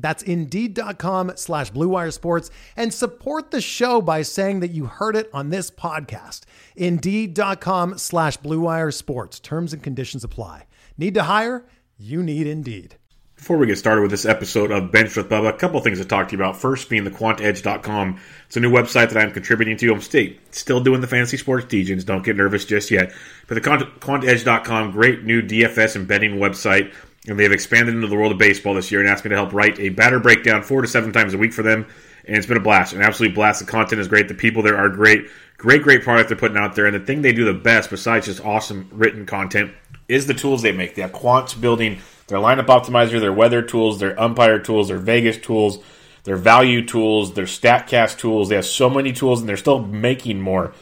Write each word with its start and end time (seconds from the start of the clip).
That's 0.00 0.22
Indeed.com 0.22 1.32
slash 1.36 1.72
BlueWire 1.72 2.12
Sports 2.12 2.50
and 2.76 2.92
support 2.92 3.50
the 3.50 3.60
show 3.60 4.00
by 4.00 4.22
saying 4.22 4.60
that 4.60 4.70
you 4.70 4.86
heard 4.86 5.16
it 5.16 5.30
on 5.32 5.50
this 5.50 5.70
podcast. 5.70 6.40
Indeed.com 6.76 7.98
slash 7.98 8.38
BlueWire 8.38 8.94
Sports. 8.94 9.40
Terms 9.40 9.72
and 9.72 9.82
conditions 9.82 10.24
apply. 10.24 10.66
Need 10.96 11.14
to 11.14 11.24
hire? 11.24 11.64
You 11.98 12.22
need 12.22 12.46
Indeed. 12.46 12.96
Before 13.40 13.56
we 13.56 13.66
get 13.66 13.78
started 13.78 14.02
with 14.02 14.10
this 14.10 14.26
episode 14.26 14.70
of 14.70 14.92
Bench 14.92 15.16
with 15.16 15.30
Bubba, 15.30 15.48
a 15.48 15.52
couple 15.54 15.80
things 15.80 15.98
to 15.98 16.04
talk 16.04 16.28
to 16.28 16.36
you 16.36 16.42
about. 16.42 16.58
First 16.58 16.90
being 16.90 17.04
the 17.04 17.10
quantedge.com. 17.10 18.20
It's 18.46 18.56
a 18.58 18.60
new 18.60 18.70
website 18.70 19.08
that 19.08 19.16
I'm 19.16 19.32
contributing 19.32 19.78
to. 19.78 19.94
I'm 19.94 20.02
still, 20.02 20.26
still 20.50 20.80
doing 20.82 21.00
the 21.00 21.06
fantasy 21.06 21.38
sports 21.38 21.64
teachings. 21.64 22.04
Don't 22.04 22.22
get 22.22 22.36
nervous 22.36 22.66
just 22.66 22.90
yet. 22.90 23.14
But 23.48 23.54
the 23.54 23.62
quantedge.com, 23.62 24.90
great 24.90 25.24
new 25.24 25.40
DFS 25.40 25.96
and 25.96 26.06
betting 26.06 26.32
website. 26.32 26.92
And 27.26 27.38
they've 27.38 27.52
expanded 27.52 27.94
into 27.94 28.06
the 28.06 28.16
world 28.16 28.32
of 28.32 28.38
baseball 28.38 28.74
this 28.74 28.90
year 28.90 29.00
and 29.00 29.08
asked 29.08 29.24
me 29.24 29.28
to 29.28 29.36
help 29.36 29.52
write 29.52 29.78
a 29.78 29.90
batter 29.90 30.18
breakdown 30.18 30.62
four 30.62 30.80
to 30.80 30.88
seven 30.88 31.12
times 31.12 31.34
a 31.34 31.38
week 31.38 31.52
for 31.52 31.62
them. 31.62 31.86
And 32.24 32.36
it's 32.36 32.46
been 32.46 32.56
a 32.56 32.60
blast, 32.60 32.92
an 32.92 33.02
absolute 33.02 33.34
blast. 33.34 33.60
The 33.60 33.70
content 33.70 34.00
is 34.00 34.08
great. 34.08 34.28
The 34.28 34.34
people 34.34 34.62
there 34.62 34.76
are 34.76 34.88
great. 34.88 35.28
Great, 35.58 35.82
great 35.82 36.02
product 36.02 36.28
they're 36.28 36.38
putting 36.38 36.56
out 36.56 36.74
there. 36.74 36.86
And 36.86 36.94
the 36.94 37.00
thing 37.00 37.20
they 37.20 37.32
do 37.32 37.44
the 37.44 37.52
best, 37.52 37.90
besides 37.90 38.26
just 38.26 38.42
awesome 38.44 38.88
written 38.92 39.26
content, 39.26 39.72
is 40.08 40.26
the 40.26 40.34
tools 40.34 40.62
they 40.62 40.72
make. 40.72 40.94
They 40.94 41.02
have 41.02 41.12
quants 41.12 41.58
building 41.58 41.98
their 42.28 42.38
lineup 42.38 42.66
optimizer, 42.66 43.20
their 43.20 43.32
weather 43.32 43.60
tools, 43.60 43.98
their 43.98 44.18
umpire 44.18 44.58
tools, 44.58 44.88
their 44.88 44.98
Vegas 44.98 45.36
tools, 45.36 45.78
their 46.24 46.36
value 46.36 46.86
tools, 46.86 47.34
their 47.34 47.44
StatCast 47.44 48.18
tools. 48.18 48.48
They 48.48 48.54
have 48.54 48.64
so 48.64 48.88
many 48.88 49.12
tools, 49.12 49.40
and 49.40 49.48
they're 49.48 49.56
still 49.56 49.80
making 49.80 50.40
more. 50.40 50.72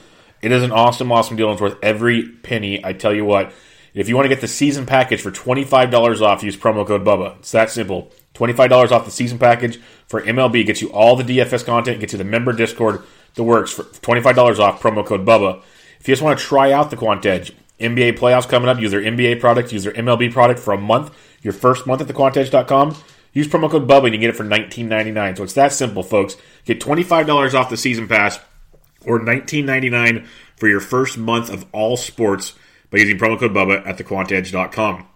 It 0.40 0.52
is 0.52 0.62
an 0.62 0.70
awesome, 0.70 1.10
awesome 1.10 1.36
deal. 1.36 1.50
It's 1.52 1.60
worth 1.60 1.78
every 1.82 2.28
penny. 2.28 2.84
I 2.84 2.92
tell 2.92 3.12
you 3.12 3.24
what. 3.24 3.52
If 3.98 4.08
you 4.08 4.14
want 4.14 4.26
to 4.26 4.28
get 4.28 4.40
the 4.40 4.48
season 4.48 4.86
package 4.86 5.20
for 5.20 5.32
$25 5.32 6.20
off, 6.20 6.42
use 6.42 6.56
promo 6.56 6.86
code 6.86 7.04
BUBBA. 7.04 7.38
It's 7.40 7.50
that 7.52 7.70
simple. 7.70 8.12
$25 8.34 8.92
off 8.92 9.04
the 9.04 9.10
season 9.10 9.38
package 9.38 9.80
for 10.06 10.22
MLB 10.22 10.64
gets 10.64 10.80
you 10.80 10.92
all 10.92 11.16
the 11.16 11.24
DFS 11.24 11.64
content, 11.66 11.98
gets 11.98 12.12
you 12.12 12.18
the 12.18 12.24
member 12.24 12.52
Discord, 12.52 13.02
the 13.34 13.42
works 13.42 13.72
for 13.72 13.82
$25 13.82 14.60
off, 14.60 14.80
promo 14.80 15.04
code 15.04 15.26
BUBBA. 15.26 15.62
If 15.98 16.06
you 16.06 16.12
just 16.12 16.22
want 16.22 16.38
to 16.38 16.44
try 16.44 16.70
out 16.70 16.90
the 16.90 16.96
Quant 16.96 17.26
Edge, 17.26 17.52
NBA 17.80 18.18
playoffs 18.18 18.48
coming 18.48 18.68
up, 18.68 18.78
use 18.78 18.92
their 18.92 19.00
NBA 19.00 19.40
product, 19.40 19.72
use 19.72 19.82
their 19.82 19.92
MLB 19.92 20.32
product 20.32 20.60
for 20.60 20.72
a 20.72 20.78
month 20.78 21.12
your 21.42 21.52
first 21.52 21.86
month 21.86 22.00
at 22.00 22.06
the 22.06 22.14
thequantedge.com. 22.14 22.96
Use 23.32 23.48
promo 23.48 23.70
code 23.70 23.88
BUBBA 23.88 24.04
and 24.04 24.14
you 24.14 24.20
get 24.20 24.30
it 24.30 24.36
for 24.36 24.44
$19.99. 24.44 25.36
So 25.36 25.42
it's 25.42 25.52
that 25.54 25.72
simple, 25.72 26.02
folks. 26.02 26.36
Get 26.64 26.80
$25 26.80 27.54
off 27.54 27.70
the 27.70 27.76
season 27.76 28.06
pass 28.08 28.38
or 29.04 29.20
$19.99 29.20 30.26
for 30.56 30.68
your 30.68 30.80
first 30.80 31.18
month 31.18 31.50
of 31.50 31.66
all 31.72 31.96
sports 31.96 32.54
by 32.90 32.98
using 32.98 33.18
promo 33.18 33.38
code 33.38 33.52
BUBBA 33.52 33.86
at 33.86 33.98
thequantedge.com. 33.98 35.06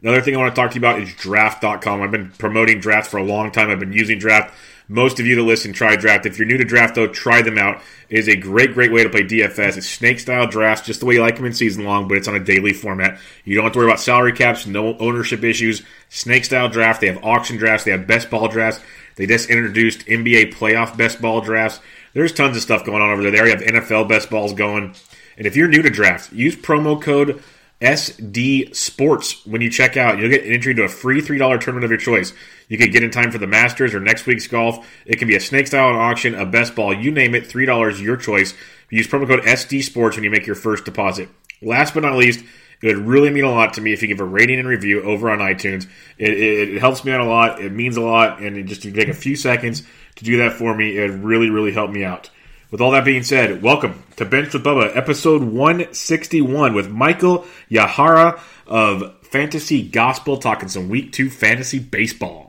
Another 0.00 0.20
thing 0.20 0.36
I 0.36 0.38
want 0.38 0.54
to 0.54 0.60
talk 0.60 0.70
to 0.70 0.74
you 0.76 0.80
about 0.80 1.00
is 1.00 1.12
draft.com. 1.14 2.02
I've 2.02 2.10
been 2.10 2.30
promoting 2.38 2.80
draft 2.80 3.10
for 3.10 3.18
a 3.18 3.24
long 3.24 3.50
time. 3.50 3.70
I've 3.70 3.80
been 3.80 3.92
using 3.92 4.18
draft 4.18 4.54
most 4.88 5.20
of 5.20 5.26
you 5.26 5.36
that 5.36 5.42
listen, 5.42 5.74
try 5.74 5.96
draft. 5.96 6.24
If 6.24 6.38
you're 6.38 6.48
new 6.48 6.56
to 6.56 6.64
draft, 6.64 6.94
though, 6.94 7.06
try 7.06 7.42
them 7.42 7.58
out. 7.58 7.82
It 8.08 8.18
is 8.18 8.28
a 8.28 8.36
great, 8.36 8.72
great 8.72 8.90
way 8.90 9.02
to 9.02 9.10
play 9.10 9.22
DFS. 9.22 9.76
It's 9.76 9.88
snake 9.88 10.18
style 10.18 10.46
drafts, 10.46 10.86
just 10.86 11.00
the 11.00 11.06
way 11.06 11.14
you 11.14 11.20
like 11.20 11.36
them 11.36 11.44
in 11.44 11.52
season 11.52 11.84
long, 11.84 12.08
but 12.08 12.16
it's 12.16 12.26
on 12.26 12.34
a 12.34 12.40
daily 12.40 12.72
format. 12.72 13.18
You 13.44 13.54
don't 13.54 13.64
have 13.64 13.74
to 13.74 13.78
worry 13.78 13.88
about 13.88 14.00
salary 14.00 14.32
caps, 14.32 14.66
no 14.66 14.96
ownership 14.96 15.44
issues. 15.44 15.82
Snake 16.08 16.46
style 16.46 16.70
draft. 16.70 17.02
They 17.02 17.08
have 17.08 17.22
auction 17.22 17.58
drafts. 17.58 17.84
They 17.84 17.90
have 17.90 18.06
best 18.06 18.30
ball 18.30 18.48
drafts. 18.48 18.80
They 19.16 19.26
just 19.26 19.50
introduced 19.50 20.06
NBA 20.06 20.54
playoff 20.54 20.96
best 20.96 21.20
ball 21.20 21.42
drafts. 21.42 21.80
There's 22.14 22.32
tons 22.32 22.56
of 22.56 22.62
stuff 22.62 22.86
going 22.86 23.02
on 23.02 23.10
over 23.10 23.22
there. 23.22 23.30
They 23.30 23.40
already 23.40 23.64
have 23.64 23.84
NFL 23.84 24.08
best 24.08 24.30
balls 24.30 24.54
going. 24.54 24.94
And 25.38 25.46
if 25.46 25.56
you're 25.56 25.68
new 25.68 25.82
to 25.82 25.88
draft, 25.88 26.32
use 26.32 26.56
promo 26.56 27.00
code 27.00 27.42
SD 27.80 28.74
Sports 28.74 29.46
when 29.46 29.60
you 29.60 29.70
check 29.70 29.96
out. 29.96 30.18
You'll 30.18 30.30
get 30.30 30.44
an 30.44 30.52
entry 30.52 30.74
to 30.74 30.82
a 30.82 30.88
free 30.88 31.22
$3 31.22 31.38
tournament 31.60 31.84
of 31.84 31.90
your 31.90 31.98
choice. 31.98 32.32
You 32.66 32.76
could 32.76 32.92
get 32.92 33.04
in 33.04 33.10
time 33.10 33.30
for 33.30 33.38
the 33.38 33.46
Masters 33.46 33.94
or 33.94 34.00
next 34.00 34.26
week's 34.26 34.48
golf. 34.48 34.84
It 35.06 35.18
can 35.18 35.28
be 35.28 35.36
a 35.36 35.40
snake 35.40 35.68
style 35.68 35.94
auction, 35.96 36.34
a 36.34 36.44
best 36.44 36.74
ball, 36.74 36.92
you 36.92 37.12
name 37.12 37.36
it, 37.36 37.44
$3 37.44 38.02
your 38.02 38.16
choice. 38.16 38.52
Use 38.90 39.06
promo 39.06 39.28
code 39.28 39.44
SD 39.44 39.84
Sports 39.84 40.16
when 40.16 40.24
you 40.24 40.30
make 40.30 40.46
your 40.46 40.56
first 40.56 40.84
deposit. 40.84 41.28
Last 41.62 41.94
but 41.94 42.02
not 42.02 42.16
least, 42.16 42.44
it 42.82 42.96
would 42.96 43.06
really 43.06 43.30
mean 43.30 43.44
a 43.44 43.50
lot 43.50 43.74
to 43.74 43.80
me 43.80 43.92
if 43.92 44.02
you 44.02 44.08
give 44.08 44.20
a 44.20 44.24
rating 44.24 44.58
and 44.58 44.66
review 44.66 45.02
over 45.02 45.30
on 45.30 45.38
iTunes. 45.38 45.86
It, 46.16 46.30
it, 46.30 46.68
it 46.74 46.80
helps 46.80 47.04
me 47.04 47.12
out 47.12 47.20
a 47.20 47.24
lot. 47.24 47.60
It 47.60 47.72
means 47.72 47.96
a 47.96 48.00
lot. 48.00 48.40
And 48.40 48.66
just 48.66 48.82
to 48.82 48.92
take 48.92 49.08
a 49.08 49.14
few 49.14 49.36
seconds 49.36 49.84
to 50.16 50.24
do 50.24 50.38
that 50.38 50.54
for 50.54 50.74
me, 50.74 50.96
it 50.96 51.10
really, 51.10 51.50
really 51.50 51.72
help 51.72 51.90
me 51.90 52.04
out. 52.04 52.30
With 52.70 52.82
all 52.82 52.90
that 52.90 53.06
being 53.06 53.22
said, 53.22 53.62
welcome 53.62 54.02
to 54.16 54.26
Bench 54.26 54.52
with 54.52 54.62
Bubba, 54.62 54.94
episode 54.94 55.42
161 55.42 56.74
with 56.74 56.90
Michael 56.90 57.46
Yachera 57.70 58.38
of 58.66 59.14
Fantasy 59.22 59.88
Gospel, 59.88 60.36
talking 60.36 60.68
some 60.68 60.90
week 60.90 61.12
two 61.12 61.30
fantasy 61.30 61.78
baseball. 61.78 62.47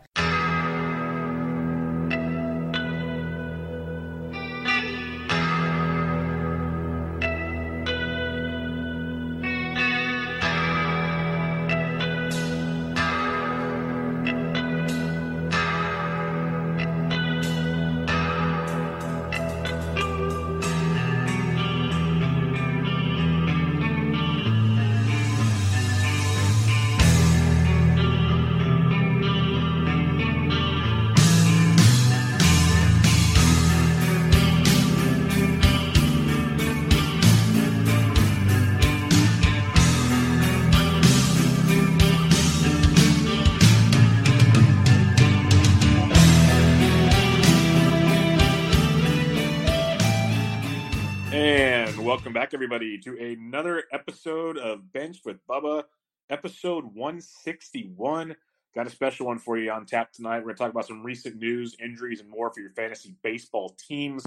To 53.02 53.18
another 53.18 53.84
episode 53.92 54.58
of 54.58 54.92
Bench 54.92 55.20
with 55.24 55.38
Bubba, 55.48 55.84
episode 56.30 56.84
161. 56.94 58.36
Got 58.76 58.88
a 58.88 58.90
special 58.90 59.28
one 59.28 59.40
for 59.40 59.58
you 59.58 59.72
on 59.72 59.86
tap 59.86 60.12
tonight. 60.12 60.40
We're 60.40 60.46
going 60.46 60.56
to 60.56 60.64
talk 60.64 60.72
about 60.72 60.88
some 60.88 61.04
recent 61.04 61.38
news, 61.38 61.76
injuries, 61.82 62.20
and 62.20 62.30
more 62.30 62.52
for 62.54 62.60
your 62.60 62.72
fantasy 62.72 63.16
baseball 63.24 63.76
teams. 63.88 64.26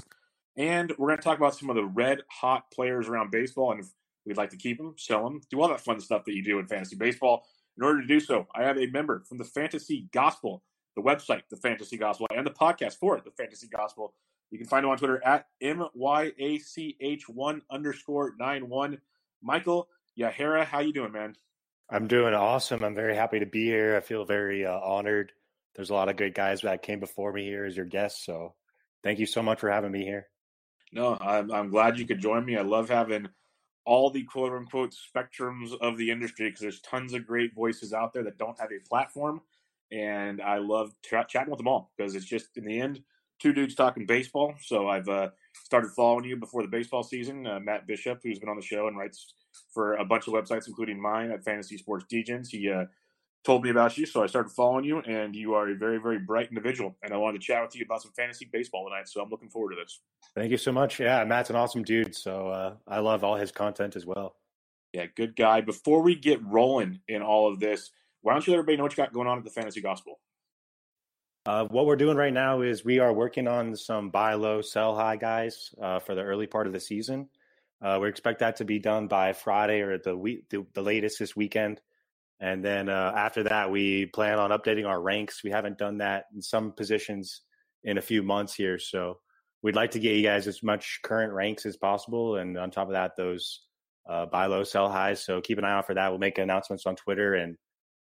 And 0.57 0.91
we're 0.97 1.09
going 1.09 1.19
to 1.19 1.23
talk 1.23 1.37
about 1.37 1.55
some 1.55 1.69
of 1.69 1.75
the 1.75 1.85
red 1.85 2.21
hot 2.29 2.71
players 2.71 3.07
around 3.07 3.31
baseball 3.31 3.71
and 3.71 3.81
if 3.81 3.87
we'd 4.25 4.37
like 4.37 4.49
to 4.51 4.57
keep 4.57 4.77
them, 4.77 4.95
sell 4.97 5.23
them, 5.23 5.41
do 5.49 5.61
all 5.61 5.69
that 5.69 5.81
fun 5.81 5.99
stuff 5.99 6.25
that 6.25 6.33
you 6.33 6.43
do 6.43 6.59
in 6.59 6.65
fantasy 6.65 6.95
baseball. 6.95 7.45
In 7.77 7.83
order 7.83 8.01
to 8.01 8.07
do 8.07 8.19
so, 8.19 8.47
I 8.55 8.63
have 8.63 8.77
a 8.77 8.87
member 8.87 9.23
from 9.27 9.37
the 9.37 9.43
Fantasy 9.43 10.07
Gospel, 10.11 10.63
the 10.95 11.01
website, 11.01 11.43
the 11.49 11.57
Fantasy 11.57 11.97
Gospel, 11.97 12.27
and 12.35 12.45
the 12.45 12.51
podcast 12.51 12.95
for 12.95 13.21
the 13.23 13.31
Fantasy 13.31 13.67
Gospel. 13.67 14.13
You 14.53 14.59
can 14.59 14.67
find 14.67 14.85
him 14.85 14.91
on 14.91 14.99
Twitter 14.99 15.19
at 15.25 15.47
MYACH1 15.63 17.61
underscore 17.71 18.35
91. 18.37 18.99
Michael 19.41 19.87
Yachera, 20.15 20.63
how 20.63 20.77
you 20.77 20.93
doing, 20.93 21.11
man? 21.11 21.35
I'm 21.89 22.05
doing 22.05 22.35
awesome. 22.35 22.83
I'm 22.83 22.93
very 22.93 23.15
happy 23.15 23.39
to 23.39 23.47
be 23.47 23.65
here. 23.65 23.97
I 23.97 24.01
feel 24.01 24.25
very 24.25 24.63
uh, 24.63 24.79
honored. 24.79 25.31
There's 25.73 25.89
a 25.89 25.95
lot 25.95 26.07
of 26.07 26.17
good 26.17 26.35
guys 26.35 26.61
that 26.61 26.83
came 26.83 26.99
before 26.99 27.33
me 27.33 27.45
here 27.45 27.65
as 27.65 27.75
your 27.75 27.87
guests. 27.87 28.23
So 28.27 28.53
thank 29.03 29.17
you 29.17 29.25
so 29.25 29.41
much 29.41 29.59
for 29.59 29.71
having 29.71 29.91
me 29.91 30.05
here. 30.05 30.27
No, 30.91 31.17
I'm, 31.19 31.51
I'm 31.51 31.71
glad 31.71 31.97
you 31.97 32.05
could 32.05 32.21
join 32.21 32.45
me. 32.45 32.55
I 32.55 32.61
love 32.61 32.89
having 32.89 33.29
all 33.85 34.11
the 34.11 34.21
quote 34.21 34.53
unquote 34.53 34.93
spectrums 34.93 35.71
of 35.81 35.97
the 35.97 36.11
industry 36.11 36.49
because 36.49 36.61
there's 36.61 36.81
tons 36.81 37.15
of 37.15 37.25
great 37.25 37.55
voices 37.55 37.91
out 37.91 38.13
there 38.13 38.23
that 38.25 38.37
don't 38.37 38.59
have 38.59 38.69
a 38.71 38.87
platform. 38.87 39.41
And 39.91 40.43
I 40.43 40.59
love 40.59 40.93
ch- 41.03 41.27
chatting 41.27 41.49
with 41.49 41.57
them 41.57 41.67
all 41.67 41.91
because 41.97 42.13
it's 42.13 42.23
just 42.23 42.55
in 42.55 42.65
the 42.65 42.79
end, 42.79 43.01
two 43.39 43.53
dudes 43.53 43.75
talking 43.75 44.05
baseball. 44.05 44.53
So 44.61 44.87
I've 44.87 45.07
uh, 45.09 45.29
started 45.65 45.91
following 45.91 46.25
you 46.25 46.37
before 46.37 46.61
the 46.61 46.67
baseball 46.67 47.03
season. 47.03 47.45
Uh, 47.45 47.59
Matt 47.59 47.87
Bishop, 47.87 48.19
who's 48.23 48.39
been 48.39 48.49
on 48.49 48.55
the 48.55 48.65
show 48.65 48.87
and 48.87 48.97
writes 48.97 49.33
for 49.73 49.95
a 49.95 50.05
bunch 50.05 50.27
of 50.27 50.33
websites, 50.33 50.67
including 50.67 51.01
mine 51.01 51.31
at 51.31 51.43
Fantasy 51.43 51.77
Sports 51.77 52.05
Degens. 52.11 52.47
He 52.49 52.69
uh, 52.69 52.85
told 53.43 53.63
me 53.63 53.69
about 53.69 53.97
you, 53.97 54.05
so 54.05 54.23
I 54.23 54.27
started 54.27 54.51
following 54.51 54.85
you, 54.85 54.99
and 54.99 55.35
you 55.35 55.53
are 55.53 55.69
a 55.69 55.75
very, 55.75 55.97
very 55.97 56.19
bright 56.19 56.49
individual. 56.49 56.95
And 57.03 57.13
I 57.13 57.17
wanted 57.17 57.41
to 57.41 57.45
chat 57.45 57.61
with 57.61 57.75
you 57.75 57.83
about 57.85 58.01
some 58.01 58.11
fantasy 58.15 58.49
baseball 58.51 58.87
tonight, 58.87 59.09
so 59.09 59.21
I'm 59.21 59.29
looking 59.29 59.49
forward 59.49 59.71
to 59.71 59.81
this. 59.83 59.99
Thank 60.35 60.51
you 60.51 60.57
so 60.57 60.71
much. 60.71 60.99
Yeah, 60.99 61.23
Matt's 61.25 61.49
an 61.49 61.55
awesome 61.55 61.83
dude, 61.83 62.15
so 62.15 62.47
uh, 62.47 62.73
I 62.87 62.99
love 62.99 63.23
all 63.23 63.35
his 63.35 63.51
content 63.51 63.95
as 63.95 64.05
well. 64.05 64.35
Yeah, 64.93 65.07
good 65.15 65.35
guy. 65.35 65.61
Before 65.61 66.01
we 66.01 66.15
get 66.15 66.43
rolling 66.43 66.99
in 67.07 67.21
all 67.21 67.51
of 67.51 67.59
this, 67.59 67.91
why 68.21 68.33
don't 68.33 68.45
you 68.47 68.53
let 68.53 68.59
everybody 68.59 68.77
know 68.77 68.83
what 68.83 68.93
you 68.93 69.03
got 69.03 69.11
going 69.11 69.27
on 69.27 69.37
at 69.39 69.43
the 69.43 69.49
Fantasy 69.49 69.81
Gospel? 69.81 70.19
Uh, 71.45 71.65
what 71.65 71.85
we're 71.85 71.97
doing 71.97 72.15
right 72.15 72.33
now 72.33 72.61
is 72.61 72.85
we 72.85 72.99
are 72.99 73.11
working 73.11 73.49
on 73.49 73.75
some 73.75 74.09
buy 74.09 74.33
low, 74.33 74.61
sell 74.61 74.95
high 74.95 75.17
guys 75.17 75.75
uh, 75.81 75.99
for 75.99 76.15
the 76.15 76.21
early 76.21 76.47
part 76.47 76.67
of 76.67 76.73
the 76.73 76.79
season. 76.79 77.27
Uh, 77.81 77.99
we 78.01 78.07
expect 78.07 78.39
that 78.39 78.55
to 78.55 78.63
be 78.63 78.79
done 78.79 79.07
by 79.07 79.33
Friday 79.33 79.81
or 79.81 79.97
the 79.97 80.15
week, 80.15 80.47
the, 80.49 80.65
the 80.73 80.81
latest 80.81 81.19
this 81.19 81.35
weekend. 81.35 81.81
And 82.39 82.63
then 82.63 82.87
uh, 82.87 83.11
after 83.15 83.43
that, 83.43 83.71
we 83.71 84.05
plan 84.05 84.39
on 84.39 84.51
updating 84.51 84.87
our 84.87 85.01
ranks. 85.01 85.43
We 85.43 85.51
haven't 85.51 85.77
done 85.77 85.97
that 85.97 86.25
in 86.33 86.41
some 86.41 86.71
positions 86.71 87.41
in 87.83 87.97
a 87.97 88.01
few 88.01 88.23
months 88.23 88.53
here. 88.55 88.79
So 88.79 89.19
we'd 89.61 89.75
like 89.75 89.91
to 89.91 89.99
get 89.99 90.15
you 90.15 90.23
guys 90.23 90.47
as 90.47 90.63
much 90.63 90.99
current 91.03 91.33
ranks 91.33 91.65
as 91.65 91.75
possible. 91.75 92.37
And 92.37 92.57
on 92.57 92.71
top 92.71 92.87
of 92.87 92.93
that, 92.93 93.17
those 93.17 93.63
uh, 94.09 94.27
buy 94.27 94.45
low, 94.45 94.63
sell 94.63 94.89
highs. 94.89 95.25
So 95.25 95.41
keep 95.41 95.57
an 95.57 95.65
eye 95.65 95.73
out 95.73 95.87
for 95.87 95.93
that. 95.93 96.09
We'll 96.09 96.19
make 96.19 96.37
announcements 96.37 96.85
on 96.85 96.95
Twitter. 96.95 97.33
And 97.33 97.57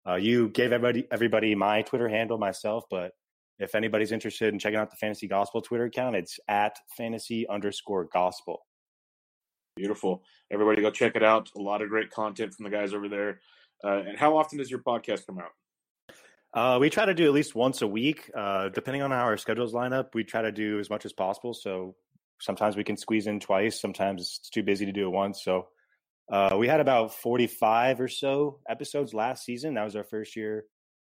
uh, 0.09 0.15
you 0.15 0.49
gave 0.49 0.73
everybody 0.73 1.07
everybody 1.11 1.55
my 1.55 1.83
Twitter 1.83 2.09
handle 2.09 2.39
myself, 2.39 2.85
but 2.91 3.13
if 3.59 3.75
anybody's 3.75 4.13
interested 4.13 4.53
in 4.53 4.59
checking 4.59 4.79
out 4.79 4.91
the 4.91 4.97
Fantasy 4.97 5.27
Gospel 5.27 5.63
Twitter 5.63 5.85
account, 5.85 6.17
it's 6.17 6.39
at 6.49 6.77
fantasy 6.97 7.47
underscore 7.49 8.05
gospel. 8.13 8.67
Beautiful. 9.77 10.23
Everybody 10.51 10.83
go 10.83 10.91
check 10.91 11.17
it 11.17 11.23
out. 11.23 11.51
A 11.57 11.61
lot 11.61 11.83
of 11.83 11.89
great 11.89 12.11
content 12.11 12.55
from 12.55 12.65
the 12.65 12.71
guys 12.71 12.95
over 12.95 13.09
there. 13.09 13.41
Uh, 13.85 13.99
and 14.09 14.19
how 14.19 14.37
often 14.37 14.59
does 14.59 14.71
your 14.71 14.81
podcast 14.81 15.27
come 15.27 15.39
out? 15.39 15.51
Uh, 16.55 16.79
we 16.79 16.89
try 16.89 17.05
to 17.05 17.15
do 17.15 17.27
at 17.27 17.33
least 17.33 17.55
once 17.55 17.83
a 17.83 17.87
week, 17.87 18.31
uh, 18.35 18.71
depending 18.71 19.03
on 19.03 19.11
how 19.11 19.25
our 19.25 19.37
schedules 19.37 19.75
line 19.75 19.93
up. 19.93 20.15
We 20.15 20.25
try 20.25 20.43
to 20.43 20.53
do 20.53 20.79
as 20.79 20.89
much 20.89 21.05
as 21.05 21.13
possible. 21.13 21.53
So 21.53 21.95
sometimes 22.41 22.77
we 22.77 22.85
can 22.85 22.97
squeeze 22.97 23.27
in 23.27 23.41
twice. 23.41 23.81
Sometimes 23.81 24.23
it's 24.23 24.51
too 24.51 24.63
busy 24.63 24.87
to 24.87 24.93
do 24.93 25.07
it 25.07 25.11
once. 25.11 25.43
So 25.45 25.69
uh, 26.33 26.57
we 26.59 26.69
had 26.69 26.81
about 26.81 27.15
45 27.15 28.01
or 28.01 28.09
so 28.09 28.61
episodes 28.69 29.13
last 29.13 29.45
season. 29.45 29.75
That 29.75 29.85
was 29.85 29.97
our 29.97 30.05
first 30.05 30.37
year 30.37 30.65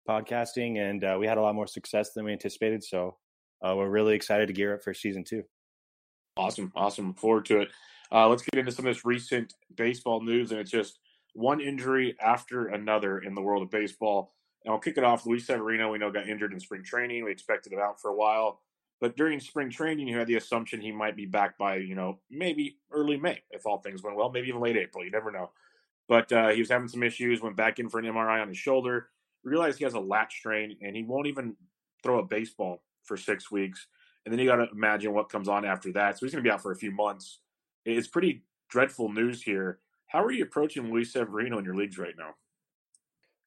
podcasting, 0.08 0.78
and 0.78 1.04
uh, 1.04 1.16
we 1.18 1.26
had 1.26 1.38
a 1.38 1.42
lot 1.42 1.54
more 1.54 1.66
success 1.66 2.12
than 2.12 2.24
we 2.24 2.32
anticipated. 2.32 2.82
So 2.84 3.16
uh, 3.62 3.74
we're 3.76 3.88
really 3.88 4.14
excited 4.14 4.46
to 4.46 4.52
gear 4.52 4.74
up 4.74 4.82
for 4.82 4.94
season 4.94 5.24
two. 5.24 5.44
Awesome. 6.36 6.72
Awesome. 6.74 7.14
Forward 7.14 7.44
to 7.46 7.60
it. 7.60 7.68
Uh, 8.12 8.28
let's 8.28 8.42
get 8.42 8.58
into 8.58 8.72
some 8.72 8.86
of 8.86 8.94
this 8.94 9.04
recent 9.04 9.54
baseball 9.74 10.22
news, 10.22 10.50
and 10.50 10.60
it's 10.60 10.70
just 10.70 10.98
one 11.34 11.60
injury 11.60 12.16
after 12.20 12.68
another 12.68 13.18
in 13.18 13.34
the 13.34 13.42
world 13.42 13.62
of 13.62 13.70
baseball. 13.70 14.34
And 14.64 14.72
I'll 14.72 14.80
kick 14.80 14.98
it 14.98 15.04
off. 15.04 15.26
Luis 15.26 15.46
Severino, 15.46 15.90
we 15.90 15.98
know, 15.98 16.10
got 16.10 16.28
injured 16.28 16.52
in 16.52 16.60
spring 16.60 16.82
training. 16.82 17.24
We 17.24 17.30
expected 17.30 17.72
him 17.72 17.78
out 17.78 18.00
for 18.00 18.10
a 18.10 18.16
while. 18.16 18.60
But 19.00 19.16
during 19.16 19.40
spring 19.40 19.70
training, 19.70 20.08
you 20.08 20.18
had 20.18 20.26
the 20.26 20.36
assumption 20.36 20.80
he 20.80 20.92
might 20.92 21.16
be 21.16 21.24
back 21.24 21.56
by, 21.56 21.76
you 21.76 21.94
know, 21.94 22.18
maybe 22.30 22.76
early 22.92 23.16
May, 23.16 23.42
if 23.50 23.64
all 23.64 23.78
things 23.78 24.02
went 24.02 24.16
well, 24.16 24.30
maybe 24.30 24.48
even 24.48 24.60
late 24.60 24.76
April. 24.76 25.04
You 25.04 25.10
never 25.10 25.30
know. 25.30 25.50
But 26.06 26.30
uh, 26.32 26.48
he 26.48 26.60
was 26.60 26.68
having 26.68 26.88
some 26.88 27.02
issues, 27.02 27.40
went 27.40 27.56
back 27.56 27.78
in 27.78 27.88
for 27.88 27.98
an 27.98 28.04
MRI 28.04 28.42
on 28.42 28.48
his 28.48 28.58
shoulder, 28.58 29.08
realized 29.42 29.78
he 29.78 29.84
has 29.84 29.94
a 29.94 30.00
lat 30.00 30.32
strain, 30.32 30.76
and 30.82 30.96
he 30.96 31.02
won't 31.02 31.26
even 31.26 31.56
throw 32.02 32.18
a 32.18 32.24
baseball 32.24 32.82
for 33.04 33.16
six 33.16 33.50
weeks. 33.50 33.86
And 34.24 34.32
then 34.32 34.38
you 34.38 34.46
got 34.46 34.56
to 34.56 34.66
imagine 34.72 35.14
what 35.14 35.30
comes 35.30 35.48
on 35.48 35.64
after 35.64 35.92
that. 35.92 36.18
So 36.18 36.26
he's 36.26 36.32
going 36.32 36.44
to 36.44 36.48
be 36.48 36.52
out 36.52 36.62
for 36.62 36.72
a 36.72 36.76
few 36.76 36.90
months. 36.90 37.40
It's 37.84 38.08
pretty 38.08 38.42
dreadful 38.68 39.10
news 39.10 39.42
here. 39.42 39.78
How 40.06 40.22
are 40.22 40.32
you 40.32 40.44
approaching 40.44 40.92
Luis 40.92 41.12
Severino 41.12 41.58
in 41.58 41.64
your 41.64 41.76
leagues 41.76 41.98
right 41.98 42.14
now? 42.16 42.34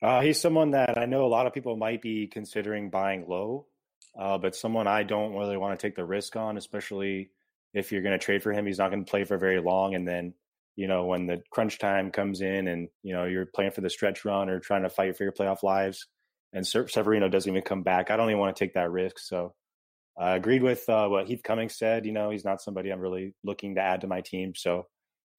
Uh, 0.07 0.21
he's 0.21 0.39
someone 0.39 0.71
that 0.71 0.97
I 0.97 1.05
know 1.05 1.25
a 1.25 1.27
lot 1.27 1.47
of 1.47 1.53
people 1.53 1.77
might 1.77 2.01
be 2.01 2.27
considering 2.27 2.89
buying 2.89 3.25
low, 3.27 3.67
uh, 4.17 4.37
but 4.37 4.55
someone 4.55 4.87
I 4.87 5.03
don't 5.03 5.33
really 5.33 5.57
want 5.57 5.79
to 5.79 5.87
take 5.87 5.95
the 5.95 6.03
risk 6.03 6.35
on, 6.35 6.57
especially 6.57 7.29
if 7.73 7.91
you're 7.91 8.01
going 8.01 8.17
to 8.17 8.23
trade 8.23 8.43
for 8.43 8.51
him. 8.51 8.65
He's 8.65 8.79
not 8.79 8.91
going 8.91 9.05
to 9.05 9.09
play 9.09 9.23
for 9.23 9.37
very 9.37 9.61
long, 9.61 9.95
and 9.95 10.07
then 10.07 10.33
you 10.75 10.87
know 10.87 11.05
when 11.05 11.27
the 11.27 11.41
crunch 11.51 11.79
time 11.79 12.11
comes 12.11 12.41
in, 12.41 12.67
and 12.67 12.89
you 13.03 13.13
know 13.13 13.25
you're 13.25 13.45
playing 13.45 13.71
for 13.71 13.81
the 13.81 13.89
stretch 13.89 14.25
run 14.25 14.49
or 14.49 14.59
trying 14.59 14.83
to 14.83 14.89
fight 14.89 15.17
for 15.17 15.23
your 15.23 15.33
playoff 15.33 15.63
lives, 15.63 16.07
and 16.53 16.65
Severino 16.65 17.29
doesn't 17.29 17.49
even 17.49 17.63
come 17.63 17.83
back. 17.83 18.11
I 18.11 18.17
don't 18.17 18.29
even 18.29 18.39
want 18.39 18.55
to 18.55 18.63
take 18.63 18.73
that 18.75 18.91
risk. 18.91 19.19
So 19.19 19.53
I 20.17 20.35
agreed 20.35 20.63
with 20.63 20.87
uh, 20.87 21.07
what 21.07 21.27
Heath 21.27 21.41
Cummings 21.43 21.77
said. 21.77 22.05
You 22.05 22.11
know, 22.11 22.29
he's 22.29 22.45
not 22.45 22.61
somebody 22.61 22.91
I'm 22.91 22.99
really 22.99 23.33
looking 23.43 23.75
to 23.75 23.81
add 23.81 24.01
to 24.01 24.07
my 24.07 24.21
team. 24.21 24.53
So 24.55 24.87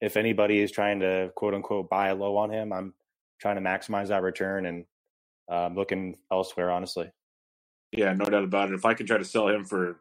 if 0.01 0.17
anybody 0.17 0.61
is 0.61 0.73
trying 0.73 1.01
to 1.01 1.31
quote 1.37 1.55
unquote 1.55 1.89
buy 1.89 2.13
low 2.13 2.37
on 2.37 2.51
him, 2.51 2.73
I'm 2.73 2.95
trying 3.41 3.57
to 3.57 3.63
maximize 3.63 4.09
that 4.09 4.23
return 4.23 4.67
and 4.67 4.85
uh, 5.51 5.71
looking 5.75 6.17
elsewhere, 6.33 6.71
honestly. 6.71 7.11
Yeah, 7.93 8.13
no 8.13 8.25
doubt 8.25 8.45
about 8.45 8.71
it. 8.71 8.75
If 8.75 8.85
I 8.85 8.95
could 8.95 9.07
try 9.07 9.19
to 9.19 9.25
sell 9.25 9.49
him 9.49 9.65
for, 9.65 9.87
you 9.87 9.95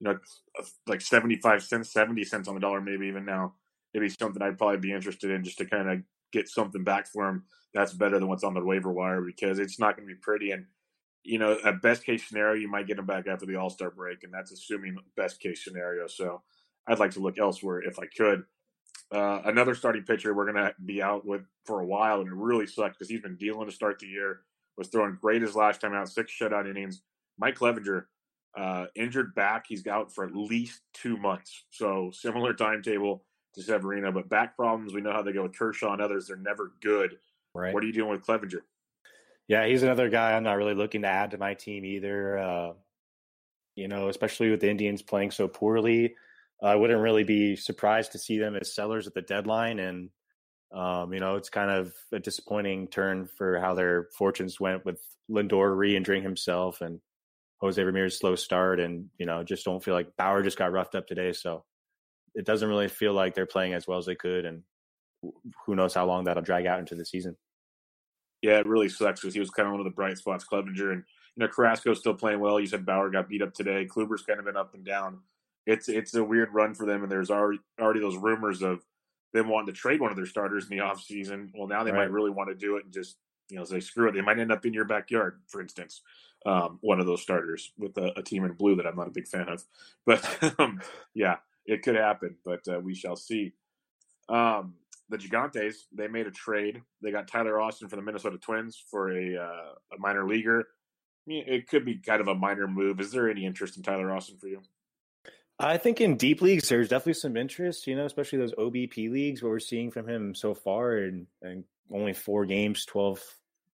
know, 0.00 0.18
like 0.86 1.02
75 1.02 1.62
cents, 1.62 1.92
70 1.92 2.24
cents 2.24 2.48
on 2.48 2.54
the 2.54 2.60
dollar, 2.60 2.80
maybe 2.80 3.06
even 3.06 3.26
now, 3.26 3.54
it'd 3.94 4.06
be 4.06 4.14
something 4.20 4.42
I'd 4.42 4.58
probably 4.58 4.78
be 4.78 4.92
interested 4.92 5.30
in 5.30 5.44
just 5.44 5.58
to 5.58 5.64
kind 5.64 5.88
of 5.88 6.00
get 6.32 6.48
something 6.48 6.82
back 6.82 7.06
for 7.06 7.28
him. 7.28 7.44
That's 7.72 7.92
better 7.92 8.18
than 8.18 8.28
what's 8.28 8.44
on 8.44 8.54
the 8.54 8.64
waiver 8.64 8.92
wire 8.92 9.22
because 9.22 9.58
it's 9.58 9.78
not 9.78 9.96
going 9.96 10.06
to 10.08 10.14
be 10.14 10.20
pretty. 10.20 10.50
And, 10.50 10.66
you 11.22 11.38
know, 11.38 11.56
at 11.64 11.80
best 11.80 12.04
case 12.04 12.26
scenario, 12.26 12.60
you 12.60 12.68
might 12.68 12.88
get 12.88 12.98
him 12.98 13.06
back 13.06 13.26
after 13.26 13.46
the 13.46 13.56
All 13.56 13.70
Star 13.70 13.90
break, 13.90 14.24
and 14.24 14.34
that's 14.34 14.52
assuming 14.52 14.96
best 15.16 15.40
case 15.40 15.64
scenario. 15.64 16.06
So 16.08 16.42
I'd 16.86 16.98
like 16.98 17.12
to 17.12 17.20
look 17.20 17.38
elsewhere 17.38 17.82
if 17.82 17.98
I 17.98 18.06
could. 18.06 18.44
Uh, 19.10 19.42
another 19.44 19.74
starting 19.74 20.02
pitcher 20.02 20.34
we're 20.34 20.50
going 20.50 20.64
to 20.64 20.74
be 20.84 21.00
out 21.02 21.24
with 21.24 21.42
for 21.64 21.80
a 21.80 21.86
while, 21.86 22.20
and 22.20 22.28
it 22.28 22.34
really 22.34 22.66
sucks 22.66 22.96
because 22.96 23.08
he's 23.08 23.20
been 23.20 23.36
dealing 23.36 23.66
to 23.66 23.74
start 23.74 23.98
the 23.98 24.06
year. 24.06 24.40
Was 24.76 24.88
throwing 24.88 25.18
great 25.20 25.40
his 25.40 25.54
last 25.54 25.80
time 25.80 25.94
out, 25.94 26.08
six 26.08 26.32
shutout 26.32 26.68
innings. 26.68 27.02
Mike 27.38 27.56
Clevinger, 27.56 28.06
uh, 28.56 28.86
injured 28.96 29.34
back. 29.36 29.66
He's 29.68 29.86
out 29.86 30.12
for 30.12 30.24
at 30.24 30.34
least 30.34 30.80
two 30.92 31.16
months. 31.16 31.64
So 31.70 32.10
similar 32.12 32.54
timetable 32.54 33.24
to 33.54 33.62
Severino, 33.62 34.12
but 34.12 34.28
back 34.28 34.56
problems. 34.56 34.94
We 34.94 35.00
know 35.00 35.12
how 35.12 35.22
they 35.22 35.32
go 35.32 35.42
with 35.42 35.56
Kershaw 35.56 35.92
and 35.92 36.02
others. 36.02 36.26
They're 36.26 36.36
never 36.36 36.72
good. 36.80 37.18
Right. 37.54 37.72
What 37.72 37.82
are 37.82 37.86
you 37.86 37.92
doing 37.92 38.10
with 38.10 38.26
Clevinger? 38.26 38.60
Yeah, 39.46 39.66
he's 39.66 39.82
another 39.82 40.08
guy 40.08 40.32
I'm 40.32 40.42
not 40.42 40.56
really 40.56 40.74
looking 40.74 41.02
to 41.02 41.08
add 41.08 41.32
to 41.32 41.38
my 41.38 41.54
team 41.54 41.84
either. 41.84 42.38
Uh, 42.38 42.72
you 43.74 43.88
know, 43.88 44.08
especially 44.08 44.50
with 44.50 44.60
the 44.60 44.70
Indians 44.70 45.02
playing 45.02 45.30
so 45.30 45.48
poorly. 45.48 46.14
I 46.62 46.76
wouldn't 46.76 47.00
really 47.00 47.24
be 47.24 47.56
surprised 47.56 48.12
to 48.12 48.18
see 48.18 48.38
them 48.38 48.56
as 48.56 48.74
sellers 48.74 49.06
at 49.06 49.14
the 49.14 49.22
deadline. 49.22 49.80
And, 49.80 50.10
um, 50.72 51.12
you 51.12 51.20
know, 51.20 51.36
it's 51.36 51.50
kind 51.50 51.70
of 51.70 51.92
a 52.12 52.18
disappointing 52.18 52.88
turn 52.88 53.26
for 53.26 53.58
how 53.58 53.74
their 53.74 54.08
fortunes 54.16 54.60
went 54.60 54.84
with 54.84 55.00
Lindor 55.30 55.76
re 55.76 55.96
injuring 55.96 56.22
himself 56.22 56.80
and 56.80 57.00
Jose 57.60 57.82
Ramirez 57.82 58.18
slow 58.18 58.36
start. 58.36 58.80
And, 58.80 59.10
you 59.18 59.26
know, 59.26 59.42
just 59.42 59.64
don't 59.64 59.82
feel 59.82 59.94
like 59.94 60.16
Bauer 60.16 60.42
just 60.42 60.58
got 60.58 60.72
roughed 60.72 60.94
up 60.94 61.06
today. 61.06 61.32
So 61.32 61.64
it 62.34 62.44
doesn't 62.44 62.68
really 62.68 62.88
feel 62.88 63.12
like 63.12 63.34
they're 63.34 63.46
playing 63.46 63.74
as 63.74 63.86
well 63.86 63.98
as 63.98 64.06
they 64.06 64.14
could. 64.14 64.44
And 64.44 64.62
who 65.66 65.74
knows 65.74 65.94
how 65.94 66.06
long 66.06 66.24
that'll 66.24 66.42
drag 66.42 66.66
out 66.66 66.80
into 66.80 66.94
the 66.94 67.04
season. 67.04 67.36
Yeah, 68.42 68.58
it 68.58 68.66
really 68.66 68.88
sucks 68.88 69.20
because 69.20 69.34
he 69.34 69.40
was 69.40 69.50
kind 69.50 69.66
of 69.66 69.72
one 69.72 69.80
of 69.80 69.84
the 69.84 69.90
bright 69.90 70.18
spots, 70.18 70.44
Clevinger. 70.44 70.92
And, 70.92 71.04
you 71.36 71.38
know, 71.38 71.48
Carrasco's 71.48 72.00
still 72.00 72.14
playing 72.14 72.40
well. 72.40 72.60
You 72.60 72.66
said 72.66 72.84
Bauer 72.84 73.10
got 73.10 73.28
beat 73.28 73.42
up 73.42 73.54
today. 73.54 73.86
Kluber's 73.86 74.22
kind 74.22 74.38
of 74.38 74.44
been 74.44 74.56
up 74.56 74.74
and 74.74 74.84
down 74.84 75.20
it's 75.66 75.88
it's 75.88 76.14
a 76.14 76.24
weird 76.24 76.52
run 76.52 76.74
for 76.74 76.86
them, 76.86 77.02
and 77.02 77.10
there's 77.10 77.30
already 77.30 77.60
already 77.80 78.00
those 78.00 78.16
rumors 78.16 78.62
of 78.62 78.84
them 79.32 79.48
wanting 79.48 79.72
to 79.74 79.78
trade 79.78 80.00
one 80.00 80.10
of 80.10 80.16
their 80.16 80.26
starters 80.26 80.70
in 80.70 80.76
the 80.76 80.82
offseason. 80.82 81.50
Well, 81.54 81.68
now 81.68 81.84
they 81.84 81.90
right. 81.90 82.00
might 82.00 82.10
really 82.10 82.30
want 82.30 82.50
to 82.50 82.54
do 82.54 82.76
it 82.76 82.84
and 82.84 82.92
just 82.92 83.16
you 83.48 83.56
know 83.56 83.64
say 83.64 83.80
screw 83.80 84.08
it. 84.08 84.12
They 84.12 84.20
might 84.20 84.38
end 84.38 84.52
up 84.52 84.66
in 84.66 84.74
your 84.74 84.84
backyard, 84.84 85.40
for 85.48 85.60
instance, 85.60 86.02
um, 86.44 86.78
one 86.82 87.00
of 87.00 87.06
those 87.06 87.22
starters 87.22 87.72
with 87.78 87.96
a, 87.96 88.18
a, 88.18 88.22
team 88.22 88.44
in 88.44 88.52
blue 88.52 88.76
that 88.76 88.86
I'm 88.86 88.96
not 88.96 89.08
a 89.08 89.12
big 89.12 89.26
fan 89.26 89.48
of. 89.48 89.64
But 90.04 90.54
um, 90.58 90.80
yeah, 91.14 91.36
it 91.66 91.82
could 91.82 91.96
happen, 91.96 92.36
but 92.44 92.60
uh, 92.68 92.80
we 92.80 92.94
shall 92.94 93.16
see. 93.16 93.52
Um, 94.28 94.74
the 95.10 95.18
Gigantes 95.18 95.84
they 95.92 96.08
made 96.08 96.26
a 96.26 96.30
trade. 96.30 96.82
They 97.02 97.10
got 97.10 97.28
Tyler 97.28 97.60
Austin 97.60 97.88
from 97.88 97.98
the 97.98 98.04
Minnesota 98.04 98.38
Twins 98.38 98.82
for 98.90 99.10
a, 99.10 99.36
uh, 99.36 99.94
a 99.94 99.98
minor 99.98 100.26
leaguer. 100.26 100.68
It 101.26 101.68
could 101.68 101.84
be 101.84 101.96
kind 101.96 102.20
of 102.20 102.28
a 102.28 102.34
minor 102.34 102.68
move. 102.68 103.00
Is 103.00 103.10
there 103.10 103.30
any 103.30 103.46
interest 103.46 103.76
in 103.76 103.82
Tyler 103.82 104.12
Austin 104.12 104.36
for 104.38 104.48
you? 104.48 104.60
I 105.58 105.76
think 105.78 106.00
in 106.00 106.16
deep 106.16 106.42
leagues, 106.42 106.68
there's 106.68 106.88
definitely 106.88 107.14
some 107.14 107.36
interest, 107.36 107.86
you 107.86 107.96
know, 107.96 108.04
especially 108.04 108.38
those 108.38 108.54
OBP 108.54 109.10
leagues, 109.10 109.42
what 109.42 109.50
we're 109.50 109.60
seeing 109.60 109.90
from 109.90 110.08
him 110.08 110.34
so 110.34 110.52
far, 110.52 110.96
and, 110.96 111.26
and 111.42 111.64
only 111.92 112.12
four 112.12 112.44
games, 112.44 112.84
12 112.84 113.20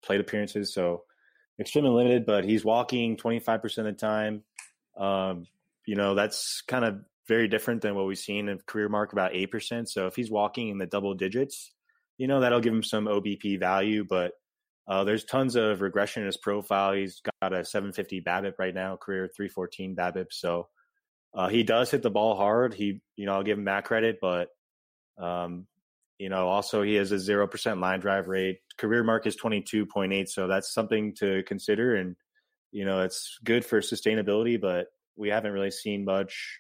plate 0.02 0.20
appearances. 0.20 0.74
So 0.74 1.04
extremely 1.60 1.92
limited, 1.92 2.26
but 2.26 2.46
he's 2.46 2.66
walking 2.66 3.16
25% 3.16 3.78
of 3.78 3.86
the 3.86 3.94
time. 3.94 4.44
Um, 4.98 5.46
you 5.86 5.96
know, 5.96 6.16
that's 6.16 6.62
kind 6.62 6.84
of 6.84 7.00
very 7.28 7.48
different 7.48 7.82
than 7.82 7.96
what 7.96 8.06
we've 8.06 8.18
seen 8.18 8.50
in 8.50 8.60
career 8.66 8.90
mark 8.90 9.14
about 9.14 9.36
eight 9.36 9.52
percent. 9.52 9.90
So 9.90 10.08
if 10.08 10.16
he's 10.16 10.32
walking 10.32 10.70
in 10.70 10.78
the 10.78 10.86
double 10.86 11.14
digits, 11.14 11.74
you 12.18 12.28
know 12.28 12.40
that'll 12.40 12.62
give 12.62 12.74
him 12.74 12.84
some 12.84 13.06
OBP 13.06 13.60
value. 13.60 14.06
But 14.08 14.34
uh, 14.88 15.04
there's 15.04 15.26
tons 15.26 15.56
of 15.56 15.82
regression 15.82 16.24
in 16.24 16.28
his 16.28 16.38
profile. 16.38 16.94
He's 16.94 17.22
got 17.42 17.54
a 17.54 17.66
750 17.66 18.22
BABIP 18.22 18.54
right 18.58 18.74
now, 18.74 18.96
career 18.96 19.30
314 19.36 19.96
BABIP. 19.96 20.28
So 20.32 20.70
uh, 21.34 21.50
he 21.50 21.64
does 21.64 21.92
hit 21.92 22.02
the 22.02 22.10
ball 22.10 22.36
hard. 22.36 22.74
He, 22.74 23.02
you 23.16 23.26
know, 23.26 23.34
I'll 23.34 23.44
give 23.44 23.58
him 23.58 23.66
that 23.66 23.84
credit, 23.84 24.20
but 24.22 24.48
um, 25.18 25.68
you 26.18 26.30
know, 26.30 26.48
also 26.48 26.82
he 26.82 26.96
has 26.96 27.12
a 27.12 27.20
zero 27.20 27.48
percent 27.48 27.80
line 27.80 28.00
drive 28.00 28.28
rate. 28.28 28.60
Career 28.78 29.04
mark 29.04 29.28
is 29.28 29.36
22.8, 29.36 30.30
so 30.30 30.48
that's 30.48 30.74
something 30.74 31.14
to 31.16 31.44
consider. 31.44 31.96
And 31.96 32.16
you 32.72 32.86
know, 32.86 33.02
it's 33.02 33.38
good 33.44 33.66
for 33.66 33.82
sustainability, 33.82 34.60
but 34.60 34.88
we 35.16 35.30
haven't 35.30 35.52
really 35.52 35.72
seen 35.72 36.06
much. 36.06 36.60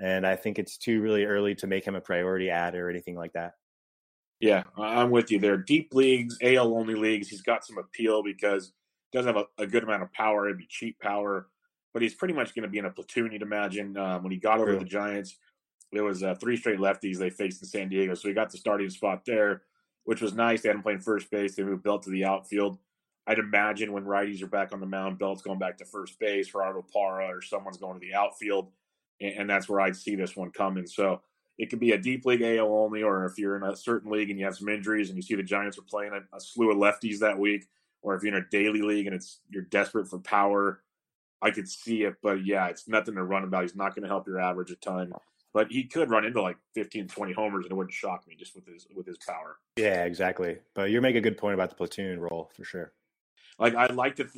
And 0.00 0.26
I 0.26 0.36
think 0.36 0.58
it's 0.58 0.76
too 0.76 1.00
really 1.00 1.24
early 1.24 1.54
to 1.56 1.66
make 1.66 1.84
him 1.84 1.94
a 1.94 2.00
priority 2.00 2.50
ad 2.50 2.74
or 2.74 2.90
anything 2.90 3.16
like 3.16 3.32
that. 3.34 3.54
Yeah, 4.40 4.64
I'm 4.76 5.10
with 5.10 5.30
you 5.30 5.38
there. 5.38 5.56
Deep 5.56 5.94
leagues, 5.94 6.36
AL 6.42 6.76
only 6.76 6.94
leagues, 6.94 7.28
he's 7.28 7.42
got 7.42 7.64
some 7.64 7.78
appeal 7.78 8.22
because 8.22 8.72
he 9.10 9.18
doesn't 9.18 9.34
have 9.34 9.46
a, 9.58 9.62
a 9.62 9.66
good 9.66 9.84
amount 9.84 10.02
of 10.02 10.12
power. 10.12 10.46
It'd 10.46 10.58
be 10.58 10.66
cheap 10.68 10.98
power, 11.00 11.48
but 11.92 12.02
he's 12.02 12.14
pretty 12.14 12.34
much 12.34 12.54
going 12.54 12.64
to 12.64 12.68
be 12.68 12.78
in 12.78 12.84
a 12.84 12.90
platoon. 12.90 13.32
You'd 13.32 13.42
imagine 13.42 13.96
um, 13.96 14.22
when 14.22 14.32
he 14.32 14.38
got 14.38 14.58
over 14.58 14.72
True. 14.72 14.80
the 14.80 14.84
Giants, 14.84 15.38
it 15.92 16.00
was 16.00 16.22
uh, 16.22 16.34
three 16.34 16.56
straight 16.56 16.80
lefties 16.80 17.18
they 17.18 17.30
faced 17.30 17.62
in 17.62 17.68
San 17.68 17.88
Diego, 17.88 18.14
so 18.14 18.28
he 18.28 18.34
got 18.34 18.50
the 18.50 18.58
starting 18.58 18.90
spot 18.90 19.22
there, 19.24 19.62
which 20.02 20.20
was 20.20 20.34
nice. 20.34 20.62
They 20.62 20.68
had 20.68 20.76
him 20.76 20.82
playing 20.82 21.00
first 21.00 21.30
base. 21.30 21.54
They 21.54 21.62
moved 21.62 21.84
Belt 21.84 22.02
to 22.02 22.10
the 22.10 22.24
outfield. 22.24 22.78
I'd 23.26 23.38
imagine 23.38 23.92
when 23.92 24.04
righties 24.04 24.42
are 24.42 24.48
back 24.48 24.72
on 24.72 24.80
the 24.80 24.86
mound, 24.86 25.18
Belt's 25.18 25.42
going 25.42 25.58
back 25.58 25.78
to 25.78 25.84
first 25.84 26.18
base, 26.18 26.48
Gerardo 26.48 26.84
Parra 26.92 27.28
or 27.28 27.40
someone's 27.40 27.78
going 27.78 27.98
to 27.98 28.06
the 28.06 28.14
outfield, 28.14 28.70
and, 29.20 29.34
and 29.38 29.50
that's 29.50 29.68
where 29.68 29.80
I'd 29.80 29.96
see 29.96 30.14
this 30.14 30.36
one 30.36 30.50
coming. 30.50 30.86
So 30.86 31.20
it 31.58 31.70
could 31.70 31.80
be 31.80 31.92
a 31.92 31.98
deep 31.98 32.24
league 32.24 32.42
AL 32.42 32.66
only, 32.66 33.02
or 33.02 33.26
if 33.26 33.38
you're 33.38 33.56
in 33.56 33.62
a 33.62 33.76
certain 33.76 34.10
league 34.10 34.30
and 34.30 34.38
you 34.38 34.44
have 34.44 34.56
some 34.56 34.68
injuries 34.68 35.08
and 35.08 35.16
you 35.16 35.22
see 35.22 35.34
the 35.34 35.42
Giants 35.42 35.78
are 35.78 35.82
playing 35.82 36.12
a, 36.12 36.36
a 36.36 36.40
slew 36.40 36.70
of 36.70 36.78
lefties 36.78 37.20
that 37.20 37.38
week, 37.38 37.66
or 38.02 38.14
if 38.14 38.22
you're 38.22 38.34
in 38.34 38.42
a 38.42 38.46
daily 38.50 38.82
league 38.82 39.06
and 39.06 39.14
it's 39.14 39.40
you're 39.48 39.62
desperate 39.62 40.08
for 40.08 40.18
power, 40.18 40.82
I 41.40 41.50
could 41.50 41.68
see 41.68 42.02
it. 42.02 42.16
But 42.22 42.44
yeah, 42.44 42.66
it's 42.68 42.88
nothing 42.88 43.14
to 43.14 43.22
run 43.22 43.44
about. 43.44 43.62
He's 43.62 43.76
not 43.76 43.94
going 43.94 44.02
to 44.02 44.08
help 44.08 44.26
your 44.26 44.40
average 44.40 44.70
a 44.70 44.76
ton, 44.76 45.12
but 45.52 45.70
he 45.70 45.84
could 45.84 46.10
run 46.10 46.24
into 46.24 46.42
like 46.42 46.56
15, 46.74 47.08
20 47.08 47.32
homers 47.32 47.64
and 47.64 47.72
it 47.72 47.74
wouldn't 47.76 47.94
shock 47.94 48.26
me 48.26 48.34
just 48.36 48.54
with 48.54 48.66
his 48.66 48.86
with 48.94 49.06
his 49.06 49.18
power. 49.18 49.56
Yeah, 49.76 50.04
exactly. 50.04 50.58
But 50.74 50.90
you're 50.90 51.02
making 51.02 51.18
a 51.18 51.22
good 51.22 51.38
point 51.38 51.54
about 51.54 51.70
the 51.70 51.76
platoon 51.76 52.18
role 52.18 52.50
for 52.54 52.64
sure. 52.64 52.92
Like 53.58 53.76
I'd 53.76 53.94
like 53.94 54.16
to 54.16 54.28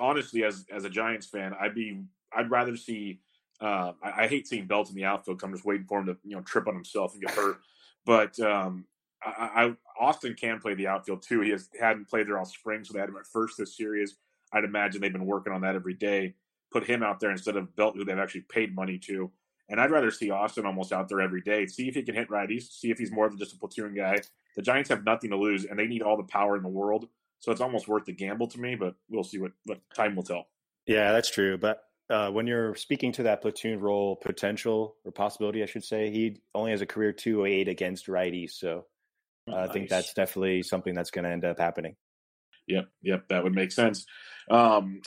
honestly, 0.00 0.44
as 0.44 0.64
as 0.72 0.84
a 0.84 0.90
Giants 0.90 1.26
fan, 1.26 1.52
I'd 1.60 1.74
be 1.74 2.00
I'd 2.34 2.50
rather 2.50 2.76
see 2.76 3.20
uh, 3.62 3.92
I, 4.02 4.24
I, 4.24 4.26
hate 4.26 4.48
seeing 4.48 4.66
Belt 4.66 4.88
in 4.88 4.96
the 4.96 5.04
outfield. 5.04 5.40
I'm 5.42 5.52
just 5.52 5.64
waiting 5.64 5.86
for 5.86 6.00
him 6.00 6.06
to 6.06 6.16
you 6.24 6.36
know 6.36 6.42
trip 6.42 6.66
on 6.66 6.74
himself 6.74 7.12
and 7.14 7.22
get 7.22 7.30
hurt. 7.30 7.60
But 8.04 8.38
um, 8.40 8.86
I, 9.24 9.64
I, 9.64 9.76
Austin 9.98 10.34
can 10.34 10.58
play 10.58 10.74
the 10.74 10.88
outfield 10.88 11.22
too. 11.22 11.40
He 11.40 11.50
has 11.50 11.68
hadn't 11.78 12.08
played 12.08 12.26
there 12.26 12.38
all 12.38 12.44
spring, 12.44 12.84
so 12.84 12.92
they 12.92 13.00
had 13.00 13.08
him 13.08 13.16
at 13.16 13.26
first 13.26 13.56
this 13.56 13.76
series. 13.76 14.16
I'd 14.52 14.64
imagine 14.64 15.00
they've 15.00 15.12
been 15.12 15.26
working 15.26 15.52
on 15.52 15.60
that 15.62 15.76
every 15.76 15.94
day. 15.94 16.34
Put 16.72 16.84
him 16.84 17.02
out 17.02 17.20
there 17.20 17.30
instead 17.30 17.56
of 17.56 17.74
Belt, 17.76 17.94
who 17.96 18.04
they've 18.04 18.18
actually 18.18 18.42
paid 18.42 18.74
money 18.74 18.98
to. 19.06 19.30
And 19.68 19.80
I'd 19.80 19.90
rather 19.90 20.10
see 20.10 20.30
Austin 20.30 20.66
almost 20.66 20.92
out 20.92 21.08
there 21.08 21.20
every 21.20 21.40
day. 21.40 21.66
See 21.66 21.88
if 21.88 21.94
he 21.94 22.02
can 22.02 22.14
hit 22.14 22.28
righties. 22.28 22.64
See 22.72 22.90
if 22.90 22.98
he's 22.98 23.12
more 23.12 23.28
than 23.28 23.38
just 23.38 23.54
a 23.54 23.58
platoon 23.58 23.94
guy. 23.94 24.20
The 24.56 24.62
Giants 24.62 24.90
have 24.90 25.04
nothing 25.04 25.30
to 25.30 25.36
lose, 25.36 25.64
and 25.64 25.78
they 25.78 25.86
need 25.86 26.02
all 26.02 26.16
the 26.16 26.24
power 26.24 26.56
in 26.56 26.62
the 26.62 26.68
world. 26.68 27.08
So 27.40 27.52
it's 27.52 27.60
almost 27.60 27.88
worth 27.88 28.04
the 28.04 28.12
gamble 28.12 28.48
to 28.48 28.60
me. 28.60 28.74
But 28.74 28.96
we'll 29.08 29.24
see 29.24 29.38
what, 29.38 29.52
what 29.64 29.80
time 29.94 30.16
will 30.16 30.24
tell. 30.24 30.46
Yeah, 30.86 31.12
that's 31.12 31.30
true. 31.30 31.56
But 31.56 31.84
uh, 32.12 32.30
when 32.30 32.46
you're 32.46 32.74
speaking 32.74 33.10
to 33.12 33.22
that 33.22 33.40
platoon 33.40 33.80
role 33.80 34.16
potential 34.16 34.96
or 35.04 35.12
possibility, 35.12 35.62
I 35.62 35.66
should 35.66 35.82
say, 35.82 36.10
he 36.10 36.42
only 36.54 36.70
has 36.70 36.82
a 36.82 36.86
career 36.86 37.10
208 37.12 37.68
against 37.68 38.06
righties. 38.06 38.50
So 38.50 38.84
uh, 39.48 39.52
nice. 39.52 39.70
I 39.70 39.72
think 39.72 39.88
that's 39.88 40.12
definitely 40.12 40.62
something 40.62 40.94
that's 40.94 41.10
going 41.10 41.24
to 41.24 41.30
end 41.30 41.46
up 41.46 41.58
happening. 41.58 41.96
Yep, 42.68 42.88
yep, 43.00 43.28
that 43.28 43.42
would 43.42 43.54
make 43.54 43.72
sense. 43.72 44.04
Um, 44.50 45.00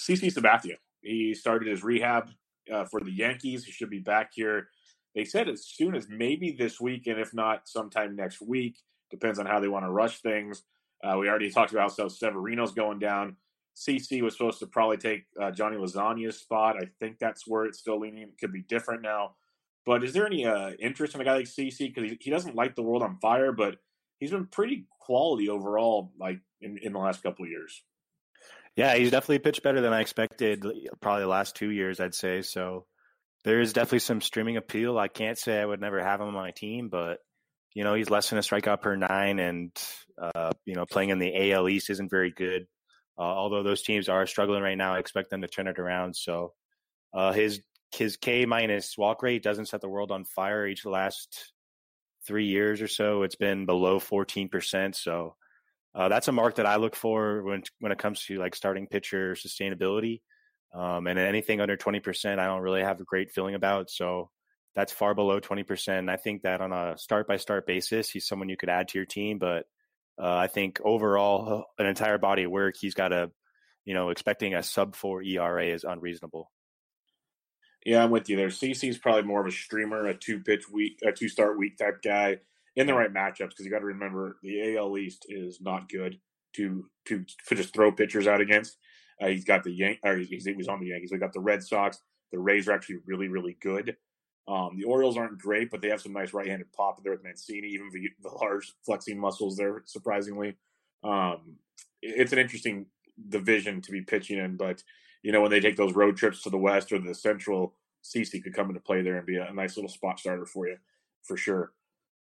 CC 0.00 0.32
Sabathia, 0.32 0.76
he 1.02 1.34
started 1.34 1.68
his 1.68 1.82
rehab 1.82 2.30
uh, 2.72 2.84
for 2.84 3.00
the 3.00 3.12
Yankees. 3.12 3.64
He 3.64 3.72
should 3.72 3.90
be 3.90 3.98
back 3.98 4.30
here. 4.32 4.68
They 5.14 5.24
said 5.24 5.48
as 5.48 5.66
soon 5.66 5.94
as 5.96 6.06
maybe 6.08 6.52
this 6.52 6.80
week, 6.80 7.08
and 7.08 7.20
if 7.20 7.34
not, 7.34 7.68
sometime 7.68 8.16
next 8.16 8.40
week. 8.40 8.78
Depends 9.10 9.38
on 9.38 9.46
how 9.46 9.60
they 9.60 9.68
want 9.68 9.84
to 9.84 9.90
rush 9.90 10.22
things. 10.22 10.62
Uh, 11.02 11.18
we 11.18 11.28
already 11.28 11.50
talked 11.50 11.72
about 11.72 11.92
how 11.96 12.08
Severino's 12.08 12.72
going 12.72 12.98
down. 12.98 13.36
CC 13.76 14.22
was 14.22 14.36
supposed 14.36 14.60
to 14.60 14.66
probably 14.66 14.96
take 14.96 15.24
uh, 15.40 15.50
Johnny 15.50 15.76
Lasagna's 15.76 16.38
spot. 16.38 16.76
I 16.80 16.86
think 17.00 17.18
that's 17.18 17.46
where 17.46 17.64
it's 17.64 17.78
still 17.78 18.00
leaning. 18.00 18.22
It 18.22 18.38
could 18.40 18.52
be 18.52 18.62
different 18.62 19.02
now. 19.02 19.36
But 19.84 20.04
is 20.04 20.12
there 20.12 20.26
any 20.26 20.46
uh, 20.46 20.70
interest 20.78 21.14
in 21.14 21.20
a 21.20 21.24
guy 21.24 21.36
like 21.36 21.46
CC? 21.46 21.94
Because 21.94 22.10
he, 22.10 22.18
he 22.20 22.30
doesn't 22.30 22.54
light 22.54 22.76
the 22.76 22.82
world 22.82 23.02
on 23.02 23.18
fire, 23.20 23.52
but 23.52 23.76
he's 24.18 24.30
been 24.30 24.46
pretty 24.46 24.86
quality 25.00 25.48
overall, 25.48 26.12
like 26.18 26.40
in, 26.60 26.78
in 26.82 26.92
the 26.92 26.98
last 26.98 27.22
couple 27.22 27.44
of 27.44 27.50
years. 27.50 27.82
Yeah, 28.76 28.96
he's 28.96 29.10
definitely 29.10 29.38
pitched 29.40 29.62
better 29.62 29.80
than 29.80 29.92
I 29.92 30.00
expected. 30.00 30.64
Probably 31.00 31.22
the 31.22 31.28
last 31.28 31.54
two 31.54 31.70
years, 31.70 32.00
I'd 32.00 32.14
say. 32.14 32.42
So 32.42 32.86
there 33.44 33.60
is 33.60 33.72
definitely 33.72 34.00
some 34.00 34.20
streaming 34.20 34.56
appeal. 34.56 34.98
I 34.98 35.08
can't 35.08 35.38
say 35.38 35.60
I 35.60 35.66
would 35.66 35.80
never 35.80 36.02
have 36.02 36.20
him 36.20 36.28
on 36.28 36.34
my 36.34 36.50
team, 36.50 36.88
but 36.88 37.18
you 37.74 37.84
know 37.84 37.94
he's 37.94 38.10
less 38.10 38.30
than 38.30 38.38
a 38.38 38.42
strikeout 38.42 38.80
per 38.80 38.96
nine, 38.96 39.38
and 39.38 39.70
uh, 40.20 40.52
you 40.64 40.74
know 40.74 40.86
playing 40.86 41.10
in 41.10 41.18
the 41.18 41.52
AL 41.52 41.68
East 41.68 41.90
isn't 41.90 42.10
very 42.10 42.32
good. 42.32 42.66
Uh, 43.18 43.22
although 43.22 43.62
those 43.62 43.82
teams 43.82 44.08
are 44.08 44.26
struggling 44.26 44.62
right 44.62 44.78
now, 44.78 44.94
I 44.94 44.98
expect 44.98 45.30
them 45.30 45.42
to 45.42 45.48
turn 45.48 45.68
it 45.68 45.78
around. 45.78 46.16
So 46.16 46.52
uh, 47.12 47.32
his 47.32 47.62
his 47.92 48.16
K 48.16 48.44
minus 48.44 48.98
walk 48.98 49.22
rate 49.22 49.42
doesn't 49.42 49.66
set 49.66 49.80
the 49.80 49.88
world 49.88 50.10
on 50.10 50.24
fire 50.24 50.66
each 50.66 50.84
last 50.84 51.52
three 52.26 52.46
years 52.46 52.82
or 52.82 52.88
so. 52.88 53.22
It's 53.22 53.36
been 53.36 53.66
below 53.66 54.00
14%. 54.00 54.94
So 54.94 55.36
uh, 55.94 56.08
that's 56.08 56.28
a 56.28 56.32
mark 56.32 56.56
that 56.56 56.66
I 56.66 56.76
look 56.76 56.96
for 56.96 57.42
when 57.42 57.62
when 57.78 57.92
it 57.92 57.98
comes 57.98 58.24
to 58.26 58.38
like 58.38 58.54
starting 58.54 58.88
pitcher 58.88 59.34
sustainability. 59.34 60.22
Um, 60.74 61.06
and 61.06 61.20
anything 61.20 61.60
under 61.60 61.76
20%, 61.76 62.40
I 62.40 62.46
don't 62.46 62.62
really 62.62 62.82
have 62.82 63.00
a 63.00 63.04
great 63.04 63.30
feeling 63.30 63.54
about. 63.54 63.90
So 63.90 64.30
that's 64.74 64.92
far 64.92 65.14
below 65.14 65.38
20%. 65.38 66.10
I 66.10 66.16
think 66.16 66.42
that 66.42 66.60
on 66.60 66.72
a 66.72 66.98
start 66.98 67.28
by 67.28 67.36
start 67.36 67.64
basis, 67.64 68.10
he's 68.10 68.26
someone 68.26 68.48
you 68.48 68.56
could 68.56 68.68
add 68.68 68.88
to 68.88 68.98
your 68.98 69.06
team, 69.06 69.38
but 69.38 69.66
uh, 70.20 70.36
I 70.36 70.46
think 70.46 70.80
overall, 70.84 71.66
uh, 71.78 71.82
an 71.82 71.88
entire 71.88 72.18
body 72.18 72.44
of 72.44 72.50
work, 72.50 72.76
he's 72.78 72.94
got 72.94 73.12
a, 73.12 73.30
you 73.84 73.94
know, 73.94 74.10
expecting 74.10 74.54
a 74.54 74.62
sub 74.62 74.94
four 74.94 75.22
ERA 75.22 75.66
is 75.66 75.84
unreasonable. 75.84 76.50
Yeah, 77.84 78.02
I'm 78.02 78.10
with 78.10 78.28
you 78.28 78.36
there. 78.36 78.48
CC's 78.48 78.98
probably 78.98 79.22
more 79.24 79.40
of 79.40 79.46
a 79.46 79.52
streamer, 79.52 80.06
a 80.06 80.14
two 80.14 80.40
pitch 80.40 80.64
week, 80.70 81.00
a 81.04 81.12
two 81.12 81.28
start 81.28 81.58
week 81.58 81.76
type 81.76 82.00
guy 82.02 82.38
in 82.76 82.86
the 82.86 82.94
right 82.94 83.12
matchups 83.12 83.50
because 83.50 83.64
you 83.64 83.70
got 83.70 83.80
to 83.80 83.86
remember 83.86 84.38
the 84.42 84.76
AL 84.76 84.96
East 84.96 85.26
is 85.28 85.60
not 85.60 85.88
good 85.88 86.18
to 86.54 86.86
to, 87.06 87.24
to 87.48 87.54
just 87.54 87.74
throw 87.74 87.92
pitchers 87.92 88.26
out 88.26 88.40
against. 88.40 88.76
Uh, 89.20 89.28
he's 89.28 89.44
got 89.44 89.64
the 89.64 89.70
Yan- 89.70 89.98
or 90.02 90.16
he 90.16 90.54
was 90.56 90.68
on 90.68 90.80
the 90.80 90.88
Yankees. 90.88 91.10
We 91.12 91.18
got 91.18 91.32
the 91.32 91.40
Red 91.40 91.62
Sox. 91.62 91.98
The 92.32 92.38
Rays 92.38 92.68
are 92.68 92.72
actually 92.72 92.98
really 93.06 93.28
really 93.28 93.56
good. 93.60 93.96
Um, 94.46 94.76
the 94.76 94.84
Orioles 94.84 95.16
aren't 95.16 95.38
great, 95.38 95.70
but 95.70 95.80
they 95.80 95.88
have 95.88 96.02
some 96.02 96.12
nice 96.12 96.34
right-handed 96.34 96.72
pop 96.72 97.02
there 97.02 97.12
with 97.12 97.24
Mancini, 97.24 97.68
even 97.68 97.88
the, 97.90 98.10
the 98.22 98.28
large 98.28 98.72
flexing 98.84 99.18
muscles 99.18 99.56
there. 99.56 99.82
Surprisingly, 99.86 100.56
um, 101.02 101.56
it's 102.02 102.32
an 102.32 102.38
interesting 102.38 102.86
division 103.28 103.80
to 103.82 103.90
be 103.90 104.02
pitching 104.02 104.38
in. 104.38 104.56
But 104.56 104.82
you 105.22 105.32
know, 105.32 105.40
when 105.40 105.50
they 105.50 105.60
take 105.60 105.76
those 105.76 105.94
road 105.94 106.16
trips 106.16 106.42
to 106.42 106.50
the 106.50 106.58
West 106.58 106.92
or 106.92 106.98
the 106.98 107.14
Central, 107.14 107.74
CC 108.04 108.42
could 108.42 108.54
come 108.54 108.68
into 108.68 108.80
play 108.80 109.00
there 109.00 109.16
and 109.16 109.26
be 109.26 109.36
a, 109.36 109.48
a 109.48 109.54
nice 109.54 109.76
little 109.76 109.90
spot 109.90 110.18
starter 110.18 110.44
for 110.44 110.68
you, 110.68 110.76
for 111.22 111.36
sure. 111.36 111.72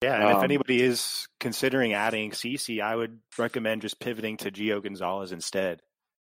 Yeah, 0.02 0.16
and 0.16 0.24
um, 0.24 0.38
if 0.38 0.44
anybody 0.44 0.82
is 0.82 1.28
considering 1.40 1.94
adding 1.94 2.32
CC, 2.32 2.82
I 2.82 2.96
would 2.96 3.20
recommend 3.38 3.82
just 3.82 4.00
pivoting 4.00 4.38
to 4.38 4.52
Gio 4.52 4.82
Gonzalez 4.82 5.32
instead. 5.32 5.82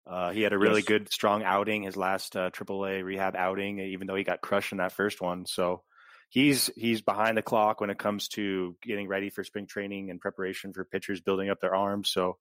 Uh, 0.09 0.31
he 0.31 0.41
had 0.41 0.53
a 0.53 0.57
really 0.57 0.79
yes. 0.79 0.85
good, 0.85 1.11
strong 1.11 1.43
outing 1.43 1.83
his 1.83 1.97
last 1.97 2.35
uh, 2.37 2.49
AAA 2.49 3.03
rehab 3.03 3.35
outing, 3.35 3.79
even 3.79 4.07
though 4.07 4.15
he 4.15 4.23
got 4.23 4.41
crushed 4.41 4.71
in 4.71 4.77
that 4.77 4.93
first 4.93 5.19
one. 5.19 5.45
So 5.45 5.83
he's 6.29 6.69
he's 6.75 7.01
behind 7.01 7.37
the 7.37 7.41
clock 7.41 7.81
when 7.81 7.89
it 7.89 7.99
comes 7.99 8.29
to 8.29 8.75
getting 8.81 9.07
ready 9.07 9.29
for 9.29 9.43
spring 9.43 9.67
training 9.67 10.09
and 10.09 10.21
preparation 10.21 10.73
for 10.73 10.85
pitchers 10.85 11.19
building 11.19 11.49
up 11.49 11.59
their 11.59 11.75
arms. 11.75 12.09
So 12.09 12.37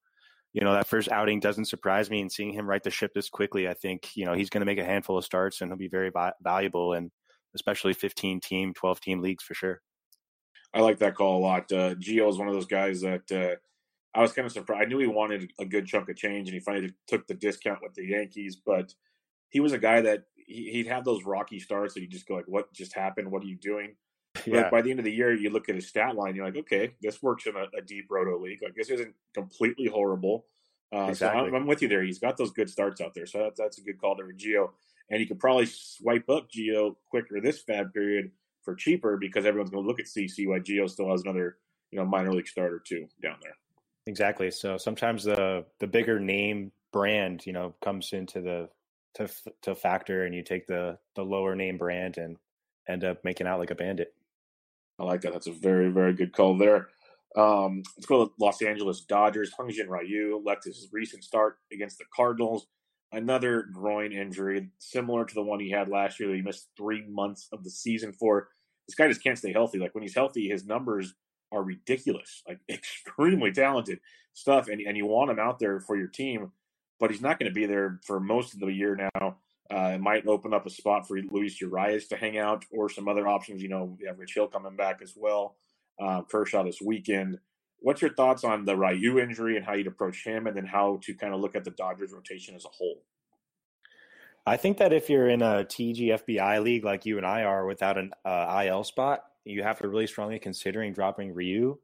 you 0.52 0.62
know 0.62 0.74
that 0.74 0.86
first 0.86 1.10
outing 1.10 1.40
doesn't 1.40 1.64
surprise 1.64 2.08
me, 2.08 2.20
and 2.20 2.30
seeing 2.30 2.52
him 2.52 2.68
right 2.68 2.82
the 2.82 2.90
ship 2.90 3.12
this 3.14 3.28
quickly, 3.28 3.68
I 3.68 3.74
think 3.74 4.16
you 4.16 4.26
know 4.26 4.34
he's 4.34 4.50
going 4.50 4.60
to 4.60 4.66
make 4.66 4.78
a 4.78 4.84
handful 4.84 5.18
of 5.18 5.24
starts 5.24 5.60
and 5.60 5.70
he'll 5.70 5.78
be 5.78 5.88
very 5.88 6.10
vi- 6.10 6.34
valuable, 6.40 6.92
and 6.92 7.10
especially 7.54 7.94
15 7.94 8.40
team, 8.40 8.74
12 8.74 9.00
team 9.00 9.20
leagues 9.20 9.42
for 9.42 9.54
sure. 9.54 9.80
I 10.72 10.80
like 10.80 10.98
that 10.98 11.14
call 11.14 11.38
a 11.38 11.42
lot. 11.44 11.72
Uh, 11.72 11.94
Gio 11.94 12.28
is 12.28 12.38
one 12.38 12.48
of 12.48 12.54
those 12.54 12.66
guys 12.66 13.00
that. 13.00 13.32
Uh, 13.32 13.56
I 14.16 14.22
was 14.22 14.32
kind 14.32 14.46
of 14.46 14.52
surprised. 14.52 14.82
I 14.82 14.88
knew 14.88 14.98
he 14.98 15.06
wanted 15.06 15.52
a 15.58 15.66
good 15.66 15.86
chunk 15.86 16.08
of 16.08 16.16
change, 16.16 16.48
and 16.48 16.54
he 16.54 16.60
finally 16.60 16.94
took 17.06 17.26
the 17.26 17.34
discount 17.34 17.80
with 17.82 17.94
the 17.94 18.06
Yankees. 18.06 18.56
But 18.56 18.94
he 19.50 19.60
was 19.60 19.72
a 19.72 19.78
guy 19.78 20.00
that 20.00 20.24
he, 20.34 20.82
would 20.82 20.92
have 20.92 21.04
those 21.04 21.24
rocky 21.24 21.60
starts 21.60 21.94
that 21.94 22.00
you 22.00 22.06
just 22.06 22.26
go 22.26 22.34
like, 22.34 22.48
"What 22.48 22.72
just 22.72 22.94
happened? 22.94 23.30
What 23.30 23.42
are 23.42 23.46
you 23.46 23.56
doing?" 23.56 23.96
Yeah. 24.46 24.62
But 24.62 24.70
by 24.70 24.82
the 24.82 24.90
end 24.90 25.00
of 25.00 25.04
the 25.04 25.12
year, 25.12 25.34
you 25.34 25.50
look 25.50 25.68
at 25.68 25.74
his 25.74 25.88
stat 25.88 26.16
line, 26.16 26.34
you're 26.34 26.46
like, 26.46 26.56
"Okay, 26.56 26.94
this 27.02 27.22
works 27.22 27.46
in 27.46 27.56
a, 27.56 27.66
a 27.76 27.82
deep 27.82 28.06
roto 28.10 28.38
league. 28.38 28.62
Like 28.62 28.74
this 28.74 28.90
isn't 28.90 29.14
completely 29.34 29.86
horrible." 29.86 30.46
Uh, 30.94 31.08
exactly. 31.10 31.40
So 31.40 31.46
I'm, 31.46 31.54
I'm, 31.54 31.66
with 31.66 31.82
you 31.82 31.88
there. 31.88 32.02
He's 32.02 32.18
got 32.18 32.36
those 32.36 32.52
good 32.52 32.70
starts 32.70 33.00
out 33.00 33.12
there, 33.14 33.26
so 33.26 33.38
that's, 33.38 33.58
that's 33.58 33.78
a 33.78 33.82
good 33.82 34.00
call 34.00 34.16
there 34.16 34.32
Gio. 34.32 34.70
And 35.10 35.20
you 35.20 35.26
could 35.26 35.38
probably 35.38 35.66
swipe 35.66 36.28
up 36.30 36.48
Gio 36.50 36.96
quicker 37.10 37.40
this 37.40 37.62
FAAB 37.62 37.92
period 37.92 38.30
for 38.62 38.74
cheaper 38.74 39.16
because 39.16 39.44
everyone's 39.44 39.70
going 39.70 39.84
to 39.84 39.88
look 39.88 40.00
at 40.00 40.06
CC 40.06 40.46
why 40.46 40.58
Gio 40.58 40.88
still 40.88 41.10
has 41.10 41.22
another 41.22 41.58
you 41.90 41.98
know 41.98 42.04
minor 42.04 42.32
league 42.32 42.48
starter 42.48 42.82
too 42.84 43.08
down 43.22 43.36
there. 43.42 43.56
Exactly. 44.06 44.50
So 44.50 44.76
sometimes 44.76 45.24
the 45.24 45.64
the 45.80 45.86
bigger 45.86 46.20
name 46.20 46.72
brand 46.92 47.44
you 47.44 47.52
know 47.52 47.74
comes 47.82 48.12
into 48.12 48.40
the 48.40 48.68
to 49.14 49.28
to 49.62 49.74
factor, 49.74 50.24
and 50.24 50.34
you 50.34 50.42
take 50.42 50.66
the 50.66 50.98
the 51.16 51.22
lower 51.22 51.54
name 51.56 51.76
brand 51.78 52.18
and 52.18 52.36
end 52.88 53.04
up 53.04 53.24
making 53.24 53.46
out 53.46 53.58
like 53.58 53.70
a 53.70 53.74
bandit. 53.74 54.14
I 54.98 55.04
like 55.04 55.22
that. 55.22 55.32
That's 55.32 55.48
a 55.48 55.52
very 55.52 55.90
very 55.90 56.12
good 56.14 56.32
call 56.32 56.56
there. 56.56 56.88
Um, 57.36 57.82
let's 57.96 58.06
go 58.06 58.24
to 58.26 58.32
Los 58.40 58.62
Angeles 58.62 59.02
Dodgers. 59.02 59.52
Hyun-Jin 59.58 59.90
Ryu 59.90 60.42
left 60.44 60.64
his 60.64 60.88
recent 60.92 61.22
start 61.22 61.58
against 61.70 61.98
the 61.98 62.04
Cardinals. 62.14 62.66
Another 63.12 63.66
groin 63.72 64.12
injury, 64.12 64.70
similar 64.78 65.24
to 65.24 65.34
the 65.34 65.42
one 65.42 65.60
he 65.60 65.70
had 65.70 65.88
last 65.88 66.18
year 66.18 66.28
that 66.30 66.34
he 66.36 66.42
missed 66.42 66.68
three 66.76 67.04
months 67.06 67.48
of 67.52 67.62
the 67.62 67.70
season 67.70 68.12
for. 68.12 68.48
This 68.88 68.94
guy 68.94 69.08
just 69.08 69.22
can't 69.22 69.38
stay 69.38 69.52
healthy. 69.52 69.78
Like 69.78 69.94
when 69.94 70.02
he's 70.02 70.14
healthy, 70.14 70.48
his 70.48 70.64
numbers 70.64 71.14
are 71.56 71.62
ridiculous, 71.62 72.42
like 72.46 72.60
extremely 72.68 73.52
talented 73.52 74.00
stuff. 74.34 74.68
And, 74.68 74.80
and 74.80 74.96
you 74.96 75.06
want 75.06 75.30
him 75.30 75.38
out 75.38 75.58
there 75.58 75.80
for 75.80 75.96
your 75.96 76.08
team, 76.08 76.52
but 77.00 77.10
he's 77.10 77.22
not 77.22 77.38
going 77.38 77.50
to 77.50 77.54
be 77.54 77.66
there 77.66 77.98
for 78.04 78.20
most 78.20 78.54
of 78.54 78.60
the 78.60 78.66
year 78.66 78.96
now. 78.96 79.38
Uh, 79.68 79.92
it 79.94 80.00
might 80.00 80.26
open 80.28 80.54
up 80.54 80.64
a 80.64 80.70
spot 80.70 81.08
for 81.08 81.18
Luis 81.18 81.60
Urias 81.60 82.06
to 82.06 82.16
hang 82.16 82.38
out 82.38 82.64
or 82.70 82.88
some 82.88 83.08
other 83.08 83.26
options. 83.26 83.60
You 83.60 83.68
know, 83.68 83.96
we 83.98 84.06
have 84.06 84.18
Rich 84.18 84.34
Hill 84.34 84.46
coming 84.46 84.76
back 84.76 85.00
as 85.02 85.14
well 85.16 85.56
uh, 86.00 86.22
Kershaw 86.22 86.64
this 86.64 86.80
weekend. 86.80 87.38
What's 87.80 88.02
your 88.02 88.14
thoughts 88.14 88.44
on 88.44 88.64
the 88.64 88.76
Ryu 88.76 89.18
injury 89.18 89.56
and 89.56 89.64
how 89.64 89.74
you'd 89.74 89.86
approach 89.86 90.24
him, 90.24 90.46
and 90.46 90.56
then 90.56 90.66
how 90.66 90.98
to 91.02 91.14
kind 91.14 91.34
of 91.34 91.40
look 91.40 91.54
at 91.54 91.64
the 91.64 91.70
Dodgers 91.70 92.12
rotation 92.12 92.54
as 92.54 92.64
a 92.64 92.68
whole? 92.68 93.02
I 94.46 94.56
think 94.56 94.78
that 94.78 94.92
if 94.92 95.10
you're 95.10 95.28
in 95.28 95.42
a 95.42 95.64
TGFBI 95.64 96.62
league 96.62 96.84
like 96.84 97.04
you 97.04 97.16
and 97.16 97.26
I 97.26 97.42
are 97.42 97.66
without 97.66 97.98
an 97.98 98.12
uh, 98.24 98.62
IL 98.64 98.84
spot, 98.84 99.24
you 99.46 99.62
have 99.62 99.78
to 99.78 99.88
really 99.88 100.06
strongly 100.06 100.38
considering 100.38 100.92
dropping 100.92 101.32
Ryu. 101.32 101.78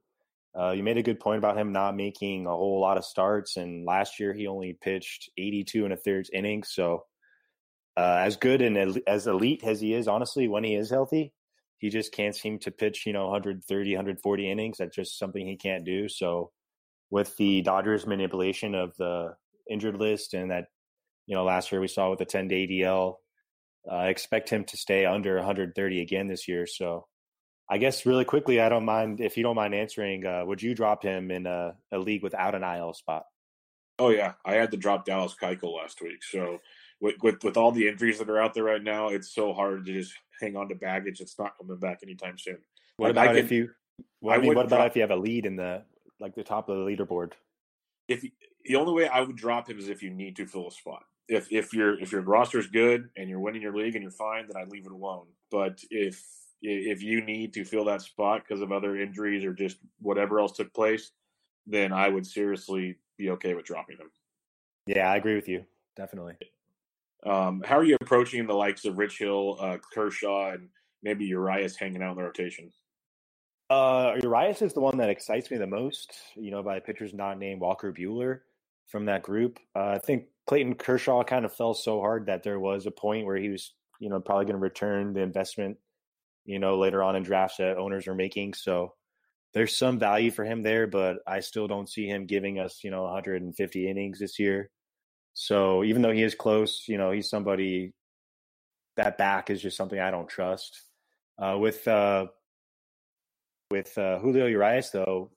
Uh, 0.58 0.72
you 0.72 0.82
made 0.82 0.98
a 0.98 1.02
good 1.02 1.20
point 1.20 1.38
about 1.38 1.56
him 1.56 1.72
not 1.72 1.96
making 1.96 2.46
a 2.46 2.50
whole 2.50 2.80
lot 2.80 2.98
of 2.98 3.04
starts, 3.04 3.56
and 3.56 3.86
last 3.86 4.20
year 4.20 4.34
he 4.34 4.46
only 4.46 4.76
pitched 4.78 5.30
82 5.38 5.84
and 5.84 5.94
a 5.94 5.96
third 5.96 6.28
innings. 6.32 6.70
So, 6.72 7.04
uh, 7.96 8.20
as 8.24 8.36
good 8.36 8.60
and 8.60 9.00
as 9.06 9.26
elite 9.26 9.62
as 9.64 9.80
he 9.80 9.94
is, 9.94 10.08
honestly, 10.08 10.48
when 10.48 10.64
he 10.64 10.74
is 10.74 10.90
healthy, 10.90 11.32
he 11.78 11.88
just 11.88 12.12
can't 12.12 12.34
seem 12.34 12.58
to 12.60 12.70
pitch, 12.70 13.06
you 13.06 13.12
know, 13.12 13.24
130, 13.24 13.94
140 13.94 14.50
innings. 14.50 14.78
That's 14.78 14.94
just 14.94 15.18
something 15.18 15.46
he 15.46 15.56
can't 15.56 15.84
do. 15.84 16.08
So 16.08 16.50
with 17.10 17.36
the 17.36 17.62
Dodgers 17.62 18.06
manipulation 18.06 18.74
of 18.74 18.94
the 18.98 19.34
injured 19.70 19.96
list 19.96 20.34
and 20.34 20.50
that, 20.50 20.66
you 21.26 21.36
know, 21.36 21.44
last 21.44 21.72
year 21.72 21.80
we 21.80 21.88
saw 21.88 22.10
with 22.10 22.18
the 22.18 22.24
10 22.24 22.48
day 22.48 22.66
ADL, 22.66 23.14
I 23.90 24.06
uh, 24.06 24.08
expect 24.10 24.48
him 24.48 24.64
to 24.64 24.76
stay 24.76 25.06
under 25.06 25.36
130 25.36 26.00
again 26.00 26.28
this 26.28 26.46
year. 26.46 26.66
So 26.66 27.06
I 27.72 27.78
guess 27.78 28.04
really 28.04 28.26
quickly, 28.26 28.60
I 28.60 28.68
don't 28.68 28.84
mind 28.84 29.22
if 29.22 29.38
you 29.38 29.42
don't 29.42 29.56
mind 29.56 29.74
answering. 29.74 30.26
Uh, 30.26 30.44
would 30.44 30.60
you 30.60 30.74
drop 30.74 31.02
him 31.02 31.30
in 31.30 31.46
a, 31.46 31.74
a, 31.90 31.98
league 31.98 32.22
without 32.22 32.54
an 32.54 32.62
IL 32.62 32.92
spot? 32.92 33.24
Oh 33.98 34.10
yeah, 34.10 34.34
I 34.44 34.56
had 34.56 34.72
to 34.72 34.76
drop 34.76 35.06
Dallas 35.06 35.34
Keuchel 35.40 35.78
last 35.78 36.02
week. 36.02 36.22
So 36.22 36.58
with, 37.00 37.14
with 37.22 37.42
with 37.42 37.56
all 37.56 37.72
the 37.72 37.88
injuries 37.88 38.18
that 38.18 38.28
are 38.28 38.38
out 38.38 38.52
there 38.52 38.64
right 38.64 38.82
now, 38.82 39.08
it's 39.08 39.34
so 39.34 39.54
hard 39.54 39.86
to 39.86 39.92
just 39.94 40.12
hang 40.38 40.54
on 40.54 40.68
to 40.68 40.74
baggage 40.74 41.20
that's 41.20 41.38
not 41.38 41.56
coming 41.56 41.78
back 41.78 42.00
anytime 42.02 42.36
soon. 42.36 42.58
What 42.98 43.14
like, 43.14 43.30
about 43.30 43.36
if 43.38 43.50
you? 43.50 43.70
Well, 44.20 44.38
I, 44.38 44.42
mean, 44.42 44.54
what 44.54 44.66
about 44.66 44.76
drop, 44.76 44.86
if 44.88 44.96
you 44.96 45.00
have 45.00 45.10
a 45.10 45.16
lead 45.16 45.46
in 45.46 45.56
the 45.56 45.82
like 46.20 46.34
the 46.34 46.44
top 46.44 46.68
of 46.68 46.76
the 46.76 46.84
leaderboard? 46.84 47.32
If 48.06 48.22
the 48.66 48.76
only 48.76 48.92
way 48.92 49.08
I 49.08 49.22
would 49.22 49.36
drop 49.36 49.70
him 49.70 49.78
is 49.78 49.88
if 49.88 50.02
you 50.02 50.10
need 50.10 50.36
to 50.36 50.44
fill 50.44 50.68
a 50.68 50.72
spot. 50.72 51.04
If 51.26 51.50
if 51.50 51.72
your 51.72 51.98
if 51.98 52.12
your 52.12 52.20
roster 52.20 52.58
is 52.58 52.66
good 52.66 53.08
and 53.16 53.30
you're 53.30 53.40
winning 53.40 53.62
your 53.62 53.74
league 53.74 53.94
and 53.94 54.02
you're 54.02 54.10
fine, 54.10 54.46
then 54.46 54.60
I'd 54.60 54.68
leave 54.68 54.84
it 54.84 54.92
alone. 54.92 55.28
But 55.50 55.82
if 55.90 56.22
if 56.62 57.02
you 57.02 57.24
need 57.24 57.52
to 57.54 57.64
fill 57.64 57.84
that 57.86 58.02
spot 58.02 58.42
because 58.46 58.62
of 58.62 58.72
other 58.72 58.96
injuries 58.96 59.44
or 59.44 59.52
just 59.52 59.78
whatever 60.00 60.40
else 60.40 60.52
took 60.52 60.72
place, 60.72 61.10
then 61.66 61.92
I 61.92 62.08
would 62.08 62.26
seriously 62.26 62.96
be 63.18 63.30
okay 63.30 63.54
with 63.54 63.66
dropping 63.66 63.98
him. 63.98 64.10
Yeah, 64.86 65.10
I 65.10 65.16
agree 65.16 65.34
with 65.34 65.48
you. 65.48 65.64
Definitely. 65.96 66.34
Um, 67.24 67.62
how 67.64 67.78
are 67.78 67.84
you 67.84 67.96
approaching 68.00 68.46
the 68.46 68.54
likes 68.54 68.84
of 68.84 68.98
Rich 68.98 69.18
Hill, 69.18 69.56
uh, 69.60 69.78
Kershaw, 69.92 70.52
and 70.52 70.68
maybe 71.02 71.24
Urias 71.26 71.76
hanging 71.76 72.02
out 72.02 72.12
in 72.12 72.16
the 72.16 72.24
rotation? 72.24 72.72
Uh, 73.70 74.14
Urias 74.22 74.60
is 74.60 74.72
the 74.72 74.80
one 74.80 74.98
that 74.98 75.08
excites 75.08 75.50
me 75.50 75.56
the 75.56 75.66
most. 75.66 76.12
You 76.36 76.50
know, 76.50 76.62
by 76.62 76.80
pitchers 76.80 77.14
not 77.14 77.38
named 77.38 77.60
Walker 77.60 77.92
Buehler 77.92 78.40
from 78.88 79.06
that 79.06 79.22
group. 79.22 79.58
Uh, 79.74 79.92
I 79.94 79.98
think 79.98 80.26
Clayton 80.46 80.74
Kershaw 80.74 81.22
kind 81.22 81.44
of 81.44 81.54
fell 81.54 81.74
so 81.74 82.00
hard 82.00 82.26
that 82.26 82.42
there 82.42 82.58
was 82.58 82.86
a 82.86 82.90
point 82.90 83.24
where 83.24 83.36
he 83.36 83.48
was, 83.48 83.72
you 84.00 84.10
know, 84.10 84.20
probably 84.20 84.44
going 84.44 84.56
to 84.56 84.60
return 84.60 85.12
the 85.12 85.20
investment. 85.20 85.78
You 86.44 86.58
know, 86.58 86.78
later 86.78 87.02
on 87.02 87.16
in 87.16 87.22
drafts 87.22 87.58
that 87.58 87.76
owners 87.76 88.08
are 88.08 88.14
making. 88.14 88.54
So 88.54 88.94
there's 89.54 89.76
some 89.76 89.98
value 89.98 90.30
for 90.30 90.44
him 90.44 90.62
there, 90.62 90.86
but 90.86 91.18
I 91.26 91.40
still 91.40 91.68
don't 91.68 91.88
see 91.88 92.06
him 92.06 92.26
giving 92.26 92.58
us, 92.58 92.80
you 92.82 92.90
know, 92.90 93.02
150 93.04 93.88
innings 93.88 94.18
this 94.18 94.38
year. 94.38 94.70
So 95.34 95.84
even 95.84 96.02
though 96.02 96.12
he 96.12 96.22
is 96.22 96.34
close, 96.34 96.84
you 96.88 96.98
know, 96.98 97.10
he's 97.10 97.28
somebody 97.30 97.92
that 98.96 99.18
back 99.18 99.50
is 99.50 99.62
just 99.62 99.76
something 99.76 99.98
I 99.98 100.10
don't 100.10 100.28
trust. 100.28 100.82
Uh, 101.38 101.56
with 101.58 101.86
uh, 101.88 102.26
with 103.70 103.96
uh, 103.96 104.18
Julio 104.18 104.46
Urias, 104.46 104.90
though, 104.90 105.30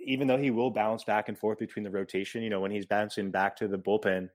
even 0.00 0.26
though 0.26 0.36
he 0.36 0.50
will 0.50 0.70
bounce 0.70 1.04
back 1.04 1.28
and 1.28 1.38
forth 1.38 1.58
between 1.58 1.82
the 1.82 1.90
rotation, 1.90 2.42
you 2.42 2.50
know, 2.50 2.60
when 2.60 2.70
he's 2.70 2.86
bouncing 2.86 3.30
back 3.30 3.56
to 3.56 3.68
the 3.68 3.78
bullpen, 3.78 4.28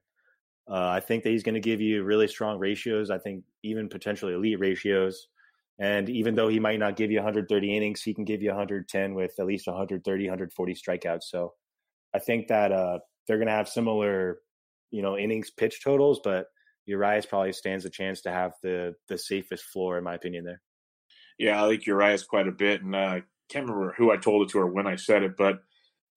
uh, 0.69 0.89
I 0.89 0.99
think 0.99 1.23
that 1.23 1.29
he's 1.29 1.43
going 1.43 1.55
to 1.55 1.61
give 1.61 1.79
you 1.79 2.03
really 2.03 2.27
strong 2.27 2.57
ratios. 2.57 3.11
I 3.11 3.19
think 3.19 3.43
even 3.63 3.87
potentially 3.87 4.33
elite 4.33 4.59
ratios. 4.59 5.27
And 5.77 6.09
even 6.09 6.35
though 6.35 6.47
he 6.47 6.59
might 6.59 6.79
not 6.79 6.95
give 6.95 7.11
you 7.11 7.17
130 7.17 7.75
innings, 7.75 8.01
he 8.01 8.13
can 8.13 8.23
give 8.23 8.41
you 8.41 8.49
110 8.49 9.13
with 9.13 9.33
at 9.39 9.45
least 9.45 9.67
130, 9.67 10.23
140 10.23 10.73
strikeouts. 10.73 11.23
So 11.23 11.53
I 12.13 12.19
think 12.19 12.47
that 12.47 12.71
uh, 12.71 12.99
they're 13.27 13.37
going 13.37 13.47
to 13.47 13.53
have 13.53 13.67
similar 13.67 14.39
you 14.91 15.01
know 15.01 15.17
innings 15.17 15.49
pitch 15.51 15.83
totals, 15.83 16.21
but 16.23 16.47
Urias 16.85 17.25
probably 17.25 17.51
stands 17.51 17.83
a 17.85 17.89
chance 17.89 18.21
to 18.21 18.31
have 18.31 18.53
the 18.63 18.95
the 19.09 19.17
safest 19.17 19.65
floor 19.65 19.97
in 19.97 20.03
my 20.03 20.15
opinion 20.15 20.45
there. 20.45 20.61
Yeah, 21.37 21.61
I 21.61 21.65
like 21.65 21.85
Urias 21.85 22.23
quite 22.23 22.47
a 22.47 22.51
bit, 22.53 22.81
and 22.81 22.95
uh, 22.95 22.99
I 22.99 23.23
can't 23.49 23.67
remember 23.67 23.93
who 23.97 24.11
I 24.11 24.17
told 24.17 24.43
it 24.43 24.51
to 24.51 24.59
or 24.59 24.67
when 24.67 24.87
I 24.87 24.95
said 24.95 25.23
it, 25.23 25.35
but 25.37 25.59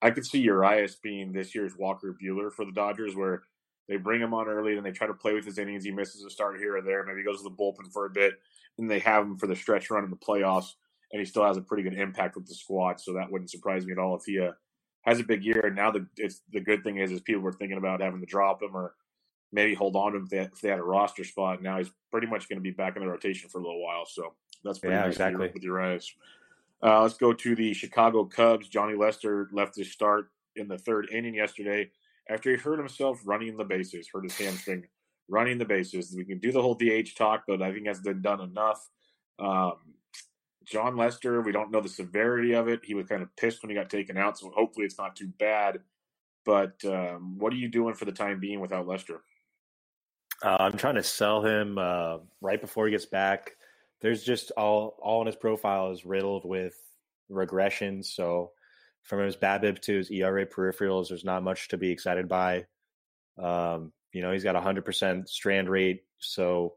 I 0.01 0.11
could 0.11 0.25
see 0.25 0.39
Urias 0.39 0.97
being 1.03 1.33
this 1.33 1.57
year's 1.57 1.77
Walker 1.77 2.17
Buehler 2.23 2.53
for 2.53 2.65
the 2.65 2.73
Dodgers, 2.73 3.17
where 3.17 3.43
they 3.89 3.97
bring 3.97 4.21
him 4.21 4.33
on 4.33 4.47
early 4.47 4.77
and 4.77 4.87
they 4.87 4.93
try 4.93 5.09
to 5.09 5.15
play 5.15 5.35
with 5.35 5.45
his 5.45 5.59
innings. 5.59 5.85
He 5.85 5.91
misses 5.91 6.23
a 6.23 6.31
start 6.31 6.59
here 6.59 6.77
or 6.77 6.83
there, 6.83 7.05
maybe 7.05 7.25
goes 7.25 7.39
to 7.39 7.49
the 7.49 7.51
bullpen 7.51 7.93
for 7.93 8.07
a 8.07 8.11
bit, 8.11 8.35
and 8.79 8.91
they 8.91 9.01
have 9.01 9.25
him 9.25 9.37
for 9.37 9.47
the 9.47 9.57
stretch 9.57 9.91
run 9.91 10.05
in 10.05 10.11
the 10.11 10.17
playoffs, 10.17 10.75
and 11.13 11.21
he 11.21 11.27
still 11.27 11.45
has 11.45 11.57
a 11.57 11.63
pretty 11.63 11.83
good 11.83 11.99
impact 11.99 12.37
with 12.37 12.47
the 12.47 12.55
squad. 12.55 13.01
So 13.01 13.13
that 13.15 13.31
wouldn't 13.31 13.51
surprise 13.51 13.85
me 13.85 13.93
at 13.93 13.99
all 13.99 14.17
if 14.17 14.25
he 14.25 14.39
uh, 14.41 14.53
has 15.03 15.21
a 15.21 15.25
big 15.25 15.45
year. 15.45 15.67
And 15.67 15.77
now 15.77 15.91
the 15.91 16.07
it's 16.17 16.43
the 16.53 16.61
good 16.61 16.85
thing 16.85 16.99
is 16.99 17.11
is 17.11 17.21
people 17.21 17.43
were 17.43 17.53
thinking 17.53 17.79
about 17.79 18.01
having 18.01 18.21
to 18.21 18.27
drop 18.27 18.63
him 18.63 18.77
or 18.77 18.95
maybe 19.53 19.75
hold 19.75 19.97
on 19.97 20.13
to 20.13 20.19
him 20.19 20.25
if 20.25 20.31
they, 20.31 20.39
if 20.39 20.61
they 20.61 20.69
had 20.69 20.79
a 20.79 20.83
roster 20.83 21.25
spot. 21.25 21.63
Now 21.63 21.79
he's 21.79 21.91
pretty 22.11 22.27
much 22.27 22.49
going 22.49 22.59
to 22.59 22.63
be 22.63 22.71
back 22.71 22.97
in 22.97 23.03
the 23.03 23.09
rotation 23.09 23.49
for 23.49 23.59
a 23.59 23.63
little 23.63 23.83
while. 23.83 24.05
So 24.07 24.35
that's 24.63 24.79
pretty 24.79 24.95
yeah, 24.95 25.03
nice 25.03 25.15
exactly. 25.15 25.51
with 25.53 25.63
Urias. 25.63 26.13
Uh, 26.83 27.03
let's 27.03 27.17
go 27.17 27.33
to 27.33 27.57
the 27.57 27.73
Chicago 27.73 28.25
Cubs. 28.25 28.69
Johnny 28.69 28.95
Lester 28.95 29.49
left 29.53 29.77
his 29.77 29.91
start 29.91 30.31
in 30.55 30.69
the 30.69 30.79
third 30.79 31.09
inning 31.11 31.35
yesterday 31.35 31.91
after 32.29 32.51
he 32.51 32.57
hurt 32.57 32.79
himself 32.79 33.21
running 33.25 33.57
the 33.57 33.65
bases, 33.65 34.09
hurt 34.13 34.25
his 34.25 34.37
hamstring 34.37 34.85
running 35.29 35.59
the 35.59 35.65
bases. 35.65 36.15
We 36.17 36.25
can 36.25 36.39
do 36.39 36.53
the 36.53 36.63
whole 36.63 36.75
DH 36.75 37.17
talk, 37.17 37.45
but 37.47 37.63
I 37.63 37.73
think 37.73 37.87
that's 37.87 38.01
been 38.01 38.23
done 38.23 38.41
enough. 38.41 38.89
Um, 39.39 39.75
Jon 40.65 40.97
Lester, 40.97 41.41
we 41.41 41.53
don't 41.53 41.71
know 41.71 41.81
the 41.81 41.89
severity 41.89 42.55
of 42.55 42.69
it. 42.69 42.81
He 42.85 42.95
was 42.95 43.07
kind 43.07 43.23
of 43.23 43.35
pissed 43.37 43.63
when 43.63 43.71
he 43.71 43.77
got 43.77 43.89
taken 43.89 44.17
out, 44.17 44.39
so 44.39 44.51
hopefully 44.51 44.85
it's 44.85 44.99
not 44.99 45.17
too 45.17 45.29
bad. 45.39 45.81
But 46.45 46.83
um, 46.85 47.39
what 47.39 47.53
are 47.53 47.57
you 47.57 47.69
doing 47.69 47.95
for 47.95 48.05
the 48.05 48.13
time 48.13 48.41
being 48.41 48.61
without 48.61 48.87
Lester? 48.87 49.21
Uh, 50.43 50.57
I'm 50.61 50.77
trying 50.77 50.95
to 50.95 51.03
sell 51.03 51.45
him 51.45 51.79
uh, 51.79 52.19
right 52.41 52.61
before 52.61 52.87
he 52.87 52.93
gets 52.93 53.07
back. 53.07 53.53
There's 54.01 54.23
just 54.23 54.53
all 54.53 54.97
all 55.03 55.21
in 55.21 55.27
his 55.27 55.37
profile 55.37 55.91
is 55.91 56.05
riddled 56.05 56.45
with 56.45 56.75
regressions. 57.31 58.07
So 58.07 58.53
from 59.03 59.21
his 59.21 59.37
BABIP 59.37 59.81
to 59.81 59.97
his 59.97 60.11
ERA 60.11 60.47
peripherals, 60.47 61.09
there's 61.09 61.25
not 61.25 61.43
much 61.43 61.69
to 61.69 61.77
be 61.77 61.91
excited 61.91 62.29
by. 62.29 62.67
Um, 63.39 63.93
you 64.13 64.23
know, 64.23 64.33
he's 64.33 64.45
got 64.45 64.57
hundred 64.57 64.85
percent 64.85 65.29
strand 65.29 65.69
rate, 65.69 66.03
so 66.19 66.75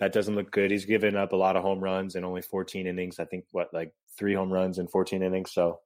that 0.00 0.12
doesn't 0.12 0.34
look 0.34 0.50
good. 0.50 0.70
He's 0.70 0.86
given 0.86 1.16
up 1.16 1.32
a 1.32 1.36
lot 1.36 1.56
of 1.56 1.62
home 1.62 1.80
runs 1.80 2.16
in 2.16 2.24
only 2.24 2.42
14 2.42 2.86
innings. 2.86 3.18
I 3.18 3.24
think 3.24 3.44
what 3.52 3.72
like 3.72 3.92
three 4.18 4.34
home 4.34 4.52
runs 4.52 4.78
in 4.78 4.88
14 4.88 5.22
innings. 5.22 5.52
So 5.52 5.80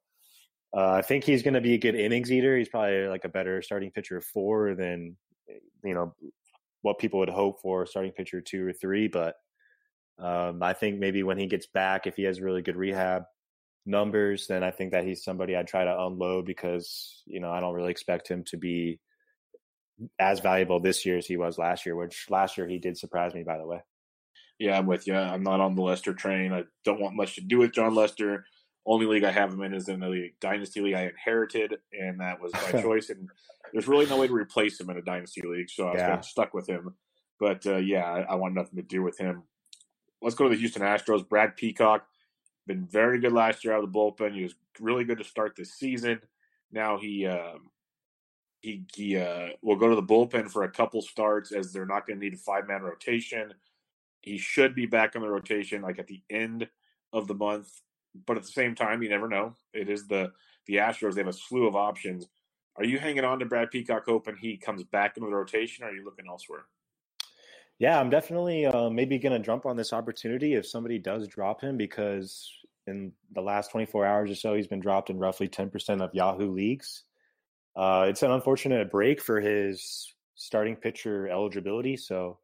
uh, 0.76 0.90
I 0.92 1.02
think 1.02 1.24
he's 1.24 1.42
going 1.42 1.54
to 1.54 1.60
be 1.60 1.74
a 1.74 1.78
good 1.78 1.94
innings 1.94 2.32
eater. 2.32 2.56
He's 2.56 2.68
probably 2.68 3.06
like 3.06 3.24
a 3.24 3.28
better 3.28 3.62
starting 3.62 3.90
pitcher 3.90 4.20
four 4.20 4.74
than 4.74 5.16
you 5.84 5.94
know 5.94 6.14
what 6.82 6.98
people 6.98 7.20
would 7.20 7.28
hope 7.28 7.60
for 7.60 7.86
starting 7.86 8.12
pitcher 8.12 8.40
two 8.40 8.66
or 8.66 8.72
three. 8.72 9.08
But 9.08 9.34
um, 10.18 10.62
I 10.62 10.72
think 10.72 10.98
maybe 10.98 11.22
when 11.22 11.38
he 11.38 11.46
gets 11.46 11.66
back, 11.66 12.06
if 12.06 12.16
he 12.16 12.24
has 12.24 12.40
really 12.40 12.62
good 12.62 12.76
rehab 12.76 13.22
numbers, 13.86 14.46
then 14.46 14.62
I 14.62 14.70
think 14.70 14.92
that 14.92 15.04
he's 15.04 15.24
somebody 15.24 15.56
I'd 15.56 15.66
try 15.66 15.84
to 15.84 16.02
unload 16.02 16.44
because 16.44 17.22
you 17.26 17.40
know 17.40 17.50
I 17.50 17.60
don't 17.60 17.74
really 17.74 17.90
expect 17.90 18.28
him 18.28 18.44
to 18.48 18.56
be 18.56 19.00
as 20.18 20.40
valuable 20.40 20.80
this 20.80 21.04
year 21.04 21.18
as 21.18 21.26
he 21.26 21.36
was 21.36 21.58
last 21.58 21.86
year. 21.86 21.96
Which 21.96 22.26
last 22.30 22.56
year 22.56 22.66
he 22.66 22.78
did 22.78 22.96
surprise 22.96 23.34
me, 23.34 23.42
by 23.42 23.58
the 23.58 23.66
way. 23.66 23.80
Yeah, 24.58 24.78
I'm 24.78 24.86
with 24.86 25.06
you. 25.06 25.14
I'm 25.14 25.42
not 25.42 25.60
on 25.60 25.74
the 25.74 25.82
Lester 25.82 26.12
train. 26.12 26.52
I 26.52 26.64
don't 26.84 27.00
want 27.00 27.14
much 27.14 27.36
to 27.36 27.40
do 27.40 27.58
with 27.58 27.72
Jon 27.72 27.94
Lester. 27.94 28.44
Only 28.84 29.06
league 29.06 29.24
I 29.24 29.30
have 29.30 29.52
him 29.52 29.62
in 29.62 29.74
is 29.74 29.88
in 29.88 30.00
the 30.00 30.30
dynasty 30.40 30.80
league 30.80 30.94
I 30.94 31.02
inherited, 31.02 31.76
and 31.92 32.20
that 32.20 32.40
was 32.40 32.52
by 32.52 32.82
choice. 32.82 33.10
And 33.10 33.28
there's 33.72 33.86
really 33.86 34.06
no 34.06 34.18
way 34.18 34.26
to 34.26 34.32
replace 34.32 34.80
him 34.80 34.90
in 34.90 34.96
a 34.96 35.02
dynasty 35.02 35.42
league, 35.42 35.70
so 35.70 35.84
I 35.84 35.92
was 35.92 35.98
yeah. 35.98 36.08
kind 36.08 36.18
of 36.18 36.24
stuck 36.24 36.54
with 36.54 36.68
him. 36.68 36.94
But 37.38 37.66
uh, 37.66 37.76
yeah, 37.76 38.04
I, 38.04 38.20
I 38.20 38.34
want 38.34 38.54
nothing 38.54 38.76
to 38.76 38.82
do 38.82 39.02
with 39.02 39.18
him. 39.18 39.44
Let's 40.22 40.34
go 40.34 40.44
to 40.44 40.50
the 40.50 40.60
Houston 40.60 40.82
Astros. 40.82 41.28
Brad 41.28 41.56
Peacock 41.56 42.04
been 42.66 42.86
very 42.86 43.20
good 43.20 43.32
last 43.32 43.64
year 43.64 43.74
out 43.74 43.84
of 43.84 43.92
the 43.92 43.98
bullpen. 43.98 44.34
He 44.34 44.42
was 44.42 44.54
really 44.80 45.04
good 45.04 45.18
to 45.18 45.24
start 45.24 45.54
this 45.56 45.74
season. 45.74 46.20
Now 46.72 46.98
he 46.98 47.26
um, 47.26 47.70
he 48.60 48.84
he 48.94 49.16
uh, 49.16 49.48
will 49.62 49.76
go 49.76 49.88
to 49.88 49.94
the 49.94 50.02
bullpen 50.02 50.50
for 50.50 50.64
a 50.64 50.70
couple 50.70 51.00
starts 51.02 51.52
as 51.52 51.72
they're 51.72 51.86
not 51.86 52.06
going 52.06 52.18
to 52.18 52.24
need 52.24 52.34
a 52.34 52.38
five 52.38 52.66
man 52.66 52.82
rotation. 52.82 53.54
He 54.20 54.38
should 54.38 54.74
be 54.74 54.86
back 54.86 55.14
on 55.14 55.22
the 55.22 55.28
rotation 55.28 55.82
like 55.82 55.98
at 55.98 56.08
the 56.08 56.22
end 56.28 56.68
of 57.12 57.28
the 57.28 57.34
month, 57.34 57.70
but 58.26 58.36
at 58.36 58.42
the 58.42 58.48
same 58.48 58.74
time, 58.74 59.02
you 59.02 59.08
never 59.08 59.28
know. 59.28 59.54
It 59.72 59.88
is 59.88 60.06
the 60.06 60.32
the 60.66 60.76
Astros; 60.76 61.14
they 61.14 61.20
have 61.20 61.28
a 61.28 61.32
slew 61.32 61.66
of 61.66 61.76
options. 61.76 62.26
Are 62.76 62.84
you 62.84 62.98
hanging 62.98 63.24
on 63.24 63.40
to 63.40 63.46
Brad 63.46 63.70
Peacock 63.70 64.04
hoping 64.06 64.36
he 64.36 64.56
comes 64.56 64.84
back 64.84 65.16
into 65.16 65.28
the 65.28 65.34
rotation? 65.34 65.84
Or 65.84 65.88
are 65.88 65.94
you 65.94 66.04
looking 66.04 66.26
elsewhere? 66.28 66.66
Yeah, 67.78 67.98
I'm 67.98 68.10
definitely 68.10 68.66
uh, 68.66 68.90
maybe 68.90 69.18
going 69.18 69.32
to 69.40 69.44
jump 69.44 69.66
on 69.66 69.76
this 69.76 69.92
opportunity 69.92 70.54
if 70.54 70.66
somebody 70.66 70.98
does 70.98 71.28
drop 71.28 71.60
him 71.60 71.76
because 71.76 72.50
in 72.88 73.12
the 73.34 73.40
last 73.40 73.70
24 73.70 74.06
hours 74.06 74.30
or 74.30 74.34
so, 74.34 74.54
he's 74.54 74.66
been 74.66 74.80
dropped 74.80 75.10
in 75.10 75.18
roughly 75.18 75.48
10% 75.48 76.02
of 76.02 76.14
Yahoo 76.14 76.52
leagues. 76.52 77.04
Uh, 77.78 78.06
it's 78.08 78.24
an 78.24 78.32
unfortunate 78.32 78.90
break 78.90 79.22
for 79.22 79.40
his 79.40 80.12
starting 80.34 80.74
pitcher 80.74 81.28
eligibility. 81.28 81.96
So 81.96 82.40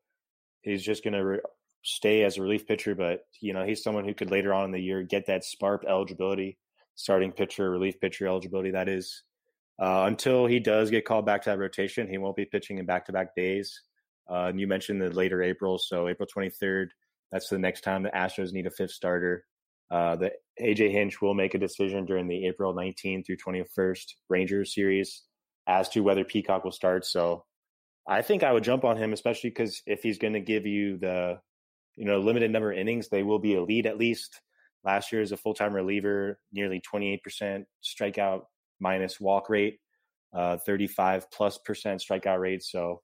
he's 0.63 0.83
just 0.83 1.03
going 1.03 1.15
to 1.15 1.25
re- 1.25 1.41
stay 1.83 2.23
as 2.23 2.39
a 2.39 2.43
relief 2.43 2.69
pitcher, 2.69 2.95
but 2.95 3.27
you 3.41 3.53
know 3.53 3.65
he's 3.65 3.83
someone 3.83 4.05
who 4.05 4.15
could 4.15 4.31
later 4.31 4.55
on 4.55 4.65
in 4.65 4.71
the 4.71 4.79
year 4.79 5.03
get 5.03 5.27
that 5.27 5.45
spark 5.45 5.85
eligibility, 5.89 6.57
starting 6.95 7.33
pitcher, 7.33 7.69
relief 7.69 8.01
pitcher 8.01 8.29
eligibility. 8.29 8.71
That 8.71 8.89
is 8.89 9.25
uh, 9.81 10.05
until 10.07 10.47
he 10.47 10.61
does 10.61 10.89
get 10.91 11.05
called 11.05 11.27
back 11.27 11.43
to 11.43 11.51
that 11.51 11.59
rotation, 11.59 12.09
he 12.09 12.19
won't 12.19 12.37
be 12.37 12.45
pitching 12.45 12.79
in 12.79 12.87
back 12.87 13.05
to 13.07 13.13
back 13.13 13.35
days. 13.35 13.83
Uh, 14.31 14.45
and 14.45 14.61
you 14.61 14.69
mentioned 14.69 15.03
the 15.03 15.11
later 15.11 15.43
April, 15.43 15.79
so 15.79 16.09
April 16.09 16.29
23rd. 16.35 16.89
That's 17.33 17.49
the 17.49 17.59
next 17.59 17.81
time 17.81 18.05
the 18.05 18.11
Astros 18.11 18.53
need 18.53 18.67
a 18.67 18.71
fifth 18.71 18.93
starter. 18.93 19.45
Uh, 19.91 20.15
the 20.15 20.33
AJ 20.61 20.93
Hinch 20.93 21.21
will 21.21 21.35
make 21.35 21.55
a 21.55 21.59
decision 21.59 22.05
during 22.05 22.29
the 22.29 22.47
April 22.47 22.75
19th 22.75 23.27
through 23.27 23.37
21st 23.37 24.05
Rangers 24.29 24.75
series 24.75 25.23
as 25.67 25.89
to 25.91 26.01
whether 26.01 26.25
Peacock 26.25 26.65
will 26.65 26.73
start. 26.73 27.05
So 27.05 27.45
I 28.07 28.23
think 28.23 28.43
I 28.43 28.53
would 28.53 28.65
jump 28.65 28.85
on 28.85 28.97
him, 28.97 29.13
especially 29.13 29.51
because 29.51 29.83
if 29.87 30.03
he's 30.03 30.19
going 30.19 30.35
to 30.35 30.41
give 30.41 30.67
you 30.67 30.99
the 30.99 31.39
you 31.97 32.05
know 32.05 32.21
limited 32.21 32.51
number 32.51 32.73
of 32.73 32.79
innings, 32.79 33.09
they 33.09 33.23
will 33.23 33.39
be 33.39 33.55
a 33.55 33.63
lead 33.63 33.87
at 33.87 33.99
least. 33.99 34.41
Last 34.85 35.13
year 35.13 35.23
as 35.23 35.33
a 35.33 35.37
full 35.37 35.55
time 35.55 35.73
reliever, 35.73 36.39
nearly 36.53 36.81
28% 36.81 37.65
strikeout 37.83 38.43
minus 38.81 39.19
walk 39.19 39.49
rate, 39.49 39.79
uh, 40.37 40.59
35 40.59 41.31
plus 41.31 41.59
percent 41.59 42.03
strikeout 42.03 42.39
rate. 42.39 42.63
So 42.63 43.01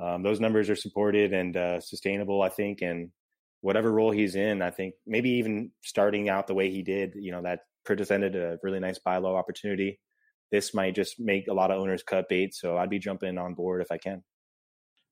um, 0.00 0.22
those 0.22 0.40
numbers 0.40 0.70
are 0.70 0.76
supported 0.76 1.34
and 1.34 1.56
uh, 1.56 1.80
sustainable, 1.80 2.40
I 2.40 2.48
think. 2.48 2.80
And 2.80 3.10
whatever 3.62 3.90
role 3.90 4.10
he's 4.10 4.34
in, 4.34 4.60
I 4.60 4.70
think 4.70 4.94
maybe 5.06 5.30
even 5.30 5.70
starting 5.82 6.28
out 6.28 6.46
the 6.46 6.54
way 6.54 6.70
he 6.70 6.82
did, 6.82 7.14
you 7.14 7.32
know, 7.32 7.42
that 7.42 7.60
presented 7.84 8.36
a 8.36 8.58
really 8.62 8.80
nice 8.80 8.98
buy 8.98 9.16
low 9.16 9.34
opportunity. 9.34 9.98
This 10.50 10.74
might 10.74 10.94
just 10.94 11.18
make 11.18 11.48
a 11.48 11.54
lot 11.54 11.70
of 11.70 11.80
owners 11.80 12.02
cut 12.02 12.28
bait. 12.28 12.54
So 12.54 12.76
I'd 12.76 12.90
be 12.90 12.98
jumping 12.98 13.38
on 13.38 13.54
board 13.54 13.80
if 13.80 13.90
I 13.90 13.96
can. 13.96 14.22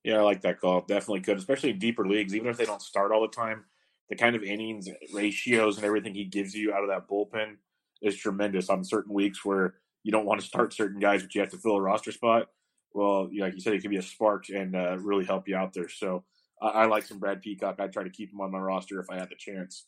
Yeah, 0.03 0.17
I 0.17 0.21
like 0.21 0.41
that 0.41 0.59
call. 0.59 0.81
Definitely 0.81 1.21
could, 1.21 1.37
especially 1.37 1.71
in 1.71 1.79
deeper 1.79 2.07
leagues, 2.07 2.35
even 2.35 2.49
if 2.49 2.57
they 2.57 2.65
don't 2.65 2.81
start 2.81 3.11
all 3.11 3.21
the 3.21 3.27
time. 3.27 3.65
The 4.09 4.15
kind 4.15 4.35
of 4.35 4.43
innings, 4.43 4.89
ratios, 5.13 5.77
and 5.77 5.85
everything 5.85 6.13
he 6.13 6.25
gives 6.25 6.53
you 6.53 6.73
out 6.73 6.83
of 6.83 6.89
that 6.89 7.07
bullpen 7.07 7.55
is 8.01 8.17
tremendous 8.17 8.69
on 8.69 8.83
certain 8.83 9.13
weeks 9.13 9.45
where 9.45 9.75
you 10.03 10.11
don't 10.11 10.25
want 10.25 10.41
to 10.41 10.47
start 10.47 10.73
certain 10.73 10.99
guys, 10.99 11.21
but 11.21 11.33
you 11.33 11.41
have 11.41 11.51
to 11.51 11.57
fill 11.57 11.77
a 11.77 11.81
roster 11.81 12.11
spot 12.11 12.47
well, 12.93 13.29
like 13.37 13.53
you 13.53 13.61
said, 13.61 13.73
it 13.73 13.81
can 13.81 13.91
be 13.91 13.97
a 13.97 14.01
spark 14.01 14.49
and 14.49 14.75
uh, 14.75 14.97
really 14.97 15.25
help 15.25 15.47
you 15.47 15.55
out 15.55 15.73
there. 15.73 15.89
So 15.89 16.23
I, 16.61 16.67
I, 16.67 16.85
like 16.85 17.03
some 17.03 17.19
Brad 17.19 17.41
Peacock. 17.41 17.79
I 17.79 17.87
try 17.87 18.03
to 18.03 18.09
keep 18.09 18.31
him 18.31 18.41
on 18.41 18.51
my 18.51 18.59
roster 18.59 18.99
if 18.99 19.09
I 19.09 19.17
had 19.17 19.29
the 19.29 19.35
chance. 19.35 19.85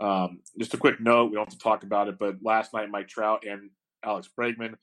Um, 0.00 0.40
just 0.58 0.74
a 0.74 0.78
quick 0.78 1.00
note: 1.00 1.30
we 1.30 1.36
don't 1.36 1.48
have 1.48 1.58
to 1.58 1.62
talk 1.62 1.82
about 1.82 2.08
it, 2.08 2.18
but 2.18 2.36
last 2.42 2.72
night 2.72 2.90
Mike 2.90 3.08
Trout 3.08 3.44
and 3.48 3.70
Alex 4.04 4.28
Bregman 4.38 4.74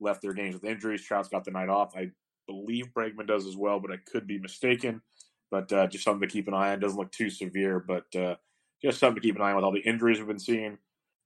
left 0.00 0.22
their 0.22 0.34
games 0.34 0.54
with 0.54 0.64
injuries. 0.64 1.02
Trout's 1.02 1.28
got 1.28 1.44
the 1.44 1.50
night 1.50 1.68
off. 1.68 1.96
I 1.96 2.10
believe 2.46 2.92
Bregman 2.96 3.26
does 3.26 3.46
as 3.46 3.56
well, 3.56 3.80
but 3.80 3.90
I 3.90 3.96
could 3.96 4.26
be 4.26 4.38
mistaken. 4.38 5.02
But 5.50 5.72
uh, 5.72 5.86
just 5.86 6.04
something 6.04 6.28
to 6.28 6.32
keep 6.32 6.48
an 6.48 6.54
eye 6.54 6.72
on. 6.72 6.80
Doesn't 6.80 6.98
look 6.98 7.12
too 7.12 7.30
severe, 7.30 7.80
but 7.80 8.14
uh, 8.16 8.36
just 8.82 8.98
something 8.98 9.20
to 9.20 9.26
keep 9.26 9.36
an 9.36 9.42
eye 9.42 9.50
on 9.50 9.56
with 9.56 9.64
all 9.64 9.72
the 9.72 9.80
injuries 9.80 10.18
we've 10.18 10.26
been 10.26 10.38
seeing. 10.38 10.78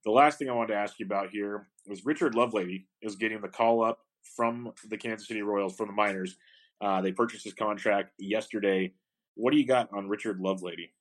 The 0.05 0.11
last 0.11 0.39
thing 0.39 0.49
I 0.49 0.53
wanted 0.53 0.73
to 0.73 0.79
ask 0.79 0.99
you 0.99 1.05
about 1.05 1.29
here 1.29 1.67
was 1.87 2.05
Richard 2.05 2.33
Lovelady 2.33 2.85
is 3.01 3.15
getting 3.15 3.41
the 3.41 3.47
call 3.47 3.83
up 3.83 3.99
from 4.35 4.71
the 4.87 4.97
Kansas 4.97 5.27
City 5.27 5.41
Royals 5.41 5.75
from 5.75 5.87
the 5.87 5.93
minors. 5.93 6.37
Uh, 6.79 7.01
they 7.01 7.11
purchased 7.11 7.43
his 7.43 7.53
contract 7.53 8.13
yesterday. 8.17 8.93
What 9.35 9.51
do 9.51 9.57
you 9.57 9.65
got 9.65 9.89
on 9.93 10.07
Richard 10.07 10.39
Lovelady? 10.39 10.91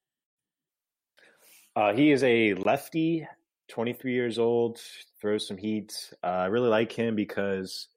Uh, 1.77 1.93
he 1.93 2.11
is 2.11 2.23
a 2.25 2.55
lefty, 2.55 3.27
23 3.69 4.13
years 4.13 4.39
old, 4.39 4.81
throws 5.21 5.47
some 5.47 5.57
heat. 5.57 6.13
Uh, 6.23 6.27
I 6.27 6.47
really 6.47 6.69
like 6.69 6.93
him 6.93 7.15
because 7.15 7.89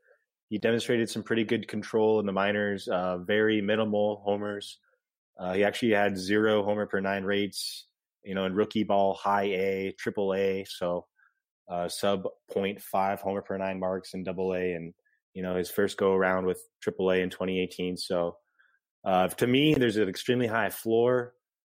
he 0.50 0.58
demonstrated 0.58 1.10
some 1.10 1.24
pretty 1.24 1.43
good 1.43 1.67
control 1.67 2.19
in 2.19 2.26
the 2.26 2.32
minors, 2.32 2.88
uh, 2.88 3.17
very 3.17 3.62
minimal 3.62 4.22
homers. 4.24 4.78
Uh, 5.39 5.54
he 5.54 5.63
actually 5.63 5.91
had 5.91 6.17
zero 6.17 6.63
homer 6.63 6.86
per 6.86 7.00
nine 7.00 7.24
rates, 7.24 7.88
you 8.24 8.36
know, 8.36 8.46
in 8.46 8.54
rookie 8.54 8.84
ball, 8.84 9.15
high 9.15 9.46
A, 9.46 9.96
triple 9.98 10.34
A. 10.36 10.65
So 10.67 11.08
uh, 11.67 11.88
sub 11.88 12.28
0.5 12.54 13.19
homer 13.19 13.41
per 13.41 13.58
nine 13.58 13.80
marks 13.80 14.13
in 14.13 14.24
double 14.24 14.54
A 14.54 14.74
and 14.74 14.93
you 15.34 15.41
know, 15.41 15.56
his 15.56 15.69
first 15.69 15.98
go 15.98 16.13
around 16.13 16.46
with 16.46 16.62
AAA 16.86 17.24
in 17.24 17.30
2018. 17.30 17.98
So 17.98 18.38
uh, 19.04 19.28
to 19.28 19.48
me, 19.48 19.74
there's 19.74 19.98
an 19.98 20.10
extremely 20.10 20.48
high 20.48 20.70
floor. 20.70 21.34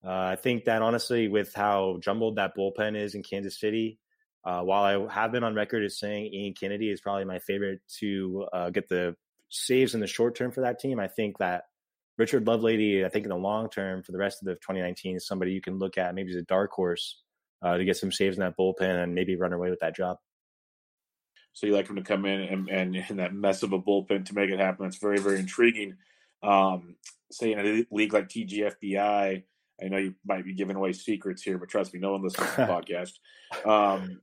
Uh, 0.05 0.11
I 0.11 0.35
think 0.35 0.65
that 0.65 0.81
honestly, 0.81 1.27
with 1.27 1.53
how 1.53 1.97
jumbled 2.01 2.35
that 2.35 2.55
bullpen 2.55 2.95
is 2.95 3.15
in 3.15 3.23
Kansas 3.23 3.59
City, 3.59 3.99
uh, 4.43 4.61
while 4.61 4.83
I 4.83 5.13
have 5.13 5.31
been 5.31 5.43
on 5.43 5.55
record 5.55 5.83
as 5.83 5.97
saying 5.97 6.31
Ian 6.31 6.53
Kennedy 6.53 6.91
is 6.91 7.01
probably 7.01 7.25
my 7.25 7.39
favorite 7.39 7.81
to 7.99 8.45
uh, 8.53 8.69
get 8.69 8.87
the 8.87 9.15
saves 9.49 9.95
in 9.95 10.01
the 10.01 10.07
short 10.07 10.35
term 10.35 10.51
for 10.51 10.61
that 10.61 10.79
team, 10.79 10.99
I 10.99 11.07
think 11.07 11.39
that 11.39 11.63
Richard 12.17 12.45
Lovelady, 12.45 13.03
I 13.03 13.09
think 13.09 13.25
in 13.25 13.29
the 13.29 13.35
long 13.35 13.69
term 13.69 14.03
for 14.03 14.11
the 14.11 14.17
rest 14.19 14.41
of 14.41 14.45
the 14.45 14.53
2019 14.55 15.17
is 15.17 15.27
somebody 15.27 15.51
you 15.51 15.61
can 15.61 15.79
look 15.79 15.97
at 15.97 16.13
maybe 16.13 16.29
as 16.29 16.37
a 16.37 16.43
dark 16.43 16.71
horse 16.71 17.21
uh, 17.63 17.77
to 17.77 17.83
get 17.83 17.97
some 17.97 18.11
saves 18.11 18.37
in 18.37 18.41
that 18.41 18.55
bullpen 18.57 19.03
and 19.03 19.15
maybe 19.15 19.35
run 19.35 19.53
away 19.53 19.71
with 19.71 19.79
that 19.79 19.95
job. 19.95 20.17
So 21.53 21.67
you 21.67 21.73
like 21.73 21.89
him 21.89 21.95
to 21.95 22.03
come 22.03 22.25
in 22.25 22.41
and, 22.41 22.69
and 22.69 22.95
in 22.95 23.17
that 23.17 23.33
mess 23.33 23.63
of 23.63 23.73
a 23.73 23.81
bullpen 23.81 24.25
to 24.25 24.35
make 24.35 24.49
it 24.49 24.59
happen. 24.59 24.85
That's 24.85 24.97
very, 24.97 25.19
very 25.19 25.39
intriguing. 25.39 25.95
Um, 26.45 26.95
say 27.31 27.53
in 27.53 27.59
a 27.59 27.85
league 27.91 28.13
like 28.13 28.29
TGFBI, 28.29 29.43
I 29.81 29.87
know 29.87 29.97
you 29.97 30.15
might 30.25 30.45
be 30.45 30.53
giving 30.53 30.75
away 30.75 30.93
secrets 30.93 31.41
here, 31.41 31.57
but 31.57 31.69
trust 31.69 31.93
me, 31.93 31.99
no 31.99 32.11
one 32.11 32.23
listens 32.23 32.49
to 32.51 32.55
the 32.57 32.63
podcast. 33.65 33.67
Um, 33.67 34.21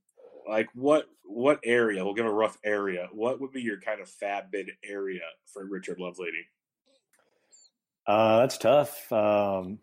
like 0.48 0.68
what 0.74 1.06
what 1.24 1.60
area? 1.64 2.04
We'll 2.04 2.14
give 2.14 2.26
a 2.26 2.32
rough 2.32 2.58
area. 2.64 3.08
What 3.12 3.40
would 3.40 3.52
be 3.52 3.62
your 3.62 3.80
kind 3.80 4.00
of 4.00 4.08
FAAB 4.08 4.50
bid 4.50 4.70
area 4.84 5.22
for 5.52 5.64
Richard 5.64 5.98
Lovelady? 5.98 6.46
Uh, 8.06 8.40
that's 8.40 8.58
tough. 8.58 9.10
Um, 9.12 9.78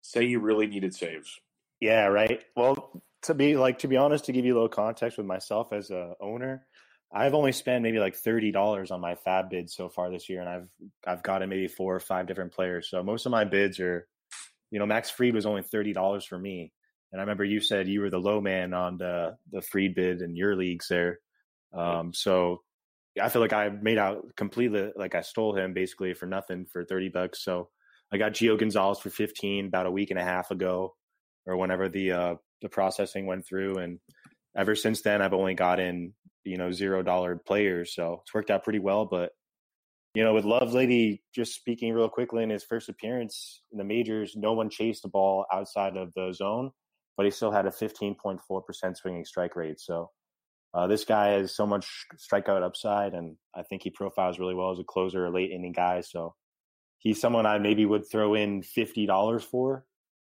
Say 0.00 0.24
you 0.24 0.40
really 0.40 0.66
needed 0.66 0.94
saves. 0.94 1.38
Yeah, 1.80 2.06
right. 2.06 2.42
Well, 2.56 3.02
to 3.22 3.34
be 3.34 3.56
like 3.56 3.78
to 3.80 3.88
be 3.88 3.96
honest, 3.96 4.24
to 4.26 4.32
give 4.32 4.44
you 4.44 4.54
a 4.54 4.56
little 4.56 4.68
context 4.68 5.18
with 5.18 5.26
myself 5.26 5.72
as 5.72 5.90
a 5.90 6.14
owner, 6.20 6.66
I've 7.12 7.34
only 7.34 7.52
spent 7.52 7.82
maybe 7.82 7.98
like 7.98 8.16
thirty 8.16 8.52
dollars 8.52 8.90
on 8.90 9.00
my 9.00 9.14
FAAB 9.14 9.50
bid 9.50 9.70
so 9.70 9.88
far 9.88 10.10
this 10.10 10.28
year, 10.28 10.40
and 10.40 10.48
I've 10.48 10.68
I've 11.06 11.22
gotten 11.22 11.48
maybe 11.48 11.68
four 11.68 11.94
or 11.94 12.00
five 12.00 12.26
different 12.26 12.52
players. 12.52 12.88
So 12.90 13.02
most 13.02 13.24
of 13.24 13.32
my 13.32 13.44
bids 13.44 13.80
are, 13.80 14.06
you 14.70 14.78
know, 14.78 14.86
Max 14.86 15.08
Fried 15.10 15.34
was 15.34 15.46
only 15.46 15.62
thirty 15.62 15.92
dollars 15.94 16.24
for 16.24 16.38
me, 16.38 16.72
and 17.10 17.20
I 17.20 17.22
remember 17.22 17.44
you 17.44 17.60
said 17.60 17.88
you 17.88 18.02
were 18.02 18.10
the 18.10 18.20
low 18.20 18.40
man 18.40 18.74
on 18.74 18.98
the 18.98 19.36
the 19.50 19.62
Fried 19.62 19.94
bid 19.94 20.20
in 20.20 20.36
your 20.36 20.54
leagues 20.54 20.88
there. 20.88 21.20
Um, 21.72 22.12
so 22.12 22.62
I 23.20 23.30
feel 23.30 23.40
like 23.40 23.54
I 23.54 23.70
made 23.70 23.98
out 23.98 24.36
completely 24.36 24.92
like 24.94 25.14
I 25.14 25.22
stole 25.22 25.56
him 25.56 25.72
basically 25.72 26.12
for 26.12 26.26
nothing 26.26 26.66
for 26.66 26.84
thirty 26.84 27.08
bucks. 27.08 27.42
So 27.42 27.70
I 28.12 28.18
got 28.18 28.32
Gio 28.32 28.58
Gonzalez 28.58 28.98
for 28.98 29.10
fifteen 29.10 29.66
about 29.66 29.86
a 29.86 29.90
week 29.90 30.10
and 30.10 30.18
a 30.18 30.24
half 30.24 30.50
ago, 30.50 30.94
or 31.46 31.56
whenever 31.56 31.88
the 31.88 32.12
uh, 32.12 32.34
the 32.60 32.68
processing 32.68 33.24
went 33.24 33.46
through, 33.46 33.78
and 33.78 33.98
ever 34.54 34.74
since 34.74 35.00
then 35.00 35.22
I've 35.22 35.32
only 35.32 35.54
gotten 35.54 36.12
you 36.48 36.56
know 36.56 36.72
zero 36.72 37.02
dollar 37.02 37.36
players. 37.36 37.94
So 37.94 38.20
it's 38.22 38.34
worked 38.34 38.50
out 38.50 38.64
pretty 38.64 38.78
well. 38.78 39.04
But 39.04 39.32
you 40.14 40.24
know, 40.24 40.34
with 40.34 40.44
Lovelady, 40.44 41.20
just 41.34 41.54
speaking 41.54 41.92
real 41.92 42.08
quickly 42.08 42.42
in 42.42 42.50
his 42.50 42.64
first 42.64 42.88
appearance 42.88 43.62
in 43.72 43.78
the 43.78 43.84
majors, 43.84 44.34
no 44.36 44.52
one 44.52 44.70
chased 44.70 45.02
the 45.02 45.08
ball 45.08 45.46
outside 45.52 45.96
of 45.96 46.12
the 46.14 46.32
zone, 46.32 46.70
but 47.16 47.26
he 47.26 47.30
still 47.30 47.52
had 47.52 47.66
a 47.66 47.70
15.4% 47.70 48.96
swinging 48.96 49.24
strike 49.24 49.54
rate. 49.54 49.78
So 49.78 50.10
uh, 50.74 50.86
this 50.86 51.04
guy 51.04 51.28
has 51.28 51.54
so 51.54 51.66
much 51.66 52.06
strikeout 52.16 52.62
upside, 52.62 53.14
and 53.14 53.36
I 53.54 53.62
think 53.62 53.82
he 53.82 53.90
profiles 53.90 54.38
really 54.38 54.54
well 54.54 54.70
as 54.70 54.78
a 54.78 54.84
closer, 54.84 55.26
a 55.26 55.30
late 55.30 55.50
inning 55.50 55.72
guy. 55.72 56.00
So 56.00 56.34
he's 56.98 57.20
someone 57.20 57.46
I 57.46 57.58
maybe 57.58 57.86
would 57.86 58.10
throw 58.10 58.34
in 58.34 58.62
fifty 58.62 59.06
dollars 59.06 59.44
for. 59.44 59.84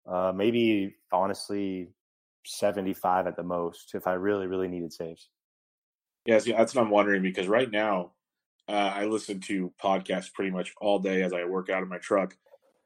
Uh, 0.09 0.31
maybe 0.35 0.95
honestly, 1.11 1.89
seventy-five 2.45 3.27
at 3.27 3.35
the 3.35 3.43
most 3.43 3.91
if 3.93 4.07
I 4.07 4.13
really, 4.13 4.47
really 4.47 4.67
needed 4.67 4.93
saves. 4.93 5.29
Yeah, 6.25 6.39
see, 6.39 6.51
that's 6.51 6.73
what 6.73 6.81
I'm 6.81 6.89
wondering 6.89 7.21
because 7.21 7.47
right 7.47 7.69
now 7.69 8.13
uh, 8.67 8.71
I 8.95 9.05
listen 9.05 9.39
to 9.41 9.73
podcasts 9.81 10.33
pretty 10.33 10.51
much 10.51 10.73
all 10.81 10.99
day 10.99 11.21
as 11.23 11.33
I 11.33 11.45
work 11.45 11.69
out 11.69 11.83
in 11.83 11.89
my 11.89 11.99
truck. 11.99 12.37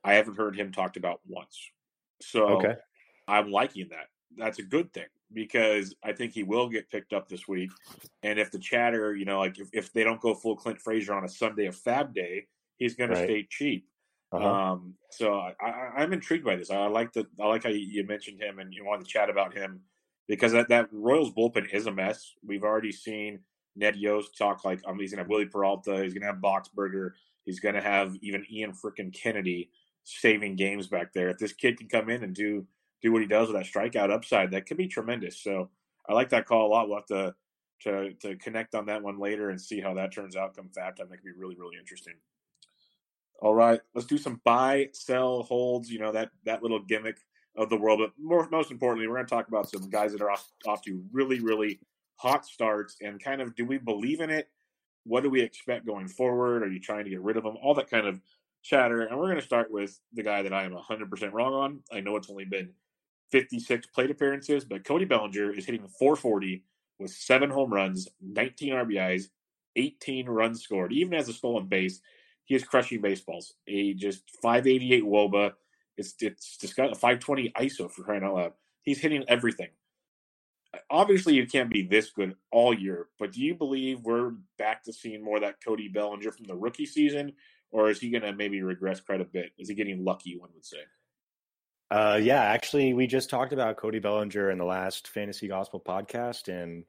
I 0.03 0.15
haven't 0.15 0.37
heard 0.37 0.55
him 0.55 0.71
talked 0.71 0.97
about 0.97 1.21
once. 1.25 1.69
So 2.21 2.53
Okay. 2.53 2.75
I'm 3.27 3.51
liking 3.51 3.89
that. 3.89 4.07
That's 4.35 4.59
a 4.59 4.63
good 4.63 4.93
thing 4.93 5.07
because 5.33 5.95
I 6.03 6.13
think 6.13 6.33
he 6.33 6.43
will 6.43 6.69
get 6.69 6.89
picked 6.89 7.13
up 7.13 7.29
this 7.29 7.47
week. 7.47 7.71
And 8.23 8.39
if 8.39 8.51
the 8.51 8.59
chatter, 8.59 9.15
you 9.15 9.25
know, 9.25 9.39
like 9.39 9.59
if, 9.59 9.69
if 9.73 9.93
they 9.93 10.03
don't 10.03 10.21
go 10.21 10.33
full 10.35 10.55
Clint 10.57 10.81
Frazier 10.81 11.13
on 11.13 11.23
a 11.23 11.29
Sunday 11.29 11.67
of 11.67 11.75
FAAB 11.75 12.13
Day, 12.13 12.47
he's 12.77 12.95
going 12.95 13.09
Right. 13.09 13.15
to 13.15 13.15
stay 13.15 13.47
cheap. 13.49 13.87
Uh-huh. 14.31 14.59
Um, 14.71 14.95
so 15.09 15.33
I, 15.35 15.53
I, 15.61 15.71
I'm 15.97 16.13
intrigued 16.13 16.45
by 16.45 16.55
this. 16.55 16.71
I 16.71 16.87
like 16.87 17.13
the 17.13 17.27
I 17.39 17.47
like 17.47 17.63
how 17.63 17.69
you, 17.69 17.79
you 17.79 18.05
mentioned 18.05 18.41
him 18.41 18.59
and 18.59 18.73
you 18.73 18.85
wanted 18.85 19.05
to 19.05 19.11
chat 19.11 19.29
about 19.29 19.53
him 19.53 19.81
because 20.29 20.51
that, 20.51 20.69
that 20.69 20.87
Royals 20.93 21.33
bullpen 21.33 21.73
is 21.73 21.87
a 21.87 21.91
mess. 21.91 22.35
We've 22.45 22.63
already 22.63 22.91
seen 22.91 23.39
Ned 23.75 23.95
Yost 23.95 24.37
talk 24.37 24.63
like 24.63 24.79
um, 24.85 24.99
he's 24.99 25.11
going 25.11 25.17
to 25.17 25.23
have 25.23 25.29
Wily 25.29 25.47
Peralta, 25.47 26.03
he's 26.03 26.13
going 26.13 26.21
to 26.21 26.27
have 26.27 26.37
Boxberger, 26.37 27.13
he's 27.45 27.59
going 27.59 27.75
to 27.75 27.81
have 27.81 28.15
even 28.21 28.45
Ian 28.49 28.71
frickin' 28.71 29.11
Kennedy 29.11 29.71
saving 30.03 30.55
games 30.55 30.87
back 30.87 31.11
there. 31.13 31.29
If 31.29 31.39
this 31.39 31.51
kid 31.51 31.77
can 31.77 31.89
come 31.89 32.09
in 32.09 32.23
and 32.23 32.33
do 32.33 32.65
do 33.01 33.11
what 33.11 33.21
he 33.21 33.27
does 33.27 33.47
with 33.47 33.57
that 33.57 33.65
strikeout 33.65 34.11
upside, 34.11 34.51
that 34.51 34.65
could 34.67 34.77
be 34.77 34.87
tremendous. 34.87 35.41
So 35.41 35.69
I 36.07 36.13
like 36.13 36.29
that 36.29 36.45
call 36.45 36.67
a 36.67 36.69
lot. 36.69 36.87
We'll 36.87 36.97
have 36.97 37.05
to 37.07 37.35
to 37.81 38.13
to 38.21 38.35
connect 38.35 38.75
on 38.75 38.85
that 38.85 39.01
one 39.01 39.19
later 39.19 39.49
and 39.49 39.59
see 39.59 39.81
how 39.81 39.95
that 39.95 40.13
turns 40.13 40.35
out 40.35 40.55
come 40.55 40.69
FAAB 40.69 40.95
time. 40.95 41.07
That 41.09 41.17
could 41.17 41.25
be 41.25 41.39
really 41.39 41.55
really 41.55 41.77
interesting. 41.79 42.15
All 43.41 43.55
right, 43.55 43.79
let's 43.95 44.07
do 44.07 44.17
some 44.17 44.41
buy, 44.43 44.89
sell, 44.91 45.41
holds. 45.41 45.89
You 45.89 45.99
know 45.99 46.11
that 46.11 46.29
that 46.45 46.61
little 46.61 46.83
gimmick 46.83 47.17
of 47.55 47.69
the 47.69 47.77
world. 47.77 47.99
But 47.99 48.11
more, 48.23 48.47
most 48.49 48.71
importantly, 48.71 49.07
we're 49.07 49.15
going 49.15 49.27
to 49.27 49.35
talk 49.35 49.47
about 49.47 49.69
some 49.69 49.89
guys 49.89 50.11
that 50.11 50.21
are 50.21 50.31
off, 50.31 50.49
off 50.65 50.81
to 50.83 51.03
really 51.11 51.39
really 51.39 51.79
hot 52.15 52.45
starts 52.45 52.97
and 53.01 53.23
kind 53.23 53.41
of 53.41 53.55
do 53.55 53.65
we 53.65 53.77
believe 53.77 54.19
in 54.19 54.29
it? 54.29 54.49
What 55.05 55.23
do 55.23 55.29
we 55.29 55.41
expect 55.41 55.85
going 55.85 56.07
forward? 56.07 56.63
Are 56.63 56.71
you 56.71 56.79
trying 56.79 57.05
to 57.05 57.09
get 57.09 57.21
rid 57.21 57.37
of 57.37 57.43
them? 57.43 57.55
All 57.61 57.73
that 57.75 57.89
kind 57.89 58.05
of 58.05 58.19
chatter. 58.61 59.03
And 59.03 59.17
we're 59.17 59.27
going 59.27 59.39
to 59.39 59.45
start 59.45 59.71
with 59.71 59.97
the 60.13 60.23
guy 60.23 60.41
that 60.41 60.53
I 60.53 60.63
am 60.63 60.73
100% 60.73 61.31
wrong 61.31 61.53
on. 61.53 61.79
I 61.91 62.01
know 62.01 62.17
it's 62.17 62.29
only 62.29 62.45
been 62.45 62.71
56 63.31 63.87
plate 63.87 64.11
appearances, 64.11 64.65
but 64.65 64.83
Cody 64.83 65.05
Bellinger 65.05 65.53
is 65.53 65.65
hitting 65.65 65.87
440 65.87 66.63
with 66.99 67.11
seven 67.11 67.49
home 67.49 67.73
runs, 67.73 68.07
19 68.21 68.73
RBIs, 68.73 69.29
18 69.75 70.27
runs 70.27 70.61
scored. 70.61 70.91
Even 70.91 71.13
as 71.13 71.29
a 71.29 71.33
stolen 71.33 71.67
base, 71.67 72.01
he 72.43 72.55
is 72.55 72.63
crushing 72.63 73.01
baseballs. 73.01 73.53
A 73.67 73.93
just 73.93 74.23
588 74.41 75.03
WOBA. 75.03 75.53
It's 75.99 76.15
it's 76.21 76.63
a 76.63 76.67
520 76.67 77.51
ISO 77.59 77.91
for 77.91 78.03
crying 78.03 78.23
out 78.23 78.35
loud. 78.35 78.53
He's 78.81 78.99
hitting 78.99 79.23
everything. 79.27 79.69
Obviously, 80.89 81.33
you 81.33 81.47
can't 81.47 81.71
be 81.71 81.81
this 81.81 82.11
good 82.11 82.35
all 82.51 82.73
year, 82.73 83.07
but 83.17 83.33
do 83.33 83.41
you 83.41 83.55
believe 83.55 84.01
we're 84.01 84.33
back 84.57 84.83
to 84.83 84.93
seeing 84.93 85.23
more 85.23 85.37
of 85.37 85.41
that 85.41 85.63
Cody 85.65 85.87
Bellinger 85.87 86.31
from 86.31 86.45
the 86.45 86.55
rookie 86.55 86.85
season, 86.85 87.33
or 87.71 87.89
is 87.89 87.99
he 87.99 88.11
going 88.11 88.21
to 88.21 88.33
maybe 88.33 88.61
regress 88.61 88.99
quite 88.99 89.21
a 89.21 89.25
bit? 89.25 89.51
Is 89.57 89.69
he 89.69 89.75
getting 89.75 90.03
lucky? 90.03 90.37
One 90.37 90.49
would 90.53 90.65
say. 90.65 90.77
Uh, 91.91 92.19
yeah, 92.21 92.41
actually, 92.41 92.93
we 92.93 93.07
just 93.07 93.31
talked 93.31 93.51
about 93.51 93.77
Cody 93.77 93.97
Bellinger 93.97 94.51
in 94.51 94.59
the 94.59 94.65
last 94.65 95.07
Fantasy 95.07 95.47
Gospel 95.47 95.79
podcast, 95.79 96.47
and 96.47 96.85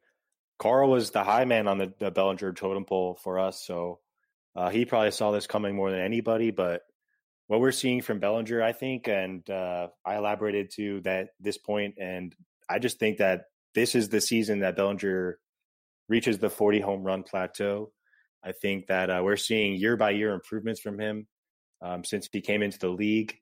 Carl 0.58 0.90
was 0.90 1.10
the 1.10 1.24
high 1.24 1.46
man 1.46 1.66
on 1.66 1.78
the, 1.78 1.92
the 1.98 2.10
Bellinger 2.10 2.52
totem 2.52 2.84
pole 2.84 3.18
for 3.22 3.38
us. 3.38 3.64
So 3.64 4.00
uh, 4.54 4.68
he 4.68 4.84
probably 4.84 5.10
saw 5.10 5.30
this 5.30 5.46
coming 5.46 5.74
more 5.74 5.90
than 5.90 6.00
anybody. 6.00 6.50
But 6.50 6.82
what 7.50 7.58
we're 7.58 7.72
seeing 7.72 8.00
from 8.00 8.20
Bellinger, 8.20 8.62
I 8.62 8.70
think, 8.70 9.08
and 9.08 9.50
uh, 9.50 9.88
I 10.06 10.18
elaborated 10.18 10.70
to 10.76 11.00
that 11.00 11.30
this 11.40 11.58
point, 11.58 11.96
and 11.98 12.32
I 12.68 12.78
just 12.78 13.00
think 13.00 13.18
that 13.18 13.46
this 13.74 13.96
is 13.96 14.08
the 14.08 14.20
season 14.20 14.60
that 14.60 14.76
Bellinger 14.76 15.36
reaches 16.08 16.38
the 16.38 16.48
40 16.48 16.78
home 16.78 17.02
run 17.02 17.24
plateau. 17.24 17.90
I 18.44 18.52
think 18.52 18.86
that 18.86 19.10
uh, 19.10 19.22
we're 19.24 19.36
seeing 19.36 19.74
year 19.74 19.96
by 19.96 20.10
year 20.10 20.32
improvements 20.32 20.80
from 20.80 21.00
him 21.00 21.26
um, 21.82 22.04
since 22.04 22.28
he 22.30 22.40
came 22.40 22.62
into 22.62 22.78
the 22.78 22.88
league. 22.88 23.34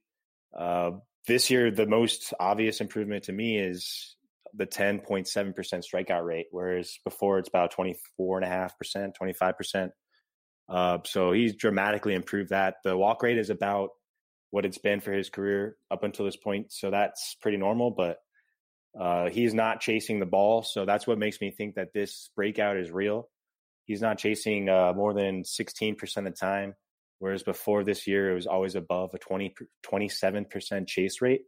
Uh, 0.58 0.92
this 1.26 1.50
year, 1.50 1.70
the 1.70 1.86
most 1.86 2.32
obvious 2.40 2.80
improvement 2.80 3.24
to 3.24 3.32
me 3.32 3.58
is 3.58 4.16
the 4.54 4.66
10.7% 4.66 5.54
strikeout 5.84 6.24
rate, 6.24 6.46
whereas 6.50 6.98
before 7.04 7.38
it's 7.38 7.50
about 7.50 7.74
24.5%, 7.74 9.12
25%. 9.20 9.90
Uh, 10.68 10.98
so 11.04 11.32
he's 11.32 11.54
dramatically 11.56 12.14
improved 12.14 12.50
that. 12.50 12.76
The 12.84 12.96
walk 12.96 13.22
rate 13.22 13.38
is 13.38 13.50
about 13.50 13.90
what 14.50 14.64
it's 14.64 14.78
been 14.78 15.00
for 15.00 15.12
his 15.12 15.30
career 15.30 15.76
up 15.90 16.04
until 16.04 16.24
this 16.24 16.36
point. 16.36 16.72
So 16.72 16.90
that's 16.90 17.36
pretty 17.40 17.58
normal, 17.58 17.90
but 17.90 18.18
uh, 18.98 19.30
he's 19.30 19.54
not 19.54 19.80
chasing 19.80 20.20
the 20.20 20.26
ball. 20.26 20.62
So 20.62 20.84
that's 20.84 21.06
what 21.06 21.18
makes 21.18 21.40
me 21.40 21.50
think 21.50 21.76
that 21.76 21.92
this 21.92 22.30
breakout 22.34 22.76
is 22.76 22.90
real. 22.90 23.28
He's 23.84 24.02
not 24.02 24.18
chasing 24.18 24.68
uh, 24.68 24.92
more 24.94 25.14
than 25.14 25.42
16% 25.42 26.16
of 26.16 26.24
the 26.24 26.30
time 26.30 26.74
whereas 27.18 27.42
before 27.42 27.84
this 27.84 28.06
year 28.06 28.30
it 28.30 28.34
was 28.34 28.46
always 28.46 28.74
above 28.74 29.10
a 29.14 29.18
20 29.18 29.54
27% 29.84 30.86
chase 30.86 31.20
rate 31.20 31.42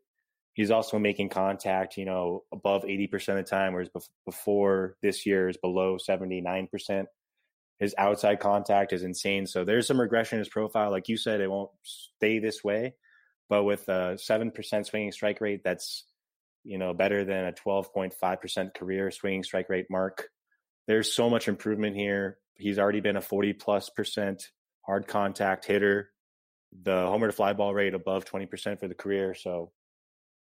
he's 0.54 0.70
also 0.70 0.98
making 0.98 1.28
contact 1.28 1.96
you 1.96 2.04
know 2.04 2.44
above 2.52 2.82
80% 2.82 3.12
of 3.30 3.36
the 3.36 3.42
time 3.42 3.72
whereas 3.72 3.88
bef- 3.88 4.08
before 4.24 4.96
this 5.02 5.26
year 5.26 5.48
is 5.48 5.56
below 5.56 5.96
79% 5.96 7.06
his 7.80 7.94
outside 7.98 8.38
contact 8.38 8.92
is 8.92 9.02
insane. 9.02 9.46
So 9.46 9.64
there's 9.64 9.88
some 9.88 10.00
regression 10.00 10.36
in 10.36 10.40
his 10.40 10.48
profile. 10.48 10.90
Like 10.90 11.08
you 11.08 11.16
said 11.16 11.40
it 11.40 11.50
won't 11.50 11.70
stay 11.82 12.38
this 12.38 12.62
way 12.62 12.94
but 13.50 13.64
with 13.64 13.86
a 13.88 14.16
7% 14.16 14.86
swinging 14.86 15.12
strike 15.12 15.42
rate 15.42 15.60
that's 15.62 16.04
you 16.62 16.78
know 16.78 16.94
better 16.94 17.24
than 17.24 17.46
a 17.46 17.52
12.5% 17.52 18.74
career 18.74 19.10
swinging 19.10 19.42
strike 19.42 19.68
rate 19.68 19.86
mark. 19.90 20.28
There's 20.86 21.12
so 21.12 21.28
much 21.28 21.48
improvement 21.48 21.96
here. 21.96 22.38
He's 22.56 22.78
already 22.78 23.00
been 23.00 23.16
a 23.16 23.20
40 23.20 23.54
plus 23.54 23.90
percent 23.90 24.50
hard 24.82 25.06
contact 25.06 25.64
hitter, 25.66 26.10
the 26.82 27.06
homer 27.06 27.26
to 27.26 27.32
fly 27.32 27.52
ball 27.52 27.74
rate 27.74 27.94
above 27.94 28.24
20% 28.24 28.78
for 28.78 28.88
the 28.88 28.94
career. 28.94 29.34
So, 29.34 29.72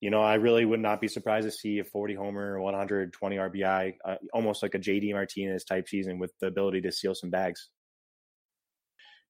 you 0.00 0.11
know, 0.11 0.22
I 0.22 0.35
really 0.35 0.64
would 0.64 0.80
not 0.80 1.00
be 1.00 1.09
surprised 1.09 1.46
to 1.46 1.50
see 1.50 1.78
a 1.78 1.85
40 1.85 2.14
homer, 2.14 2.61
120 2.61 3.37
RBI, 3.37 3.94
uh, 4.04 4.16
almost 4.32 4.62
like 4.62 4.74
a 4.74 4.78
JD 4.78 5.12
Martinez 5.12 5.64
type 5.64 5.88
season 5.88 6.18
with 6.18 6.32
the 6.40 6.48
ability 6.48 6.82
to 6.82 6.92
seal 6.92 7.14
some 7.14 7.30
bags. 7.30 7.70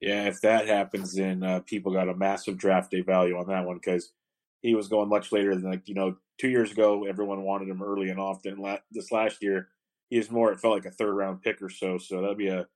Yeah, 0.00 0.24
if 0.26 0.40
that 0.42 0.66
happens, 0.66 1.14
then 1.14 1.42
uh, 1.42 1.60
people 1.60 1.92
got 1.92 2.08
a 2.08 2.14
massive 2.14 2.58
draft 2.58 2.90
day 2.90 3.00
value 3.00 3.36
on 3.38 3.46
that 3.48 3.64
one 3.64 3.76
because 3.76 4.12
he 4.60 4.74
was 4.74 4.88
going 4.88 5.08
much 5.08 5.32
later 5.32 5.54
than 5.54 5.70
like 5.70 5.88
you 5.88 5.94
know 5.94 6.16
two 6.38 6.48
years 6.48 6.70
ago. 6.70 7.06
Everyone 7.06 7.42
wanted 7.42 7.68
him 7.68 7.82
early 7.82 8.10
and 8.10 8.20
often. 8.20 8.58
La- 8.58 8.78
this 8.90 9.10
last 9.10 9.42
year, 9.42 9.68
he 10.10 10.18
is 10.18 10.30
more. 10.30 10.52
It 10.52 10.60
felt 10.60 10.74
like 10.74 10.84
a 10.84 10.90
third 10.90 11.14
round 11.14 11.40
pick 11.40 11.62
or 11.62 11.70
so. 11.70 11.96
So 11.96 12.20
that'd 12.20 12.36
be 12.36 12.48
a 12.48 12.66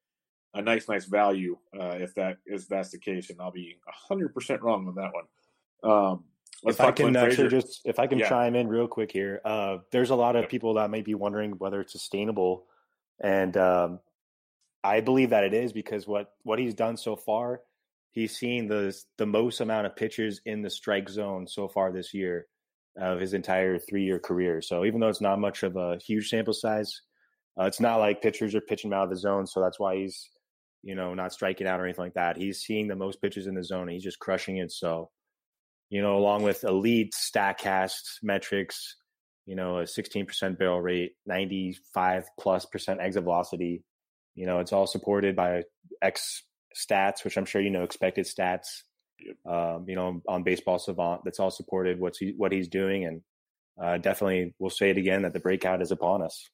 a 0.55 0.63
nice, 0.63 0.89
nice 0.89 1.05
value 1.05 1.57
uh, 1.79 1.97
if 1.99 2.15
that 2.15 2.39
is 2.47 2.67
that's 2.67 2.91
the 2.91 2.99
case, 2.99 3.31
and 3.31 3.41
I'll 3.41 3.53
be 3.53 3.79
hundred 3.87 4.35
percent 4.35 4.63
wrong 4.63 4.89
on 4.89 4.95
that 4.95 5.13
one. 5.13 5.27
Um, 5.83 6.25
let's 6.65 6.79
if 6.79 6.81
I 6.81 6.93
can 6.93 7.05
Clint 7.05 7.17
actually 7.17 7.49
Frazier. 7.49 7.61
just, 7.61 7.81
if 7.85 7.99
I 7.99 8.07
can 8.07 8.19
Yeah. 8.19 8.29
chime 8.29 8.55
in 8.55 8.69
real 8.69 8.89
quick 8.89 9.13
here, 9.13 9.41
uh, 9.45 9.79
there's 9.93 10.11
a 10.11 10.15
lot 10.15 10.37
of 10.37 10.49
people 10.49 10.75
that 10.75 10.91
may 10.91 11.03
be 11.03 11.15
wondering 11.15 11.53
whether 11.53 11.81
it's 11.81 11.93
sustainable, 11.93 12.67
and 13.21 13.57
um, 13.57 14.01
I 14.83 15.01
believe 15.01 15.31
that 15.31 15.45
it 15.45 15.55
is 15.55 15.73
because 15.73 16.07
what 16.07 16.33
what 16.43 16.59
he's 16.59 16.75
done 16.75 16.97
so 16.97 17.17
far, 17.17 17.63
he's 18.13 18.37
seen 18.37 18.67
the 18.67 18.95
the 19.19 19.27
most 19.27 19.61
amount 19.61 19.87
of 19.87 19.97
pitches 19.97 20.41
in 20.47 20.63
the 20.63 20.71
strike 20.71 21.09
zone 21.09 21.47
so 21.47 21.69
far 21.69 21.93
this 21.93 22.15
year 22.15 22.47
of 22.97 23.21
his 23.21 23.35
entire 23.35 23.79
three 23.79 24.05
year 24.05 24.19
career. 24.19 24.61
So 24.63 24.85
even 24.85 25.01
though 25.01 25.09
it's 25.09 25.21
not 25.21 25.39
much 25.39 25.63
of 25.63 25.77
a 25.77 25.99
huge 25.99 26.29
sample 26.29 26.55
size, 26.55 27.03
uh, 27.59 27.65
it's 27.65 27.81
not 27.81 27.97
like 27.99 28.23
pitchers 28.23 28.55
are 28.55 28.61
pitching 28.61 28.91
him 28.91 28.95
out 28.95 29.05
of 29.05 29.11
the 29.11 29.17
zone. 29.17 29.47
So 29.47 29.61
that's 29.61 29.79
why 29.79 29.97
he's 29.97 30.31
you 30.83 30.95
know 30.95 31.15
not 31.15 31.33
striking 31.33 31.67
out 31.67 31.79
or 31.81 31.85
anything 31.85 32.05
like 32.05 32.15
that. 32.15 32.37
He's 32.37 32.61
seeing 32.63 32.89
the 32.89 32.97
most 32.97 33.21
pitches 33.21 33.47
in 33.47 33.55
the 33.55 33.63
zone. 33.65 33.83
And 33.83 33.93
he's 33.93 34.03
just 34.03 34.19
crushing 34.19 34.57
it. 34.59 34.73
So 34.73 35.11
you 35.91 36.01
know, 36.01 36.17
along 36.17 36.45
with 36.45 36.65
elite 36.65 37.13
Statcast 37.13 38.23
metrics, 38.23 38.97
you 39.45 39.57
know, 39.57 39.79
a 39.79 39.83
16% 39.83 40.59
barrel 40.59 40.81
rate, 40.81 41.13
95 41.27 42.29
plus 42.39 42.65
percent 42.65 43.01
exit 43.01 43.25
velocity. 43.25 43.83
You 44.37 44.47
know, 44.47 44.61
it's 44.61 44.73
all 44.73 44.87
supported 44.87 45.35
by 45.35 45.65
X 46.01 46.45
stats, 46.75 47.25
which 47.25 47.37
I'm 47.37 47.45
sure 47.45 47.61
you 47.61 47.71
know, 47.71 47.83
expected 47.83 48.27
stats. 48.27 48.83
Um, 49.45 49.85
you 49.87 49.97
know, 49.97 50.23
on 50.29 50.45
Baseball 50.45 50.79
Savant, 50.79 51.23
that's 51.25 51.41
all 51.41 51.51
supported 51.51 52.01
what's 52.01 52.19
he, 52.19 52.33
what 52.37 52.53
he's 52.53 52.69
doing, 52.69 53.05
and 53.05 53.21
uh, 53.79 53.99
definitely, 53.99 54.55
we'll 54.59 54.71
say 54.71 54.91
it 54.91 54.97
again 54.97 55.23
that 55.23 55.35
the 55.35 55.41
breakout 55.41 55.83
is 55.83 55.91
upon 55.91 56.23
us. 56.23 56.49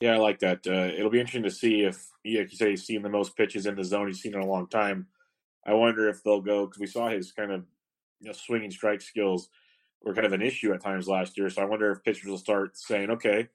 Yeah, 0.00 0.14
I 0.14 0.16
like 0.16 0.40
that. 0.40 0.66
Uh, 0.66 0.92
it'll 0.96 1.10
be 1.10 1.20
interesting 1.20 1.44
to 1.44 1.50
see 1.50 1.82
if, 1.82 2.04
yeah, 2.24 2.40
like 2.40 2.50
you 2.50 2.58
say, 2.58 2.70
he's 2.70 2.84
seen 2.84 3.02
the 3.02 3.08
most 3.08 3.36
pitches 3.36 3.66
in 3.66 3.76
the 3.76 3.84
zone 3.84 4.08
he's 4.08 4.20
seen 4.20 4.34
in 4.34 4.40
a 4.40 4.46
long 4.46 4.68
time. 4.68 5.06
I 5.66 5.74
wonder 5.74 6.08
if 6.08 6.22
they'll 6.22 6.40
go 6.40 6.66
because 6.66 6.80
we 6.80 6.86
saw 6.86 7.08
his 7.08 7.32
kind 7.32 7.52
of 7.52 7.64
you 8.24 8.30
know, 8.30 8.32
swinging 8.32 8.70
strike 8.70 9.02
skills 9.02 9.48
were 10.02 10.14
kind 10.14 10.26
of 10.26 10.32
an 10.32 10.42
issue 10.42 10.72
at 10.72 10.82
times 10.82 11.06
last 11.06 11.36
year. 11.36 11.48
So 11.50 11.62
I 11.62 11.66
wonder 11.66 11.90
if 11.90 12.02
pitchers 12.02 12.24
will 12.26 12.38
start 12.38 12.76
saying, 12.76 13.10
"Okay, 13.10 13.48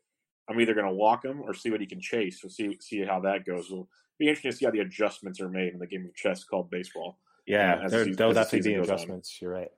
I'm 0.47 0.60
either 0.62 0.73
going 0.75 0.86
to 0.86 0.93
walk 0.93 1.25
him 1.25 1.41
or 1.41 1.53
see 1.53 1.71
what 1.71 1.82
he 1.82 1.88
can 1.88 1.99
chase. 1.99 2.41
So 2.41 2.47
see 2.47 2.77
see 2.79 3.03
how 3.03 3.19
that 3.21 3.45
goes." 3.45 3.65
It'll 3.65 3.89
be 4.19 4.27
interesting 4.27 4.51
to 4.51 4.58
see 4.58 4.65
how 4.65 4.71
the 4.71 4.79
adjustments 4.79 5.41
are 5.41 5.49
made 5.49 5.73
in 5.73 5.79
the 5.79 5.88
game 5.88 6.05
of 6.05 6.15
chess 6.15 6.43
called 6.43 6.69
baseball. 6.69 7.17
Yeah, 7.47 7.82
Uh, 7.84 7.89
there, 7.89 8.05
the- 8.05 8.13
there'll 8.13 8.34
definitely 8.34 8.71
be 8.71 8.75
goes 8.77 8.89
on. 8.89 8.95
adjustments. 8.95 9.41
You're 9.41 9.51
right. 9.51 9.71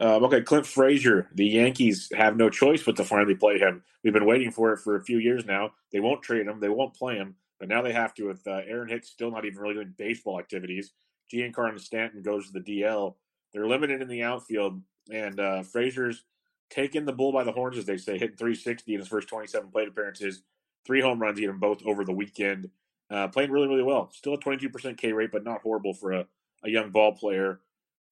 Um, 0.00 0.22
okay, 0.24 0.42
Clint 0.42 0.64
Frazier. 0.64 1.28
The 1.34 1.44
Yankees 1.46 2.08
have 2.14 2.36
no 2.36 2.50
choice 2.50 2.84
but 2.84 2.94
to 2.96 3.04
finally 3.04 3.34
play 3.34 3.58
him. 3.58 3.82
We've 4.04 4.12
been 4.12 4.26
waiting 4.26 4.52
for 4.52 4.72
it 4.72 4.78
for 4.78 4.94
a 4.94 5.02
few 5.02 5.18
years 5.18 5.44
now. 5.44 5.72
They 5.90 5.98
won't 5.98 6.22
trade 6.22 6.46
him. 6.46 6.60
They 6.60 6.68
won't 6.68 6.94
play 6.94 7.16
him. 7.16 7.34
But 7.58 7.68
now 7.68 7.82
they 7.82 7.92
have 7.92 8.14
to 8.14 8.28
with 8.28 8.46
uh, 8.46 8.60
Aaron 8.68 8.88
Hicks 8.88 9.08
still 9.08 9.32
not 9.32 9.44
even 9.44 9.58
really 9.58 9.74
doing 9.74 9.92
baseball 9.98 10.38
activities. 10.38 10.92
Giancarlo 11.32 11.80
Stanton 11.80 12.22
goes 12.22 12.46
to 12.46 12.52
the 12.52 12.60
DL. 12.60 13.16
They're 13.52 13.66
limited 13.66 14.02
in 14.02 14.08
the 14.08 14.22
outfield, 14.22 14.80
and 15.10 15.40
uh, 15.40 15.62
Frazier's 15.62 16.24
taking 16.70 17.04
the 17.04 17.12
bull 17.12 17.32
by 17.32 17.44
the 17.44 17.52
horns, 17.52 17.78
as 17.78 17.86
they 17.86 17.96
say, 17.96 18.18
hitting 18.18 18.36
360 18.36 18.94
in 18.94 19.00
his 19.00 19.08
first 19.08 19.28
27 19.28 19.70
plate 19.70 19.88
appearances, 19.88 20.42
three 20.86 21.00
home 21.00 21.20
runs, 21.20 21.40
them 21.40 21.58
both 21.58 21.84
over 21.84 22.04
the 22.04 22.12
weekend. 22.12 22.70
Uh, 23.10 23.26
playing 23.28 23.50
really, 23.50 23.68
really 23.68 23.82
well. 23.82 24.10
Still 24.12 24.34
a 24.34 24.38
22% 24.38 24.98
K 24.98 25.12
rate, 25.12 25.32
but 25.32 25.44
not 25.44 25.62
horrible 25.62 25.94
for 25.94 26.12
a, 26.12 26.26
a 26.62 26.68
young 26.68 26.90
ball 26.90 27.12
player. 27.12 27.60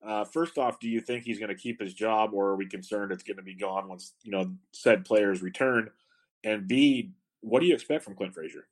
Uh, 0.05 0.25
first 0.25 0.57
off, 0.57 0.81
do 0.81 0.89
you 0.89 1.01
think 1.01 1.25
he's 1.25 1.39
going 1.39 1.49
to 1.49 1.55
keep 1.55 1.81
his 1.81 1.93
job, 1.93 2.31
or 2.33 2.49
are 2.49 2.57
we 2.57 2.67
concerned 2.67 3.13
it's 3.13 3.23
going 3.23 3.37
to 3.37 3.43
be 3.43 3.55
gone 3.55 3.89
once 3.89 4.13
you 4.23 4.31
know 4.31 4.53
said 4.73 5.05
players 5.05 5.43
return? 5.43 5.91
And 6.45 6.69
B, 6.69 7.13
what 7.41 7.61
do 7.61 7.67
you 7.67 7.75
expect 7.75 8.05
from 8.05 8.15
Clint 8.15 8.35
Frazier? 8.35 8.69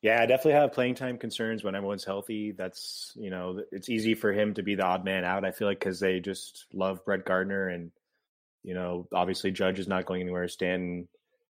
Yeah, 0.00 0.22
I 0.22 0.26
definitely 0.26 0.52
have 0.52 0.72
playing 0.72 0.94
time 0.94 1.18
concerns 1.18 1.64
when 1.64 1.74
everyone's 1.74 2.04
healthy. 2.04 2.52
That's 2.52 3.12
you 3.16 3.30
know, 3.30 3.62
it's 3.72 3.88
easy 3.88 4.14
for 4.14 4.32
him 4.32 4.54
to 4.54 4.62
be 4.62 4.76
the 4.76 4.84
odd 4.84 5.04
man 5.04 5.24
out. 5.24 5.44
I 5.44 5.50
feel 5.50 5.66
like 5.66 5.80
because 5.80 5.98
they 5.98 6.20
just 6.20 6.66
love 6.72 7.04
Brett 7.04 7.24
Gardner, 7.24 7.68
and 7.68 7.90
you 8.62 8.74
know, 8.74 9.08
obviously 9.12 9.50
Judge 9.50 9.78
is 9.78 9.88
not 9.88 10.06
going 10.06 10.20
anywhere. 10.20 10.46
Stanton, 10.46 11.08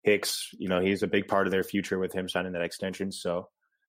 Hicks, 0.04 0.50
you 0.58 0.68
know, 0.68 0.82
he's 0.82 1.04
a 1.04 1.08
big 1.08 1.28
part 1.30 1.48
of 1.48 1.52
their 1.52 1.64
future 1.64 1.98
with 1.98 2.12
him 2.12 2.28
signing 2.28 2.52
that 2.54 2.62
extension. 2.62 3.12
So 3.12 3.48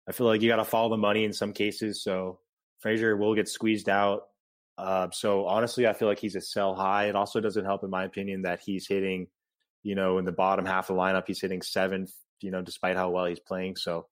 I 0.06 0.12
feel 0.12 0.26
like 0.26 0.42
you 0.42 0.50
got 0.50 0.56
to 0.56 0.64
follow 0.64 0.90
the 0.90 0.98
money 0.98 1.24
in 1.24 1.32
some 1.32 1.54
cases. 1.54 2.02
So 2.02 2.40
Frazier 2.80 3.16
will 3.16 3.34
get 3.34 3.48
squeezed 3.48 3.88
out. 3.88 4.24
Uh, 4.76 5.08
so 5.12 5.46
honestly, 5.46 5.86
I 5.86 5.94
feel 5.94 6.08
like 6.08 6.18
he's 6.18 6.36
a 6.36 6.42
sell 6.42 6.74
high. 6.74 7.06
It 7.06 7.16
also 7.16 7.40
doesn't 7.40 7.64
help, 7.64 7.84
in 7.84 7.90
my 7.90 8.04
opinion, 8.04 8.42
that 8.42 8.60
he's 8.60 8.86
hitting, 8.86 9.28
you 9.82 9.94
know, 9.94 10.18
in 10.18 10.26
the 10.26 10.32
bottom 10.32 10.66
half 10.66 10.90
of 10.90 10.96
the 10.96 11.00
lineup, 11.00 11.24
he's 11.26 11.40
hitting 11.40 11.62
seventh, 11.62 12.12
you 12.42 12.50
know, 12.50 12.60
despite 12.60 12.96
how 12.96 13.08
well 13.08 13.24
he's 13.24 13.40
playing. 13.40 13.76
So 13.76 14.06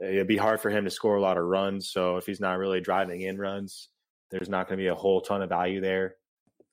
it'd 0.00 0.26
be 0.26 0.36
hard 0.36 0.60
for 0.60 0.70
him 0.70 0.84
to 0.84 0.90
score 0.90 1.16
a 1.16 1.20
lot 1.20 1.38
of 1.38 1.44
runs. 1.44 1.90
So 1.90 2.16
if 2.16 2.26
he's 2.26 2.40
not 2.40 2.58
really 2.58 2.80
driving 2.80 3.20
in 3.22 3.38
runs, 3.38 3.88
there's 4.30 4.48
not 4.48 4.68
going 4.68 4.78
to 4.78 4.82
be 4.82 4.88
a 4.88 4.94
whole 4.94 5.20
ton 5.20 5.42
of 5.42 5.48
value 5.48 5.80
there. 5.80 6.16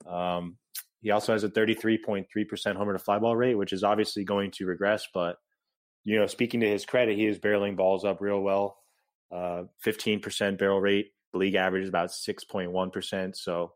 Um, 0.07 0.57
he 1.01 1.11
also 1.11 1.33
has 1.33 1.43
a 1.43 1.49
33.3% 1.49 2.75
homer 2.75 2.93
to 2.93 2.99
fly 2.99 3.19
ball 3.19 3.35
rate, 3.35 3.55
which 3.55 3.73
is 3.73 3.83
obviously 3.83 4.23
going 4.23 4.51
to 4.51 4.65
regress. 4.65 5.07
But, 5.13 5.37
you 6.03 6.19
know, 6.19 6.27
speaking 6.27 6.59
to 6.61 6.69
his 6.69 6.85
credit, 6.85 7.17
he 7.17 7.25
is 7.25 7.39
barreling 7.39 7.75
balls 7.75 8.05
up 8.05 8.21
real 8.21 8.41
well. 8.41 8.77
Uh, 9.31 9.63
15% 9.85 10.57
barrel 10.57 10.81
rate, 10.81 11.11
the 11.31 11.39
league 11.39 11.55
average 11.55 11.83
is 11.83 11.89
about 11.89 12.09
6.1%. 12.09 13.35
So 13.35 13.73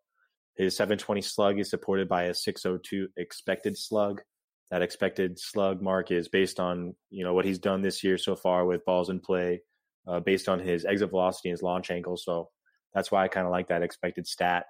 his 0.55 0.75
720 0.75 1.21
slug 1.21 1.59
is 1.59 1.69
supported 1.69 2.07
by 2.07 2.23
a 2.23 2.33
602 2.33 3.09
expected 3.17 3.77
slug. 3.77 4.21
That 4.71 4.81
expected 4.81 5.39
slug 5.39 5.81
mark 5.81 6.11
is 6.11 6.27
based 6.27 6.59
on 6.59 6.95
you 7.09 7.23
know 7.23 7.33
what 7.33 7.45
he's 7.45 7.59
done 7.59 7.81
this 7.81 8.03
year 8.03 8.17
so 8.17 8.35
far 8.35 8.65
with 8.65 8.85
balls 8.85 9.09
in 9.09 9.19
play, 9.19 9.61
uh, 10.07 10.19
based 10.19 10.49
on 10.49 10.59
his 10.59 10.85
exit 10.85 11.09
velocity 11.09 11.49
and 11.49 11.53
his 11.53 11.63
launch 11.63 11.91
angle. 11.91 12.17
So 12.17 12.49
that's 12.93 13.11
why 13.11 13.23
I 13.23 13.27
kind 13.27 13.45
of 13.45 13.51
like 13.51 13.67
that 13.67 13.83
expected 13.83 14.27
stat. 14.27 14.65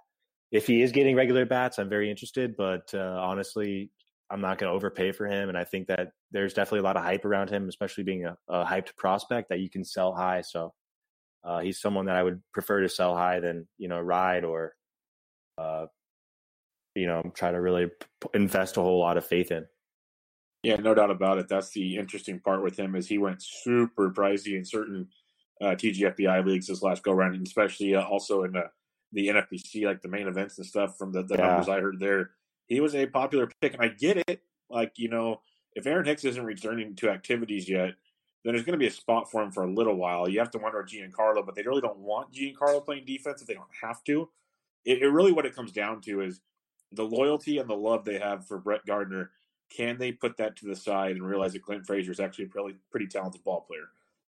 If 0.52 0.68
he 0.68 0.82
is 0.82 0.92
getting 0.92 1.16
regular 1.16 1.46
bats, 1.46 1.80
I'm 1.80 1.90
very 1.90 2.10
interested. 2.10 2.56
But 2.58 2.94
uh, 2.94 3.00
honestly, 3.00 3.92
I'm 4.30 4.42
not 4.42 4.58
going 4.58 4.72
to 4.72 4.76
overpay 4.76 5.12
for 5.12 5.28
him, 5.28 5.50
and 5.50 5.58
I 5.58 5.64
think 5.64 5.88
that 5.88 6.10
there's 6.32 6.54
definitely 6.54 6.80
a 6.80 6.84
lot 6.84 6.98
of 6.98 7.04
hype 7.04 7.26
around 7.26 7.50
him, 7.50 7.70
especially 7.70 8.04
being 8.04 8.26
a, 8.26 8.36
a 8.50 8.66
hyped 8.66 8.96
prospect 8.98 9.50
that 9.50 9.60
you 9.60 9.70
can 9.70 9.86
sell 9.86 10.14
high. 10.14 10.42
So 10.42 10.74
uh, 11.44 11.60
he's 11.60 11.80
someone 11.80 12.08
that 12.08 12.16
I 12.16 12.24
would 12.24 12.42
prefer 12.54 12.82
to 12.82 12.90
sell 12.90 13.16
high 13.16 13.40
than 13.40 13.68
you 13.78 13.88
know 13.88 14.00
ride 14.00 14.44
or 14.44 14.74
uh, 15.58 15.86
you 16.96 17.06
know 17.06 17.32
try 17.36 17.52
to 17.52 17.62
really 17.62 17.88
invest 18.34 18.78
a 18.78 18.82
whole 18.82 19.00
lot 19.00 19.18
of 19.18 19.26
faith 19.26 19.52
in. 19.52 19.66
Yeah, 20.66 20.78
no 20.78 20.96
doubt 20.96 21.12
about 21.12 21.38
it. 21.38 21.48
That's 21.48 21.70
the 21.70 21.98
interesting 21.98 22.40
part 22.40 22.64
with 22.64 22.78
him 22.78 22.96
is 22.96 23.08
he 23.08 23.20
went 23.20 23.44
super 23.44 24.10
pricey 24.10 24.58
in 24.58 24.66
certain 24.66 25.08
uh, 25.62 25.76
TGFBI 25.76 26.44
leagues 26.44 26.68
this 26.68 26.82
last 26.82 27.04
go 27.04 27.12
around, 27.12 27.36
and 27.36 27.46
especially 27.46 27.96
uh, 27.96 28.04
also 28.04 28.44
in 28.44 28.54
the, 28.54 28.64
the 29.12 29.28
NFBC, 29.28 29.86
like 29.86 30.02
the 30.02 30.10
main 30.10 30.28
events 30.28 30.58
and 30.58 30.66
stuff. 30.66 30.98
From 30.98 31.12
the, 31.12 31.22
the 31.22 31.36
yeah. 31.36 31.48
numbers 31.48 31.70
I 31.70 31.80
heard 31.80 32.00
there, 32.00 32.32
he 32.68 32.80
was 32.80 32.96
a 32.96 33.06
popular 33.06 33.50
pick, 33.62 33.74
and 33.74 33.82
I 33.84 33.90
get 33.90 34.18
it. 34.28 34.42
Like 34.70 34.94
you 34.98 35.08
know, 35.08 35.42
if 35.76 35.86
Aaron 35.86 36.06
Hicks 36.06 36.26
isn't 36.26 36.44
returning 36.44 36.96
to 36.96 37.10
activities 37.10 37.70
yet, 37.70 37.94
then 38.44 38.54
there's 38.54 38.66
going 38.66 38.74
to 38.74 38.84
be 38.84 38.88
a 38.88 38.92
spot 38.92 39.30
for 39.30 39.44
him 39.44 39.52
for 39.52 39.64
a 39.64 39.72
little 39.72 39.96
while. 39.96 40.28
You 40.28 40.40
have 40.40 40.52
to 40.52 40.58
wonder 40.58 40.84
Giancarlo, 40.84 41.46
but 41.46 41.54
they 41.54 41.62
really 41.62 41.82
don't 41.82 42.00
want 42.00 42.34
Giancarlo 42.34 42.84
playing 42.84 43.06
defense 43.06 43.42
if 43.42 43.48
they 43.48 43.54
don't 43.54 43.66
have 43.84 44.04
to. 44.06 44.30
It, 44.84 45.04
it 45.04 45.10
really 45.10 45.32
what 45.32 45.46
it 45.46 45.56
comes 45.56 45.72
down 45.72 46.02
to 46.02 46.22
is 46.22 46.42
the 46.92 47.04
loyalty 47.04 47.60
and 47.60 47.70
the 47.70 47.76
love 47.76 48.04
they 48.04 48.18
have 48.18 48.48
for 48.48 48.58
Brett 48.58 48.86
Gardner 48.86 49.32
can 49.70 49.98
they 49.98 50.12
put 50.12 50.38
that 50.38 50.56
to 50.58 50.66
the 50.66 50.76
side 50.76 51.12
and 51.12 51.26
realize 51.26 51.54
that 51.54 51.64
Clint 51.64 51.86
Frazier 51.86 52.12
is 52.12 52.20
actually 52.20 52.46
a 52.46 52.50
pretty, 52.50 52.78
pretty 52.92 53.08
talented 53.08 53.44
ball 53.44 53.62
player? 53.62 53.90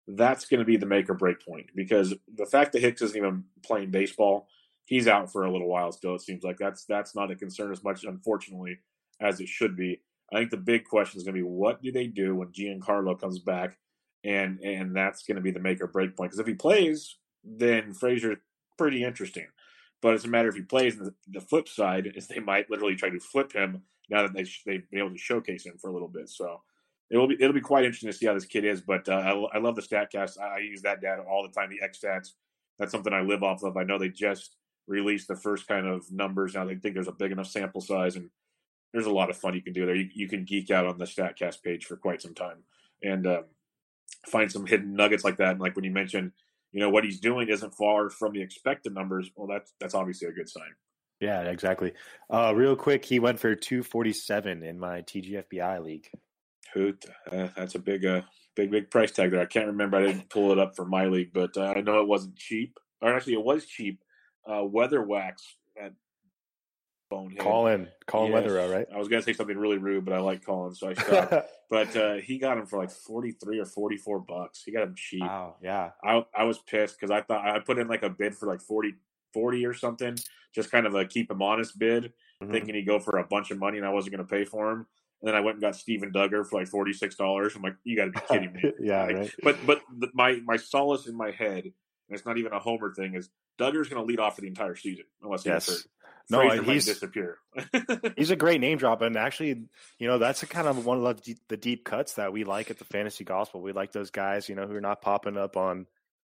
That's 0.09 0.45
going 0.47 0.59
to 0.59 0.66
be 0.66 0.77
the 0.77 0.87
make 0.87 1.09
or 1.09 1.14
break 1.14 1.45
point 1.45 1.66
because 1.75 2.12
the 2.35 2.47
fact 2.47 2.73
that 2.73 2.83
Hicks 2.83 3.03
isn't 3.03 3.16
even 3.16 3.45
playing 3.62 3.90
baseball, 3.90 4.49
he's 4.85 5.07
out 5.07 5.31
for 5.31 5.45
a 5.45 5.53
little 5.53 5.68
while 5.68 5.92
still. 5.92 6.14
It 6.14 6.23
seems 6.23 6.42
like 6.42 6.59
that's 6.59 6.85
that's 6.85 7.14
not 7.14 7.31
a 7.31 7.37
concern 7.37 7.73
as 7.73 7.85
much, 7.85 8.05
unfortunately, 8.05 8.79
as 9.21 9.40
it 9.40 9.49
should 9.49 9.77
be. 9.77 10.01
I 10.33 10.38
think 10.38 10.51
the 10.51 10.57
big 10.57 10.85
question 10.85 11.18
is 11.18 11.25
going 11.25 11.35
to 11.35 11.40
be 11.40 11.49
what 11.49 11.83
do 11.83 11.92
they 11.92 12.07
do 12.07 12.35
when 12.35 12.49
Giancarlo 12.49 13.18
comes 13.21 13.38
back, 13.38 13.77
and 14.25 14.59
and 14.61 14.95
that's 14.95 15.23
going 15.23 15.37
to 15.37 15.42
be 15.42 15.51
the 15.51 15.61
make 15.61 15.81
or 15.81 15.87
break 15.87 16.16
point. 16.16 16.31
Because 16.31 16.40
if 16.40 16.47
he 16.47 16.55
plays, 16.55 17.16
then 17.45 17.92
Frazier's 17.92 18.38
pretty 18.79 19.05
interesting. 19.05 19.47
But 20.03 20.15
it's 20.15 20.25
a 20.25 20.29
matter 20.29 20.49
if 20.49 20.57
he 20.57 20.62
plays. 20.62 20.99
The, 20.99 21.15
the 21.29 21.41
flip 21.41 21.69
side 21.69 22.12
is 22.15 22.27
they 22.27 22.41
might 22.41 22.69
literally 22.69 22.97
try 22.97 23.09
to 23.09 23.21
flip 23.21 23.53
him 23.53 23.83
now 24.11 24.23
that 24.23 24.35
they 24.35 24.45
they've 24.67 24.88
been 24.91 24.99
able 24.99 25.12
to 25.12 25.19
showcase 25.19 25.65
him 25.65 25.79
for 25.81 25.88
a 25.88 25.93
little 25.93 26.09
bit. 26.09 26.29
So 26.29 26.61
it 27.11 27.17
will 27.17 27.29
be 27.29 27.37
it'll 27.41 27.55
be 27.55 27.61
quite 27.61 27.85
interesting 27.85 28.11
to 28.11 28.17
see 28.17 28.27
how 28.27 28.35
this 28.35 28.45
kid 28.45 28.65
is. 28.65 28.81
But 28.81 29.09
uh, 29.09 29.12
I, 29.12 29.57
I, 29.57 29.59
love 29.59 29.77
the 29.77 29.83
Statcast. 29.83 30.41
I, 30.41 30.57
I, 30.57 30.59
use 30.59 30.83
that 30.83 31.01
data 31.01 31.23
all 31.23 31.43
the 31.43 31.53
time. 31.53 31.71
The 31.71 31.83
X 31.83 32.01
stats. 32.03 32.33
That's 32.79 32.91
something 32.91 33.12
I 33.12 33.21
live 33.21 33.43
off 33.43 33.62
of. 33.62 33.77
I 33.77 33.85
know 33.85 33.99
they 33.99 34.09
just 34.09 34.57
released 34.88 35.29
the 35.29 35.37
first 35.37 35.69
kind 35.69 35.87
of 35.87 36.11
numbers. 36.11 36.55
Now 36.55 36.65
they 36.65 36.75
think 36.75 36.95
there's 36.95 37.09
a 37.09 37.12
big 37.12 37.31
enough 37.31 37.47
sample 37.47 37.81
size, 37.81 38.17
and 38.17 38.31
there's 38.93 39.07
a 39.07 39.11
lot 39.11 39.31
of 39.31 39.37
fun 39.37 39.55
you 39.55 39.62
can 39.62 39.73
do 39.73 39.87
there. 39.87 39.95
You, 39.95 40.09
you 40.12 40.29
can 40.29 40.45
geek 40.45 40.71
out 40.71 40.87
on 40.87 40.99
the 40.99 41.05
Statcast 41.05 41.62
page 41.62 41.85
for 41.85 41.97
quite 41.97 42.23
some 42.23 42.35
time 42.35 42.65
and 43.03 43.27
um, 43.27 43.45
find 44.27 44.51
some 44.51 44.67
hidden 44.67 44.95
nuggets 44.95 45.25
like 45.25 45.37
that. 45.38 45.53
And 45.53 45.61
like 45.61 45.77
when 45.77 45.85
you 45.85 45.91
mentioned, 45.91 46.33
you 46.73 46.81
know, 46.81 46.91
what 46.91 47.05
he's 47.05 47.21
doing 47.21 47.49
isn't 47.49 47.75
far 47.75 48.11
from 48.11 48.33
the 48.33 48.43
expected 48.43 48.95
numbers. 48.95 49.31
Well, 49.37 49.47
that's 49.47 49.73
that's 49.79 49.95
obviously 49.95 50.29
a 50.29 50.33
good 50.33 50.49
sign. 50.49 50.75
Yeah, 51.21 51.43
exactly. 51.43 51.93
Uh, 52.29 52.53
real 52.55 52.75
quick, 52.75 53.05
he 53.05 53.21
went 53.21 53.39
for 53.39 53.55
247 53.55 54.65
in 54.65 54.79
my 54.79 55.03
TGFBI 55.03 55.85
league. 55.85 56.09
Hoot, 56.75 57.05
uh, 57.31 57.49
that's 57.57 57.77
a 57.77 57.79
big, 57.79 58.05
uh, 58.05 58.23
big, 58.57 58.73
big 58.73 58.91
price 58.91 59.13
tag 59.13 59.31
there. 59.31 59.41
I 59.41 59.47
can't 59.47 59.69
remember. 59.69 59.99
I 59.99 60.07
didn't 60.07 60.31
pull 60.31 60.51
it 60.51 60.59
up 60.59 60.75
for 60.75 60.85
my 60.85 61.07
league, 61.07 61.33
but 61.33 61.57
uh, 61.57 61.75
I 61.77 61.81
know 61.81 62.01
it 62.01 62.09
wasn't 62.09 62.37
cheap. 62.37 62.77
Or 63.01 63.15
actually, 63.15 63.35
it 63.35 63.45
was 63.45 63.67
cheap. 63.67 64.03
Uh, 64.51 64.65
Weather 64.65 65.03
Wax 65.03 65.55
at 65.81 65.93
Bonehead. 67.12 67.38
Colin, 67.38 67.88
Colin 68.07 68.33
yes. 68.33 68.42
Weather, 68.42 68.68
right? 68.70 68.87
I 68.92 68.98
was 68.98 69.09
gonna 69.09 69.22
say 69.22 69.35
something 69.35 69.57
really 69.57 69.77
rude, 69.77 70.05
but 70.05 70.14
I 70.14 70.18
like 70.18 70.44
Colin, 70.44 70.75
so 70.75 70.88
I 70.88 70.94
stopped. 70.94 71.35
but 71.70 71.94
uh, 71.94 72.14
he 72.14 72.38
got 72.38 72.57
him 72.57 72.64
for 72.64 72.79
like 72.79 72.90
43 72.90 73.59
or 73.59 73.66
44 73.66 74.20
bucks. 74.20 74.62
He 74.64 74.72
got 74.72 74.85
him 74.85 74.94
cheap. 74.96 75.20
Wow, 75.20 75.57
yeah. 75.62 75.90
I 76.03 76.25
I 76.35 76.44
was 76.44 76.59
pissed 76.59 76.98
because 76.98 77.11
I 77.11 77.20
thought 77.20 77.46
I 77.46 77.59
put 77.59 77.79
in 77.79 77.87
like 77.87 78.03
a 78.03 78.09
bid 78.09 78.35
for 78.35 78.46
like 78.46 78.62
40 78.62 78.94
40 79.35 79.66
or 79.66 79.75
something, 79.75 80.16
just 80.55 80.70
kind 80.70 80.87
of 80.87 80.94
a 80.94 81.05
keep 81.05 81.31
him 81.31 81.42
honest 81.42 81.79
bid, 81.79 82.05
mm-hmm. 82.42 82.51
thinking 82.51 82.75
he'd 82.75 82.87
go 82.87 82.98
for 82.98 83.18
a 83.18 83.27
bunch 83.27 83.51
of 83.51 83.59
money 83.59 83.79
and 83.79 83.87
I 83.87 83.90
wasn't 83.90 84.16
going 84.16 84.27
to 84.27 84.31
pay 84.31 84.44
for 84.44 84.70
him. 84.70 84.87
And 85.20 85.29
then 85.29 85.35
I 85.35 85.40
went 85.40 85.57
and 85.57 85.62
got 85.62 85.77
Steven 85.77 86.12
Duggar 86.12 86.46
for 86.46 86.61
like 86.61 86.68
forty 86.68 86.92
six 86.92 87.14
dollars. 87.14 87.55
I'm 87.55 87.62
like, 87.62 87.77
you 87.85 87.96
got 87.96 88.07
to 88.07 88.11
be 88.12 88.20
kidding 88.31 88.53
me! 88.55 88.72
yeah, 88.81 89.05
like, 89.05 89.16
right. 89.16 89.35
But 89.42 89.57
but 89.66 89.83
the, 89.98 90.09
my 90.14 90.40
my 90.44 90.57
solace 90.57 91.07
in 91.07 91.16
my 91.16 91.31
head, 91.31 91.64
and 91.64 91.72
it's 92.09 92.27
not 92.27 92.38
even 92.38 92.53
a 92.53 92.59
homer 92.59 92.92
thing, 92.92 93.14
is 93.14 93.29
Duggar's 93.59 93.88
going 93.88 94.03
to 94.03 94.09
lead 94.09 94.18
off 94.18 94.35
for 94.35 94.40
the 94.40 94.48
entire 94.48 94.75
season 94.75 95.05
unless 95.22 95.44
he's 95.44 95.53
hurt. 95.53 95.87
No, 96.31 96.49
he's 96.63 96.87
disappear. 96.87 97.39
he's 98.17 98.31
a 98.31 98.37
great 98.37 98.61
name 98.61 98.79
drop, 98.79 99.03
and 99.03 99.17
actually, 99.17 99.65
you 99.99 100.07
know, 100.07 100.19
that's 100.19 100.42
a 100.42 100.46
kind 100.46 100.69
of 100.69 100.85
one 100.85 101.05
of 101.05 101.23
the, 101.23 101.37
the 101.49 101.57
deep 101.57 101.85
cuts 101.85 102.15
that 102.15 102.33
we 102.33 102.44
like 102.44 102.71
at 102.71 102.79
the 102.79 102.85
fantasy 102.85 103.25
gospel. 103.25 103.61
We 103.61 103.73
like 103.73 103.92
those 103.92 104.11
guys, 104.11 104.49
you 104.49 104.55
know, 104.55 104.67
who 104.67 104.75
are 104.75 104.81
not 104.81 105.03
popping 105.03 105.37
up 105.37 105.57
on 105.57 105.87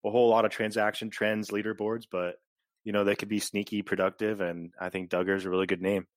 a 0.05 0.11
whole 0.11 0.29
lot 0.29 0.45
of 0.45 0.51
transaction 0.51 1.09
trends 1.09 1.49
leaderboards, 1.49 2.05
but 2.09 2.35
you 2.83 2.91
know 2.93 3.03
they 3.03 3.15
could 3.15 3.29
be 3.29 3.39
sneaky 3.39 3.81
productive, 3.81 4.41
and 4.41 4.71
I 4.79 4.89
think 4.89 5.09
Duggar's 5.09 5.45
a 5.45 5.49
really 5.49 5.65
good 5.65 5.81
name. 5.81 6.07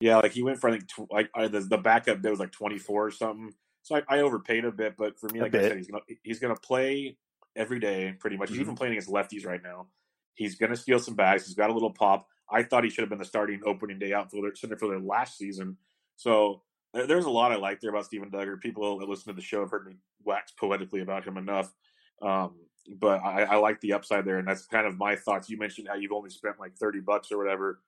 Yeah, 0.00 0.16
like 0.18 0.32
he 0.32 0.42
went 0.42 0.60
for 0.60 0.68
I 0.68 0.72
think 0.72 0.88
tw- 0.88 1.10
like 1.10 1.30
I, 1.34 1.48
the, 1.48 1.60
the 1.60 1.78
backup 1.78 2.22
there 2.22 2.30
was 2.30 2.40
like 2.40 2.52
twenty 2.52 2.78
four 2.78 3.06
or 3.06 3.10
something. 3.10 3.52
So 3.82 3.96
I, 3.96 4.02
I, 4.08 4.20
overpaid 4.20 4.64
a 4.64 4.70
bit, 4.70 4.94
but 4.96 5.18
for 5.18 5.28
me, 5.28 5.40
like 5.40 5.54
I 5.54 5.60
said, 5.60 5.76
he's 5.76 5.88
gonna 5.88 6.02
he's 6.22 6.38
gonna 6.38 6.56
play 6.56 7.16
every 7.56 7.80
day 7.80 8.14
pretty 8.18 8.36
much. 8.36 8.48
Mm-hmm. 8.48 8.54
He's 8.54 8.60
even 8.62 8.74
playing 8.76 8.92
against 8.92 9.10
lefties 9.10 9.46
right 9.46 9.62
now. 9.62 9.86
He's 10.34 10.56
gonna 10.56 10.76
steal 10.76 10.98
some 10.98 11.14
bags. 11.14 11.46
He's 11.46 11.54
got 11.54 11.70
a 11.70 11.72
little 11.72 11.92
pop. 11.92 12.26
I 12.52 12.62
thought 12.62 12.84
he 12.84 12.90
should 12.90 13.02
have 13.02 13.08
been 13.08 13.18
the 13.18 13.24
starting 13.24 13.60
opening 13.64 13.98
day 13.98 14.12
outfielder 14.12 14.54
center 14.54 14.76
fielder 14.76 15.00
last 15.00 15.38
season. 15.38 15.76
So 16.16 16.62
there's 16.92 17.24
a 17.24 17.30
lot 17.30 17.52
I 17.52 17.56
like 17.56 17.80
there 17.80 17.90
about 17.90 18.04
Steven 18.04 18.30
Duggar. 18.30 18.60
People 18.60 18.98
that 18.98 19.08
listen 19.08 19.32
to 19.32 19.36
the 19.36 19.42
show 19.42 19.60
have 19.60 19.70
heard 19.70 19.86
me 19.86 19.94
wax 20.24 20.52
poetically 20.52 21.00
about 21.00 21.26
him 21.26 21.38
enough. 21.38 21.72
Um, 22.20 22.56
but 22.98 23.20
I, 23.24 23.44
I, 23.44 23.56
like 23.56 23.80
the 23.80 23.94
upside 23.94 24.24
there, 24.24 24.38
and 24.38 24.46
that's 24.46 24.66
kind 24.66 24.86
of 24.86 24.98
my 24.98 25.16
thoughts. 25.16 25.48
You 25.48 25.56
mentioned 25.56 25.88
how 25.88 25.94
you've 25.94 26.12
only 26.12 26.30
spent 26.30 26.60
like 26.60 26.76
thirty 26.76 27.00
bucks 27.00 27.32
or 27.32 27.38
whatever. 27.38 27.80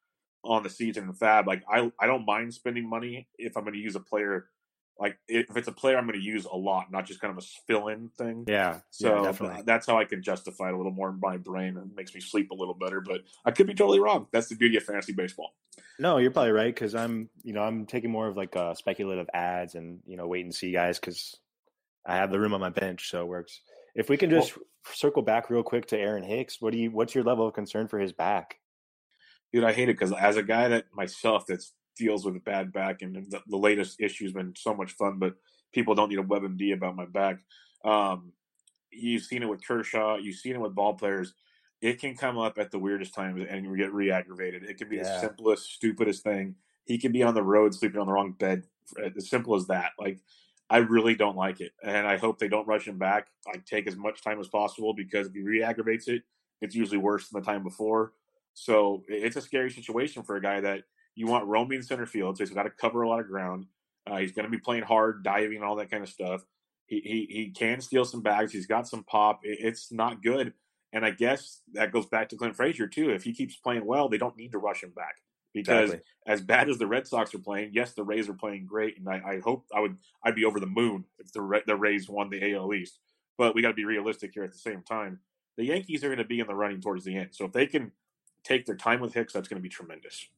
on 0.44 0.62
the 0.62 0.70
season 0.70 1.04
in 1.04 1.12
FAAB. 1.12 1.46
Like 1.46 1.62
I 1.68 1.90
I 1.98 2.06
don't 2.06 2.26
mind 2.26 2.54
spending 2.54 2.88
money 2.88 3.28
if 3.38 3.56
I'm 3.56 3.64
going 3.64 3.74
to 3.74 3.80
use 3.80 3.96
a 3.96 4.00
player. 4.00 4.46
Like 4.98 5.18
if 5.28 5.56
it's 5.56 5.66
a 5.66 5.72
player 5.72 5.96
I'm 5.96 6.06
going 6.06 6.18
to 6.18 6.24
use 6.24 6.44
a 6.44 6.56
lot, 6.56 6.92
not 6.92 7.04
just 7.06 7.20
kind 7.20 7.36
of 7.36 7.42
a 7.42 7.46
fill 7.66 7.88
in 7.88 8.10
thing. 8.10 8.44
Yeah. 8.46 8.80
So 8.90 9.24
yeah, 9.24 9.62
that's 9.64 9.86
how 9.86 9.98
I 9.98 10.04
can 10.04 10.22
justify 10.22 10.68
it 10.68 10.74
a 10.74 10.76
little 10.76 10.92
more 10.92 11.08
in 11.10 11.18
my 11.20 11.36
brain. 11.36 11.76
It 11.76 11.96
makes 11.96 12.14
me 12.14 12.20
sleep 12.20 12.52
a 12.52 12.54
little 12.54 12.74
better, 12.74 13.00
but 13.00 13.22
I 13.44 13.50
could 13.50 13.66
be 13.66 13.74
totally 13.74 13.98
wrong. 13.98 14.28
That's 14.32 14.48
the 14.48 14.54
beauty 14.54 14.76
of 14.76 14.84
fantasy 14.84 15.12
baseball. 15.12 15.54
No, 15.98 16.18
you're 16.18 16.30
probably 16.30 16.52
right 16.52 16.72
because 16.72 16.94
I'm, 16.94 17.28
you 17.42 17.52
know, 17.52 17.62
I'm 17.62 17.86
taking 17.86 18.10
more 18.10 18.28
of 18.28 18.36
like 18.36 18.54
a 18.54 18.76
speculative 18.76 19.28
ads 19.34 19.74
and 19.74 20.00
you 20.06 20.16
know 20.16 20.28
wait 20.28 20.44
and 20.44 20.54
see 20.54 20.70
guys 20.70 20.98
because 20.98 21.36
I 22.06 22.16
have 22.16 22.30
the 22.30 22.38
room 22.38 22.54
on 22.54 22.60
my 22.60 22.70
bench, 22.70 23.10
so 23.10 23.20
it 23.22 23.28
works. 23.28 23.60
If 23.94 24.08
we 24.08 24.16
can 24.16 24.30
just 24.30 24.56
well, 24.56 24.66
circle 24.92 25.22
back 25.22 25.50
real 25.50 25.62
quick 25.62 25.86
to 25.86 25.98
Aaron 25.98 26.24
Hicks, 26.24 26.60
what 26.60 26.72
do 26.72 26.78
you? 26.78 26.90
What's 26.90 27.14
your 27.14 27.24
level 27.24 27.46
of 27.46 27.54
concern 27.54 27.88
for 27.88 27.98
his 27.98 28.12
back? 28.12 28.58
Dude, 29.52 29.64
I 29.64 29.72
hate 29.72 29.88
it 29.88 29.94
because 29.94 30.12
as 30.12 30.36
a 30.36 30.42
guy 30.42 30.68
that 30.68 30.86
myself 30.92 31.46
that 31.46 31.64
deals 31.96 32.24
with 32.24 32.36
a 32.36 32.40
bad 32.40 32.72
back, 32.72 33.02
and 33.02 33.26
the, 33.30 33.40
the, 33.46 33.56
latest 33.56 34.00
issue 34.00 34.24
has 34.24 34.32
been 34.32 34.54
so 34.56 34.74
much 34.74 34.92
fun, 34.92 35.18
but 35.18 35.34
people 35.72 35.94
don't 35.94 36.08
need 36.08 36.18
a 36.18 36.22
WebMD 36.22 36.74
about 36.74 36.96
my 36.96 37.06
back. 37.06 37.38
Um, 37.84 38.32
you've 38.90 39.22
seen 39.22 39.42
it 39.42 39.48
with 39.48 39.66
Kershaw, 39.66 40.16
you've 40.16 40.36
seen 40.36 40.54
it 40.54 40.60
with 40.60 40.74
ball 40.74 40.94
players. 40.94 41.34
It 41.80 42.00
can 42.00 42.16
come 42.16 42.38
up 42.38 42.58
at 42.58 42.70
the 42.70 42.78
weirdest 42.78 43.14
times 43.14 43.44
and 43.48 43.64
you 43.64 43.76
get 43.76 43.92
re-aggravated. 43.92 44.62
It 44.62 44.78
can 44.78 44.88
be 44.88 44.96
yeah. 44.96 45.02
the 45.02 45.20
simplest, 45.20 45.70
stupidest 45.74 46.22
thing. 46.22 46.54
He 46.86 46.96
can 46.96 47.12
be 47.12 47.22
on 47.22 47.34
the 47.34 47.42
road 47.42 47.74
sleeping 47.74 48.00
on 48.00 48.06
the 48.06 48.12
wrong 48.12 48.32
bed. 48.32 48.62
As 49.16 49.28
simple 49.28 49.54
as 49.54 49.66
that. 49.66 49.92
Like 49.98 50.18
I 50.70 50.78
really 50.78 51.14
don't 51.14 51.36
like 51.36 51.60
it, 51.60 51.72
and 51.82 52.06
I 52.06 52.16
hope 52.16 52.38
they 52.38 52.48
don't 52.48 52.66
rush 52.66 52.86
him 52.86 52.98
back. 52.98 53.28
I 53.46 53.58
take 53.64 53.86
as 53.86 53.96
much 53.96 54.22
time 54.22 54.40
as 54.40 54.48
possible 54.48 54.94
because 54.94 55.26
if 55.26 55.34
he 55.34 55.42
re-aggravates 55.42 56.08
it, 56.08 56.22
it's 56.60 56.74
usually 56.74 56.98
worse 56.98 57.28
than 57.28 57.40
the 57.40 57.46
time 57.46 57.62
before. 57.62 58.12
So 58.54 59.02
it's 59.08 59.36
a 59.36 59.40
scary 59.40 59.70
situation 59.70 60.22
for 60.22 60.36
a 60.36 60.42
guy 60.42 60.60
that 60.60 60.84
you 61.14 61.26
want 61.26 61.46
roaming 61.46 61.82
center 61.82 62.06
field, 62.06 62.36
so 62.36 62.44
he's 62.44 62.52
got 62.52 62.64
to 62.64 62.70
cover 62.70 63.02
a 63.02 63.08
lot 63.08 63.20
of 63.20 63.28
ground. 63.28 63.66
Uh, 64.06 64.18
he's 64.18 64.32
going 64.32 64.44
to 64.44 64.50
be 64.50 64.58
playing 64.58 64.82
hard, 64.82 65.22
diving, 65.22 65.62
all 65.62 65.76
that 65.76 65.90
kind 65.90 66.02
of 66.02 66.08
stuff. 66.08 66.44
He, 66.86 67.00
he 67.00 67.34
he 67.34 67.50
can 67.50 67.80
steal 67.80 68.04
some 68.04 68.20
bags. 68.20 68.52
He's 68.52 68.66
got 68.66 68.86
some 68.86 69.04
pop. 69.04 69.40
It, 69.42 69.58
it's 69.60 69.90
not 69.90 70.22
good, 70.22 70.52
and 70.92 71.04
I 71.04 71.10
guess 71.10 71.60
that 71.72 71.92
goes 71.92 72.06
back 72.06 72.28
to 72.28 72.36
Clint 72.36 72.56
Frazier 72.56 72.86
too. 72.86 73.10
If 73.10 73.24
he 73.24 73.32
keeps 73.32 73.56
playing 73.56 73.86
well, 73.86 74.08
they 74.08 74.18
don't 74.18 74.36
need 74.36 74.52
to 74.52 74.58
rush 74.58 74.82
him 74.82 74.90
back 74.90 75.16
because 75.54 75.90
exactly. 75.90 76.10
as 76.26 76.40
bad 76.42 76.68
as 76.68 76.76
the 76.76 76.86
Red 76.86 77.06
Sox 77.06 77.34
are 77.34 77.38
playing, 77.38 77.70
yes, 77.72 77.92
the 77.92 78.02
Rays 78.02 78.28
are 78.28 78.34
playing 78.34 78.66
great, 78.66 78.98
and 78.98 79.08
I, 79.08 79.22
I 79.24 79.40
hope 79.40 79.64
I 79.74 79.80
would 79.80 79.96
I'd 80.22 80.34
be 80.34 80.44
over 80.44 80.60
the 80.60 80.66
moon 80.66 81.04
if 81.18 81.32
the 81.32 81.62
the 81.66 81.76
Rays 81.76 82.08
won 82.08 82.28
the 82.28 82.54
AL 82.54 82.74
East. 82.74 82.98
But 83.38 83.54
we 83.54 83.62
got 83.62 83.68
to 83.68 83.74
be 83.74 83.86
realistic 83.86 84.32
here 84.34 84.44
at 84.44 84.52
the 84.52 84.58
same 84.58 84.82
time. 84.82 85.20
The 85.56 85.64
Yankees 85.64 86.04
are 86.04 86.08
going 86.08 86.18
to 86.18 86.24
be 86.24 86.40
in 86.40 86.46
the 86.46 86.54
running 86.54 86.80
towards 86.80 87.04
the 87.04 87.16
end, 87.16 87.30
so 87.32 87.46
if 87.46 87.52
they 87.52 87.66
can 87.66 87.92
take 88.42 88.66
their 88.66 88.76
time 88.76 89.00
with 89.00 89.14
Hicks, 89.14 89.32
that's 89.32 89.48
going 89.48 89.60
to 89.60 89.62
be 89.62 89.70
tremendous. 89.70 90.28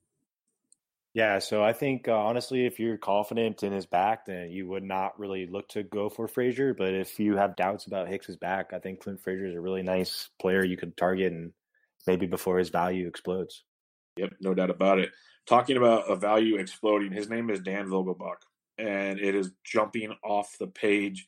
Yeah, 1.16 1.38
so 1.38 1.64
I 1.64 1.72
think 1.72 2.08
uh, 2.08 2.14
honestly, 2.14 2.66
if 2.66 2.78
you're 2.78 2.98
confident 2.98 3.62
in 3.62 3.72
his 3.72 3.86
back, 3.86 4.26
then 4.26 4.50
you 4.50 4.68
would 4.68 4.82
not 4.82 5.18
really 5.18 5.46
look 5.46 5.66
to 5.70 5.82
go 5.82 6.10
for 6.10 6.28
Frazier. 6.28 6.74
But 6.74 6.92
if 6.92 7.18
you 7.18 7.38
have 7.38 7.56
doubts 7.56 7.86
about 7.86 8.08
Hicks's 8.08 8.36
back, 8.36 8.74
I 8.74 8.80
think 8.80 9.00
Clint 9.00 9.22
Frazier 9.22 9.46
is 9.46 9.54
a 9.54 9.60
really 9.60 9.82
nice 9.82 10.28
player 10.38 10.62
you 10.62 10.76
could 10.76 10.94
target, 10.94 11.32
and 11.32 11.52
maybe 12.06 12.26
before 12.26 12.58
his 12.58 12.68
value 12.68 13.08
explodes. 13.08 13.64
Yep, 14.18 14.34
no 14.42 14.52
doubt 14.52 14.68
about 14.68 14.98
it. 14.98 15.08
Talking 15.46 15.78
about 15.78 16.10
a 16.10 16.16
value 16.16 16.56
exploding, 16.56 17.12
his 17.12 17.30
name 17.30 17.48
is 17.48 17.60
Dan 17.60 17.88
Vogelbach, 17.88 18.42
and 18.76 19.18
it 19.18 19.34
is 19.34 19.52
jumping 19.64 20.14
off 20.22 20.58
the 20.60 20.66
page. 20.66 21.26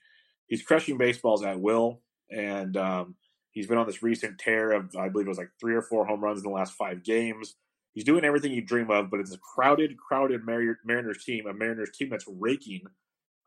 He's 0.49 0.62
crushing 0.62 0.99
baseballs 0.99 1.43
at 1.43 1.61
will, 1.61 2.03
and 2.30 2.76
um, 2.76 3.14
he's 3.53 3.68
been 3.68 3.78
on 3.78 3.86
this 3.86 4.03
recent 4.03 4.39
tear 4.39 4.70
of, 4.72 4.95
I 4.97 5.09
believe 5.09 5.28
it 5.28 5.30
was 5.30 5.39
like 5.39 5.53
three 5.59 5.74
or 5.74 5.82
four 5.82 6.05
home 6.05 6.22
runs 6.22 6.41
in 6.41 6.45
the 6.45 6.55
last 6.55 6.74
five 6.74 7.03
games. 7.03 7.55
He's 7.99 8.05
doing 8.05 8.24
everything 8.24 8.53
you 8.53 8.62
dream 8.62 8.92
of, 8.92 9.11
but 9.11 9.18
it's 9.18 9.34
a 9.34 9.38
crowded, 9.38 9.99
crowded 9.99 10.42
Mariners 10.46 11.24
team, 11.24 11.49
a 11.49 11.53
Mariners 11.53 11.90
team 11.90 12.11
that's 12.11 12.26
raking. 12.28 12.82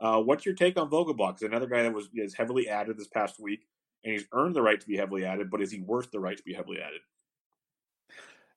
Uh, 0.01 0.19
what's 0.19 0.45
your 0.45 0.55
take 0.55 0.77
on 0.77 0.89
Vogelbach? 0.89 1.39
He's 1.39 1.47
another 1.47 1.67
guy 1.67 1.83
that 1.83 1.93
was 1.93 2.09
is 2.13 2.33
heavily 2.33 2.67
added 2.67 2.97
this 2.97 3.07
past 3.07 3.39
week, 3.39 3.61
and 4.03 4.11
he's 4.11 4.25
earned 4.33 4.53
the 4.53 4.61
right 4.61 4.77
to 4.77 4.85
be 4.85 4.97
heavily 4.97 5.23
added, 5.23 5.49
but 5.49 5.61
is 5.61 5.71
he 5.71 5.79
worth 5.79 6.11
the 6.11 6.19
right 6.19 6.35
to 6.35 6.43
be 6.43 6.53
heavily 6.53 6.81
added? 6.81 6.99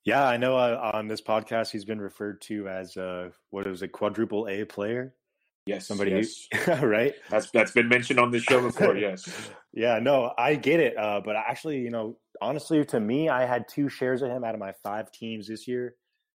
Yeah, 0.03 0.27
I 0.27 0.37
know 0.37 0.57
uh, 0.57 0.91
on 0.93 1.07
this 1.07 1.21
podcast 1.21 1.71
he's 1.71 1.85
been 1.85 2.01
referred 2.01 2.41
to 2.41 2.67
as 2.67 2.97
uh, 2.97 3.31
what 3.51 3.69
is 3.69 3.83
a 3.83 3.87
quadruple 3.87 4.49
A 4.49 4.65
player. 4.65 5.15
Yes, 5.67 5.87
somebody 5.87 6.11
yes. 6.11 6.49
right. 6.83 7.15
That's 7.31 7.53
that's 7.53 7.71
been 7.71 7.89
mentioned 7.89 8.19
on 8.19 8.33
this 8.33 8.43
show 8.43 8.61
before. 8.61 8.97
Yes. 8.99 9.29
yeah, 9.73 10.01
no, 10.01 10.33
I 10.37 10.57
get 10.57 10.81
it. 10.81 10.99
Uh, 10.99 11.21
but 11.25 11.37
actually, 11.37 11.83
you 11.83 11.91
know, 11.91 12.17
honestly, 12.45 12.85
to 12.85 13.01
me, 13.01 13.29
I 13.29 13.47
had 13.47 13.69
two 13.69 13.89
shares 13.89 14.23
of 14.23 14.31
him 14.31 14.45
out 14.45 14.55
of 14.55 14.61
my 14.61 14.73
five 14.83 15.11
teams 15.11 15.49
this 15.49 15.67
year 15.67 15.95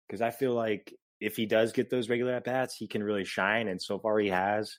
because 0.07 0.21
I 0.21 0.31
feel 0.31 0.53
like 0.53 0.95
if 1.21 1.37
he 1.37 1.47
does 1.47 1.73
get 1.73 1.91
those 1.91 2.09
regular 2.09 2.35
at 2.35 2.45
bats, 2.45 2.77
he 2.77 2.87
can 2.87 3.03
really 3.03 3.25
shine. 3.25 3.69
And 3.69 3.81
so 3.81 3.99
far, 3.99 4.19
he 4.19 4.29
has. 4.29 4.79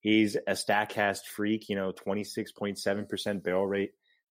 He's 0.00 0.36
a 0.36 0.52
Statcast 0.52 1.26
freak. 1.34 1.68
You 1.68 1.76
know, 1.76 1.92
twenty 1.92 2.24
six 2.24 2.52
point 2.52 2.78
seven 2.78 3.06
percent 3.06 3.42
barrel 3.42 3.66
rate, 3.66 3.92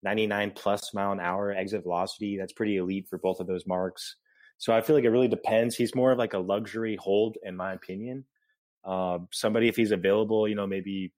99 0.03 0.51
plus 0.55 0.93
mile 0.93 1.11
an 1.11 1.19
hour 1.19 1.51
exit 1.51 1.83
velocity. 1.83 2.37
That's 2.37 2.53
pretty 2.53 2.77
elite 2.77 3.07
for 3.09 3.17
both 3.17 3.39
of 3.39 3.47
those 3.47 3.67
marks. 3.67 4.15
So 4.57 4.73
I 4.73 4.81
feel 4.81 4.95
like 4.95 5.05
it 5.05 5.09
really 5.09 5.27
depends. 5.27 5.75
He's 5.75 5.95
more 5.95 6.11
of 6.11 6.17
like 6.17 6.33
a 6.33 6.39
luxury 6.39 6.97
hold, 6.99 7.37
in 7.43 7.55
my 7.55 7.73
opinion. 7.73 8.25
Uh, 8.85 9.19
somebody, 9.31 9.67
if 9.67 9.75
he's 9.75 9.91
available, 9.91 10.47
you 10.47 10.55
know, 10.55 10.67
maybe, 10.67 11.11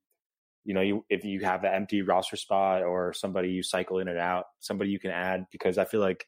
you 0.66 0.74
know, 0.74 0.82
you, 0.82 1.05
if 1.09 1.24
you 1.24 1.41
have 1.41 1.63
an 1.63 1.74
empty 1.74 2.01
roster 2.01 2.36
spot 2.36 2.84
or 2.84 3.13
somebody 3.13 3.49
you 3.49 3.63
cycle 3.63 3.99
in 3.99 4.07
and 4.07 4.20
out, 4.20 4.45
somebody 4.59 4.89
you 4.89 4.99
can 4.99 5.11
add 5.11 5.45
because 5.51 5.78
I 5.78 5.86
feel 5.86 6.01
like, 6.01 6.26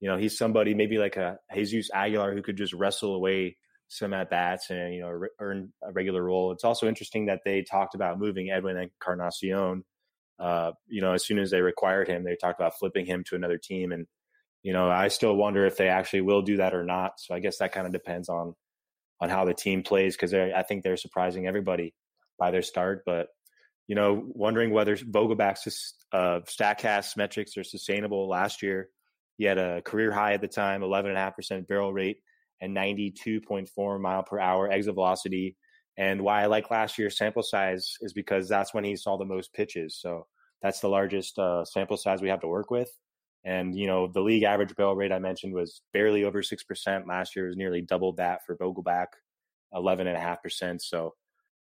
you 0.00 0.08
know, 0.08 0.18
he's 0.18 0.36
somebody 0.36 0.74
maybe 0.74 0.98
like 0.98 1.16
a 1.16 1.38
Jesus 1.54 1.90
Aguilar 1.94 2.34
who 2.34 2.42
could 2.42 2.56
just 2.56 2.74
wrestle 2.74 3.14
away 3.14 3.56
some 3.88 4.12
at 4.12 4.28
bats 4.28 4.68
and, 4.70 4.92
you 4.92 5.00
know, 5.00 5.08
re- 5.08 5.28
earn 5.40 5.72
a 5.82 5.92
regular 5.92 6.22
role. 6.22 6.52
It's 6.52 6.64
also 6.64 6.88
interesting 6.88 7.26
that 7.26 7.40
they 7.44 7.62
talked 7.62 7.94
about 7.94 8.18
moving 8.18 8.50
Edwin 8.50 8.76
Encarnacion 8.76 9.84
uh, 10.38 10.72
you 10.86 11.00
know, 11.00 11.12
as 11.12 11.24
soon 11.24 11.38
as 11.38 11.50
they 11.50 11.60
required 11.60 12.08
him, 12.08 12.24
they 12.24 12.36
talked 12.36 12.60
about 12.60 12.78
flipping 12.78 13.06
him 13.06 13.24
to 13.24 13.36
another 13.36 13.58
team. 13.58 13.92
And, 13.92 14.06
you 14.62 14.72
know, 14.72 14.90
I 14.90 15.08
still 15.08 15.34
wonder 15.34 15.64
if 15.66 15.76
they 15.76 15.88
actually 15.88 16.22
will 16.22 16.42
do 16.42 16.58
that 16.58 16.74
or 16.74 16.84
not. 16.84 17.12
So 17.18 17.34
I 17.34 17.40
guess 17.40 17.58
that 17.58 17.72
kind 17.72 17.86
of 17.86 17.92
depends 17.92 18.28
on, 18.28 18.54
on 19.20 19.30
how 19.30 19.44
the 19.44 19.54
team 19.54 19.82
plays 19.82 20.14
because 20.14 20.34
I 20.34 20.62
think 20.62 20.82
they're 20.82 20.96
surprising 20.96 21.46
everybody 21.46 21.94
by 22.38 22.50
their 22.50 22.62
start. 22.62 23.02
But, 23.06 23.28
you 23.86 23.94
know, 23.94 24.22
wondering 24.26 24.70
whether 24.70 24.96
Vogelbach's 24.96 25.94
uh, 26.12 26.40
StatCast 26.46 27.16
metrics 27.16 27.56
are 27.56 27.64
sustainable 27.64 28.28
last 28.28 28.62
year. 28.62 28.88
He 29.38 29.44
had 29.44 29.58
a 29.58 29.82
career 29.82 30.10
high 30.12 30.32
at 30.32 30.40
the 30.40 30.48
time, 30.48 30.80
11.5% 30.80 31.68
barrel 31.68 31.92
rate 31.92 32.18
and 32.60 32.76
92.4 32.76 34.00
mile 34.00 34.22
per 34.22 34.40
hour 34.40 34.70
exit 34.70 34.94
velocity 34.94 35.56
and 35.96 36.22
why 36.22 36.42
I 36.42 36.46
like 36.46 36.70
last 36.70 36.98
year's 36.98 37.16
sample 37.16 37.42
size 37.42 37.96
is 38.00 38.12
because 38.12 38.48
that's 38.48 38.74
when 38.74 38.84
he 38.84 38.96
saw 38.96 39.16
the 39.16 39.24
most 39.24 39.52
pitches. 39.54 39.98
So 39.98 40.26
that's 40.62 40.80
the 40.80 40.88
largest 40.88 41.38
uh, 41.38 41.64
sample 41.64 41.96
size 41.96 42.20
we 42.20 42.28
have 42.28 42.40
to 42.40 42.48
work 42.48 42.70
with. 42.70 42.90
And, 43.44 43.78
you 43.78 43.86
know, 43.86 44.06
the 44.08 44.20
league 44.20 44.42
average 44.42 44.74
barrel 44.76 44.96
rate 44.96 45.12
I 45.12 45.20
mentioned 45.20 45.54
was 45.54 45.80
barely 45.92 46.24
over 46.24 46.42
6%. 46.42 47.06
Last 47.06 47.36
year 47.36 47.46
was 47.46 47.56
nearly 47.56 47.80
doubled 47.80 48.18
that 48.18 48.44
for 48.44 48.56
Vogelbach, 48.56 49.06
11.5%. 49.72 50.82
So 50.82 51.14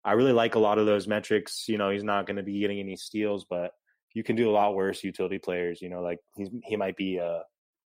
I 0.06 0.14
really 0.14 0.32
like 0.32 0.56
a 0.56 0.60
lot 0.60 0.78
of 0.78 0.86
those 0.86 1.08
metrics. 1.08 1.68
You 1.68 1.78
know, 1.78 1.90
he's 1.90 2.04
not 2.04 2.26
going 2.26 2.38
to 2.38 2.44
be 2.44 2.60
getting 2.60 2.80
any 2.80 2.96
steals, 2.96 3.46
but 3.50 3.72
you 4.14 4.24
can 4.24 4.36
do 4.36 4.50
a 4.50 4.52
lot 4.52 4.76
worse 4.76 5.04
utility 5.04 5.38
players. 5.38 5.82
You 5.82 5.90
know, 5.90 6.02
like 6.02 6.20
he's, 6.36 6.50
he 6.64 6.76
might 6.76 6.98
be 6.98 7.20
uh, 7.20 7.40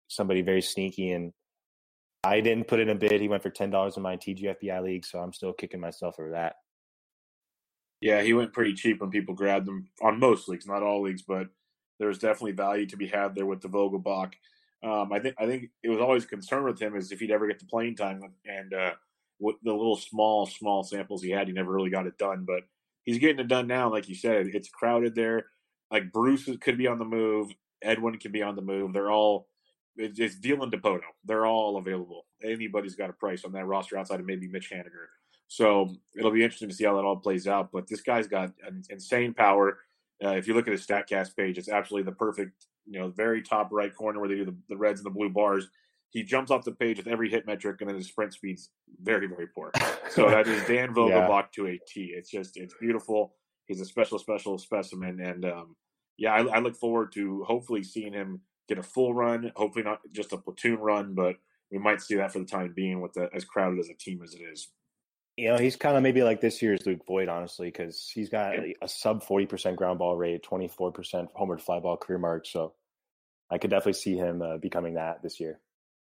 somebody 0.08 0.42
very 0.42 0.62
sneaky 0.62 1.12
and 1.12 1.34
I 2.24 2.42
didn't 2.42 2.68
put 2.68 2.80
in 2.80 2.90
a 2.90 2.96
bid. 2.96 3.20
He 3.20 3.28
went 3.28 3.42
for 3.42 3.50
ten 3.50 3.72
dollars 3.72 3.98
in 3.98 4.04
my 4.04 4.16
TGFBI 4.16 4.84
league, 4.84 5.06
so 5.06 5.20
I'm 5.20 5.34
still 5.34 5.54
kicking 5.54 5.80
myself 5.80 6.16
for 6.16 6.32
that. 6.32 6.56
Yeah, 8.00 8.22
he 8.22 8.34
went 8.34 8.54
pretty 8.54 8.74
cheap 8.74 9.02
when 9.02 9.10
people 9.10 9.34
grabbed 9.34 9.68
him 9.68 9.88
on 10.02 10.20
most 10.20 10.48
leagues, 10.48 10.68
not 10.68 10.84
all 10.84 11.02
leagues, 11.02 11.24
but 11.24 11.48
there's 12.00 12.20
definitely 12.20 12.54
value 12.54 12.86
to 12.88 12.98
be 12.98 13.08
had 13.08 13.36
there 13.36 13.46
with 13.46 13.62
the 13.62 13.70
Vogelbach. 13.70 14.34
Um, 14.84 15.12
I 15.12 15.20
think 15.20 15.36
I 15.40 15.46
think 15.46 15.70
it 15.84 15.90
was 15.90 16.00
always 16.00 16.24
a 16.24 16.28
concern 16.28 16.64
with 16.64 16.80
him 16.80 16.96
is 16.96 17.12
if 17.12 17.20
he'd 17.20 17.32
ever 17.32 17.48
get 17.48 17.60
the 17.60 17.66
playing 17.66 17.96
time, 17.96 18.22
and 18.46 18.74
uh, 18.74 18.92
with 19.42 19.58
the 19.64 19.74
little 19.74 19.98
small 19.98 20.46
small 20.46 20.84
samples 20.84 21.22
he 21.22 21.32
had, 21.32 21.48
he 21.48 21.54
never 21.54 21.74
really 21.74 21.90
got 21.90 22.08
it 22.08 22.18
done. 22.18 22.46
But 22.46 22.64
he's 23.04 23.18
getting 23.18 23.40
it 23.40 23.48
done 23.48 23.68
now, 23.68 23.92
like 23.92 24.08
you 24.08 24.16
said. 24.16 24.48
It's 24.54 24.70
crowded 24.70 25.16
there. 25.16 25.48
Like 25.92 26.14
Bruce 26.14 26.50
could 26.62 26.78
be 26.78 26.88
on 26.88 27.00
the 27.00 27.06
move, 27.06 27.52
Edwin 27.82 28.18
can 28.18 28.32
be 28.32 28.44
on 28.44 28.56
the 28.56 28.62
move. 28.62 28.94
They're 28.94 29.12
all 29.12 29.48
it's, 29.98 30.36
Dealin' 30.38 30.72
Dipoto. 30.72 31.02
They're 31.26 31.46
all 31.46 31.78
available. 31.78 32.26
Anybody's 32.44 32.96
got 32.96 33.10
a 33.10 33.14
price 33.14 33.44
on 33.44 33.52
that 33.54 33.66
roster 33.66 33.98
outside 33.98 34.20
of 34.20 34.26
maybe 34.26 34.48
Mitch 34.48 34.72
Haniger. 34.72 35.08
So 35.48 35.90
it'll 36.16 36.32
be 36.32 36.44
interesting 36.44 36.70
to 36.70 36.76
see 36.76 36.86
how 36.86 36.96
that 36.96 37.04
all 37.04 37.18
plays 37.18 37.48
out. 37.48 37.72
But 37.74 37.88
this 37.88 38.02
guy's 38.02 38.28
got 38.28 38.52
an 38.66 38.84
insane 38.90 39.34
power. 39.34 39.80
Uh, 40.24 40.30
if 40.30 40.48
you 40.48 40.54
look 40.54 40.68
at 40.68 40.72
his 40.72 40.86
Statcast 40.86 41.36
page, 41.36 41.58
it's 41.58 41.68
absolutely 41.68 42.10
the 42.10 42.16
perfect, 42.16 42.68
you 42.86 43.00
know, 43.00 43.10
very 43.10 43.42
top 43.42 43.70
right 43.72 43.94
corner 43.94 44.20
where 44.20 44.30
they 44.30 44.36
do 44.36 44.46
the, 44.46 44.56
the 44.70 44.78
reds 44.78 45.02
and 45.02 45.06
the 45.06 45.14
blue 45.14 45.30
bars. 45.30 45.68
He 46.12 46.24
jumps 46.24 46.52
off 46.52 46.66
the 46.66 46.74
page 46.74 46.98
with 46.98 47.08
every 47.08 47.30
hit 47.30 47.48
metric, 47.48 47.78
and 47.80 47.90
then 47.90 47.98
his 47.98 48.08
sprint 48.08 48.34
speed's 48.34 48.70
very, 49.02 49.28
very 49.28 49.48
poor. 49.48 49.72
So 50.12 50.30
that 50.30 50.46
is 50.46 50.62
Dan 50.66 50.94
Vogelbach 50.94 51.44
yeah. 51.58 51.64
to 51.64 51.68
a 51.68 51.80
T. 51.88 52.14
It's 52.14 52.30
just, 52.30 52.58
it's 52.58 52.74
beautiful. 52.82 53.34
He's 53.66 53.80
a 53.80 53.86
special, 53.86 54.20
special 54.20 54.58
specimen, 54.58 55.22
and 55.22 55.46
um, 55.46 55.78
yeah, 56.18 56.34
I, 56.34 56.58
I 56.58 56.60
look 56.60 56.76
forward 56.76 57.14
to 57.14 57.46
hopefully 57.46 57.82
seeing 57.82 58.12
him 58.12 58.42
get 58.68 58.78
a 58.78 58.84
full 58.84 59.14
run. 59.14 59.54
Hopefully 59.56 59.86
not 59.86 60.00
just 60.12 60.34
a 60.34 60.38
platoon 60.38 60.80
run, 60.80 61.14
but 61.14 61.38
we 61.72 61.78
might 61.78 62.02
see 62.02 62.16
that 62.16 62.34
for 62.34 62.40
the 62.40 62.46
time 62.46 62.74
being 62.76 63.00
with 63.00 63.14
the, 63.14 63.30
as 63.34 63.46
crowded 63.46 63.80
as 63.80 63.90
a 63.90 63.94
team 63.94 64.22
as 64.22 64.34
it 64.34 64.42
is. 64.42 64.68
You 65.38 65.48
know, 65.48 65.58
he's 65.58 65.78
kind 65.78 65.96
of 65.96 66.04
maybe 66.04 66.24
like 66.24 66.42
this 66.42 66.62
year's 66.62 66.86
Luke 66.86 67.06
Voit, 67.08 67.30
honestly, 67.30 67.68
because 67.68 68.12
he's 68.14 68.30
got 68.30 68.54
a 68.82 68.88
sub 68.88 69.24
40% 69.24 69.78
ground 69.78 69.98
ball 69.98 70.18
rate, 70.18 70.44
24% 70.44 71.30
homer 71.34 71.56
to 71.56 71.64
fly 71.64 71.80
ball 71.80 71.98
career 71.98 72.20
mark. 72.20 72.46
So 72.46 72.74
I 73.50 73.58
could 73.58 73.70
definitely 73.70 73.94
see 73.94 74.18
him 74.18 74.42
uh, 74.42 74.58
becoming 74.58 74.96
that 74.96 75.24
this 75.24 75.40
year. 75.40 75.60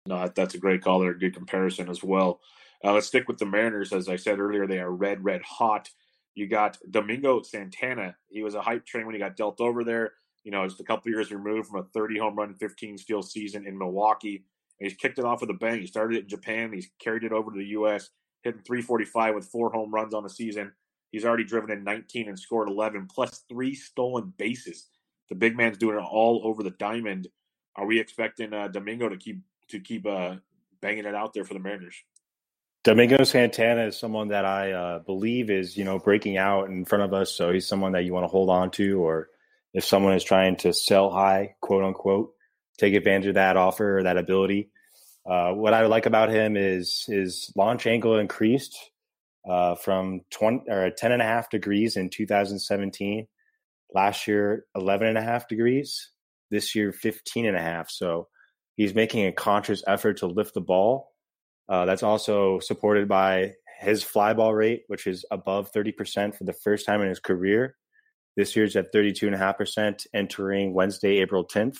No, 0.06 0.30
that's 0.36 0.56
a 0.56 0.60
great 0.60 0.82
call 0.82 0.99
there. 0.99 1.12
A 1.12 1.18
good 1.18 1.34
comparison 1.34 1.89
as 1.89 2.04
well. 2.04 2.41
Uh, 2.84 2.93
let's 2.93 3.08
stick 3.08 3.28
with 3.28 3.38
the 3.38 3.45
Mariners. 3.45 3.93
As 3.93 4.10
I 4.10 4.18
said 4.18 4.39
earlier, 4.39 4.68
they 4.68 4.80
are 4.80 4.91
red, 4.91 5.24
red 5.24 5.41
hot. 5.41 5.89
You 6.36 6.47
got 6.47 6.78
Domingo 6.89 7.41
Santana. 7.41 8.16
He 8.30 8.41
was 8.41 8.56
a 8.56 8.62
hype 8.62 8.86
train 8.86 9.06
when 9.06 9.16
he 9.16 9.20
got 9.20 9.38
dealt 9.38 9.62
over 9.62 9.84
there. 9.84 10.14
You 10.43 10.51
know, 10.51 10.68
just 10.68 10.82
a 10.82 10.84
couple 10.84 11.12
years 11.12 11.32
removed 11.32 11.70
from 11.70 11.80
a 11.80 11.88
30 11.93 12.20
home 12.20 12.36
run, 12.36 12.54
15 12.56 12.97
steal 12.97 13.22
season 13.22 13.66
in 13.66 13.78
Milwaukee. 13.78 14.43
And 14.80 14.89
he's 14.89 14.97
kicked 14.97 15.20
it 15.20 15.26
off 15.26 15.39
with 15.39 15.51
a 15.51 15.54
bang. 15.54 15.80
He 15.80 15.88
started 15.88 16.18
it 16.18 16.24
in 16.24 16.30
Japan. 16.30 16.74
He's 16.74 16.89
carried 16.99 17.24
it 17.24 17.32
over 17.32 17.51
to 17.51 17.58
the 17.58 17.68
U.S., 17.68 18.10
hitting 18.41 18.64
345 18.66 19.36
with 19.36 19.45
four 19.45 19.72
home 19.72 19.93
runs 19.93 20.14
on 20.14 20.24
the 20.24 20.30
season. 20.30 20.74
He's 21.12 21.24
already 21.24 21.45
driven 21.45 21.72
in 21.72 21.84
19 21.86 22.28
and 22.28 22.38
scored 22.38 22.68
11, 22.68 23.08
plus 23.08 23.45
three 23.47 23.76
stolen 23.76 24.34
bases. 24.38 24.88
The 25.30 25.36
big 25.36 25.56
man's 25.56 25.78
doing 25.78 25.97
it 25.97 26.04
all 26.04 26.41
over 26.43 26.64
the 26.64 26.72
diamond. 26.72 27.30
Are 27.78 27.86
we 27.86 27.99
expecting 27.99 28.51
uh, 28.51 28.68
Domingo 28.68 29.08
to 29.08 29.18
keep 29.18 29.39
to 29.70 29.80
keep 29.80 30.05
uh, 30.05 30.36
banging 30.82 31.05
it 31.05 31.16
out 31.16 31.34
there 31.34 31.45
for 31.45 31.53
the 31.53 31.59
Mariners? 31.59 31.95
Domingo 32.84 33.24
Santana 33.24 33.88
is 33.88 33.97
someone 33.97 34.28
that 34.30 34.43
I 34.43 34.72
uh, 34.74 34.99
believe 34.99 35.49
is 35.49 35.78
you 35.78 35.86
know 35.86 35.99
breaking 35.99 36.38
out 36.38 36.70
in 36.70 36.86
front 36.86 37.03
of 37.03 37.14
us. 37.14 37.32
So 37.32 37.51
he's 37.51 37.68
someone 37.68 37.93
that 37.93 38.03
you 38.03 38.14
want 38.14 38.26
to 38.26 38.30
hold 38.30 38.49
on 38.49 38.72
to, 38.72 38.99
or 38.99 39.30
if 39.74 39.86
someone 39.86 40.14
is 40.14 40.24
trying 40.24 40.57
to 40.57 40.74
sell 40.74 41.09
high, 41.09 41.55
quote 41.61 41.84
unquote, 41.84 42.34
take 42.78 42.93
advantage 42.93 43.28
of 43.28 43.36
that 43.36 43.57
offer 43.57 43.99
or 43.99 44.03
that 44.03 44.18
ability. 44.18 44.70
Uh, 45.26 45.53
what 45.53 45.74
I 45.74 45.86
like 45.86 46.05
about 46.05 46.30
him 46.30 46.57
is 46.57 47.05
his 47.07 47.51
launch 47.55 47.88
angle 47.88 48.18
increased 48.18 48.78
uh, 49.47 49.76
from 49.76 50.22
20 50.32 50.70
or 50.70 50.89
10 50.89 51.11
and 51.14 51.22
a 51.22 51.26
half 51.26 51.49
degrees 51.49 51.95
in 51.95 52.09
2017. 52.09 53.28
Last 53.93 54.28
year, 54.28 54.66
11 54.76 55.07
and 55.07 55.18
a 55.18 55.22
half 55.22 55.47
degrees. 55.47 56.09
This 56.51 56.76
year, 56.76 56.91
15 56.91 57.45
and 57.45 57.55
a 57.55 57.61
half. 57.61 57.89
So 57.89 58.28
he's 58.76 58.95
making 58.95 59.26
a 59.26 59.32
conscious 59.32 59.84
effort 59.88 60.17
to 60.17 60.28
lift 60.28 60.53
the 60.53 60.61
ball. 60.61 61.11
Uh, 61.69 61.86
that's 61.86 62.03
also 62.03 62.59
supported 62.59 63.07
by 63.07 63.53
his 63.80 64.03
fly 64.03 64.34
ball 64.34 64.53
rate, 64.53 64.84
which 64.88 65.07
is 65.07 65.26
above 65.32 65.71
30% 65.71 66.36
for 66.36 66.43
the 66.43 66.53
first 66.53 66.86
time 66.86 67.01
in 67.01 67.09
his 67.09 67.19
career. 67.19 67.76
This 68.36 68.55
year's 68.55 68.76
at 68.76 68.93
32.5% 68.93 70.07
entering 70.13 70.74
Wednesday, 70.74 71.19
April 71.19 71.45
10th. 71.45 71.78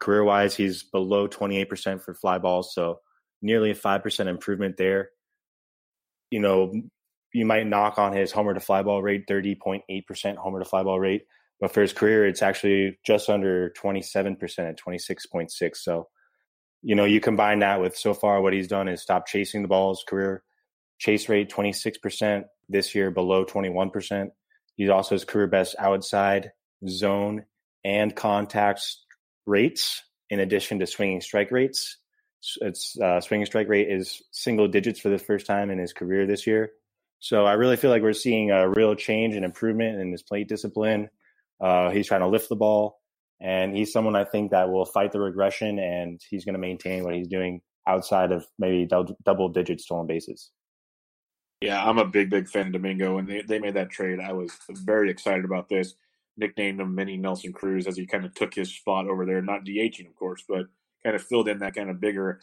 Career 0.00 0.24
wise, 0.24 0.56
he's 0.56 0.82
below 0.82 1.28
28% 1.28 2.02
for 2.02 2.14
fly 2.14 2.38
balls, 2.38 2.74
so 2.74 3.00
nearly 3.42 3.70
a 3.70 3.74
5% 3.74 4.26
improvement 4.26 4.76
there. 4.76 5.10
You 6.30 6.40
know, 6.40 6.72
you 7.32 7.44
might 7.44 7.66
knock 7.66 7.98
on 7.98 8.12
his 8.12 8.32
homer 8.32 8.54
to 8.54 8.60
fly 8.60 8.82
ball 8.82 9.02
rate, 9.02 9.26
30.8% 9.28 10.36
homer 10.36 10.58
to 10.58 10.64
fly 10.64 10.82
ball 10.82 10.98
rate, 10.98 11.22
but 11.60 11.72
for 11.72 11.82
his 11.82 11.92
career, 11.92 12.26
it's 12.26 12.42
actually 12.42 12.98
just 13.06 13.28
under 13.28 13.72
27% 13.78 14.36
at 14.58 14.78
26.6. 14.78 15.76
So, 15.76 16.08
you 16.84 16.94
know, 16.94 17.06
you 17.06 17.18
combine 17.18 17.60
that 17.60 17.80
with 17.80 17.96
so 17.96 18.12
far 18.12 18.42
what 18.42 18.52
he's 18.52 18.68
done 18.68 18.88
is 18.88 19.00
stop 19.00 19.26
chasing 19.26 19.62
the 19.62 19.68
balls, 19.68 20.04
career 20.06 20.42
chase 20.98 21.28
rate 21.28 21.50
26%, 21.50 22.44
this 22.68 22.94
year 22.94 23.10
below 23.10 23.44
21%. 23.44 24.30
He's 24.76 24.90
also 24.90 25.14
his 25.14 25.24
career 25.24 25.46
best 25.46 25.74
outside 25.78 26.52
zone 26.86 27.44
and 27.84 28.14
contacts 28.14 29.04
rates 29.46 30.02
in 30.30 30.40
addition 30.40 30.78
to 30.78 30.86
swinging 30.86 31.20
strike 31.20 31.50
rates. 31.50 31.98
Its 32.60 32.98
uh, 33.00 33.20
swinging 33.20 33.46
strike 33.46 33.68
rate 33.68 33.90
is 33.90 34.22
single 34.30 34.68
digits 34.68 35.00
for 35.00 35.08
the 35.08 35.18
first 35.18 35.46
time 35.46 35.70
in 35.70 35.78
his 35.78 35.92
career 35.92 36.26
this 36.26 36.46
year. 36.46 36.72
So 37.20 37.46
I 37.46 37.54
really 37.54 37.76
feel 37.76 37.90
like 37.90 38.02
we're 38.02 38.12
seeing 38.12 38.50
a 38.50 38.68
real 38.68 38.94
change 38.94 39.34
and 39.34 39.44
improvement 39.44 40.00
in 40.00 40.12
his 40.12 40.22
plate 40.22 40.48
discipline. 40.48 41.08
Uh, 41.60 41.90
he's 41.90 42.08
trying 42.08 42.20
to 42.20 42.28
lift 42.28 42.50
the 42.50 42.56
ball, 42.56 43.00
and 43.40 43.76
he's 43.76 43.92
someone 43.92 44.16
I 44.16 44.24
think 44.24 44.50
that 44.50 44.70
will 44.70 44.86
fight 44.86 45.12
the 45.12 45.20
regression, 45.20 45.78
and 45.78 46.20
he's 46.28 46.44
going 46.44 46.54
to 46.54 46.60
maintain 46.60 47.04
what 47.04 47.14
he's 47.14 47.28
doing 47.28 47.60
outside 47.86 48.32
of 48.32 48.46
maybe 48.58 48.86
double 48.86 49.48
digit 49.48 49.80
stolen 49.80 50.06
bases. 50.06 50.50
Yeah, 51.60 51.82
I'm 51.82 51.98
a 51.98 52.04
big, 52.04 52.30
big 52.30 52.48
fan 52.48 52.66
of 52.66 52.72
Domingo, 52.72 53.18
and 53.18 53.28
they, 53.28 53.42
they 53.42 53.58
made 53.58 53.74
that 53.74 53.90
trade. 53.90 54.20
I 54.20 54.32
was 54.32 54.52
very 54.70 55.10
excited 55.10 55.44
about 55.44 55.68
this 55.68 55.94
nicknamed 56.36 56.80
him 56.80 56.94
Mini 56.94 57.16
Nelson 57.16 57.52
Cruz 57.52 57.86
as 57.86 57.96
he 57.96 58.06
kind 58.06 58.24
of 58.24 58.34
took 58.34 58.54
his 58.54 58.74
spot 58.74 59.06
over 59.06 59.24
there, 59.24 59.42
not 59.42 59.64
DHing, 59.64 60.08
of 60.08 60.16
course, 60.16 60.44
but 60.48 60.66
kind 61.02 61.16
of 61.16 61.22
filled 61.22 61.48
in 61.48 61.58
that 61.60 61.74
kind 61.74 61.90
of 61.90 62.00
bigger 62.00 62.40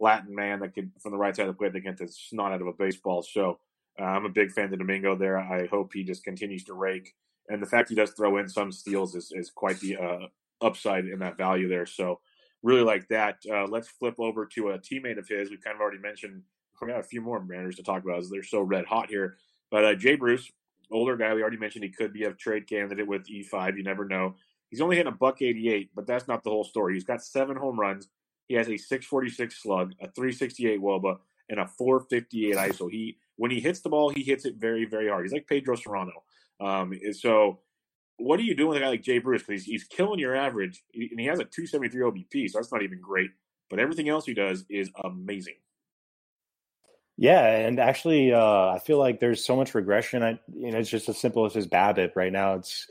Latin 0.00 0.34
man 0.34 0.60
that 0.60 0.74
could, 0.74 0.90
from 1.00 1.12
the 1.12 1.18
right 1.18 1.34
side 1.34 1.48
of 1.48 1.54
the 1.54 1.58
plate, 1.58 1.72
that 1.72 1.82
can 1.82 1.94
get 1.94 2.10
snot 2.10 2.52
out 2.52 2.60
of 2.60 2.66
a 2.66 2.72
baseball. 2.72 3.22
So 3.22 3.58
uh, 4.00 4.04
I'm 4.04 4.24
a 4.24 4.30
big 4.30 4.52
fan 4.52 4.72
of 4.72 4.78
Domingo 4.78 5.16
there. 5.16 5.38
I 5.38 5.66
hope 5.66 5.92
he 5.92 6.04
just 6.04 6.24
continues 6.24 6.64
to 6.64 6.74
rake. 6.74 7.14
And 7.48 7.62
the 7.62 7.66
fact 7.66 7.88
he 7.88 7.94
does 7.94 8.12
throw 8.12 8.38
in 8.38 8.48
some 8.48 8.72
steals 8.72 9.14
is, 9.14 9.32
is 9.34 9.50
quite 9.50 9.80
the 9.80 9.96
uh, 9.96 10.26
upside 10.60 11.06
in 11.06 11.18
that 11.20 11.36
value 11.36 11.68
there. 11.68 11.86
So 11.86 12.20
really 12.62 12.82
like 12.82 13.08
that. 13.08 13.38
Uh, 13.50 13.66
let's 13.66 13.88
flip 13.88 14.14
over 14.18 14.46
to 14.46 14.70
a 14.70 14.78
teammate 14.78 15.18
of 15.18 15.28
his. 15.28 15.50
We've 15.50 15.62
kind 15.62 15.74
of 15.74 15.80
already 15.80 15.98
mentioned. 15.98 16.42
We 16.80 16.88
got 16.88 17.00
a 17.00 17.04
few 17.04 17.20
more 17.20 17.42
Mariners 17.42 17.76
to 17.76 17.82
talk 17.82 18.02
about 18.02 18.18
as 18.18 18.30
they're 18.30 18.42
so 18.42 18.60
red 18.60 18.86
hot 18.86 19.08
here. 19.08 19.36
But 19.70 19.84
uh, 19.84 19.94
Jay 19.94 20.16
Bruce, 20.16 20.50
older 20.90 21.16
guy. 21.16 21.32
We 21.34 21.42
already 21.42 21.56
mentioned 21.56 21.84
he 21.84 21.90
could 21.90 22.12
be 22.12 22.24
a 22.24 22.32
trade 22.32 22.66
candidate 22.68 23.06
with 23.06 23.26
E5. 23.26 23.76
You 23.76 23.84
never 23.84 24.04
know. 24.04 24.34
He's 24.68 24.80
only 24.80 24.96
hitting 24.96 25.12
a 25.12 25.16
buck 25.16 25.42
88, 25.42 25.90
but 25.94 26.06
that's 26.06 26.26
not 26.26 26.42
the 26.42 26.50
whole 26.50 26.64
story. 26.64 26.94
He's 26.94 27.04
got 27.04 27.22
seven 27.22 27.56
home 27.56 27.78
runs. 27.78 28.08
He 28.48 28.54
has 28.54 28.68
a 28.68 28.76
646 28.76 29.62
slug, 29.62 29.92
a 30.00 30.10
368 30.10 30.80
woba, 30.80 31.18
and 31.48 31.60
a 31.60 31.66
458 31.66 32.56
ISO. 32.56 32.90
He 32.90 33.18
when 33.36 33.50
he 33.50 33.60
hits 33.60 33.80
the 33.80 33.88
ball, 33.88 34.10
he 34.10 34.22
hits 34.22 34.44
it 34.44 34.56
very, 34.56 34.84
very 34.84 35.08
hard. 35.08 35.24
He's 35.24 35.32
like 35.32 35.46
Pedro 35.46 35.76
Cerrano. 35.76 36.12
Um, 36.60 36.92
so, 37.12 37.60
what 38.18 38.38
are 38.38 38.44
you 38.44 38.54
doing 38.54 38.70
with 38.70 38.78
a 38.78 38.80
guy 38.80 38.88
like 38.88 39.02
Jay 39.02 39.18
Bruce? 39.18 39.42
Because 39.42 39.64
he's, 39.64 39.82
he's 39.82 39.84
killing 39.84 40.18
your 40.18 40.36
average, 40.36 40.82
and 40.94 41.18
he 41.18 41.26
has 41.26 41.38
a 41.38 41.44
273 41.44 42.02
OBP, 42.02 42.50
so 42.50 42.58
that's 42.58 42.72
not 42.72 42.82
even 42.82 43.00
great. 43.00 43.30
But 43.70 43.78
everything 43.78 44.08
else 44.08 44.26
he 44.26 44.34
does 44.34 44.64
is 44.68 44.90
amazing. 45.02 45.54
Yeah, 47.16 47.44
and 47.44 47.78
actually, 47.78 48.32
uh, 48.32 48.68
I 48.68 48.80
feel 48.84 48.98
like 48.98 49.20
there's 49.20 49.44
so 49.44 49.56
much 49.56 49.74
regression. 49.74 50.22
I, 50.22 50.38
you 50.52 50.70
know, 50.72 50.78
it's 50.78 50.90
just 50.90 51.08
as 51.08 51.18
simple 51.18 51.44
as 51.46 51.54
his 51.54 51.66
BABIP. 51.66 52.16
Right 52.16 52.32
now, 52.32 52.54
it's 52.54 52.90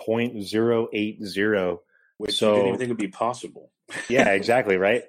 0.080, 0.00 1.78
which 2.18 2.36
so, 2.36 2.48
you 2.50 2.54
didn't 2.54 2.66
even 2.68 2.78
think 2.78 2.88
would 2.88 2.98
be 2.98 3.08
possible. 3.08 3.70
yeah, 4.08 4.28
exactly, 4.30 4.76
right. 4.76 5.04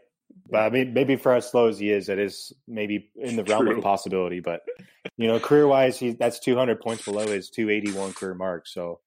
But 0.50 0.62
I 0.62 0.70
mean, 0.70 0.94
maybe 0.94 1.16
for 1.16 1.34
as 1.34 1.50
slow 1.50 1.68
as 1.68 1.80
he 1.80 1.92
is, 1.92 2.10
it 2.10 2.20
is 2.20 2.54
maybe 2.68 3.12
in 3.16 3.36
the 3.36 3.44
realm 3.44 3.66
True. 3.66 3.78
of 3.78 3.84
possibility. 3.84 4.40
But 4.40 4.62
you 5.18 5.28
know, 5.28 5.40
career 5.40 5.68
wise, 5.68 5.98
he 5.98 6.12
that's 6.12 6.40
200 6.40 6.80
points 6.80 7.06
below 7.06 7.28
his 7.28 7.50
281 7.50 8.14
career 8.14 8.36
mark. 8.36 8.68
So 8.68 9.00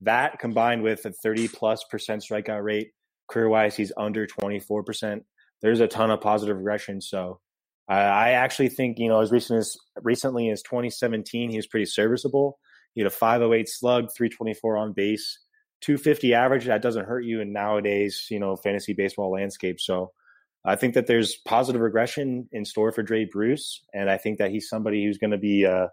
that 0.00 0.38
combined 0.38 0.82
with 0.82 1.04
a 1.04 1.12
30 1.12 1.48
plus 1.48 1.84
percent 1.84 2.22
strikeout 2.22 2.62
rate, 2.62 2.92
career 3.28 3.48
wise, 3.48 3.76
he's 3.76 3.92
under 3.96 4.26
24 4.26 4.82
percent. 4.84 5.24
There's 5.62 5.80
a 5.80 5.88
ton 5.88 6.10
of 6.10 6.20
positive 6.20 6.56
regression. 6.56 7.00
So 7.00 7.40
uh, 7.88 7.94
I 7.94 8.30
actually 8.30 8.68
think, 8.68 8.98
you 8.98 9.08
know, 9.08 9.20
as 9.20 9.30
recent 9.30 9.60
as 9.60 9.76
recently 10.02 10.50
as 10.50 10.62
2017, 10.62 11.50
he 11.50 11.56
was 11.56 11.66
pretty 11.66 11.86
serviceable. 11.86 12.58
He 12.94 13.00
had 13.00 13.06
a 13.06 13.10
508 13.10 13.68
slug, 13.68 14.12
324 14.16 14.76
on 14.76 14.92
base, 14.92 15.38
250 15.82 16.34
average. 16.34 16.64
That 16.64 16.82
doesn't 16.82 17.06
hurt 17.06 17.24
you 17.24 17.40
in 17.40 17.52
nowadays, 17.52 18.26
you 18.30 18.40
know, 18.40 18.56
fantasy 18.56 18.94
baseball 18.94 19.30
landscape. 19.30 19.80
So 19.80 20.12
I 20.66 20.76
think 20.76 20.94
that 20.94 21.06
there's 21.06 21.36
positive 21.36 21.80
regression 21.80 22.48
in 22.52 22.64
store 22.64 22.92
for 22.92 23.02
Jay 23.02 23.24
Bruce, 23.24 23.84
and 23.94 24.10
I 24.10 24.18
think 24.18 24.38
that 24.38 24.50
he's 24.50 24.68
somebody 24.68 25.04
who's 25.04 25.18
going 25.18 25.30
to 25.30 25.38
be, 25.38 25.64
uh, 25.64 25.86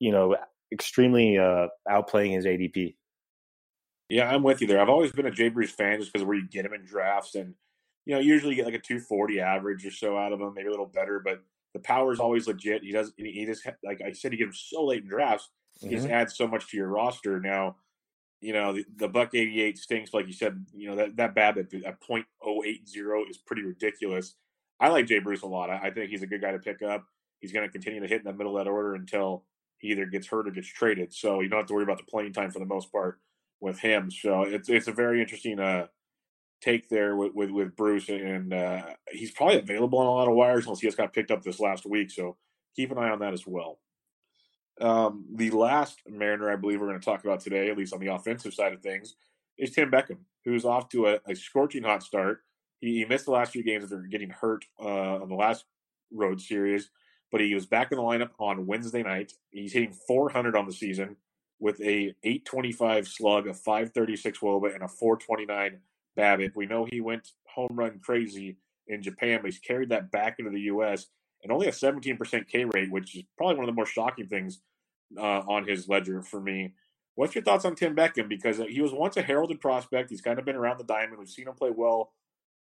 you 0.00 0.10
know, 0.10 0.36
extremely 0.72 1.38
uh, 1.38 1.68
outplaying 1.88 2.34
his 2.34 2.44
ADP. 2.44 2.96
Yeah, 4.08 4.30
I'm 4.30 4.42
with 4.42 4.60
you 4.60 4.66
there. 4.66 4.80
I've 4.80 4.88
always 4.88 5.12
been 5.12 5.26
a 5.26 5.30
Jay 5.30 5.48
Bruce 5.48 5.70
fan 5.70 6.00
just 6.00 6.12
because 6.12 6.26
where 6.26 6.36
you 6.36 6.46
get 6.48 6.66
him 6.66 6.74
in 6.74 6.84
drafts 6.84 7.36
and 7.36 7.54
you 8.06 8.14
know, 8.14 8.20
usually 8.20 8.50
you 8.50 8.56
get 8.56 8.66
like 8.66 8.74
a 8.74 8.78
240 8.78 9.40
average 9.40 9.86
or 9.86 9.90
so 9.90 10.18
out 10.18 10.32
of 10.32 10.40
him, 10.40 10.52
maybe 10.54 10.68
a 10.68 10.70
little 10.70 10.86
better, 10.86 11.20
but 11.24 11.42
the 11.72 11.80
power 11.80 12.12
is 12.12 12.20
always 12.20 12.46
legit. 12.46 12.82
He 12.82 12.92
does, 12.92 13.12
he 13.16 13.44
just, 13.46 13.66
like 13.82 14.00
I 14.06 14.12
said, 14.12 14.32
he 14.32 14.38
gets 14.38 14.68
so 14.70 14.84
late 14.84 15.02
in 15.02 15.08
drafts. 15.08 15.48
He 15.80 15.86
mm-hmm. 15.86 15.96
just 15.96 16.08
adds 16.08 16.36
so 16.36 16.46
much 16.46 16.68
to 16.70 16.76
your 16.76 16.88
roster. 16.88 17.40
Now, 17.40 17.76
you 18.44 18.52
know, 18.52 18.74
the, 18.74 18.84
the 18.96 19.08
buck 19.08 19.34
88 19.34 19.78
stinks, 19.78 20.12
like 20.12 20.26
you 20.26 20.34
said, 20.34 20.66
you 20.74 20.88
know, 20.88 20.96
that, 20.96 21.16
that 21.16 21.34
BABIP 21.34 21.86
at 21.86 22.00
0.080 22.00 23.30
is 23.30 23.38
pretty 23.38 23.62
ridiculous. 23.62 24.34
I 24.78 24.88
like 24.88 25.06
Jay 25.06 25.18
Bruce 25.18 25.42
a 25.42 25.46
lot. 25.46 25.70
I, 25.70 25.78
I 25.84 25.90
think 25.90 26.10
he's 26.10 26.22
a 26.22 26.26
good 26.26 26.42
guy 26.42 26.52
to 26.52 26.58
pick 26.58 26.82
up. 26.82 27.04
He's 27.40 27.52
going 27.52 27.66
to 27.66 27.72
continue 27.72 28.00
to 28.00 28.06
hit 28.06 28.20
in 28.20 28.26
the 28.26 28.32
middle 28.34 28.58
of 28.58 28.64
that 28.64 28.70
order 28.70 28.94
until 28.94 29.44
he 29.78 29.88
either 29.88 30.06
gets 30.06 30.26
hurt 30.26 30.46
or 30.46 30.50
gets 30.50 30.68
traded. 30.68 31.14
So 31.14 31.40
you 31.40 31.48
don't 31.48 31.60
have 31.60 31.68
to 31.68 31.74
worry 31.74 31.84
about 31.84 31.98
the 31.98 32.04
playing 32.04 32.34
time 32.34 32.50
for 32.50 32.58
the 32.58 32.66
most 32.66 32.92
part 32.92 33.18
with 33.60 33.78
him. 33.78 34.10
So 34.10 34.42
it's, 34.42 34.68
it's 34.68 34.88
a 34.88 34.92
very 34.92 35.22
interesting, 35.22 35.58
uh, 35.58 35.86
take 36.60 36.88
there 36.88 37.14
with 37.14 37.34
with, 37.34 37.50
with 37.50 37.76
Bruce, 37.76 38.08
and 38.08 38.52
uh, 38.52 38.82
he's 39.10 39.30
probably 39.30 39.58
available 39.58 39.98
on 39.98 40.06
a 40.06 40.10
lot 40.10 40.28
of 40.28 40.34
wires 40.34 40.64
unless 40.64 40.80
he 40.80 40.86
just 40.86 40.96
got 40.96 41.12
picked 41.12 41.30
up 41.30 41.42
this 41.42 41.60
last 41.60 41.84
week. 41.84 42.10
So 42.10 42.36
keep 42.74 42.90
an 42.90 42.98
eye 42.98 43.10
on 43.10 43.18
that 43.20 43.34
as 43.34 43.46
well. 43.46 43.78
Um, 44.80 45.24
the 45.34 45.50
last 45.50 46.00
Mariner 46.08 46.50
I 46.50 46.56
believe 46.56 46.80
we're 46.80 46.88
going 46.88 47.00
to 47.00 47.04
talk 47.04 47.24
about 47.24 47.40
today, 47.40 47.70
at 47.70 47.78
least 47.78 47.92
on 47.92 48.00
the 48.00 48.12
offensive 48.12 48.54
side 48.54 48.72
of 48.72 48.82
things, 48.82 49.14
is 49.58 49.70
Tim 49.70 49.90
Beckham, 49.90 50.18
who's 50.44 50.64
off 50.64 50.88
to 50.90 51.06
a, 51.06 51.20
a 51.26 51.34
scorching 51.34 51.84
hot 51.84 52.02
start. 52.02 52.40
He, 52.80 52.98
he 52.98 53.04
missed 53.04 53.26
the 53.26 53.30
last 53.30 53.52
few 53.52 53.62
games 53.62 53.84
after 53.84 53.98
getting 53.98 54.30
hurt 54.30 54.64
uh, 54.80 55.16
on 55.22 55.28
the 55.28 55.34
last 55.34 55.64
road 56.12 56.40
series, 56.40 56.90
but 57.30 57.40
he 57.40 57.54
was 57.54 57.66
back 57.66 57.92
in 57.92 57.98
the 57.98 58.04
lineup 58.04 58.30
on 58.38 58.66
Wednesday 58.66 59.02
night. 59.02 59.32
He's 59.50 59.72
hitting 59.72 59.92
400 59.92 60.56
on 60.56 60.66
the 60.66 60.72
season 60.72 61.16
with 61.60 61.80
a 61.80 62.14
825 62.24 63.06
slug, 63.06 63.46
a 63.46 63.54
536 63.54 64.38
woba, 64.40 64.74
and 64.74 64.82
a 64.82 64.88
429 64.88 65.78
BABIP. 66.18 66.56
We 66.56 66.66
know 66.66 66.86
he 66.90 67.00
went 67.00 67.28
home 67.46 67.70
run 67.72 68.00
crazy 68.00 68.56
in 68.88 69.02
Japan, 69.02 69.38
but 69.40 69.50
he's 69.50 69.60
carried 69.60 69.88
that 69.90 70.10
back 70.10 70.36
into 70.38 70.50
the 70.50 70.60
U.S. 70.62 71.06
and 71.44 71.52
only 71.52 71.68
a 71.68 71.70
17% 71.70 72.48
K 72.48 72.64
rate, 72.64 72.90
which 72.90 73.14
is 73.14 73.22
probably 73.36 73.56
one 73.56 73.64
of 73.64 73.68
the 73.68 73.76
more 73.76 73.86
shocking 73.86 74.26
things 74.26 74.60
uh, 75.16 75.20
on 75.46 75.68
his 75.68 75.88
ledger 75.88 76.22
for 76.22 76.40
me. 76.40 76.72
What's 77.14 77.34
your 77.34 77.44
thoughts 77.44 77.64
on 77.64 77.76
Tim 77.76 77.94
Beckham? 77.94 78.28
Because 78.28 78.58
he 78.68 78.80
was 78.80 78.92
once 78.92 79.16
a 79.16 79.22
heralded 79.22 79.60
prospect. 79.60 80.10
He's 80.10 80.22
kind 80.22 80.38
of 80.38 80.44
been 80.44 80.56
around 80.56 80.78
the 80.78 80.84
diamond. 80.84 81.18
We've 81.18 81.28
seen 81.28 81.46
him 81.46 81.54
play 81.54 81.70
well 81.70 82.12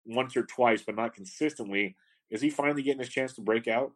once 0.06 0.38
or 0.38 0.44
twice, 0.44 0.84
but 0.84 0.96
not 0.96 1.16
consistently. 1.16 1.96
Is 2.30 2.42
he 2.42 2.50
finally 2.50 2.84
getting 2.84 3.00
his 3.00 3.10
chance 3.10 3.34
to 3.34 3.42
break 3.42 3.68
out? 3.68 3.94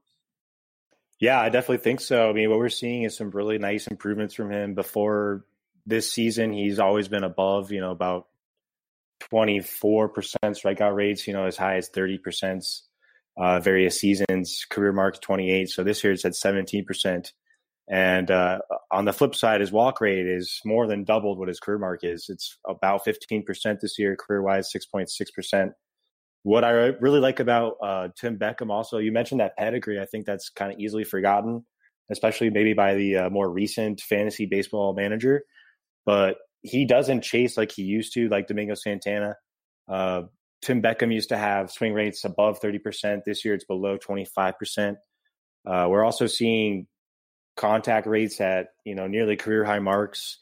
Yeah, 1.20 1.40
I 1.40 1.50
definitely 1.50 1.84
think 1.84 2.00
so. 2.00 2.30
I 2.30 2.34
mean, 2.34 2.50
what 2.50 2.60
we're 2.60 2.70
seeing 2.70 3.04
is 3.04 3.16
some 3.16 3.32
really 3.32 3.58
nice 3.58 3.88
improvements 3.88 4.34
from 4.34 4.52
him. 4.52 4.74
Before 4.74 5.46
this 5.86 6.12
season, 6.12 6.54
he's 6.54 6.80
always 6.80 7.08
been 7.08 7.24
above, 7.24 7.72
you 7.72 7.82
know, 7.82 7.92
about 7.92 8.28
24% 9.32 10.10
strikeout 10.44 10.96
rates, 10.96 11.28
you 11.28 11.34
know, 11.34 11.46
as 11.46 11.58
high 11.58 11.78
as 11.78 11.90
30% 11.90 12.82
uh, 13.38 13.60
various 13.60 14.00
seasons, 14.00 14.66
career 14.70 14.92
mark 14.92 15.22
28. 15.22 15.70
So 15.70 15.84
this 15.84 16.04
year 16.04 16.14
it's 16.14 16.26
at 16.26 16.34
17%. 16.34 17.32
And 17.90 18.30
uh, 18.30 18.60
on 18.92 19.06
the 19.06 19.14
flip 19.14 19.34
side, 19.34 19.62
his 19.62 19.72
walk 19.72 20.02
rate 20.02 20.28
is 20.28 20.60
more 20.66 20.88
than 20.88 21.06
doubled 21.06 21.40
what 21.40 21.48
his 21.48 21.60
career 21.60 21.78
mark 21.78 22.04
is. 22.04 22.26
It's 22.28 22.58
about 22.68 23.06
15% 23.06 23.80
this 23.80 23.98
year, 23.98 24.16
career 24.18 24.42
wise, 24.42 24.72
6.6%. 24.74 25.72
What 26.44 26.64
I 26.64 26.72
really 26.72 27.20
like 27.20 27.40
about 27.40 27.76
uh, 27.82 28.10
Tim 28.20 28.38
Beckham, 28.38 28.70
also, 28.70 28.98
you 28.98 29.12
mentioned 29.12 29.40
that 29.40 29.58
pedigree. 29.58 30.00
I 30.00 30.06
think 30.06 30.26
that's 30.26 30.50
kind 30.50 30.72
of 30.72 30.80
easily 30.80 31.04
forgotten, 31.04 31.66
especially 32.12 32.50
maybe 32.50 32.74
by 32.74 32.96
the 32.96 33.18
uh, 33.18 33.30
more 33.30 33.50
recent 33.50 34.02
fantasy 34.02 34.46
baseball 34.46 34.94
manager. 34.94 35.44
But 36.06 36.38
he 36.62 36.86
doesn't 36.86 37.22
chase 37.22 37.58
like 37.58 37.72
he 37.72 37.84
used 37.84 38.14
to, 38.14 38.28
like 38.30 38.48
Domingo 38.48 38.76
Santana. 38.76 39.36
Uh, 39.88 40.24
Tim 40.62 40.82
Beckham 40.82 41.14
used 41.14 41.30
to 41.30 41.38
have 41.38 41.72
swing 41.72 41.94
rates 41.94 42.24
above 42.24 42.60
30%. 42.60 43.22
This 43.26 43.46
year 43.46 43.54
it's 43.54 43.66
below 43.66 43.98
25%. 43.98 44.96
Uh, 45.66 45.88
we're 45.90 46.04
also 46.04 46.28
seeing 46.28 46.88
contact 47.56 48.08
rates 48.08 48.40
at, 48.42 48.68
you 48.86 48.96
know, 48.96 49.08
nearly 49.08 49.36
career 49.36 49.64
high 49.66 49.80
marks. 49.80 50.40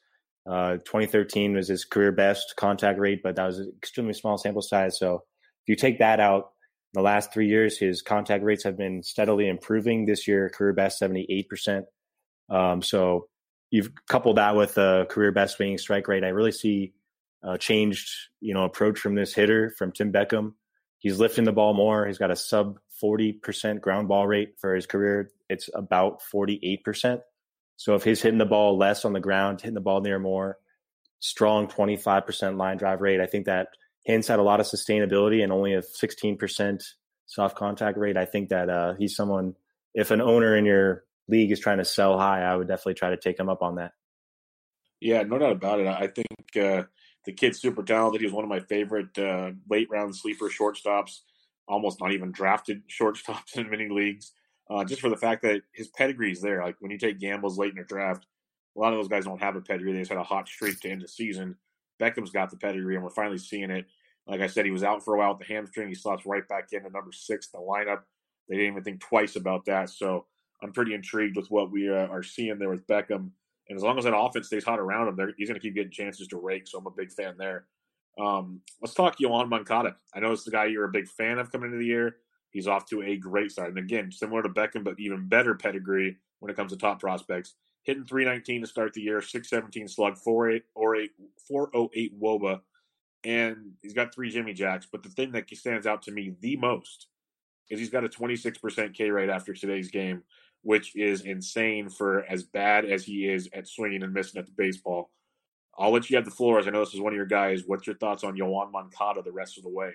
Uh, 0.47 0.73
2013 0.85 1.55
was 1.55 1.67
his 1.67 1.85
career 1.85 2.11
best 2.11 2.53
contact 2.55 2.99
rate, 2.99 3.21
but 3.23 3.35
that 3.35 3.45
was 3.45 3.59
an 3.59 3.73
extremely 3.77 4.13
small 4.13 4.37
sample 4.37 4.61
size. 4.61 4.97
So 4.99 5.15
if 5.15 5.67
you 5.67 5.75
take 5.75 5.99
that 5.99 6.19
out, 6.19 6.51
the 6.93 7.01
last 7.01 7.33
three 7.33 7.47
years, 7.47 7.77
his 7.77 8.01
contact 8.01 8.43
rates 8.43 8.63
have 8.63 8.77
been 8.77 9.03
steadily 9.03 9.49
improving. 9.49 10.05
This 10.05 10.27
year, 10.27 10.49
career 10.49 10.71
best 10.71 11.01
78%. 11.01 11.83
Um, 12.49 12.81
so 12.81 13.27
you've 13.69 13.91
coupled 14.07 14.37
that 14.37 14.55
with 14.55 14.77
a 14.77 15.05
career 15.09 15.31
best 15.31 15.57
swinging 15.57 15.77
strike 15.77 16.07
rate. 16.07 16.23
I 16.23 16.29
really 16.29 16.53
see 16.53 16.93
a 17.45 17.57
changed, 17.57 18.09
you 18.41 18.53
know, 18.53 18.63
approach 18.63 18.99
from 18.99 19.15
this 19.15 19.33
hitter 19.33 19.73
from 19.77 19.91
Tim 19.91 20.11
Beckham. 20.11 20.53
He's 20.99 21.19
lifting 21.19 21.45
the 21.45 21.51
ball 21.51 21.73
more. 21.73 22.05
He's 22.05 22.17
got 22.17 22.31
a 22.31 22.35
sub 22.35 22.79
40% 23.03 23.81
ground 23.81 24.07
ball 24.07 24.25
rate 24.25 24.55
for 24.59 24.73
his 24.73 24.85
career. 24.85 25.29
It's 25.49 25.69
about 25.73 26.21
48%. 26.33 27.21
So 27.77 27.95
if 27.95 28.03
he's 28.03 28.21
hitting 28.21 28.39
the 28.39 28.45
ball 28.45 28.77
less 28.77 29.05
on 29.05 29.13
the 29.13 29.19
ground, 29.19 29.61
hitting 29.61 29.75
the 29.75 29.81
ball 29.81 30.01
near 30.01 30.17
more, 30.17 30.57
strong 31.19 31.67
25% 31.67 32.57
line 32.57 32.77
drive 32.77 33.01
rate, 33.01 33.21
I 33.21 33.25
think 33.25 33.45
that– 33.45 33.67
Hints 34.05 34.29
at 34.29 34.37
a 34.37 34.43
lot 34.43 34.59
of 34.59 34.67
sustainability 34.67 35.43
and 35.43 35.51
only 35.51 35.73
a 35.73 35.81
16% 35.81 36.83
soft 37.25 37.57
contact 37.57 37.97
rate. 37.97 38.17
I 38.17 38.25
think 38.25 38.49
that 38.49 38.69
uh, 38.69 38.93
he's 38.93 39.15
someone, 39.15 39.55
if 39.95 40.11
an 40.11 40.21
owner 40.21 40.55
in 40.55 40.63
your 40.63 41.05
league 41.27 41.51
is 41.51 41.59
trying 41.59 41.79
to 41.79 41.85
sell 41.85 42.19
high, 42.19 42.43
I 42.43 42.55
would 42.55 42.67
definitely 42.67 42.93
try 42.93 43.09
to 43.09 43.17
take 43.17 43.39
him 43.39 43.49
up 43.49 43.63
on 43.63 43.75
that. 43.75 43.93
Yeah, 45.01 45.23
no 45.23 45.39
doubt 45.39 45.53
about 45.53 45.79
it. 45.79 45.87
I 45.87 46.05
think 46.05 46.27
uh, 46.55 46.83
the 47.25 47.33
kid's 47.33 47.59
super 47.59 47.83
talented. 47.83 48.21
He 48.21 48.27
was 48.27 48.33
one 48.33 48.43
of 48.43 48.49
my 48.49 48.59
favorite 48.59 49.17
uh, 49.17 49.51
late 49.69 49.89
round 49.89 50.15
sleeper 50.15 50.49
shortstops, 50.49 51.21
almost 51.67 51.99
not 51.99 52.11
even 52.11 52.31
drafted 52.31 52.83
shortstops 52.89 53.55
in 53.55 53.69
many 53.69 53.89
leagues, 53.89 54.31
uh, 54.69 54.83
just 54.83 55.01
for 55.01 55.09
the 55.09 55.17
fact 55.17 55.41
that 55.43 55.61
his 55.73 55.87
pedigree 55.89 56.31
is 56.31 56.41
there. 56.41 56.63
Like 56.63 56.75
when 56.79 56.91
you 56.91 56.97
take 56.97 57.19
gambles 57.19 57.57
late 57.57 57.71
in 57.71 57.75
your 57.77 57.85
draft, 57.85 58.25
a 58.75 58.79
lot 58.79 58.93
of 58.93 58.99
those 58.99 59.07
guys 59.07 59.25
don't 59.25 59.41
have 59.41 59.55
a 59.55 59.61
pedigree. 59.61 59.93
They 59.93 59.99
just 59.99 60.11
had 60.11 60.19
a 60.19 60.23
hot 60.23 60.47
streak 60.47 60.79
to 60.81 60.89
end 60.89 61.01
the 61.01 61.07
season. 61.07 61.55
Beckham's 61.99 62.31
got 62.31 62.49
the 62.49 62.57
pedigree, 62.57 62.95
and 62.95 63.03
we're 63.03 63.09
finally 63.09 63.37
seeing 63.37 63.71
it. 63.71 63.85
Like 64.27 64.41
I 64.41 64.47
said, 64.47 64.65
he 64.65 64.71
was 64.71 64.83
out 64.83 65.03
for 65.03 65.13
a 65.13 65.17
while 65.17 65.35
with 65.37 65.47
the 65.47 65.53
hamstring. 65.53 65.87
He 65.87 65.95
slots 65.95 66.25
right 66.25 66.47
back 66.47 66.67
in 66.71 66.79
into 66.79 66.89
number 66.89 67.11
six, 67.11 67.47
the 67.47 67.59
lineup. 67.59 68.01
They 68.49 68.55
didn't 68.55 68.71
even 68.71 68.83
think 68.83 68.99
twice 68.99 69.35
about 69.35 69.65
that. 69.65 69.89
So 69.89 70.25
I'm 70.61 70.71
pretty 70.71 70.93
intrigued 70.93 71.37
with 71.37 71.49
what 71.49 71.71
we 71.71 71.89
uh, 71.89 72.07
are 72.07 72.23
seeing 72.23 72.57
there 72.57 72.69
with 72.69 72.87
Beckham. 72.87 73.29
And 73.69 73.77
as 73.77 73.83
long 73.83 73.97
as 73.97 74.03
that 74.03 74.15
offense 74.15 74.47
stays 74.47 74.63
hot 74.63 74.79
around 74.79 75.07
him, 75.07 75.33
he's 75.37 75.47
going 75.49 75.59
to 75.59 75.65
keep 75.65 75.75
getting 75.75 75.91
chances 75.91 76.27
to 76.27 76.37
rake. 76.37 76.67
So 76.67 76.77
I'm 76.77 76.87
a 76.87 76.91
big 76.91 77.11
fan 77.11 77.35
there. 77.37 77.65
Um, 78.19 78.61
let's 78.81 78.93
talk 78.93 79.17
Yoan 79.17 79.49
Moncada. 79.49 79.95
I 80.13 80.19
know 80.19 80.31
it's 80.31 80.43
the 80.43 80.51
guy 80.51 80.65
you're 80.65 80.85
a 80.85 80.91
big 80.91 81.07
fan 81.07 81.39
of 81.39 81.51
coming 81.51 81.67
into 81.67 81.79
the 81.79 81.85
year. 81.85 82.17
He's 82.51 82.67
off 82.67 82.85
to 82.89 83.01
a 83.01 83.17
great 83.17 83.51
start. 83.51 83.69
And 83.69 83.77
again, 83.77 84.11
similar 84.11 84.43
to 84.43 84.49
Beckham, 84.49 84.83
but 84.83 84.99
even 84.99 85.27
better 85.27 85.55
pedigree 85.55 86.17
when 86.39 86.49
it 86.49 86.55
comes 86.55 86.71
to 86.71 86.77
top 86.77 86.99
prospects 86.99 87.55
hitting 87.85 88.03
319 88.03 88.61
to 88.61 88.67
start 88.67 88.93
the 88.93 89.01
year, 89.01 89.21
617 89.21 89.87
slug, 89.87 90.17
48 90.17 90.63
or 90.73 90.95
8, 90.95 91.11
408 91.47 92.19
woba, 92.19 92.59
and 93.23 93.73
he's 93.81 93.93
got 93.93 94.13
three 94.13 94.31
Jimmy 94.31 94.53
Jacks. 94.53 94.87
But 94.91 95.03
the 95.03 95.09
thing 95.09 95.31
that 95.31 95.49
stands 95.55 95.87
out 95.87 96.01
to 96.03 96.11
me 96.11 96.35
the 96.41 96.57
most 96.57 97.07
is 97.69 97.79
he's 97.79 97.89
got 97.89 98.03
a 98.03 98.09
26% 98.09 98.93
K 98.93 99.09
rate 99.11 99.29
after 99.29 99.53
today's 99.53 99.89
game, 99.89 100.23
which 100.65 100.95
is 100.95 101.21
insane 101.21 101.89
for 101.89 102.25
as 102.25 102.41
bad 102.41 102.85
as 102.85 103.03
he 103.05 103.27
is 103.27 103.47
at 103.53 103.67
swinging 103.67 104.01
and 104.01 104.11
missing 104.11 104.39
at 104.39 104.47
the 104.47 104.51
baseball. 104.57 105.11
I'll 105.77 105.91
let 105.91 106.09
you 106.09 106.15
have 106.15 106.25
the 106.25 106.31
floor 106.31 106.57
as 106.57 106.67
I 106.67 106.71
know 106.71 106.83
this 106.83 106.95
is 106.95 106.99
one 106.99 107.13
of 107.13 107.17
your 107.17 107.27
guys. 107.27 107.61
What's 107.67 107.85
your 107.85 107.97
thoughts 107.97 108.23
on 108.23 108.35
Yoan 108.35 108.71
Moncada 108.71 109.21
the 109.21 109.31
rest 109.31 109.59
of 109.59 109.63
the 109.63 109.69
way? 109.69 109.91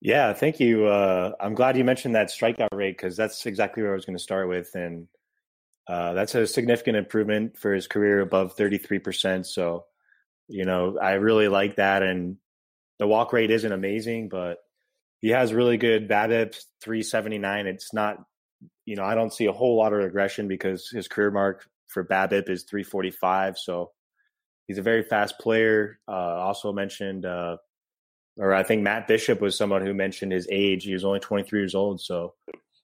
Yeah, 0.00 0.32
thank 0.32 0.60
you. 0.60 0.86
Uh, 0.86 1.32
I'm 1.40 1.54
glad 1.54 1.76
you 1.76 1.82
mentioned 1.82 2.14
that 2.14 2.28
strikeout 2.28 2.72
rate 2.72 2.96
because 2.96 3.16
that's 3.16 3.44
exactly 3.46 3.82
where 3.82 3.90
I 3.90 3.96
was 3.96 4.04
going 4.04 4.16
to 4.16 4.22
start 4.22 4.48
with. 4.48 4.72
And 4.76 5.08
uh, 5.88 6.12
that's 6.12 6.36
a 6.36 6.46
significant 6.46 6.96
improvement 6.96 7.58
for 7.58 7.74
his 7.74 7.88
career 7.88 8.20
above 8.20 8.56
33%. 8.56 9.44
So, 9.44 9.86
you 10.46 10.66
know, 10.66 10.98
I 11.02 11.14
really 11.14 11.48
like 11.48 11.76
that. 11.76 12.04
And 12.04 12.36
the 13.00 13.08
walk 13.08 13.32
rate 13.32 13.50
isn't 13.50 13.72
amazing, 13.72 14.28
but 14.28 14.58
he 15.20 15.30
has 15.30 15.52
really 15.52 15.78
good 15.78 16.08
BABIP 16.08 16.54
379. 16.80 17.66
It's 17.66 17.92
not, 17.92 18.18
you 18.84 18.96
know, 18.96 19.04
I 19.04 19.14
don't 19.14 19.32
see 19.32 19.46
a 19.46 19.52
whole 19.52 19.76
lot 19.76 19.92
of 19.92 19.98
regression 19.98 20.48
because 20.48 20.88
his 20.88 21.08
career 21.08 21.30
mark 21.30 21.68
for 21.88 22.04
BABIP 22.04 22.48
is 22.48 22.64
345. 22.64 23.58
So 23.58 23.90
he's 24.66 24.78
a 24.78 24.82
very 24.82 25.02
fast 25.02 25.38
player. 25.38 25.98
Uh, 26.08 26.12
also 26.12 26.72
mentioned, 26.72 27.26
uh, 27.26 27.56
or 28.38 28.54
I 28.54 28.62
think 28.62 28.82
Matt 28.82 29.08
Bishop 29.08 29.40
was 29.40 29.56
someone 29.56 29.84
who 29.84 29.94
mentioned 29.94 30.32
his 30.32 30.46
age. 30.50 30.84
He 30.84 30.92
was 30.92 31.04
only 31.04 31.20
23 31.20 31.60
years 31.60 31.74
old. 31.74 32.00
So 32.00 32.34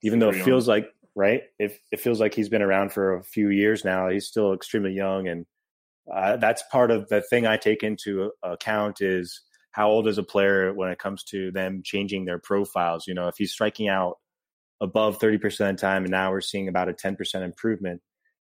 even 0.02 0.18
though 0.18 0.30
it 0.30 0.42
feels 0.42 0.66
like 0.66 0.88
right? 1.14 1.42
It, 1.58 1.78
it 1.90 2.00
feels 2.00 2.20
like 2.20 2.34
he's 2.34 2.48
been 2.48 2.62
around 2.62 2.92
for 2.92 3.16
a 3.16 3.24
few 3.24 3.48
years 3.50 3.84
now. 3.84 4.08
He's 4.08 4.26
still 4.26 4.52
extremely 4.52 4.92
young, 4.92 5.28
and 5.28 5.46
uh, 6.12 6.36
that's 6.36 6.62
part 6.70 6.90
of 6.90 7.08
the 7.08 7.22
thing 7.22 7.46
I 7.46 7.56
take 7.56 7.82
into 7.82 8.32
account 8.42 9.00
is 9.00 9.40
how 9.72 9.88
old 9.88 10.06
is 10.06 10.18
a 10.18 10.22
player 10.22 10.72
when 10.74 10.90
it 10.90 10.98
comes 10.98 11.24
to 11.24 11.50
them 11.52 11.82
changing 11.84 12.24
their 12.24 12.38
profiles. 12.38 13.06
You 13.06 13.14
know, 13.14 13.28
if 13.28 13.36
he's 13.36 13.52
striking 13.52 13.88
out 13.88 14.18
above 14.82 15.18
30% 15.18 15.70
of 15.70 15.76
time 15.78 16.02
and 16.02 16.10
now 16.10 16.30
we're 16.30 16.42
seeing 16.42 16.68
about 16.68 16.90
a 16.90 16.92
10% 16.92 17.16
improvement, 17.42 18.02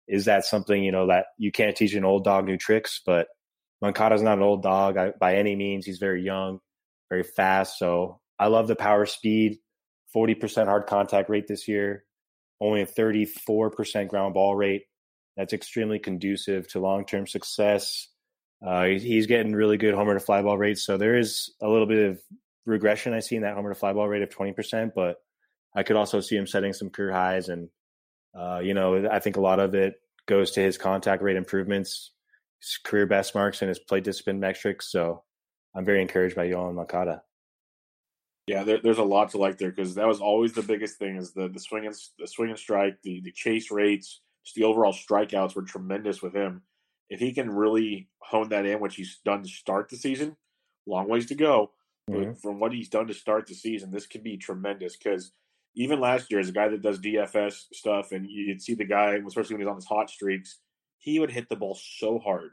is 0.09 0.25
that 0.25 0.47
something, 0.47 0.83
you 0.83 0.93
know, 0.93 1.09
that 1.09 1.27
you 1.37 1.53
can't 1.53 1.77
teach 1.77 1.93
an 1.95 2.05
old 2.05 2.25
dog 2.25 2.47
new 2.47 2.57
tricks? 2.57 3.03
But 3.05 3.29
Moncada's 3.83 4.23
not 4.23 4.39
an 4.39 4.45
old 4.45 4.63
dog 4.63 4.97
I, 4.97 5.11
by 5.11 5.37
any 5.37 5.55
means. 5.55 5.85
He's 5.85 5.99
very 5.99 6.23
young, 6.23 6.61
very 7.11 7.25
fast. 7.25 7.79
So 7.79 8.21
I 8.39 8.47
love 8.47 8.69
the 8.69 8.77
power 8.77 9.05
speed, 9.05 9.59
40% 10.17 10.65
hard 10.65 10.87
contact 10.87 11.29
rate 11.29 11.47
this 11.47 11.69
year 11.69 12.05
only 12.61 12.83
a 12.83 12.87
34% 12.87 14.09
ground 14.09 14.35
ball 14.35 14.55
rate. 14.55 14.85
That's 15.37 15.53
extremely 15.53 15.99
conducive 15.99 16.69
to 16.69 16.81
long 16.81 17.07
term 17.07 17.27
success. 17.27 18.09
Uh, 18.65 18.85
he's 18.85 19.27
getting 19.27 19.55
really 19.55 19.79
good 19.79 19.95
homer 19.95 20.15
to 20.15 20.21
fly 20.21 20.43
ball 20.43 20.59
rates. 20.59 20.85
So 20.85 20.99
there 20.99 21.17
is 21.17 21.55
a 21.63 21.69
little 21.69 21.87
bit 21.87 22.11
of 22.11 22.21
regression 22.67 23.15
I 23.15 23.21
see 23.21 23.37
in 23.37 23.43
that 23.43 23.55
homer 23.55 23.71
to 23.71 23.79
fly 23.79 23.93
ball 23.95 24.07
rate 24.07 24.23
of 24.23 24.29
20%, 24.29 24.93
but 24.95 25.17
I 25.75 25.83
could 25.83 25.97
also 25.97 26.21
see 26.21 26.37
him 26.37 26.47
setting 26.47 26.73
some 26.73 26.91
career 26.91 27.13
highs. 27.13 27.49
And, 27.49 27.69
uh, 28.39 28.61
you 28.63 28.75
know, 28.75 29.09
I 29.11 29.19
think 29.19 29.37
a 29.37 29.41
lot 29.41 29.61
of 29.61 29.75
it 29.75 29.95
goes 30.27 30.53
to 30.53 30.61
his 30.61 30.79
contact 30.79 31.23
rate 31.23 31.37
improvements, 31.37 32.13
his 32.61 32.79
career 32.85 33.07
best 33.07 33.35
marks, 33.35 33.63
and 33.63 33.69
his 33.69 33.79
plate 33.79 34.05
discipline 34.05 34.41
metrics. 34.41 34.91
So 34.91 35.23
I'm 35.75 35.85
very 35.85 36.03
encouraged 36.03 36.37
by 36.37 36.49
Yoan 36.49 36.75
Moncada. 36.75 37.23
Yeah, 38.47 38.65
there, 38.65 38.81
there's 38.83 38.99
a 38.99 39.05
lot 39.05 39.31
to 39.31 39.39
like 39.39 39.59
there 39.59 39.71
because 39.71 39.95
that 39.95 40.09
was 40.09 40.21
always 40.21 40.53
the 40.53 40.63
biggest 40.63 40.99
thing 40.99 41.17
is 41.17 41.33
the 41.33 41.49
the 41.49 41.61
swing 41.61 41.87
and 41.87 41.95
the 42.19 42.27
swing 42.27 42.51
and 42.51 42.59
strike, 42.59 42.97
the 43.03 43.21
the 43.23 43.31
chase 43.31 43.71
rates, 43.71 44.23
just 44.45 44.57
the 44.57 44.65
overall 44.65 44.93
strikeouts 44.93 45.55
were 45.55 45.63
tremendous 45.63 46.21
with 46.21 46.35
him. 46.35 46.63
If 47.11 47.21
he 47.21 47.33
can 47.33 47.51
really 47.51 48.09
hone 48.19 48.49
that 48.49 48.67
in, 48.67 48.81
which 48.81 48.97
he's 48.97 49.21
done 49.25 49.43
to 49.43 49.49
start 49.49 49.89
the 49.89 49.97
season, 49.97 50.37
long 50.87 51.09
ways 51.09 51.27
to 51.27 51.35
go. 51.35 51.73
mm-hmm. 52.11 52.33
from 52.35 52.59
what 52.59 52.73
he's 52.73 52.89
done 52.89 53.07
to 53.07 53.15
start 53.15 53.47
the 53.47 53.55
season, 53.55 53.91
this 53.91 54.07
could 54.07 54.25
be 54.25 54.37
tremendous 54.37 54.97
because 54.97 55.33
even 55.75 56.01
last 56.01 56.31
year, 56.31 56.41
as 56.41 56.49
a 56.49 56.53
guy 56.53 56.69
that 56.69 56.83
does 56.83 56.99
DFS 56.99 57.65
stuff, 57.73 58.13
and 58.13 58.27
you'd 58.29 58.63
see 58.63 58.75
the 58.75 58.85
guy, 58.85 59.19
especially 59.27 59.55
when 59.55 59.63
he's 59.63 59.71
on 59.71 59.77
his 59.77 59.87
hot 59.87 60.11
streaks, 60.11 60.59
he 60.99 61.19
would 61.19 61.31
hit 61.31 61.49
the 61.49 61.57
ball 61.57 61.79
so 61.81 62.19
hard. 62.19 62.51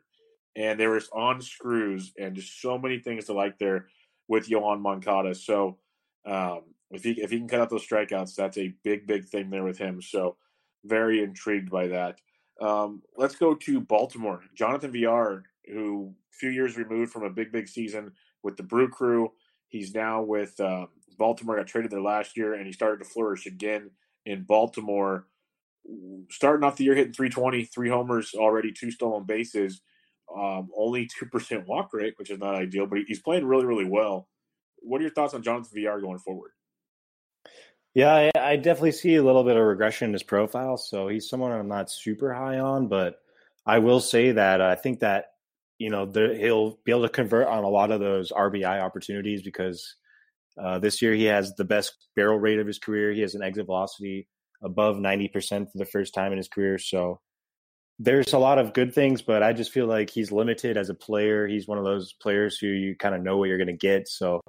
And 0.56 0.80
there 0.80 0.92
was 0.92 1.10
on 1.14 1.42
screws 1.42 2.14
and 2.18 2.36
just 2.36 2.62
so 2.62 2.78
many 2.78 3.00
things 3.00 3.26
to 3.26 3.34
like 3.34 3.60
there 3.60 3.88
with 4.28 4.50
Yoan 4.50 4.82
Moncada. 4.82 5.36
So 5.36 5.78
um, 6.26 6.62
if 6.92 7.04
he 7.04 7.12
if 7.12 7.32
he 7.32 7.38
can 7.38 7.48
cut 7.48 7.60
out 7.60 7.70
those 7.70 7.88
strikeouts, 7.88 8.36
that's 8.36 8.58
a 8.58 8.74
big, 8.84 9.06
big 9.06 9.26
thing 9.26 9.50
there 9.50 9.64
with 9.64 9.78
him. 9.78 10.02
So 10.02 10.38
very 10.86 11.24
intrigued 11.24 11.70
by 11.70 11.88
that. 11.88 12.20
Um, 12.60 13.04
let's 13.16 13.36
go 13.36 13.54
to 13.54 13.82
Baltimore. 13.82 14.42
Jonathan 14.56 14.92
Villar, 14.92 15.44
who 15.66 16.14
a 16.34 16.38
few 16.38 16.50
years 16.50 16.78
removed 16.78 17.12
from 17.12 17.24
a 17.24 17.30
big, 17.30 17.52
big 17.52 17.68
season 17.68 18.12
with 18.42 18.58
the 18.58 18.64
Brew 18.64 18.90
Crew. 18.90 19.32
He's 19.68 19.94
now 19.94 20.24
with 20.24 20.60
um, 20.60 20.88
Baltimore. 21.18 21.58
Got 21.58 21.68
traded 21.68 21.92
there 21.92 22.02
last 22.02 22.38
year, 22.38 22.54
and 22.54 22.66
he 22.66 22.74
started 22.74 23.00
to 23.00 23.10
flourish 23.10 23.46
again 23.46 23.92
in 24.26 24.44
Baltimore. 24.44 25.28
Starting 26.30 26.66
off 26.66 26.78
the 26.78 26.84
year 26.84 26.96
hitting 26.96 27.14
320, 27.14 27.66
three 27.66 27.90
homers 27.90 28.34
already, 28.36 28.74
two 28.74 28.92
stolen 28.92 29.24
bases, 29.24 29.82
um, 30.36 30.70
only 30.76 31.08
2% 31.08 31.66
walk 31.66 31.94
rate, 31.94 32.16
which 32.18 32.30
is 32.30 32.40
not 32.40 32.56
ideal, 32.56 32.86
but 32.86 33.00
he's 33.08 33.22
playing 33.22 33.46
really, 33.46 33.66
really 33.66 33.86
well. 33.86 34.28
What 34.80 35.00
are 35.00 35.04
your 35.04 35.14
thoughts 35.14 35.34
on 35.34 35.44
Jonathan 35.44 35.72
Villar 35.74 36.02
going 36.02 36.20
forward? 36.20 36.52
Yeah, 37.94 38.14
I, 38.14 38.32
I, 38.40 38.56
definitely 38.58 38.92
see 38.92 39.16
a 39.16 39.24
little 39.24 39.44
bit 39.44 39.58
of 39.58 39.64
regression 39.64 40.10
in 40.10 40.14
his 40.14 40.22
profile. 40.22 40.78
So 40.78 41.08
he's 41.08 41.28
someone 41.28 41.52
I'm 41.52 41.68
not 41.68 41.90
super 41.90 42.32
high 42.32 42.60
on, 42.60 42.88
but 42.88 43.22
I 43.66 43.80
will 43.80 44.00
say 44.00 44.32
that 44.34 44.62
I 44.62 44.76
think 44.76 45.00
that 45.00 45.32
you 45.80 45.90
know 45.90 46.06
the, 46.06 46.38
he'll 46.40 46.78
be 46.84 46.92
able 46.92 47.04
to 47.04 47.10
convert 47.10 47.48
on 47.48 47.64
a 47.64 47.70
lot 47.70 47.92
of 47.92 48.00
those 48.00 48.32
RBI 48.32 48.82
opportunities 48.82 49.42
because 49.42 49.96
uh, 50.62 50.80
this 50.80 51.02
year 51.02 51.14
he 51.14 51.26
has 51.26 51.54
the 51.56 51.66
best 51.66 51.96
barrel 52.16 52.40
rate 52.40 52.60
of 52.60 52.68
his 52.68 52.80
career. 52.80 53.12
He 53.12 53.22
has 53.22 53.36
an 53.36 53.44
exit 53.44 53.66
velocity 53.66 54.28
above 54.64 54.98
90% 54.98 55.72
for 55.72 55.78
the 55.78 55.86
first 55.86 56.14
time 56.14 56.32
in 56.32 56.38
his 56.38 56.48
career. 56.48 56.78
So 56.78 57.20
there's 58.00 58.34
a 58.34 58.40
lot 58.40 58.60
of 58.60 58.74
good 58.74 58.94
things, 58.94 59.22
but 59.22 59.44
I 59.44 59.54
just 59.54 59.72
feel 59.72 59.88
like 59.88 60.10
he's 60.10 60.32
limited 60.32 60.78
as 60.78 60.90
a 60.90 60.94
player. 60.94 61.48
He's 61.48 61.68
one 61.68 61.78
of 61.78 61.84
those 61.84 62.14
players 62.14 62.58
who 62.58 62.68
you 62.68 62.96
kind 62.96 63.16
of 63.16 63.22
know 63.22 63.38
what 63.38 63.50
you're 63.50 63.58
going 63.58 63.68
to 63.68 63.74
get. 63.74 64.08
So 64.08 64.42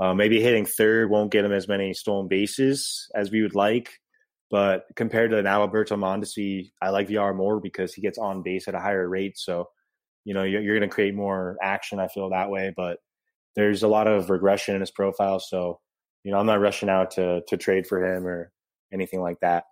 uh, 0.00 0.14
maybe 0.14 0.40
hitting 0.40 0.66
third 0.66 1.10
won't 1.10 1.32
get 1.32 1.44
him 1.44 1.52
as 1.52 1.68
many 1.68 1.92
stolen 1.94 2.28
bases 2.28 3.08
as 3.14 3.30
we 3.30 3.42
would 3.42 3.54
like. 3.54 3.90
But 4.50 4.84
compared 4.96 5.30
to 5.30 5.38
an 5.38 5.46
Alberto 5.46 5.96
Mondesi, 5.96 6.72
I 6.82 6.90
like 6.90 7.08
Villar 7.08 7.34
more 7.34 7.60
because 7.60 7.94
he 7.94 8.02
gets 8.02 8.18
on 8.18 8.42
base 8.42 8.66
at 8.66 8.74
a 8.74 8.80
higher 8.80 9.08
rate. 9.08 9.38
So, 9.38 9.68
you 10.24 10.34
know, 10.34 10.42
you're, 10.42 10.60
you're 10.60 10.78
going 10.78 10.88
to 10.88 10.94
create 10.94 11.14
more 11.14 11.56
action. 11.62 12.00
I 12.00 12.08
feel 12.08 12.30
that 12.30 12.50
way. 12.50 12.72
But 12.76 12.98
there's 13.56 13.82
a 13.82 13.88
lot 13.88 14.06
of 14.06 14.30
regression 14.30 14.74
in 14.74 14.80
his 14.80 14.90
profile. 14.90 15.40
So, 15.40 15.80
you 16.24 16.30
know, 16.30 16.38
I'm 16.38 16.46
not 16.46 16.60
rushing 16.60 16.88
out 16.88 17.12
to 17.12 17.42
to 17.48 17.56
trade 17.56 17.86
for 17.86 18.04
him 18.04 18.26
or 18.26 18.52
anything 18.92 19.20
like 19.20 19.40
that. 19.40 19.64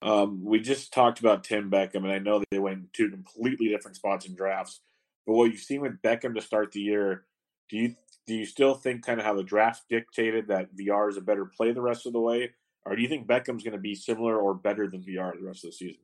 Um, 0.00 0.44
we 0.44 0.60
just 0.60 0.92
talked 0.92 1.18
about 1.18 1.44
Tim 1.44 1.70
Beckham, 1.70 2.04
and 2.04 2.12
I 2.12 2.18
know 2.18 2.42
they 2.50 2.58
went 2.58 2.92
two 2.92 3.10
completely 3.10 3.68
different 3.68 3.96
spots 3.96 4.26
in 4.26 4.34
drafts. 4.34 4.80
But 5.26 5.34
what 5.34 5.50
you've 5.50 5.60
seen 5.60 5.80
with 5.80 6.00
Beckham 6.02 6.34
to 6.34 6.40
start 6.40 6.72
the 6.72 6.80
year, 6.80 7.24
do 7.68 7.76
you 7.76 7.94
do 8.26 8.34
you 8.34 8.46
still 8.46 8.74
think 8.74 9.04
kind 9.04 9.18
of 9.18 9.26
how 9.26 9.34
the 9.34 9.42
draft 9.42 9.84
dictated 9.88 10.48
that 10.48 10.68
Villar 10.72 11.08
is 11.08 11.16
a 11.16 11.22
better 11.22 11.46
play 11.46 11.72
the 11.72 11.80
rest 11.80 12.06
of 12.06 12.12
the 12.12 12.20
way, 12.20 12.52
or 12.84 12.94
do 12.94 13.02
you 13.02 13.08
think 13.08 13.26
Beckham's 13.26 13.64
going 13.64 13.72
to 13.72 13.78
be 13.78 13.94
similar 13.94 14.38
or 14.38 14.54
better 14.54 14.86
than 14.86 15.02
Villar 15.02 15.34
the 15.38 15.46
rest 15.46 15.64
of 15.64 15.70
the 15.70 15.76
season? 15.76 16.02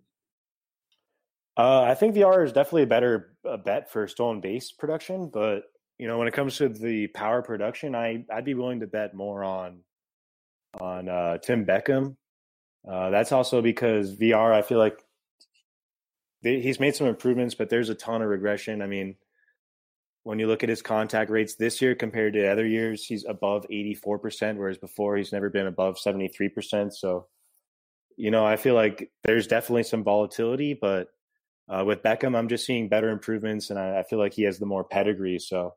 Uh, 1.56 1.82
I 1.82 1.94
think 1.94 2.14
Villar 2.14 2.42
is 2.42 2.52
definitely 2.52 2.82
a 2.82 2.88
better 2.88 3.36
uh, 3.48 3.56
bet 3.56 3.92
for 3.92 4.08
stolen 4.08 4.40
base 4.40 4.72
production, 4.72 5.30
but 5.32 5.64
you 5.98 6.06
know 6.06 6.18
when 6.18 6.28
it 6.28 6.34
comes 6.34 6.56
to 6.58 6.68
the 6.68 7.06
power 7.08 7.42
production, 7.42 7.94
I 7.94 8.24
I'd 8.32 8.44
be 8.44 8.54
willing 8.54 8.80
to 8.80 8.86
bet 8.86 9.14
more 9.14 9.44
on 9.44 9.80
on 10.80 11.08
uh, 11.08 11.38
Tim 11.38 11.64
Beckham. 11.64 12.16
Uh, 12.86 13.10
that's 13.10 13.32
also 13.32 13.62
because 13.62 14.10
Villar, 14.12 14.52
I 14.52 14.62
feel 14.62 14.78
like 14.78 15.02
they, 16.42 16.60
he's 16.60 16.80
made 16.80 16.94
some 16.94 17.06
improvements, 17.06 17.54
but 17.54 17.70
there's 17.70 17.88
a 17.88 17.94
ton 17.94 18.22
of 18.22 18.28
regression. 18.28 18.82
I 18.82 18.86
mean, 18.86 19.16
when 20.24 20.38
you 20.38 20.46
look 20.46 20.62
at 20.62 20.68
his 20.68 20.82
contact 20.82 21.30
rates 21.30 21.54
this 21.54 21.80
year 21.80 21.94
compared 21.94 22.34
to 22.34 22.50
other 22.50 22.66
years, 22.66 23.04
he's 23.04 23.24
above 23.24 23.66
84%, 23.70 24.56
whereas 24.56 24.78
before 24.78 25.16
he's 25.16 25.32
never 25.32 25.50
been 25.50 25.66
above 25.66 25.96
73%. 25.96 26.92
So, 26.92 27.26
you 28.16 28.30
know, 28.30 28.44
I 28.46 28.56
feel 28.56 28.74
like 28.74 29.10
there's 29.22 29.46
definitely 29.46 29.84
some 29.84 30.04
volatility, 30.04 30.74
but 30.74 31.08
uh, 31.68 31.84
with 31.86 32.02
Beckham, 32.02 32.36
I'm 32.36 32.48
just 32.48 32.66
seeing 32.66 32.88
better 32.88 33.08
improvements, 33.08 33.70
and 33.70 33.78
I, 33.78 34.00
I 34.00 34.02
feel 34.02 34.18
like 34.18 34.34
he 34.34 34.42
has 34.42 34.58
the 34.58 34.66
more 34.66 34.84
pedigree. 34.84 35.38
So, 35.38 35.74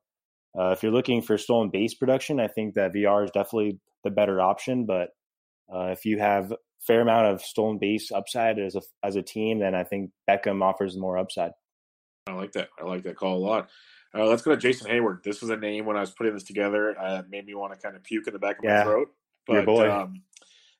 uh, 0.59 0.71
if 0.71 0.83
you're 0.83 0.91
looking 0.91 1.21
for 1.21 1.37
stolen 1.37 1.69
base 1.69 1.93
production, 1.93 2.39
I 2.39 2.47
think 2.47 2.75
that 2.75 2.93
Villar 2.93 3.23
is 3.23 3.31
definitely 3.31 3.79
the 4.03 4.11
better 4.11 4.41
option. 4.41 4.85
But 4.85 5.09
uh, 5.73 5.87
if 5.87 6.05
you 6.05 6.19
have 6.19 6.53
fair 6.79 7.01
amount 7.01 7.27
of 7.27 7.41
stolen 7.41 7.77
base 7.77 8.11
upside 8.11 8.59
as 8.59 8.75
a 8.75 8.81
as 9.03 9.15
a 9.15 9.21
team, 9.21 9.59
then 9.59 9.75
I 9.75 9.83
think 9.83 10.11
Beckham 10.29 10.63
offers 10.63 10.97
more 10.97 11.17
upside. 11.17 11.51
I 12.27 12.33
like 12.33 12.53
that. 12.53 12.69
I 12.79 12.85
like 12.85 13.03
that 13.03 13.15
call 13.15 13.37
a 13.37 13.45
lot. 13.45 13.69
Uh, 14.15 14.25
let's 14.25 14.41
go 14.41 14.51
to 14.51 14.57
Jason 14.57 14.89
Heyward. 14.89 15.23
This 15.23 15.41
was 15.41 15.49
a 15.49 15.57
name 15.57 15.85
when 15.85 15.97
I 15.97 16.01
was 16.01 16.11
putting 16.11 16.33
this 16.33 16.43
together. 16.43 16.97
Uh, 16.99 17.21
made 17.29 17.45
me 17.45 17.55
want 17.55 17.73
to 17.73 17.79
kind 17.79 17.95
of 17.95 18.03
puke 18.03 18.27
in 18.27 18.33
the 18.33 18.39
back 18.39 18.59
of 18.59 18.65
yeah, 18.65 18.79
my 18.79 18.83
throat. 18.83 19.09
But 19.45 19.65
boy. 19.65 19.91
Um, 19.91 20.23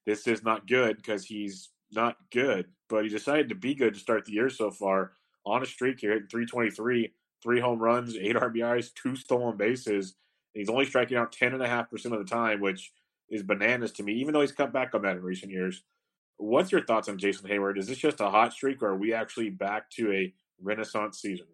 this 0.08 0.26
is 0.26 0.42
not 0.42 0.68
good 0.68 0.96
because 0.96 1.26
he's 1.26 1.70
not 1.92 2.16
good. 2.32 2.66
But 2.90 3.04
he 3.04 3.10
decided 3.10 3.50
to 3.50 3.56
be 3.56 3.76
good 3.76 3.94
to 3.94 4.00
start 4.00 4.26
the 4.26 4.32
year 4.32 4.50
so 4.50 4.72
far. 4.72 5.12
On 5.46 5.62
a 5.62 5.66
streak 5.66 6.00
here, 6.00 6.12
hitting 6.12 6.28
323, 6.30 7.14
three 7.42 7.60
home 7.60 7.80
runs, 7.80 8.16
eight 8.16 8.36
RBIs, 8.36 8.94
two 8.94 9.16
stolen 9.16 9.58
bases. 9.58 10.16
he's 10.54 10.70
only 10.70 10.86
striking 10.86 11.18
out 11.18 11.32
10.5% 11.32 12.06
of 12.06 12.20
the 12.20 12.26
time, 12.26 12.62
which 12.62 12.92
is 13.30 13.44
bananas 13.44 13.92
to 13.94 14.04
me, 14.04 14.14
even 14.14 14.34
though 14.34 14.42
he's 14.42 14.52
cut 14.52 14.74
back 14.74 14.94
on 14.94 15.02
that 15.04 15.18
in 15.18 15.22
recent 15.22 15.52
years. 15.52 15.84
What's 16.38 16.72
your 16.72 16.86
thoughts 16.86 17.10
on 17.10 17.18
Jason 17.18 17.50
Heyward? 17.50 17.78
Is 17.78 17.88
this 17.88 17.98
just 17.98 18.22
a 18.22 18.30
hot 18.30 18.54
streak, 18.54 18.82
or 18.82 18.90
are 18.90 18.98
we 18.98 19.14
actually 19.14 19.50
back 19.50 19.90
to 19.92 20.12
a 20.12 20.34
renaissance 20.62 21.20
season? 21.20 21.48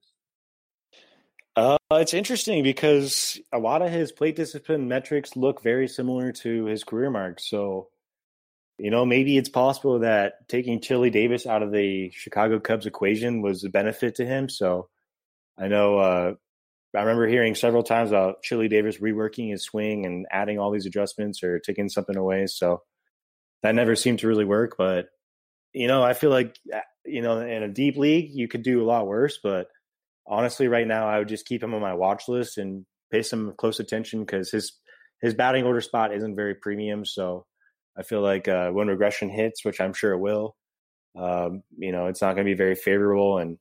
Uh, 1.55 1.77
it's 1.91 2.13
interesting 2.13 2.63
because 2.63 3.39
a 3.51 3.59
lot 3.59 3.81
of 3.81 3.91
his 3.91 4.11
plate 4.11 4.35
discipline 4.35 4.87
metrics 4.87 5.35
look 5.35 5.61
very 5.61 5.87
similar 5.87 6.31
to 6.31 6.65
his 6.65 6.83
career 6.83 7.11
marks. 7.11 7.47
So, 7.47 7.89
you 8.77 8.89
know, 8.89 9.05
maybe 9.05 9.37
it's 9.37 9.49
possible 9.49 9.99
that 9.99 10.47
taking 10.49 10.81
Chili 10.81 11.11
Davis 11.11 11.45
out 11.45 11.61
of 11.61 11.71
the 11.71 12.09
Chicago 12.11 12.59
Cubs 12.59 12.87
equation 12.87 13.41
was 13.41 13.63
a 13.63 13.69
benefit 13.69 14.15
to 14.15 14.25
him. 14.25 14.49
So, 14.49 14.89
I 15.57 15.67
know 15.67 15.97
uh, 15.99 16.33
I 16.95 16.99
remember 16.99 17.27
hearing 17.27 17.55
several 17.55 17.83
times 17.83 18.11
about 18.11 18.43
Chili 18.43 18.67
Davis 18.67 18.99
reworking 18.99 19.51
his 19.51 19.63
swing 19.63 20.05
and 20.05 20.25
adding 20.31 20.59
all 20.59 20.71
these 20.71 20.85
adjustments 20.85 21.43
or 21.43 21.59
taking 21.59 21.89
something 21.89 22.17
away. 22.17 22.47
So 22.47 22.81
that 23.63 23.75
never 23.75 23.95
seemed 23.95 24.19
to 24.19 24.27
really 24.27 24.45
work. 24.45 24.75
But 24.77 25.07
you 25.73 25.87
know, 25.87 26.03
I 26.03 26.13
feel 26.13 26.29
like 26.29 26.55
uh, 26.73 26.79
you 27.05 27.21
know, 27.21 27.39
in 27.39 27.63
a 27.63 27.69
deep 27.69 27.97
league, 27.97 28.29
you 28.31 28.47
could 28.47 28.63
do 28.63 28.81
a 28.81 28.85
lot 28.85 29.07
worse. 29.07 29.39
But 29.43 29.67
honestly, 30.27 30.67
right 30.67 30.87
now, 30.87 31.07
I 31.07 31.19
would 31.19 31.27
just 31.27 31.45
keep 31.45 31.63
him 31.63 31.73
on 31.73 31.81
my 31.81 31.93
watch 31.93 32.27
list 32.27 32.57
and 32.57 32.85
pay 33.11 33.23
some 33.23 33.53
close 33.57 33.79
attention 33.79 34.21
because 34.21 34.51
his 34.51 34.79
his 35.21 35.33
batting 35.33 35.65
order 35.65 35.81
spot 35.81 36.13
isn't 36.13 36.35
very 36.35 36.55
premium. 36.55 37.05
So 37.05 37.45
I 37.97 38.03
feel 38.03 38.21
like 38.21 38.47
uh, 38.47 38.69
when 38.71 38.87
regression 38.87 39.29
hits, 39.29 39.63
which 39.63 39.79
I'm 39.79 39.93
sure 39.93 40.13
it 40.13 40.19
will, 40.19 40.55
um, 41.17 41.63
you 41.77 41.91
know, 41.91 42.07
it's 42.07 42.21
not 42.21 42.35
going 42.35 42.45
to 42.45 42.51
be 42.51 42.57
very 42.57 42.75
favorable. 42.75 43.37
And 43.37 43.57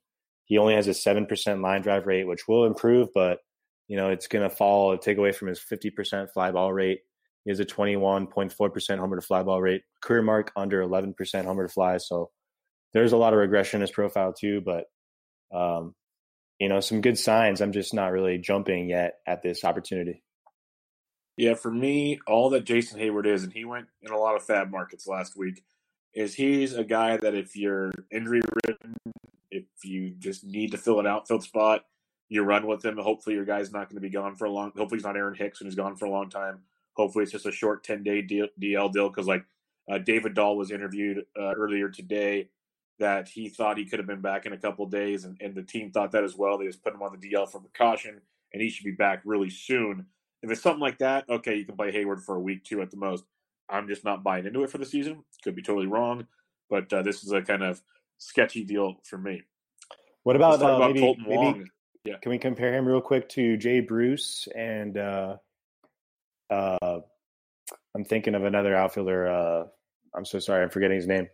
he 0.53 0.59
only 0.59 0.75
has 0.75 0.87
a 0.87 0.93
seven 0.93 1.25
percent 1.25 1.63
line 1.63 1.81
drive 1.81 2.07
rate, 2.07 2.27
which 2.27 2.47
will 2.47 2.67
improve, 2.67 3.09
but 3.15 3.39
you 3.89 3.97
know, 3.97 4.11
it's 4.11 4.27
going 4.27 4.47
to 4.47 4.55
fall, 4.55 4.99
take 4.99 5.17
away 5.17 5.33
from 5.33 5.49
his 5.49 5.59
50% 5.59 6.31
fly 6.31 6.51
ball 6.51 6.71
rate. 6.71 6.99
He 7.45 7.51
has 7.51 7.59
a 7.59 7.65
21.4% 7.65 8.99
homer 8.99 9.17
to 9.17 9.23
fly 9.23 9.43
ball 9.45 9.63
rate, 9.63 9.81
career 10.03 10.21
mark 10.21 10.53
under 10.55 10.87
11% 10.87 11.45
homer 11.47 11.67
to 11.67 11.73
fly. 11.73 11.97
So 11.97 12.31
there's 12.93 13.13
a 13.13 13.17
lot 13.17 13.33
of 13.33 13.39
regression 13.39 13.79
in 13.79 13.81
his 13.81 13.91
profile 13.91 14.35
too, 14.35 14.61
but 14.61 14.85
um, 15.55 15.95
you 16.59 16.69
know, 16.69 16.81
some 16.81 17.01
good 17.01 17.19
signs. 17.19 17.63
I'm 17.63 17.73
just 17.73 17.95
not 17.95 18.13
really 18.13 18.37
jumping 18.37 18.91
yet 18.91 19.15
at 19.27 19.43
this 19.43 19.65
opportunity. 19.65 20.23
Yeah, 21.39 21.55
for 21.55 21.71
me, 21.71 22.21
all 22.27 22.51
that 22.51 22.65
Jason 22.65 23.01
Heyward 23.01 23.27
is, 23.27 23.43
and 23.43 23.55
he 23.55 23.65
went 23.65 23.87
in 24.03 24.13
a 24.13 24.19
lot 24.19 24.37
of 24.37 24.47
FAAB 24.47 24.71
markets 24.71 25.07
last 25.07 25.35
week, 25.35 25.65
is 26.15 26.35
he's 26.35 26.75
a 26.75 26.85
guy 26.85 27.17
that 27.17 27.35
if 27.35 27.57
you're 27.57 27.91
injury 28.11 28.43
ridden, 28.67 28.97
if 29.53 29.65
you 29.85 30.11
just 30.19 30.45
need 30.45 30.73
to 30.73 30.79
fill 30.79 30.99
an 30.99 31.07
outfield 31.07 31.45
spot, 31.45 31.85
you 32.29 32.43
run 32.43 32.67
with 32.67 32.85
him. 32.85 32.97
Hopefully, 32.97 33.37
your 33.37 33.45
guy's 33.45 33.73
not 33.73 33.89
going 33.89 33.97
to 33.97 34.01
be 34.01 34.11
gone 34.11 34.35
for 34.35 34.47
a 34.47 34.51
long. 34.51 34.73
Hopefully, 34.77 34.99
he's 34.99 35.05
not 35.05 35.17
Aaron 35.17 35.35
Hicks 35.35 35.61
and 35.61 35.69
he's 35.69 35.77
gone 35.77 35.97
for 35.97 36.07
a 36.07 36.11
long 36.11 36.31
time. 36.31 36.61
Hopefully, 36.95 37.23
it's 37.23 37.33
just 37.33 37.47
a 37.47 37.53
short 37.53 37.85
ten 37.85 38.03
day 38.03 38.23
DL 38.23 38.93
deal 38.93 39.09
because 39.09 39.27
like 39.27 39.45
uh, 39.91 39.99
David 39.99 40.35
Dahl 40.35 40.57
was 40.57 40.71
interviewed 40.71 41.25
uh, 41.39 41.53
earlier 41.55 41.89
today 41.89 42.49
that 42.99 43.29
he 43.29 43.49
thought 43.49 43.79
he 43.79 43.85
could 43.85 43.99
have 43.99 44.07
been 44.07 44.21
back 44.21 44.47
in 44.47 44.53
a 44.53 44.59
couple 44.59 44.87
days, 44.87 45.25
and, 45.25 45.37
and 45.41 45.55
the 45.55 45.63
team 45.63 45.91
thought 45.91 46.13
that 46.13 46.25
as 46.25 46.37
well. 46.37 46.57
They 46.59 46.67
just 46.67 46.83
put 46.83 46.95
him 46.95 47.03
on 47.03 47.17
the 47.19 47.31
DL 47.31 47.49
for 47.49 47.61
precaution, 47.61 48.21
and 48.53 48.63
he 48.63 48.71
should 48.71 48.85
be 48.85 48.93
back 48.93 49.23
really 49.25 49.51
soon. 49.51 50.07
If 50.43 50.51
it's 50.51 50.63
something 50.63 50.81
like 50.81 50.99
that, 50.99 51.29
okay, 51.29 51.57
you 51.57 51.65
can 51.65 51.77
play 51.77 51.93
Heyward 51.93 52.23
for 52.23 52.37
a 52.37 52.41
week, 52.41 52.65
two 52.65 52.81
at 52.81 52.91
the 52.91 52.97
most. 52.97 53.25
I'm 53.69 53.89
just 53.89 54.05
not 54.05 54.25
buying 54.25 54.47
into 54.47 54.63
it 54.63 54.71
for 54.71 54.79
the 54.79 54.87
season. 54.87 55.25
Could 55.43 55.57
be 55.57 55.63
totally 55.63 55.87
wrong, 55.87 56.27
but 56.69 56.93
uh, 56.93 57.03
this 57.03 57.25
is 57.25 57.33
a 57.33 57.43
kind 57.43 57.63
of 57.63 57.83
sketchy 58.19 58.65
deal 58.65 58.97
for 59.05 59.19
me. 59.19 59.43
What 60.23 60.37
about, 60.37 60.63
uh, 60.63 60.77
about 60.77 60.95
maybe, 60.95 61.17
maybe 61.27 61.65
yeah. 62.05 62.15
can 62.23 62.31
we 62.31 62.39
compare 62.39 62.73
him 62.73 62.87
real 62.87 63.01
quick 63.01 63.29
to 63.31 63.57
Jay 63.57 63.81
Bruce 63.81 64.49
and 64.55 64.97
uh, 64.97 65.37
uh, 66.51 67.01
I'm 67.95 68.05
thinking 68.05 68.35
of 68.35 68.45
another 68.45 68.75
outfielder. 68.75 69.29
Uh, 69.29 69.65
I'm 70.15 70.25
so 70.25 70.39
sorry, 70.39 70.63
I'm 70.63 70.71
forgetting 70.71 70.97
his 70.97 71.07
name. 71.07 71.29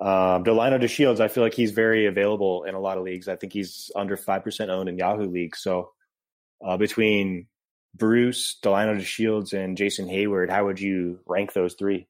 Um, 0.00 0.44
Delino 0.44 0.80
DeShields, 0.80 1.20
I 1.20 1.28
feel 1.28 1.42
like 1.42 1.54
he's 1.54 1.72
very 1.72 2.06
available 2.06 2.64
in 2.64 2.74
a 2.74 2.80
lot 2.80 2.96
of 2.96 3.04
leagues. 3.04 3.28
I 3.28 3.36
think 3.36 3.52
he's 3.52 3.90
under 3.94 4.16
five 4.16 4.42
percent 4.42 4.70
owned 4.70 4.88
in 4.88 4.96
Yahoo 4.96 5.28
League. 5.28 5.54
So 5.54 5.90
uh, 6.64 6.76
between 6.76 7.46
Bruce, 7.94 8.58
Delino 8.62 8.98
DeShields, 8.98 9.52
and 9.52 9.76
Jason 9.76 10.08
Heyward, 10.08 10.50
how 10.50 10.64
would 10.64 10.80
you 10.80 11.20
rank 11.26 11.52
those 11.52 11.74
three? 11.74 12.06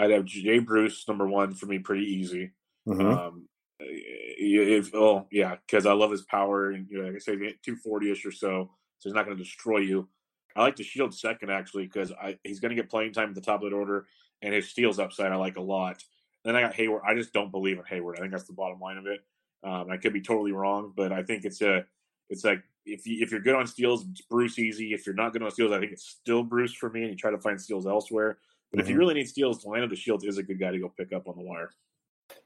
I'd 0.00 0.10
have 0.10 0.24
Jay 0.24 0.58
Bruce 0.58 1.06
number 1.06 1.26
one 1.28 1.54
for 1.54 1.66
me, 1.66 1.78
pretty 1.78 2.04
easy. 2.04 2.52
Mm-hmm. 2.88 3.06
Um, 3.06 3.48
if 3.78 4.94
oh 4.94 5.26
yeah, 5.30 5.56
because 5.66 5.86
I 5.86 5.92
love 5.92 6.10
his 6.10 6.22
power 6.22 6.70
and 6.70 6.86
you 6.90 6.98
know, 6.98 7.08
like 7.08 7.16
I 7.16 7.18
say, 7.18 7.54
two 7.64 7.76
forty 7.76 8.10
ish 8.10 8.24
or 8.24 8.32
so, 8.32 8.70
so 8.98 9.08
he's 9.08 9.14
not 9.14 9.26
going 9.26 9.36
to 9.36 9.42
destroy 9.42 9.78
you. 9.78 10.08
I 10.56 10.62
like 10.62 10.76
the 10.76 10.82
Shield 10.82 11.14
second 11.14 11.50
actually 11.50 11.84
because 11.84 12.12
he's 12.44 12.60
going 12.60 12.70
to 12.70 12.80
get 12.80 12.90
playing 12.90 13.12
time 13.12 13.28
at 13.30 13.34
the 13.34 13.40
top 13.40 13.62
of 13.62 13.70
the 13.70 13.76
order, 13.76 14.06
and 14.42 14.54
his 14.54 14.68
steals 14.68 14.98
upside 14.98 15.32
I 15.32 15.36
like 15.36 15.56
a 15.56 15.62
lot. 15.62 16.02
Then 16.44 16.56
I 16.56 16.62
got 16.62 16.74
Heyward. 16.74 17.02
I 17.06 17.14
just 17.14 17.32
don't 17.32 17.50
believe 17.50 17.78
in 17.78 17.84
Heyward. 17.84 18.16
I 18.16 18.20
think 18.20 18.32
that's 18.32 18.44
the 18.44 18.54
bottom 18.54 18.80
line 18.80 18.96
of 18.96 19.06
it. 19.06 19.20
Um, 19.62 19.90
I 19.90 19.98
could 19.98 20.14
be 20.14 20.22
totally 20.22 20.52
wrong, 20.52 20.92
but 20.96 21.12
I 21.12 21.22
think 21.22 21.44
it's 21.44 21.60
a 21.60 21.84
it's 22.30 22.44
like 22.44 22.62
if 22.86 23.06
you 23.06 23.22
if 23.22 23.30
you're 23.30 23.40
good 23.40 23.54
on 23.54 23.66
steals, 23.66 24.06
it's 24.10 24.22
Bruce 24.22 24.58
easy. 24.58 24.92
If 24.92 25.06
you're 25.06 25.14
not 25.14 25.32
good 25.32 25.42
on 25.42 25.50
steals, 25.50 25.72
I 25.72 25.78
think 25.78 25.92
it's 25.92 26.08
still 26.08 26.42
Bruce 26.42 26.72
for 26.72 26.90
me, 26.90 27.02
and 27.02 27.10
you 27.10 27.16
try 27.16 27.30
to 27.30 27.38
find 27.38 27.60
steals 27.60 27.86
elsewhere. 27.86 28.38
But 28.70 28.78
mm-hmm. 28.78 28.80
if 28.80 28.88
you 28.88 28.94
mm-hmm. 28.94 28.98
really 29.00 29.14
need 29.14 29.28
steals, 29.28 29.64
Delino 29.64 29.90
DeShields 29.90 30.26
is 30.26 30.38
a 30.38 30.42
good 30.42 30.60
guy 30.60 30.70
to 30.70 30.78
go 30.78 30.92
pick 30.96 31.12
up 31.12 31.28
on 31.28 31.36
the 31.36 31.42
wire. 31.42 31.70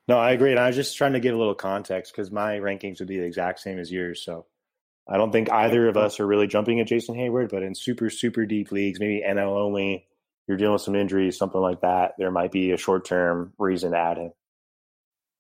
No, 0.08 0.18
I 0.18 0.32
agree. 0.32 0.50
And 0.50 0.60
I 0.60 0.66
was 0.66 0.76
just 0.76 0.96
trying 0.96 1.14
to 1.14 1.20
give 1.20 1.34
a 1.34 1.38
little 1.38 1.54
context 1.54 2.12
because 2.12 2.30
my 2.30 2.58
rankings 2.58 2.98
would 2.98 3.08
be 3.08 3.18
the 3.18 3.26
exact 3.26 3.60
same 3.60 3.78
as 3.78 3.90
yours. 3.90 4.22
So 4.24 4.46
I 5.08 5.16
don't 5.16 5.32
think 5.32 5.50
either 5.50 5.88
of 5.88 5.96
us 5.96 6.20
are 6.20 6.26
really 6.26 6.46
jumping 6.46 6.80
at 6.80 6.86
Jason 6.86 7.14
Heyward, 7.14 7.50
but 7.50 7.62
in 7.62 7.74
super, 7.74 8.10
super 8.10 8.46
deep 8.46 8.72
leagues, 8.72 9.00
maybe 9.00 9.22
NL 9.26 9.56
only, 9.56 10.06
you're 10.46 10.56
dealing 10.56 10.74
with 10.74 10.82
some 10.82 10.94
injuries, 10.94 11.38
something 11.38 11.60
like 11.60 11.82
that, 11.82 12.12
there 12.18 12.30
might 12.30 12.52
be 12.52 12.72
a 12.72 12.76
short 12.76 13.04
term 13.06 13.52
reason 13.58 13.92
to 13.92 13.98
add 13.98 14.18
him. 14.18 14.32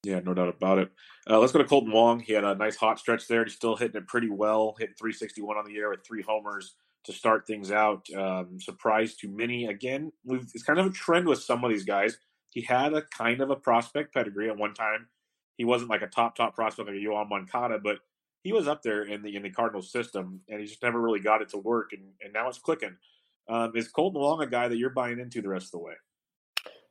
Yeah, 0.02 0.20
no 0.20 0.34
doubt 0.34 0.48
about 0.48 0.78
it. 0.78 0.90
Uh, 1.28 1.38
let's 1.38 1.52
go 1.52 1.60
to 1.60 1.64
Kolten 1.64 1.92
Wong. 1.92 2.20
He 2.20 2.34
had 2.34 2.44
a 2.44 2.54
nice 2.54 2.76
hot 2.76 2.98
stretch 2.98 3.26
there. 3.26 3.44
He's 3.44 3.54
still 3.54 3.76
hitting 3.76 3.96
it 3.96 4.06
pretty 4.06 4.28
well, 4.28 4.74
hitting 4.78 4.94
361 4.98 5.56
on 5.56 5.64
the 5.64 5.72
year 5.72 5.88
with 5.88 6.04
three 6.06 6.22
homers 6.22 6.74
to 7.04 7.12
start 7.12 7.46
things 7.46 7.70
out. 7.70 8.06
Um, 8.16 8.58
surprise 8.60 9.14
to 9.16 9.28
many. 9.28 9.66
Again, 9.66 10.12
it's 10.26 10.62
kind 10.62 10.78
of 10.78 10.86
a 10.86 10.90
trend 10.90 11.26
with 11.26 11.42
some 11.42 11.64
of 11.64 11.70
these 11.70 11.84
guys. 11.84 12.16
He 12.50 12.62
had 12.62 12.94
a 12.94 13.02
kind 13.02 13.40
of 13.40 13.50
a 13.50 13.56
prospect 13.56 14.14
pedigree 14.14 14.48
at 14.48 14.56
one 14.56 14.74
time. 14.74 15.08
He 15.56 15.64
wasn't 15.64 15.90
like 15.90 16.02
a 16.02 16.06
top, 16.06 16.36
top 16.36 16.54
prospect 16.54 16.88
like 16.88 16.96
Yoan 16.96 17.28
Moncada, 17.28 17.78
but 17.82 17.98
he 18.42 18.52
was 18.52 18.68
up 18.68 18.82
there 18.82 19.02
in 19.02 19.22
the 19.22 19.34
in 19.36 19.42
the 19.42 19.50
Cardinals 19.50 19.90
system, 19.90 20.40
and 20.48 20.60
he 20.60 20.66
just 20.66 20.82
never 20.82 21.00
really 21.00 21.20
got 21.20 21.42
it 21.42 21.48
to 21.50 21.58
work. 21.58 21.92
And, 21.92 22.02
and 22.22 22.32
now 22.32 22.48
it's 22.48 22.58
clicking. 22.58 22.96
Um, 23.48 23.72
is 23.74 23.90
Kolten 23.92 24.14
Wong 24.14 24.42
a 24.42 24.46
guy 24.46 24.68
that 24.68 24.76
you're 24.76 24.90
buying 24.90 25.18
into 25.18 25.42
the 25.42 25.48
rest 25.48 25.66
of 25.66 25.72
the 25.72 25.78
way? 25.78 25.94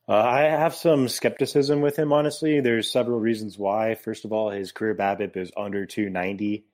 Uh, 0.07 0.16
I 0.16 0.41
have 0.41 0.76
some 0.76 1.07
skepticism 1.07 1.80
with 1.82 1.97
him, 1.97 2.11
honestly. 2.11 2.59
There's 2.59 2.91
several 2.91 3.20
reasons 3.20 3.57
why. 3.57 3.95
First 3.95 4.26
of 4.26 4.34
all, 4.34 4.49
his 4.49 4.72
career 4.72 4.95
BABIP 4.95 5.38
is 5.38 5.51
under 5.55 5.86
290. 5.86 6.66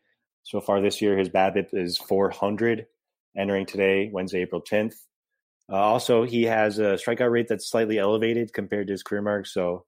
So 0.44 0.62
far 0.62 0.82
this 0.82 1.02
year, 1.02 1.16
his 1.16 1.30
BABIP 1.30 1.74
is 1.74 1.98
400, 1.98 2.88
entering 3.38 3.66
today, 3.66 4.10
Wednesday, 4.12 4.42
April 4.42 4.62
10th. 4.62 4.96
Uh, 5.72 5.76
also, 5.76 6.24
he 6.24 6.44
has 6.44 6.80
a 6.80 6.98
strikeout 6.98 7.32
rate 7.32 7.48
that's 7.48 7.70
slightly 7.70 8.00
elevated 8.00 8.54
compared 8.54 8.88
to 8.88 8.94
his 8.94 9.04
career 9.04 9.22
mark. 9.22 9.46
So, 9.46 9.86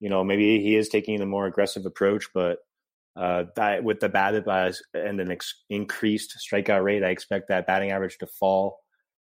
you 0.00 0.08
know, 0.08 0.22
maybe 0.22 0.60
he 0.60 0.76
is 0.76 0.88
taking 0.88 1.20
a 1.20 1.26
more 1.26 1.46
aggressive 1.46 1.86
approach, 1.86 2.28
but 2.32 2.58
uh, 3.16 3.44
that, 3.56 3.84
with 3.84 4.00
the 4.00 4.08
BABIP 4.08 4.76
and 4.94 5.20
an 5.20 5.30
ex- 5.30 5.62
increased 5.68 6.38
strikeout 6.38 6.82
rate, 6.82 7.04
I 7.04 7.10
expect 7.10 7.48
that 7.48 7.66
batting 7.66 7.90
average 7.90 8.18
to 8.18 8.26
fall. 8.26 8.80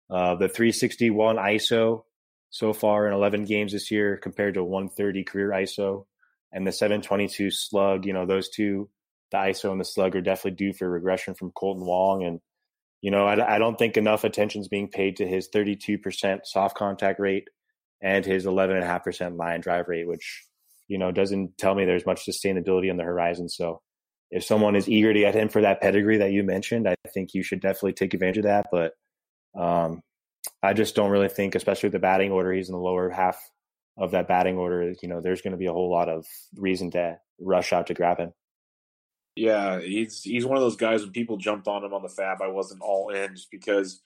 Uh, 0.09 0.35
the 0.35 0.47
361 0.47 1.37
ISO 1.37 2.03
so 2.49 2.73
far 2.73 3.07
in 3.07 3.13
11 3.13 3.45
games 3.45 3.73
this 3.73 3.91
year 3.91 4.17
compared 4.17 4.55
to 4.55 4.63
130 4.63 5.23
career 5.23 5.49
ISO 5.49 6.05
and 6.51 6.65
the 6.65 6.71
722 6.71 7.51
slug, 7.51 8.05
you 8.05 8.13
know, 8.13 8.25
those 8.25 8.49
two, 8.49 8.89
the 9.31 9.37
ISO 9.37 9.71
and 9.71 9.79
the 9.79 9.85
slug 9.85 10.15
are 10.15 10.21
definitely 10.21 10.57
due 10.57 10.73
for 10.73 10.89
regression 10.89 11.35
from 11.35 11.51
Kolten 11.51 11.85
Wong. 11.85 12.23
And, 12.23 12.41
you 13.01 13.11
know, 13.11 13.25
I, 13.25 13.55
I 13.55 13.59
don't 13.59 13.77
think 13.77 13.97
enough 13.97 14.23
attention 14.23 14.61
is 14.61 14.67
being 14.67 14.89
paid 14.89 15.17
to 15.17 15.27
his 15.27 15.49
32% 15.53 16.41
soft 16.43 16.77
contact 16.77 17.19
rate 17.19 17.47
and 18.01 18.25
his 18.25 18.45
11.5% 18.45 19.37
line 19.37 19.61
drive 19.61 19.87
rate, 19.87 20.07
which, 20.07 20.45
you 20.87 20.97
know, 20.97 21.11
doesn't 21.11 21.57
tell 21.57 21.75
me 21.75 21.85
there's 21.85 22.05
much 22.05 22.25
sustainability 22.25 22.89
on 22.89 22.97
the 22.97 23.03
horizon. 23.03 23.47
So 23.49 23.81
if 24.31 24.43
someone 24.43 24.75
is 24.75 24.89
eager 24.89 25.13
to 25.13 25.19
get 25.19 25.35
him 25.35 25.49
for 25.49 25.61
that 25.61 25.81
pedigree 25.81 26.17
that 26.17 26.31
you 26.31 26.43
mentioned, 26.43 26.87
I 26.87 26.95
think 27.13 27.33
you 27.33 27.43
should 27.43 27.61
definitely 27.61 27.93
take 27.93 28.13
advantage 28.13 28.39
of 28.39 28.43
that. 28.43 28.67
But, 28.71 28.93
um, 29.57 30.01
I 30.61 30.73
just 30.73 30.95
don't 30.95 31.11
really 31.11 31.29
think, 31.29 31.55
especially 31.55 31.87
with 31.87 31.93
the 31.93 31.99
batting 31.99 32.31
order, 32.31 32.51
he's 32.51 32.69
in 32.69 32.73
the 32.73 32.79
lower 32.79 33.09
half 33.09 33.37
of 33.97 34.11
that 34.11 34.27
batting 34.27 34.57
order. 34.57 34.93
You 35.01 35.09
know, 35.09 35.21
there's 35.21 35.41
going 35.41 35.51
to 35.51 35.57
be 35.57 35.67
a 35.67 35.73
whole 35.73 35.91
lot 35.91 36.09
of 36.09 36.25
reason 36.55 36.91
to 36.91 37.17
rush 37.39 37.73
out 37.73 37.87
to 37.87 37.93
grab 37.93 38.19
him. 38.19 38.33
Yeah, 39.35 39.79
he's 39.79 40.21
he's 40.21 40.45
one 40.45 40.57
of 40.57 40.63
those 40.63 40.75
guys 40.75 41.01
when 41.01 41.11
people 41.11 41.37
jumped 41.37 41.67
on 41.67 41.83
him 41.83 41.93
on 41.93 42.01
the 42.01 42.09
FAAB, 42.09 42.41
I 42.41 42.47
wasn't 42.47 42.81
all 42.81 43.09
in 43.09 43.35
just 43.35 43.51
because 43.51 44.01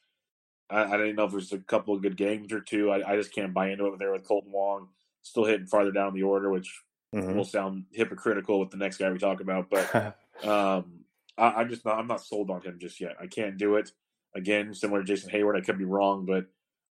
I, 0.69 0.83
I 0.83 0.97
didn't 0.97 1.15
know 1.15 1.25
if 1.25 1.31
there's 1.31 1.53
a 1.53 1.59
couple 1.59 1.95
of 1.95 2.01
good 2.01 2.17
games 2.17 2.51
or 2.53 2.59
two. 2.59 2.91
I, 2.91 3.13
I, 3.13 3.15
just 3.15 3.33
can't 3.33 3.53
buy 3.53 3.69
into 3.69 3.85
it 3.87 3.99
there 3.99 4.11
with 4.11 4.27
Kolten 4.27 4.51
Wong 4.51 4.89
still 5.23 5.45
hitting 5.45 5.67
farther 5.67 5.91
down 5.91 6.13
the 6.13 6.23
order, 6.23 6.49
which 6.49 6.81
mm-hmm. 7.13 7.35
will 7.35 7.45
sound 7.45 7.85
hypocritical 7.91 8.59
with 8.59 8.69
the 8.69 8.77
next 8.77 8.97
guy 8.97 9.09
we 9.09 9.17
talk 9.17 9.41
about. 9.41 9.69
But 9.69 9.95
um, 10.47 11.05
I, 11.37 11.61
am 11.61 11.69
just 11.69 11.85
not 11.85 11.97
I'm 11.97 12.07
not 12.07 12.23
sold 12.23 12.51
on 12.51 12.61
him 12.61 12.77
just 12.79 12.99
yet. 12.99 13.15
I 13.19 13.27
can't 13.27 13.57
do 13.57 13.75
it. 13.75 13.91
Again, 14.35 14.73
similar 14.73 15.01
to 15.01 15.05
Jason 15.05 15.29
Heyward, 15.31 15.57
I 15.57 15.61
could 15.61 15.77
be 15.77 15.85
wrong, 15.85 16.25
but 16.25 16.45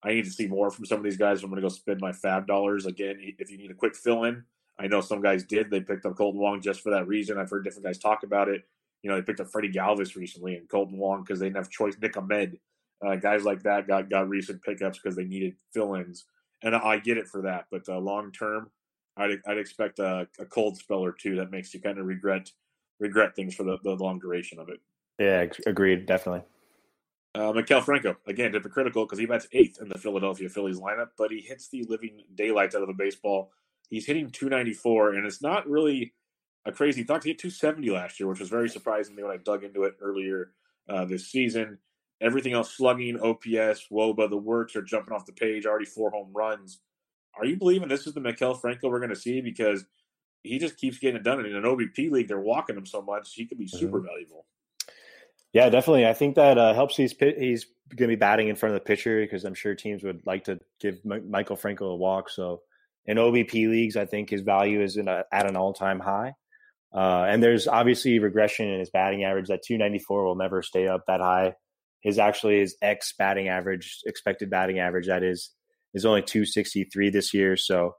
I 0.03 0.13
need 0.13 0.25
to 0.25 0.32
see 0.32 0.47
more 0.47 0.71
from 0.71 0.86
some 0.86 0.97
of 0.97 1.03
these 1.03 1.17
guys. 1.17 1.43
I'm 1.43 1.49
going 1.49 1.61
to 1.61 1.67
go 1.67 1.73
spend 1.73 1.99
my 1.99 2.11
FAAB 2.11 2.47
dollars 2.47 2.86
again. 2.86 3.17
If 3.19 3.51
you 3.51 3.57
need 3.57 3.71
a 3.71 3.75
quick 3.75 3.95
fill 3.95 4.23
in, 4.25 4.43
I 4.82 4.88
know 4.88 4.99
some 4.99 5.21
guys 5.21 5.43
did. 5.43 5.69
They 5.69 5.79
picked 5.79 6.07
up 6.07 6.13
Kolten 6.13 6.36
Wong 6.36 6.59
just 6.59 6.82
for 6.82 6.89
that 6.89 7.07
reason. 7.07 7.38
I've 7.38 7.51
heard 7.51 7.63
different 7.63 7.86
guys 7.86 7.99
talk 7.99 8.23
about 8.23 8.49
it. 8.49 8.63
You 9.03 9.09
know, 9.09 9.15
they 9.15 9.21
picked 9.21 9.39
up 9.39 9.47
Freddy 9.47 9.71
Galvis 9.71 10.15
recently 10.15 10.55
and 10.55 10.67
Kolten 10.67 10.97
Wong 10.97 11.21
because 11.21 11.39
they 11.39 11.45
didn't 11.45 11.57
have 11.57 11.69
choice. 11.69 11.95
Nick 12.01 12.17
Ahmed, 12.17 12.57
uh, 13.05 13.15
guys 13.15 13.43
like 13.43 13.61
that 13.63 13.88
got 13.88 14.09
got 14.09 14.27
recent 14.27 14.63
pickups 14.63 14.97
because 14.97 15.15
they 15.15 15.23
needed 15.23 15.55
fill 15.71 15.93
ins, 15.93 16.25
and 16.63 16.75
I 16.75 16.97
get 16.97 17.17
it 17.17 17.27
for 17.27 17.43
that. 17.43 17.65
But 17.69 17.88
uh, 17.88 17.99
long 17.99 18.32
term, 18.32 18.71
I'd, 19.17 19.39
I'd 19.45 19.59
expect 19.59 19.99
a, 19.99 20.27
a, 20.39 20.45
cold 20.45 20.77
spell 20.77 20.99
or 20.99 21.11
two 21.11 21.36
that 21.36 21.51
makes 21.51 21.73
you 21.73 21.79
kind 21.79 21.99
of 21.99 22.07
regret 22.07 22.49
regret 22.99 23.36
things 23.36 23.53
for 23.53 23.63
the, 23.63 23.77
the 23.84 23.91
long 23.91 24.19
duration 24.19 24.57
of 24.57 24.69
it. 24.69 24.79
Yeah, 25.19 25.45
agreed, 25.67 26.07
definitely. 26.07 26.41
Uh, 27.34 27.53
Maikel 27.53 27.84
Franco, 27.84 28.17
again, 28.27 28.51
hypocritical 28.51 29.05
because 29.05 29.19
he 29.19 29.25
bats 29.25 29.47
eighth 29.51 29.79
in 29.79 29.89
the 29.89 29.97
Philadelphia 29.97 30.49
Phillies 30.49 30.79
lineup, 30.79 31.09
but 31.17 31.32
he 31.32 31.39
hits 31.39 31.69
the 31.69 31.86
living 31.88 32.21
daylights 32.36 32.75
out 32.75 32.82
of 32.82 32.88
the 32.88 32.93
baseball. 32.93 33.51
He's 33.92 34.06
hitting 34.06 34.30
294, 34.30 35.16
and 35.16 35.28
it's 35.28 35.42
not 35.42 35.70
really 35.70 36.14
a 36.66 36.72
crazy 36.72 37.04
thought. 37.04 37.24
He 37.24 37.32
hit 37.32 37.39
270 37.39 37.89
last 37.92 38.20
year, 38.20 38.30
which 38.30 38.39
was 38.39 38.50
very 38.50 38.70
surprising 38.70 39.18
when 39.18 39.30
I 39.30 39.38
dug 39.38 39.66
into 39.66 39.84
it 39.84 39.96
earlier 40.02 40.54
uh, 40.89 41.04
this 41.04 41.28
season. 41.30 41.78
Everything 42.22 42.54
else 42.54 42.74
slugging, 42.74 43.20
OPS, 43.20 43.88
WOBA, 43.92 44.30
the 44.30 44.38
works 44.38 44.78
are 44.78 44.82
jumping 44.82 45.14
off 45.14 45.26
the 45.26 45.34
page, 45.34 45.66
already 45.66 45.86
four 45.86 46.10
home 46.10 46.32
runs. 46.34 46.80
Are 47.38 47.46
you 47.46 47.58
believing 47.58 47.89
this 47.89 48.08
is 48.08 48.14
the 48.14 48.22
Maikel 48.22 48.60
Franco 48.60 48.88
we're 48.89 49.00
going 49.00 49.10
to 49.10 49.16
see? 49.16 49.42
Because 49.42 49.84
he 50.44 50.58
just 50.58 50.78
keeps 50.78 50.98
getting 50.98 51.18
it 51.18 51.24
done. 51.24 51.39
And 51.39 51.48
in 51.48 51.56
an 51.56 51.64
OBP 51.64 52.12
league, 52.12 52.30
they're 52.30 52.39
walking 52.39 52.78
him 52.78 52.86
so 52.86 53.02
much, 53.02 53.34
he 53.34 53.46
could 53.46 53.58
be 53.58 53.68
super 53.68 53.98
mm-hmm. 53.98 54.08
valuable. 54.08 54.46
Yeah, 55.52 55.68
definitely. 55.68 56.08
I 56.08 56.14
think 56.14 56.36
that 56.36 56.58
uh, 56.58 56.74
helps. 56.74 56.96
He's 56.96 57.12
he's 57.12 57.66
going 57.89 58.08
to 58.10 58.16
be 58.16 58.16
batting 58.16 58.48
in 58.48 58.56
front 58.56 58.74
of 58.74 58.82
the 58.82 58.86
pitcher 58.86 59.20
because 59.20 59.44
I'm 59.44 59.54
sure 59.54 59.76
teams 59.76 60.02
would 60.02 60.26
like 60.26 60.46
to 60.46 60.62
give 60.80 61.00
M- 61.04 61.30
Maikel 61.30 61.60
Franco 61.60 61.88
a 61.88 61.96
walk. 61.96 62.30
So 62.30 62.62
in 63.06 63.18
OBP 63.18 63.70
leagues, 63.70 63.97
I 63.97 64.06
think 64.06 64.30
his 64.30 64.41
value 64.41 64.82
is 64.82 64.97
a, 64.97 65.26
at 65.32 65.49
an 65.49 65.56
all 65.56 65.74
time 65.74 65.99
high. 65.99 66.34
Uh, 66.93 67.26
and 67.28 67.41
there's 67.41 67.68
obviously 67.68 68.20
regression 68.20 68.68
in 68.68 68.80
his 68.80 68.89
batting 68.89 69.24
average. 69.24 69.47
That 69.47 69.64
294 69.64 70.26
will 70.26 70.36
never 70.36 70.62
stay 70.62 70.88
up 70.88 71.04
that 71.08 71.22
high. 71.22 71.56
His 72.02 72.20
actually 72.20 72.60
his 72.60 72.76
X 72.82 73.14
batting 73.18 73.47
average, 73.47 73.99
expected 74.06 74.49
batting 74.49 74.80
average, 74.80 75.08
that 75.08 75.24
is, 75.24 75.52
is 75.93 76.06
only 76.06 76.22
263 76.22 77.10
this 77.10 77.34
year. 77.34 77.56
So 77.56 77.95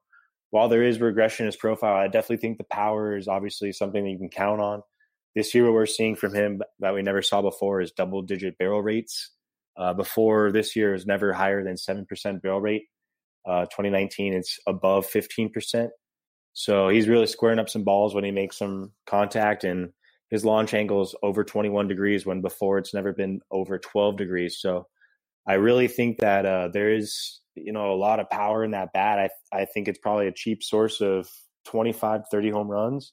while 0.50 0.68
there 0.68 0.82
is 0.82 1.00
regression 1.00 1.44
in 1.44 1.48
his 1.48 1.56
profile, 1.56 1.96
I 1.96 2.08
definitely 2.08 2.38
think 2.38 2.58
the 2.58 2.64
power 2.64 3.16
is 3.16 3.28
obviously 3.28 3.72
something 3.72 4.04
that 4.04 4.10
you 4.10 4.18
can 4.18 4.28
count 4.28 4.60
on. 4.60 4.82
This 5.34 5.54
year, 5.54 5.64
what 5.64 5.72
we're 5.72 5.86
seeing 5.86 6.14
from 6.14 6.34
him 6.34 6.60
that 6.80 6.92
we 6.92 7.00
never 7.00 7.22
saw 7.22 7.40
before 7.40 7.80
is 7.80 7.92
double 7.92 8.20
digit 8.20 8.58
barrel 8.58 8.82
rates. 8.82 9.30
Uh, 9.78 9.94
before 9.94 10.52
this 10.52 10.76
year 10.76 10.92
was 10.92 11.06
never 11.06 11.32
higher 11.32 11.64
than 11.64 11.76
7% 11.76 12.42
barrel 12.42 12.60
rate. 12.60 12.82
Uh, 13.46 13.62
2019, 13.66 14.34
it's 14.34 14.58
above 14.66 15.06
15%. 15.06 15.88
So 16.54 16.88
he's 16.88 17.08
really 17.08 17.26
squaring 17.26 17.58
up 17.58 17.68
some 17.68 17.84
balls 17.84 18.14
when 18.14 18.24
he 18.24 18.30
makes 18.30 18.58
some 18.58 18.92
contact, 19.06 19.64
and 19.64 19.90
his 20.30 20.44
launch 20.44 20.74
angle 20.74 21.02
is 21.02 21.14
over 21.22 21.44
21 21.44 21.88
degrees 21.88 22.26
when 22.26 22.40
before 22.40 22.78
it's 22.78 22.94
never 22.94 23.12
been 23.12 23.40
over 23.50 23.78
12 23.78 24.16
degrees. 24.16 24.58
So 24.60 24.86
I 25.46 25.54
really 25.54 25.88
think 25.88 26.18
that 26.18 26.46
uh, 26.46 26.68
there 26.72 26.92
is, 26.92 27.40
you 27.54 27.72
know, 27.72 27.92
a 27.92 27.96
lot 27.96 28.20
of 28.20 28.30
power 28.30 28.64
in 28.64 28.72
that 28.72 28.92
bat. 28.92 29.18
I 29.18 29.30
I 29.56 29.64
think 29.64 29.88
it's 29.88 29.98
probably 29.98 30.28
a 30.28 30.32
cheap 30.32 30.62
source 30.62 31.00
of 31.00 31.28
25, 31.64 32.22
30 32.30 32.50
home 32.50 32.68
runs 32.68 33.12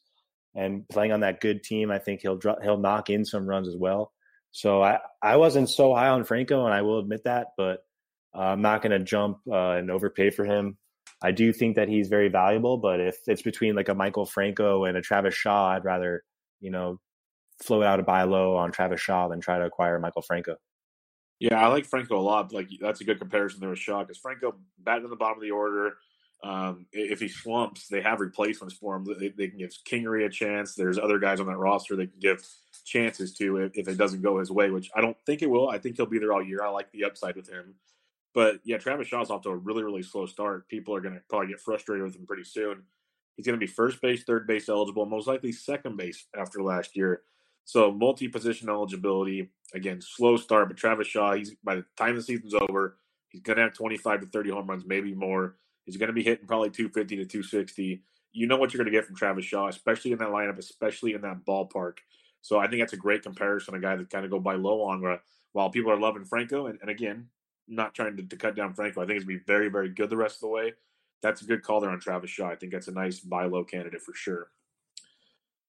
and 0.56 0.88
playing 0.90 1.12
on 1.12 1.22
that 1.22 1.42
good 1.42 1.64
team, 1.64 1.92
I 1.92 2.00
think 2.00 2.22
he'll 2.22 2.40
he'll 2.62 2.78
knock 2.78 3.10
in 3.10 3.26
some 3.26 3.48
runs 3.48 3.68
as 3.68 3.76
well. 3.78 4.12
So 4.52 4.82
I, 4.82 5.00
I 5.22 5.38
wasn't 5.38 5.70
so 5.70 5.94
high 5.94 6.10
on 6.10 6.24
Franco, 6.24 6.66
and 6.66 6.74
I 6.74 6.82
will 6.82 7.00
admit 7.00 7.24
that, 7.26 7.48
but 7.56 7.80
uh, 8.36 8.40
I'm 8.40 8.62
not 8.62 8.82
going 8.82 8.92
to 8.92 9.00
jump 9.00 9.40
uh, 9.50 9.72
and 9.72 9.90
overpay 9.90 10.32
for 10.32 10.46
him. 10.46 10.78
I 11.22 11.32
do 11.32 11.52
think 11.52 11.76
that 11.76 11.90
he's 11.90 12.08
very 12.08 12.30
valuable, 12.30 12.78
but 12.78 13.00
if 13.00 13.18
it's 13.28 13.42
between 13.42 13.76
like 13.76 13.90
a 13.90 13.96
Maikel 13.96 14.30
Franco 14.30 14.86
and 14.86 14.96
a 14.96 15.02
Travis 15.02 15.36
Shaw, 15.36 15.72
I'd 15.72 15.84
rather, 15.84 16.24
you 16.62 16.72
know, 16.72 17.00
float 17.62 17.84
out 17.84 18.00
a 18.00 18.04
buy 18.04 18.24
low 18.24 18.56
on 18.56 18.72
Travis 18.72 19.02
Shaw 19.02 19.28
than 19.28 19.42
try 19.42 19.58
to 19.58 19.66
acquire 19.66 20.00
Maikel 20.00 20.24
Franco. 20.26 20.56
Yeah, 21.40 21.60
I 21.60 21.68
like 21.68 21.86
Franco 21.86 22.18
a 22.18 22.22
lot. 22.22 22.54
Like 22.54 22.70
that's 22.80 23.02
a 23.02 23.06
good 23.06 23.20
comparison 23.20 23.60
there 23.60 23.70
with 23.70 23.80
Shaw 23.80 24.02
because 24.04 24.18
Franco 24.18 24.56
batting 24.78 25.06
in 25.06 25.10
the 25.10 25.16
bottom 25.16 25.38
of 25.38 25.42
the 25.42 25.52
order. 25.52 25.98
Um, 26.42 26.86
if 26.94 27.20
he 27.20 27.28
slumps, 27.28 27.88
they 27.88 28.02
have 28.02 28.22
replacements 28.22 28.74
for 28.74 28.96
him. 28.96 29.06
They, 29.20 29.30
they, 29.30 29.50
can 29.50 29.58
give 29.58 29.74
Kingery 29.86 30.26
a 30.26 30.30
chance. 30.30 30.74
There's 30.74 30.98
other 30.98 31.20
guys 31.20 31.42
on 31.42 31.48
that 31.48 31.58
roster 31.58 31.98
they 31.98 32.08
can 32.08 32.20
give 32.22 32.48
chances 32.86 33.34
to 33.36 33.58
if, 33.58 33.72
if, 33.78 33.90
it 33.90 33.98
doesn't 33.98 34.22
go 34.22 34.40
his 34.40 34.50
way, 34.50 34.70
which 34.70 34.90
I 34.96 35.02
don't 35.02 35.18
think 35.26 35.42
it 35.42 35.50
will. 35.50 35.68
I 35.68 35.80
think 35.80 35.98
he'll 35.98 36.06
be 36.06 36.18
there 36.18 36.32
all 36.32 36.42
year. 36.42 36.64
I 36.64 36.70
like 36.70 36.92
the 36.92 37.04
upside 37.04 37.36
with 37.36 37.50
him. 37.50 37.76
But 38.40 38.62
yeah, 38.64 38.78
Travis 38.78 39.10
Shaw's 39.10 39.30
off 39.30 39.42
to 39.42 39.50
a 39.50 39.56
really, 39.58 39.84
really 39.84 40.02
slow 40.02 40.26
start. 40.26 40.70
People 40.70 40.96
are 40.96 41.02
going 41.02 41.14
to 41.14 41.20
probably 41.30 41.50
get 41.50 41.60
frustrated 41.60 42.06
with 42.06 42.16
him 42.16 42.26
pretty 42.26 42.46
soon. 42.46 42.84
He's 43.36 43.46
going 43.46 43.60
to 43.60 43.66
be 43.66 43.68
first 43.68 44.02
base, 44.02 44.24
third 44.24 44.48
base 44.48 44.70
eligible, 44.70 45.06
most 45.06 45.28
likely 45.28 45.52
second 45.52 45.98
base 45.98 46.26
after 46.34 46.64
last 46.64 46.96
year. 46.96 47.24
So 47.66 47.92
multi 47.92 48.30
position 48.30 48.70
eligibility. 48.70 49.50
Again, 49.74 50.00
slow 50.00 50.38
start, 50.38 50.70
but 50.70 50.78
Travis 50.78 51.06
Shaw, 51.06 51.34
he's 51.34 51.54
by 51.66 51.76
the 51.76 51.86
time 51.98 52.16
the 52.16 52.22
season's 52.22 52.54
over, 52.54 52.96
he's 53.28 53.42
going 53.42 53.58
to 53.58 53.64
have 53.64 53.74
25 53.74 54.22
to 54.22 54.28
30 54.28 54.52
home 54.52 54.68
runs, 54.68 54.86
maybe 54.86 55.14
more. 55.14 55.58
He's 55.84 55.98
going 55.98 56.08
to 56.08 56.14
be 56.14 56.24
hitting 56.24 56.48
probably 56.48 56.70
250 56.70 57.18
to 57.18 57.26
260. 57.26 58.02
You 58.32 58.48
know 58.48 58.56
what 58.56 58.74
you're 58.74 58.82
going 58.82 58.90
to 58.90 58.98
get 58.98 59.06
from 59.06 59.18
Travis 59.18 59.44
Shaw, 59.44 59.68
especially 59.68 60.14
in 60.14 60.18
that 60.20 60.30
lineup, 60.30 60.60
especially 60.60 61.14
in 61.14 61.20
that 61.24 61.46
ballpark. 61.46 61.98
So 62.40 62.58
I 62.58 62.70
think 62.70 62.82
that's 62.82 62.94
a 62.94 62.98
great 62.98 63.22
comparison, 63.22 63.76
a 63.76 63.82
guy 63.82 63.98
that 63.98 64.10
kind 64.10 64.24
of 64.24 64.32
go 64.32 64.40
by 64.40 64.56
low 64.56 64.84
on 64.84 65.20
while 65.52 65.70
people 65.70 65.92
are 65.92 66.00
loving 66.00 66.24
Franco. 66.24 66.68
And, 66.68 66.80
and 66.80 66.90
again, 66.90 67.28
not 67.70 67.94
trying 67.94 68.18
to, 68.18 68.24
to, 68.24 68.36
cut 68.36 68.56
down 68.56 68.74
Franco. 68.74 69.02
I 69.02 69.06
think 69.06 69.16
he's 69.16 69.24
going 69.24 69.38
to 69.38 69.44
be 69.44 69.46
very, 69.46 69.70
very 69.70 69.90
good 69.90 70.10
the 70.10 70.18
rest 70.18 70.38
of 70.38 70.42
the 70.42 70.48
way. 70.48 70.74
That's 71.22 71.42
a 71.42 71.46
good 71.46 71.64
call 71.64 71.82
there 71.82 71.90
on 71.90 72.00
Travis 72.00 72.30
Shaw. 72.30 72.50
I 72.50 72.56
think 72.56 72.72
that's 72.72 72.88
a 72.88 72.94
nice 72.94 73.20
buy 73.20 73.46
low 73.46 73.64
candidate 73.64 74.02
for 74.02 74.14
sure. 74.14 74.50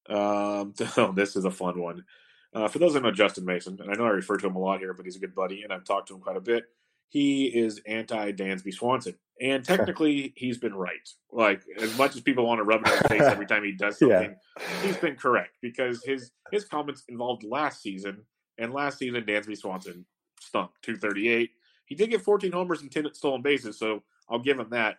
Um, 0.09 0.75
oh, 0.97 1.13
this 1.15 1.37
is 1.37 1.45
a 1.45 1.51
fun 1.51 1.81
one. 1.81 2.05
Uh, 2.53 2.67
for 2.67 2.79
those 2.81 2.95
that 2.95 3.03
know 3.03 3.13
Justin 3.13 3.45
Mason, 3.45 3.79
and 3.81 3.91
I 3.91 3.95
know 3.95 4.07
I 4.07 4.11
refer 4.11 4.37
to 4.37 4.47
him 4.47 4.57
a 4.57 4.59
lot 4.59 4.81
here, 4.81 4.93
but 4.93 5.05
he's 5.05 5.17
a 5.17 5.21
good 5.21 5.35
buddy, 5.35 5.63
and 5.63 5.73
I've 5.73 5.85
talked 5.85 6.09
to 6.09 6.15
him 6.15 6.21
quite 6.21 6.37
a 6.37 6.41
bit. 6.41 6.65
He 7.09 7.47
is 7.47 7.81
anti 7.87 8.33
Dansby 8.33 8.73
Swanson, 8.73 9.15
and 9.41 9.65
technically, 9.65 10.33
he's 10.37 10.59
been 10.59 10.75
right. 10.75 11.09
Like 11.31 11.63
as 11.79 11.97
much 11.97 12.17
as 12.17 12.23
people 12.23 12.47
want 12.47 12.59
to 12.59 12.65
rub 12.65 12.83
it 12.85 12.89
in 12.89 12.93
his 12.93 13.07
face 13.07 13.23
every 13.23 13.47
time 13.49 13.65
he 13.65 13.73
does 13.73 13.99
something, 13.99 14.35
yeah. 14.59 14.83
he's 14.83 14.97
been 14.97 15.17
correct 15.17 15.59
because 15.63 16.03
his 16.05 16.33
his 16.51 16.65
comments 16.65 17.05
involved 17.09 17.45
last 17.45 17.83
season, 17.83 18.23
and 18.59 18.73
last 18.73 18.99
season 18.99 19.23
Dansby 19.23 19.57
Swanson 19.57 20.05
stunk 20.41 20.71
238. 20.83 21.51
He 21.91 21.97
did 21.97 22.09
get 22.09 22.23
14 22.23 22.53
homers 22.53 22.83
and 22.83 22.91
10 22.91 23.13
stolen 23.15 23.43
bases, 23.43 23.77
so 23.77 24.05
I'll 24.29 24.39
give 24.39 24.59
him 24.59 24.71
that. 24.71 24.99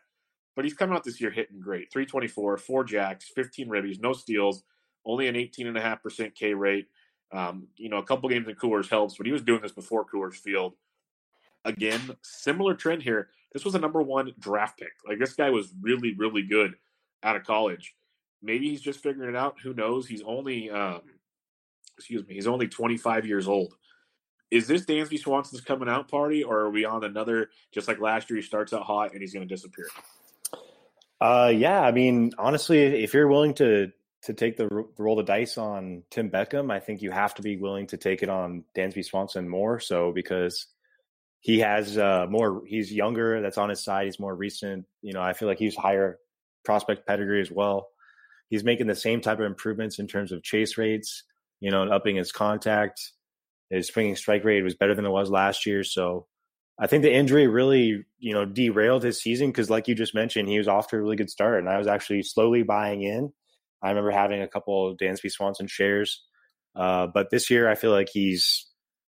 But 0.58 0.66
he's 0.66 0.74
coming 0.74 0.94
out 0.94 1.06
this 1.06 1.22
year 1.22 1.32
hitting 1.32 1.62
great 1.62 1.92
324, 1.92 2.58
four 2.58 2.84
jacks, 2.84 3.32
15 3.34 3.70
ribbies, 3.70 4.02
no 4.02 4.12
steals, 4.12 4.64
only 5.06 5.28
an 5.28 5.36
18.5% 5.36 6.36
K 6.36 6.54
rate. 6.54 6.88
Um, 7.32 7.70
you 7.78 7.88
know, 7.88 7.98
a 7.98 8.04
couple 8.04 8.28
games 8.28 8.50
in 8.50 8.56
Coors 8.56 8.90
helps, 8.90 9.16
but 9.16 9.26
he 9.26 9.32
was 9.32 9.42
doing 9.42 9.62
this 9.62 9.72
before 9.72 10.06
Coors 10.06 10.34
Field. 10.34 10.74
Again, 11.64 12.02
similar 12.24 12.76
trend 12.76 13.04
here. 13.04 13.30
This 13.54 13.64
was 13.64 13.74
a 13.76 13.80
number 13.80 14.02
one 14.02 14.34
draft 14.38 14.78
pick. 14.78 14.92
Like 15.08 15.18
this 15.18 15.34
guy 15.34 15.50
was 15.50 15.74
really, 15.82 16.14
really 16.16 16.42
good 16.42 16.76
out 17.24 17.38
of 17.38 17.46
college. 17.46 17.96
Maybe 18.42 18.70
he's 18.70 18.82
just 18.82 19.02
figuring 19.02 19.30
it 19.30 19.38
out. 19.38 19.56
Who 19.64 19.74
knows? 19.74 20.08
He's 20.08 20.24
only, 20.24 20.70
um, 20.70 21.04
excuse 21.96 22.28
me, 22.28 22.34
he's 22.34 22.48
only 22.48 22.68
25 22.68 23.26
years 23.26 23.48
old. 23.48 23.76
Is 24.52 24.68
this 24.68 24.86
Dansby 24.86 25.18
Swanson's 25.18 25.62
coming 25.62 25.88
out 25.88 26.10
party, 26.10 26.44
or 26.44 26.60
are 26.60 26.70
we 26.70 26.84
on 26.84 27.06
another? 27.06 27.50
Just 27.72 27.88
like 27.88 28.00
last 28.02 28.30
year, 28.30 28.38
he 28.38 28.44
starts 28.44 28.74
out 28.74 28.84
hot 28.84 29.14
and 29.14 29.22
he's 29.22 29.34
going 29.34 29.48
to 29.48 29.54
disappear. 29.54 29.88
Uh, 31.22 31.52
yeah. 31.56 31.80
I 31.82 31.92
mean, 31.92 32.34
honestly, 32.38 33.04
if 33.04 33.14
you're 33.14 33.28
willing 33.28 33.54
to 33.56 33.92
to 34.24 34.34
take 34.34 34.56
the, 34.58 34.68
the 34.68 35.04
roll 35.04 35.16
the 35.16 35.24
dice 35.24 35.58
on 35.58 36.04
Tim 36.12 36.30
Beckham, 36.30 36.72
I 36.72 36.80
think 36.80 37.02
you 37.02 37.10
have 37.10 37.34
to 37.36 37.42
be 37.42 37.58
willing 37.58 37.88
to 37.88 37.98
take 37.98 38.22
it 38.22 38.30
on 38.30 38.66
Dansby 38.76 39.04
Swanson 39.04 39.50
more 39.50 39.80
so 39.80 40.12
because 40.12 40.68
he 41.40 41.60
has 41.60 41.98
uh, 41.98 42.28
more. 42.30 42.62
He's 42.68 42.92
younger. 42.92 43.42
That's 43.42 43.58
on 43.58 43.70
his 43.70 43.84
side. 43.84 44.06
He's 44.06 44.20
more 44.20 44.36
recent. 44.36 44.86
You 45.02 45.14
know, 45.14 45.22
I 45.22 45.34
feel 45.34 45.48
like 45.48 45.60
he's 45.60 45.76
higher 45.76 46.20
prospect 46.66 47.08
pedigree 47.08 47.42
as 47.42 47.50
well. 47.50 47.88
He's 48.50 48.64
making 48.64 48.88
the 48.88 48.96
same 48.96 49.22
type 49.22 49.40
of 49.40 49.46
improvements 49.46 49.98
in 49.98 50.08
terms 50.08 50.32
of 50.32 50.44
chase 50.44 50.78
rates. 50.78 51.24
You 51.62 51.72
know, 51.72 51.84
and 51.84 51.94
upping 51.94 52.16
his 52.16 52.32
contact. 52.32 53.12
His 53.72 53.88
swinging 53.88 54.16
strike 54.16 54.44
rate 54.44 54.64
was 54.64 54.76
better 54.76 54.94
than 54.94 55.06
it 55.06 55.12
was 55.12 55.30
last 55.30 55.66
year. 55.66 55.84
So 55.84 56.28
I 56.80 56.88
think 56.88 57.04
the 57.04 57.14
injury 57.14 57.48
really, 57.48 58.04
you 58.20 58.34
know, 58.34 58.46
derailed 58.46 59.04
his 59.04 59.22
season 59.22 59.50
because, 59.50 59.70
like 59.70 59.88
you 59.88 59.96
just 59.96 60.14
mentioned, 60.14 60.50
he 60.50 60.58
was 60.58 60.68
off 60.68 60.88
to 60.90 60.98
a 60.98 61.02
really 61.02 61.16
good 61.16 61.30
start, 61.30 61.60
and 61.60 61.70
I 61.70 61.78
was 61.78 61.88
actually 61.88 62.24
slowly 62.24 62.64
buying 62.64 63.02
in 63.02 63.32
I 63.82 63.90
remember 63.90 64.12
having 64.12 64.42
a 64.42 64.48
couple 64.48 64.90
of 64.90 64.98
Dansby 64.98 65.32
Swanson 65.32 65.68
shares. 65.68 66.24
Uh, 66.76 67.08
but 67.08 67.30
this 67.32 67.50
year, 67.50 67.70
I 67.70 67.76
feel 67.76 67.92
like 67.92 68.10
he's 68.12 68.68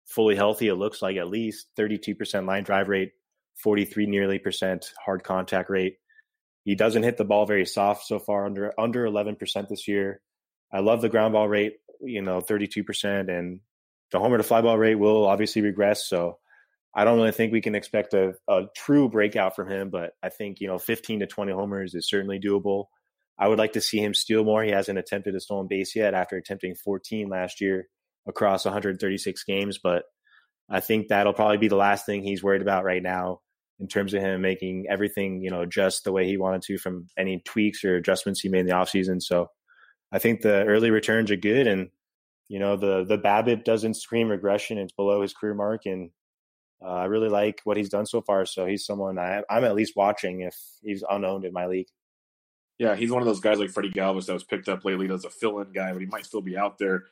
fully 0.07 0.35
healthy. 0.35 0.67
It 0.67 0.75
looks 0.75 1.01
like 1.01 1.17
at 1.17 1.29
least 1.29 1.67
32% 1.77 2.47
line 2.47 2.63
drive 2.63 2.89
rate, 2.89 3.11
43 3.63 4.07
nearly 4.07 4.39
percent 4.39 4.91
hard 5.03 5.23
contact 5.23 5.69
rate. 5.69 5.95
He 6.63 6.75
doesn't 6.75 7.03
hit 7.03 7.17
the 7.17 7.25
ball 7.25 7.45
very 7.45 7.65
soft 7.65 8.07
so 8.07 8.17
far, 8.17 8.45
under 8.45 8.73
under 8.79 9.05
11% 9.05 9.67
this 9.69 9.87
year. 9.87 10.21
I 10.73 10.79
love 10.79 11.01
the 11.01 11.09
ground 11.09 11.33
ball 11.33 11.47
rate, 11.47 11.73
you 12.01 12.21
know, 12.23 12.41
32%, 12.41 13.29
and 13.29 13.59
the 14.15 14.21
homer 14.21 14.37
to 14.37 14.43
fly 14.43 14.61
ball 14.61 14.77
rate 14.77 14.95
will 14.95 15.25
obviously 15.25 15.61
regress. 15.61 16.07
So 16.07 16.37
I 16.95 17.03
don't 17.03 17.17
really 17.17 17.33
think 17.33 17.51
we 17.51 17.61
can 17.61 17.75
expect 17.75 18.13
a, 18.13 18.33
a 18.47 18.63
true 18.75 19.09
breakout 19.09 19.55
from 19.55 19.69
him, 19.69 19.89
but 19.89 20.11
I 20.23 20.29
think, 20.29 20.61
you 20.61 20.67
know, 20.67 20.77
15 20.77 21.19
to 21.19 21.27
20 21.27 21.51
homers 21.51 21.93
is 21.93 22.07
certainly 22.07 22.39
doable. 22.39 22.85
I 23.37 23.49
would 23.49 23.59
like 23.59 23.73
to 23.73 23.81
see 23.81 24.01
him 24.01 24.13
steal 24.13 24.45
more. 24.45 24.63
He 24.63 24.71
hasn't 24.71 24.97
attempted 24.97 25.35
a 25.35 25.41
stolen 25.41 25.67
base 25.67 25.93
yet 25.97 26.13
after 26.13 26.37
attempting 26.37 26.75
14 26.75 27.27
last 27.27 27.59
year 27.59 27.89
across 28.25 28.63
136 28.63 29.43
games, 29.43 29.77
but 29.83 30.03
I 30.69 30.79
think 30.79 31.09
that'll 31.09 31.33
probably 31.33 31.57
be 31.57 31.67
the 31.67 31.75
last 31.75 32.05
thing 32.05 32.23
he's 32.23 32.41
worried 32.41 32.61
about 32.61 32.85
right 32.85 33.03
now 33.03 33.41
in 33.81 33.89
terms 33.89 34.13
of 34.13 34.21
him 34.21 34.41
making 34.41 34.85
everything, 34.89 35.41
you 35.41 35.51
know, 35.51 35.65
just 35.65 36.05
the 36.05 36.13
way 36.13 36.25
he 36.25 36.37
wanted 36.37 36.61
to 36.61 36.77
from 36.77 37.07
any 37.17 37.41
tweaks 37.43 37.83
or 37.83 37.97
adjustments 37.97 38.39
he 38.39 38.47
made 38.47 38.61
in 38.61 38.67
the 38.67 38.71
offseason. 38.71 39.21
So 39.21 39.47
I 40.13 40.19
think 40.19 40.39
the 40.39 40.63
early 40.63 40.91
returns 40.91 41.29
are 41.29 41.35
good 41.35 41.67
and 41.67 41.89
you 42.47 42.59
know 42.59 42.75
the 42.75 43.03
the 43.03 43.17
BABIP 43.17 43.63
doesn't 43.63 43.95
scream 43.95 44.29
regression. 44.29 44.77
It's 44.77 44.93
below 44.93 45.21
his 45.21 45.33
career 45.33 45.53
mark, 45.53 45.85
and 45.85 46.11
uh, 46.81 46.89
I 46.89 47.05
really 47.05 47.29
like 47.29 47.61
what 47.63 47.77
he's 47.77 47.89
done 47.89 48.05
so 48.05 48.21
far. 48.21 48.45
So 48.45 48.65
he's 48.65 48.85
someone 48.85 49.17
I, 49.17 49.43
I'm 49.49 49.63
at 49.63 49.75
least 49.75 49.95
watching 49.95 50.41
if 50.41 50.55
he's 50.81 51.03
unowned 51.09 51.45
in 51.45 51.53
my 51.53 51.67
league. 51.67 51.87
Yeah, 52.77 52.95
he's 52.95 53.11
one 53.11 53.21
of 53.21 53.27
those 53.27 53.39
guys 53.39 53.57
like 53.57 53.69
Freddy 53.69 53.91
Galvis 53.91 54.25
that 54.25 54.33
was 54.33 54.43
picked 54.43 54.67
up 54.67 54.83
lately 54.83 55.09
as 55.09 55.23
a 55.23 55.29
fill-in 55.29 55.71
guy, 55.71 55.93
but 55.93 56.01
he 56.01 56.07
might 56.07 56.25
still 56.25 56.41
be 56.41 56.57
out 56.57 56.77
there. 56.77 57.05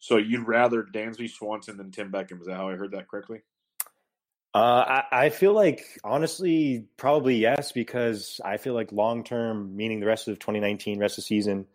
So 0.00 0.16
you'd 0.16 0.48
rather 0.48 0.82
Dansby 0.82 1.30
Swanson 1.30 1.76
than 1.76 1.92
Tim 1.92 2.10
Beckham? 2.10 2.40
Is 2.40 2.46
that 2.46 2.56
how 2.56 2.68
I 2.68 2.74
heard 2.74 2.90
that 2.92 3.08
correctly? 3.08 3.42
Uh, 4.52 5.02
I, 5.10 5.24
I, 5.24 5.30
feel 5.30 5.52
like 5.52 5.84
honestly, 6.04 6.86
probably 6.96 7.36
yes, 7.36 7.72
because 7.72 8.40
I 8.44 8.56
feel 8.56 8.74
like 8.74 8.92
long 8.92 9.24
term, 9.24 9.74
meaning 9.74 9.98
the 9.98 10.06
rest 10.06 10.28
of 10.28 10.38
2019, 10.38 11.00
rest 11.00 11.14
of 11.18 11.24
the 11.24 11.26
season, 11.26 11.66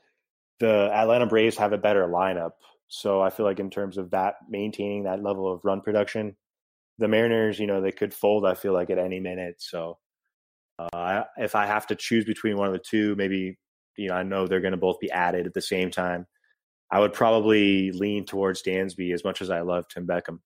the 0.60 0.90
Atlanta 0.94 1.26
Braves 1.26 1.58
have 1.58 1.74
a 1.74 1.78
better 1.78 2.08
lineup. 2.08 2.52
So 2.90 3.22
I 3.22 3.30
feel 3.30 3.46
like 3.46 3.60
in 3.60 3.70
terms 3.70 3.98
of 3.98 4.10
that 4.12 4.36
maintaining 4.50 5.04
that 5.04 5.24
level 5.24 5.52
of 5.52 5.64
run 5.64 5.80
production, 5.80 6.36
the 6.98 7.08
Mariners, 7.08 7.60
you 7.60 7.68
know, 7.68 7.82
they 7.82 7.92
could 7.92 8.14
fold. 8.14 8.46
I 8.46 8.56
feel 8.56 8.74
like 8.74 8.90
at 8.90 8.98
any 8.98 9.20
minute. 9.20 9.56
So 9.60 10.00
uh, 10.94 11.24
if 11.38 11.56
I 11.56 11.66
have 11.66 11.88
to 11.88 11.96
choose 11.96 12.26
between 12.26 12.58
one 12.58 12.68
of 12.68 12.74
the 12.74 12.80
two, 12.80 13.16
maybe 13.16 13.58
you 13.96 14.10
know 14.10 14.16
I 14.16 14.24
know 14.24 14.48
they're 14.48 14.60
going 14.60 14.72
to 14.72 14.78
both 14.78 15.00
be 15.00 15.12
added 15.12 15.46
at 15.46 15.54
the 15.54 15.62
same 15.62 15.92
time. 15.92 16.26
I 16.92 17.00
would 17.00 17.14
probably 17.14 17.92
lean 17.92 18.26
towards 18.26 18.64
Dansby 18.64 19.14
as 19.14 19.24
much 19.24 19.42
as 19.42 19.52
I 19.52 19.62
love 19.62 19.88
Tim 19.88 20.08
Beckham. 20.08 20.40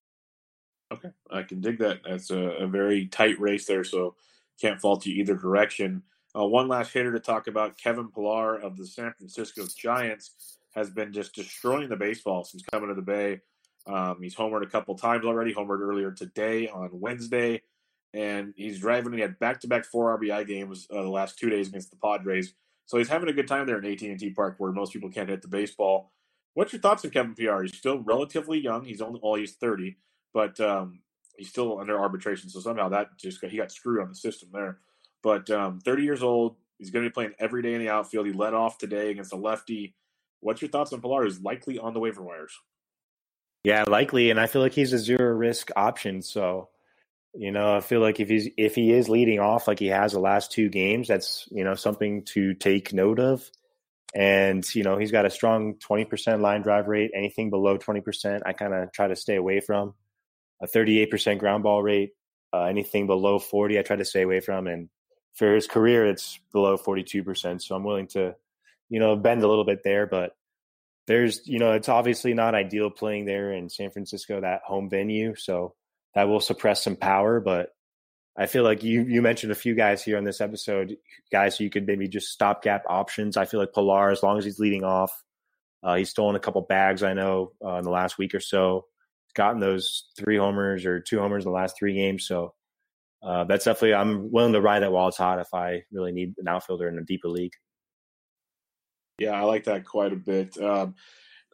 Okay, 0.91 1.09
I 1.31 1.43
can 1.43 1.61
dig 1.61 1.79
that. 1.79 2.01
That's 2.07 2.29
a, 2.29 2.37
a 2.37 2.67
very 2.67 3.07
tight 3.07 3.39
race 3.39 3.65
there, 3.65 3.83
so 3.83 4.15
can't 4.59 4.81
fault 4.81 5.05
you 5.05 5.15
either 5.15 5.35
direction. 5.35 6.03
Uh, 6.37 6.45
one 6.45 6.67
last 6.67 6.91
hitter 6.91 7.13
to 7.13 7.19
talk 7.19 7.47
about: 7.47 7.77
Kevin 7.77 8.09
Pillar 8.09 8.57
of 8.57 8.75
the 8.75 8.85
San 8.85 9.13
Francisco 9.13 9.65
Giants 9.77 10.57
has 10.73 10.89
been 10.89 11.13
just 11.13 11.35
destroying 11.35 11.89
the 11.89 11.95
baseball 11.95 12.43
since 12.43 12.63
coming 12.71 12.89
to 12.89 12.95
the 12.95 13.01
Bay. 13.01 13.41
Um, 13.85 14.17
he's 14.21 14.35
homered 14.35 14.63
a 14.63 14.69
couple 14.69 14.95
times 14.95 15.25
already. 15.25 15.53
Homered 15.53 15.81
earlier 15.81 16.11
today 16.11 16.67
on 16.67 16.89
Wednesday 16.93 17.61
and 18.13 18.53
he's 18.55 18.79
driving. 18.79 19.13
He 19.13 19.21
had 19.21 19.39
back-to-back 19.39 19.85
four 19.85 20.17
RBI 20.17 20.47
games 20.47 20.87
uh, 20.91 21.01
the 21.01 21.09
last 21.09 21.37
two 21.37 21.49
days 21.49 21.67
against 21.67 21.89
the 21.89 21.97
Padres. 21.97 22.53
So 22.85 22.97
he's 22.97 23.09
having 23.09 23.29
a 23.29 23.33
good 23.33 23.47
time 23.47 23.65
there 23.65 23.79
in 23.79 23.85
AT&T 23.85 24.31
Park, 24.31 24.55
where 24.57 24.71
most 24.71 24.93
people 24.93 25.09
can't 25.09 25.29
hit 25.29 25.41
the 25.41 25.47
baseball. 25.47 26.11
What's 26.53 26.73
your 26.73 26.81
thoughts 26.81 27.03
on 27.03 27.11
Kevin 27.11 27.33
PR? 27.33 27.63
He's 27.63 27.77
still 27.77 27.99
relatively 27.99 28.59
young. 28.59 28.85
He's 28.85 29.01
only 29.01 29.19
well, 29.23 29.35
he's 29.35 29.53
thirty, 29.53 29.97
but 30.33 30.59
um, 30.59 30.99
he's 31.35 31.49
still 31.49 31.79
under 31.79 31.99
arbitration. 31.99 32.49
So 32.49 32.59
somehow 32.59 32.89
that 32.89 33.17
just 33.17 33.41
got, 33.41 33.49
he 33.49 33.57
got 33.57 33.71
screwed 33.71 34.01
on 34.01 34.09
the 34.09 34.15
system 34.15 34.49
there. 34.53 34.77
But 35.23 35.49
um, 35.49 35.79
thirty 35.79 36.03
years 36.03 36.21
old, 36.21 36.57
he's 36.77 36.91
going 36.91 37.05
to 37.05 37.09
be 37.09 37.13
playing 37.13 37.33
every 37.39 37.63
day 37.63 37.73
in 37.73 37.79
the 37.79 37.89
outfield. 37.89 38.27
He 38.27 38.33
led 38.33 38.53
off 38.53 38.77
today 38.77 39.09
against 39.09 39.33
a 39.33 39.37
lefty. 39.37 39.95
What's 40.43 40.61
your 40.61 40.69
thoughts 40.69 40.93
on 40.93 41.01
Pillar, 41.01 41.23
Who's 41.23 41.41
likely 41.41 41.79
on 41.79 41.93
the 41.93 41.99
waiver 41.99 42.21
wires? 42.21 42.53
Yeah, 43.63 43.85
likely, 43.87 44.29
and 44.29 44.39
I 44.39 44.47
feel 44.47 44.61
like 44.61 44.73
he's 44.73 44.93
a 44.93 44.99
zero 44.99 45.33
risk 45.33 45.71
option. 45.75 46.21
So, 46.21 46.69
you 47.33 47.51
know, 47.51 47.75
I 47.75 47.79
feel 47.79 48.01
like 48.01 48.19
if 48.19 48.27
he's 48.27 48.49
if 48.57 48.75
he 48.75 48.91
is 48.91 49.07
leading 49.07 49.39
off 49.39 49.67
like 49.67 49.79
he 49.79 49.87
has 49.87 50.11
the 50.11 50.19
last 50.19 50.51
two 50.51 50.69
games, 50.69 51.07
that's 51.07 51.47
you 51.49 51.63
know 51.63 51.73
something 51.73 52.25
to 52.33 52.53
take 52.53 52.93
note 52.93 53.19
of. 53.19 53.49
And 54.13 54.63
you 54.75 54.83
know, 54.83 54.97
he's 54.97 55.11
got 55.11 55.25
a 55.25 55.31
strong 55.31 55.75
twenty 55.79 56.05
percent 56.05 56.41
line 56.41 56.61
drive 56.61 56.87
rate. 56.87 57.11
Anything 57.15 57.49
below 57.49 57.77
twenty 57.77 58.01
percent, 58.01 58.43
I 58.45 58.53
kind 58.53 58.73
of 58.73 58.91
try 58.91 59.07
to 59.07 59.15
stay 59.15 59.37
away 59.37 59.61
from. 59.61 59.93
A 60.61 60.67
thirty-eight 60.67 61.09
percent 61.09 61.39
ground 61.39 61.63
ball 61.63 61.81
rate. 61.81 62.11
Uh, 62.53 62.65
anything 62.65 63.07
below 63.07 63.39
forty, 63.39 63.79
I 63.79 63.81
try 63.81 63.95
to 63.95 64.05
stay 64.05 64.21
away 64.21 64.39
from. 64.39 64.67
And 64.67 64.89
for 65.33 65.55
his 65.55 65.67
career, 65.67 66.05
it's 66.05 66.39
below 66.51 66.77
forty-two 66.77 67.23
percent. 67.23 67.63
So 67.63 67.75
I'm 67.75 67.83
willing 67.83 68.07
to, 68.09 68.35
you 68.93 68.99
know, 68.99 69.15
bend 69.15 69.41
a 69.41 69.47
little 69.47 69.65
bit 69.65 69.81
there, 69.83 70.05
but 70.05 70.35
there's 71.07 71.47
you 71.47 71.57
know 71.57 71.71
it's 71.71 71.89
obviously 71.89 72.35
not 72.35 72.53
ideal 72.53 72.91
playing 72.91 73.25
there 73.25 73.51
in 73.51 73.67
San 73.67 73.89
Francisco, 73.89 74.39
that 74.39 74.61
home 74.63 74.87
venue, 74.87 75.33
so 75.33 75.73
that 76.13 76.25
will 76.25 76.39
suppress 76.39 76.83
some 76.83 76.95
power. 76.95 77.39
But 77.39 77.69
I 78.37 78.45
feel 78.45 78.63
like 78.63 78.83
you 78.83 79.01
you 79.01 79.23
mentioned 79.23 79.51
a 79.51 79.55
few 79.55 79.73
guys 79.73 80.03
here 80.03 80.15
on 80.15 80.25
this 80.25 80.41
episode, 80.41 80.95
guys 81.31 81.57
who 81.57 81.63
you 81.63 81.71
could 81.71 81.87
maybe 81.87 82.07
just 82.07 82.27
stopgap 82.27 82.83
options. 82.87 83.35
I 83.35 83.45
feel 83.45 83.59
like 83.59 83.73
Pillar, 83.73 84.11
as 84.11 84.21
long 84.21 84.37
as 84.37 84.45
he's 84.45 84.59
leading 84.59 84.83
off, 84.83 85.23
uh, 85.81 85.95
he's 85.95 86.11
stolen 86.11 86.35
a 86.35 86.39
couple 86.39 86.61
bags. 86.61 87.01
I 87.01 87.13
know 87.13 87.53
uh, 87.65 87.77
in 87.77 87.85
the 87.85 87.89
last 87.89 88.19
week 88.19 88.35
or 88.35 88.39
so, 88.39 88.85
he's 89.25 89.33
gotten 89.33 89.59
those 89.59 90.05
three 90.15 90.37
homers 90.37 90.85
or 90.85 90.99
two 90.99 91.17
homers 91.17 91.45
in 91.45 91.49
the 91.49 91.57
last 91.57 91.79
three 91.79 91.95
games. 91.95 92.27
So 92.27 92.53
uh, 93.23 93.45
that's 93.45 93.65
definitely 93.65 93.95
I'm 93.95 94.31
willing 94.31 94.53
to 94.53 94.61
ride 94.61 94.83
that 94.83 94.91
while 94.91 95.07
it's 95.07 95.17
hot 95.17 95.39
if 95.39 95.51
I 95.51 95.81
really 95.91 96.11
need 96.11 96.35
an 96.37 96.47
outfielder 96.47 96.87
in 96.87 96.99
a 96.99 97.03
deeper 97.03 97.27
league. 97.27 97.53
Yeah, 99.19 99.31
I 99.31 99.43
like 99.43 99.65
that 99.65 99.85
quite 99.85 100.13
a 100.13 100.17
bit. 100.17 100.57
Um, 100.57 100.95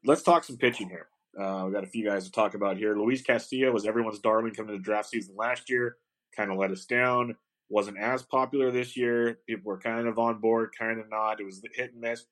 let's 0.06 0.24
talk 0.24 0.44
some 0.44 0.58
pitching 0.58 0.90
here. 0.90 1.08
Uh, 1.40 1.66
we 1.66 1.74
got 1.74 1.84
a 1.84 1.88
few 1.88 2.06
guys 2.06 2.26
to 2.26 2.32
talk 2.32 2.54
about 2.54 2.78
here. 2.78 2.96
Luis 2.96 3.22
Castillo 3.22 3.72
was 3.72 3.86
everyone's 3.86 4.20
darling 4.20 4.54
coming 4.54 4.76
to 4.76 4.82
draft 4.82 5.10
season 5.10 5.36
last 5.38 5.70
year. 5.70 5.98
Kind 6.36 6.52
of 6.52 6.58
let 6.58 6.72
us 6.72 6.86
down. 6.86 7.36
Wasn't 7.70 7.98
as 8.00 8.24
popular 8.24 8.72
this 8.72 8.98
year. 8.98 9.40
People 9.48 9.70
were 9.70 9.80
kind 9.80 10.08
of 10.08 10.18
on 10.18 10.40
board, 10.40 10.72
kind 10.78 11.00
of 11.00 11.10
not. 11.10 11.40
It 11.40 11.46
was 11.46 11.62
hit 11.76 11.94
and 11.94 12.02
miss. 12.02 12.26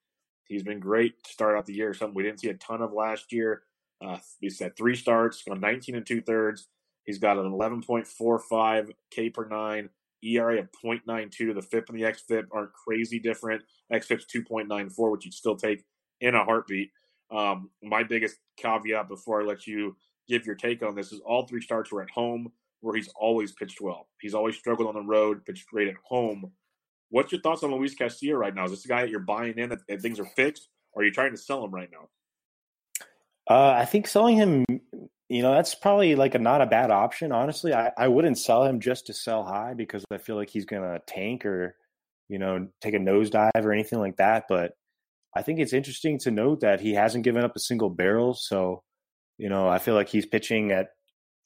He's 0.46 0.64
been 0.64 0.80
great 0.80 1.24
to 1.24 1.32
start 1.32 1.58
out 1.58 1.66
the 1.66 1.76
year. 1.76 1.94
Something 1.94 2.16
we 2.16 2.24
didn't 2.24 2.40
see 2.40 2.50
a 2.50 2.56
ton 2.56 2.82
of 2.82 2.94
last 2.94 3.32
year. 3.32 3.64
Uh, 4.04 4.18
he's 4.40 4.60
had 4.60 4.76
three 4.76 4.96
starts, 4.96 5.44
gone 5.44 5.60
19 5.60 5.96
and 5.96 6.06
two 6.06 6.22
thirds. 6.22 6.68
He's 7.06 7.20
got 7.20 7.38
an 7.38 7.52
11.45 7.52 8.92
K 9.12 9.30
per 9.30 9.48
nine, 9.48 9.90
ERA 10.24 10.60
of 10.60 10.70
0.92. 10.84 11.54
The 11.54 11.62
FIP 11.62 11.90
and 11.90 12.00
the 12.00 12.04
XFIP 12.04 12.46
aren't 12.52 12.74
crazy 12.74 13.20
different. 13.20 13.64
XFIP's 13.92 14.26
2.94, 14.34 15.12
which 15.12 15.26
you'd 15.26 15.34
still 15.34 15.56
take 15.56 15.84
in 16.22 16.36
a 16.36 16.44
heartbeat. 16.44 16.92
Um, 17.32 17.70
my 17.84 18.04
biggest 18.04 18.38
caveat 18.58 19.10
before 19.10 19.42
I 19.42 19.46
let 19.46 19.68
you 19.68 19.96
give 20.28 20.46
your 20.46 20.56
take 20.56 20.84
on 20.84 20.96
this 20.96 21.12
is 21.12 21.20
all 21.22 21.46
three 21.46 21.62
starts 21.62 21.92
were 21.92 22.02
at 22.02 22.10
home, 22.10 22.52
where 22.82 22.96
he's 22.96 23.10
always 23.20 23.52
pitched 23.52 23.82
well. 23.82 24.08
He's 24.22 24.34
always 24.34 24.56
struggled 24.56 24.88
on 24.88 24.96
the 24.96 25.02
road, 25.02 25.46
pitched 25.46 25.68
great 25.68 25.88
at 25.88 25.96
home. 26.04 26.52
What's 27.10 27.32
your 27.32 27.42
thoughts 27.42 27.64
on 27.64 27.74
Luis 27.74 27.96
Castillo 27.96 28.38
right 28.38 28.54
now? 28.54 28.66
Is 28.66 28.72
this 28.72 28.86
a 28.86 28.88
guy 28.88 29.02
that 29.02 29.10
you're 29.10 29.20
buying 29.20 29.58
in 29.58 29.70
that, 29.70 30.02
things 30.02 30.20
are 30.20 30.26
fixed, 30.26 30.70
or 30.94 31.02
are 31.02 31.06
you 31.06 31.12
trying 31.12 31.32
to 31.32 31.38
sell 31.38 31.64
him 31.64 31.72
right 31.72 31.90
now? 31.92 32.10
Uh, 33.50 33.72
I 33.78 33.86
think 33.86 34.08
selling 34.08 34.36
him 34.36 34.66
you 35.30 35.42
know, 35.42 35.54
that's 35.54 35.76
probably 35.76 36.16
like 36.16 36.36
a 36.36 36.40
not 36.40 36.62
a 36.62 36.66
bad 36.66 36.90
option. 36.90 37.32
Honestly, 37.32 37.74
I, 37.74 37.92
I 37.98 38.08
wouldn't 38.08 38.38
sell 38.38 38.64
him 38.64 38.80
just 38.80 39.08
to 39.08 39.14
sell 39.14 39.44
high 39.44 39.74
because 39.74 40.06
I 40.12 40.18
feel 40.18 40.38
like 40.38 40.50
he's 40.50 40.66
gonna 40.66 41.00
tank 41.06 41.46
or, 41.46 41.76
you 42.30 42.40
know, 42.40 42.68
take 42.82 42.94
a 42.94 43.00
nosedive 43.00 43.52
or 43.56 43.74
anything 43.74 44.00
like 44.00 44.18
that. 44.18 44.46
But 44.48 44.72
I 45.36 45.42
think 45.42 45.60
it's 45.60 45.74
interesting 45.74 46.18
to 46.20 46.32
note 46.32 46.62
that 46.62 46.80
he 46.80 46.94
hasn't 46.94 47.26
given 47.26 47.44
up 47.44 47.56
a 47.56 47.60
single 47.60 47.90
barrel. 47.90 48.34
So, 48.34 48.84
you 49.38 49.50
know, 49.50 49.68
I 49.68 49.80
feel 49.80 49.96
like 49.96 50.10
he's 50.10 50.26
pitching 50.26 50.72
at 50.72 50.88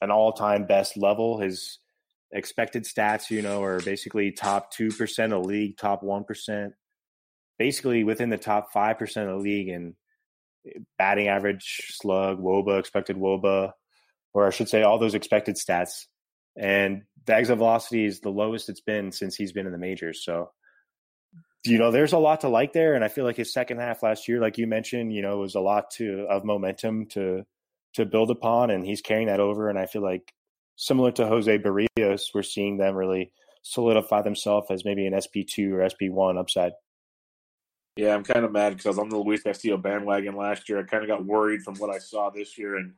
an 0.01 0.11
all 0.11 0.33
time 0.33 0.65
best 0.65 0.95
level. 0.95 1.39
His 1.39 1.79
expected 2.31 2.85
stats, 2.85 3.31
you 3.31 3.41
know, 3.41 3.63
are 3.63 3.79
basically 3.79 4.31
top 4.31 4.71
two 4.71 4.89
percent 4.89 5.33
of 5.33 5.41
the 5.41 5.47
league, 5.47 5.77
top 5.77 6.03
one 6.03 6.23
percent, 6.23 6.73
basically 7.57 8.03
within 8.03 8.29
the 8.29 8.37
top 8.37 8.71
five 8.71 8.99
percent 8.99 9.27
of 9.27 9.37
the 9.37 9.43
league 9.43 9.69
and 9.69 9.95
batting 10.97 11.27
average, 11.27 11.87
slug, 11.89 12.39
woba, 12.39 12.79
expected 12.79 13.17
woba, 13.17 13.71
or 14.33 14.47
I 14.47 14.51
should 14.51 14.69
say 14.69 14.83
all 14.83 14.99
those 14.99 15.15
expected 15.15 15.55
stats. 15.55 16.05
And 16.57 17.03
the 17.25 17.35
exit 17.35 17.57
velocity 17.57 18.05
is 18.05 18.19
the 18.19 18.29
lowest 18.29 18.69
it's 18.69 18.81
been 18.81 19.11
since 19.11 19.35
he's 19.35 19.51
been 19.51 19.65
in 19.65 19.71
the 19.71 19.77
majors. 19.77 20.23
So, 20.23 20.51
you 21.63 21.77
know, 21.77 21.91
there's 21.91 22.13
a 22.13 22.17
lot 22.17 22.41
to 22.41 22.49
like 22.49 22.73
there. 22.73 22.95
And 22.95 23.03
I 23.03 23.07
feel 23.07 23.25
like 23.25 23.37
his 23.37 23.53
second 23.53 23.79
half 23.79 24.03
last 24.03 24.27
year, 24.27 24.39
like 24.39 24.57
you 24.57 24.67
mentioned, 24.67 25.13
you 25.13 25.21
know, 25.21 25.37
was 25.37 25.55
a 25.55 25.59
lot 25.59 25.91
to 25.91 26.25
of 26.29 26.43
momentum 26.43 27.07
to 27.07 27.43
to 27.93 28.05
build 28.05 28.31
upon, 28.31 28.71
and 28.71 28.85
he's 28.85 29.01
carrying 29.01 29.27
that 29.27 29.41
over. 29.41 29.69
And 29.69 29.77
I 29.77 29.85
feel 29.85 30.01
like 30.01 30.33
similar 30.77 31.11
to 31.11 31.27
Jose 31.27 31.57
Berrios, 31.59 32.21
we're 32.33 32.43
seeing 32.43 32.77
them 32.77 32.95
really 32.95 33.33
solidify 33.63 34.21
themselves 34.21 34.67
as 34.71 34.85
maybe 34.85 35.05
an 35.05 35.19
SP 35.19 35.45
two 35.47 35.75
or 35.75 35.87
SP 35.87 36.09
one 36.09 36.37
upside. 36.37 36.71
Yeah, 37.97 38.15
I'm 38.15 38.23
kind 38.23 38.45
of 38.45 38.51
mad 38.51 38.69
because 38.69 38.85
I 38.85 38.89
was 38.89 38.99
on 38.99 39.09
the 39.09 39.17
Luis 39.17 39.43
Castillo 39.43 39.77
bandwagon 39.77 40.35
last 40.35 40.69
year. 40.69 40.79
I 40.79 40.83
kind 40.83 41.03
of 41.03 41.09
got 41.09 41.25
worried 41.25 41.61
from 41.61 41.75
what 41.75 41.89
I 41.89 41.97
saw 41.97 42.29
this 42.29 42.57
year, 42.57 42.77
and 42.77 42.93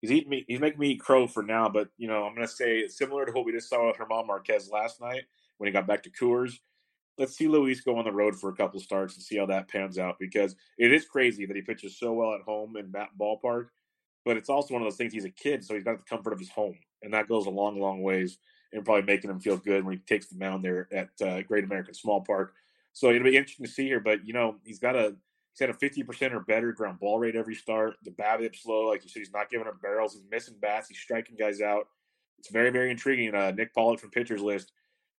he's 0.00 0.12
eating 0.12 0.28
me. 0.28 0.44
He's 0.46 0.60
making 0.60 0.78
me 0.78 0.90
eat 0.90 1.00
crow 1.00 1.26
for 1.26 1.42
now. 1.42 1.68
But 1.68 1.88
you 1.96 2.08
know, 2.08 2.24
I'm 2.24 2.34
going 2.34 2.46
to 2.46 2.52
say 2.52 2.88
similar 2.88 3.24
to 3.24 3.32
what 3.32 3.46
we 3.46 3.52
just 3.52 3.70
saw 3.70 3.86
with 3.86 3.96
German 3.96 4.26
Marquez 4.26 4.70
last 4.70 5.00
night 5.00 5.24
when 5.56 5.66
he 5.66 5.72
got 5.72 5.86
back 5.86 6.02
to 6.02 6.10
Coors. 6.10 6.58
Let's 7.16 7.36
see 7.36 7.48
Luis 7.48 7.80
go 7.80 7.96
on 7.96 8.04
the 8.04 8.12
road 8.12 8.38
for 8.38 8.50
a 8.50 8.54
couple 8.54 8.78
starts 8.80 9.14
and 9.14 9.24
see 9.24 9.38
how 9.38 9.46
that 9.46 9.68
pans 9.68 9.98
out 9.98 10.18
because 10.20 10.54
it 10.76 10.92
is 10.92 11.04
crazy 11.04 11.46
that 11.46 11.56
he 11.56 11.62
pitches 11.62 11.98
so 11.98 12.12
well 12.12 12.34
at 12.34 12.42
home 12.42 12.76
in 12.76 12.92
that 12.92 13.08
ballpark. 13.18 13.68
But 14.24 14.36
it's 14.36 14.50
also 14.50 14.74
one 14.74 14.82
of 14.82 14.86
those 14.86 14.96
things. 14.98 15.12
He's 15.12 15.24
a 15.24 15.30
kid, 15.30 15.64
so 15.64 15.74
he's 15.74 15.84
got 15.84 15.96
the 15.96 16.04
comfort 16.04 16.32
of 16.34 16.38
his 16.38 16.50
home, 16.50 16.78
and 17.02 17.14
that 17.14 17.28
goes 17.28 17.46
a 17.46 17.50
long, 17.50 17.80
long 17.80 18.02
ways 18.02 18.38
and 18.72 18.84
probably 18.84 19.02
making 19.02 19.30
him 19.30 19.40
feel 19.40 19.56
good 19.56 19.84
when 19.84 19.94
he 19.94 20.00
takes 20.00 20.26
the 20.26 20.38
mound 20.38 20.62
there 20.62 20.86
at 20.92 21.08
uh, 21.26 21.40
Great 21.42 21.64
American 21.64 21.94
Small 21.94 22.20
Park. 22.20 22.52
So 22.98 23.10
it'll 23.10 23.22
be 23.22 23.36
interesting 23.36 23.64
to 23.64 23.70
see 23.70 23.84
here. 23.84 24.00
But 24.00 24.26
you 24.26 24.32
know, 24.32 24.56
he's 24.64 24.80
got 24.80 24.96
a 24.96 25.14
he's 25.52 25.60
had 25.60 25.70
a 25.70 25.74
fifty 25.74 26.02
percent 26.02 26.34
or 26.34 26.40
better 26.40 26.72
ground 26.72 26.98
ball 26.98 27.20
rate 27.20 27.36
every 27.36 27.54
start. 27.54 27.94
The 28.02 28.10
BABIP 28.10 28.56
slow, 28.56 28.88
like 28.88 29.04
you 29.04 29.08
said, 29.08 29.20
he's 29.20 29.32
not 29.32 29.50
giving 29.50 29.68
up 29.68 29.80
barrels. 29.80 30.14
He's 30.14 30.24
missing 30.28 30.56
bats. 30.60 30.88
He's 30.88 30.98
striking 30.98 31.36
guys 31.36 31.60
out. 31.60 31.86
It's 32.40 32.50
very 32.50 32.70
very 32.70 32.90
intriguing. 32.90 33.36
Uh, 33.36 33.52
Nick 33.52 33.72
Pollack 33.72 34.00
from 34.00 34.10
pitchers 34.10 34.40
list 34.40 34.72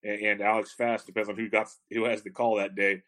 and, 0.03 0.21
and, 0.21 0.41
Alex 0.41 0.75
Fast 0.75 1.07
depends 1.07 1.29
on 1.29 1.37
who 1.37 1.49
got 1.49 1.69
who 1.93 2.05
has 2.05 2.23
the 2.23 2.31
call 2.31 2.57
that 2.57 2.75
day. 2.75 3.03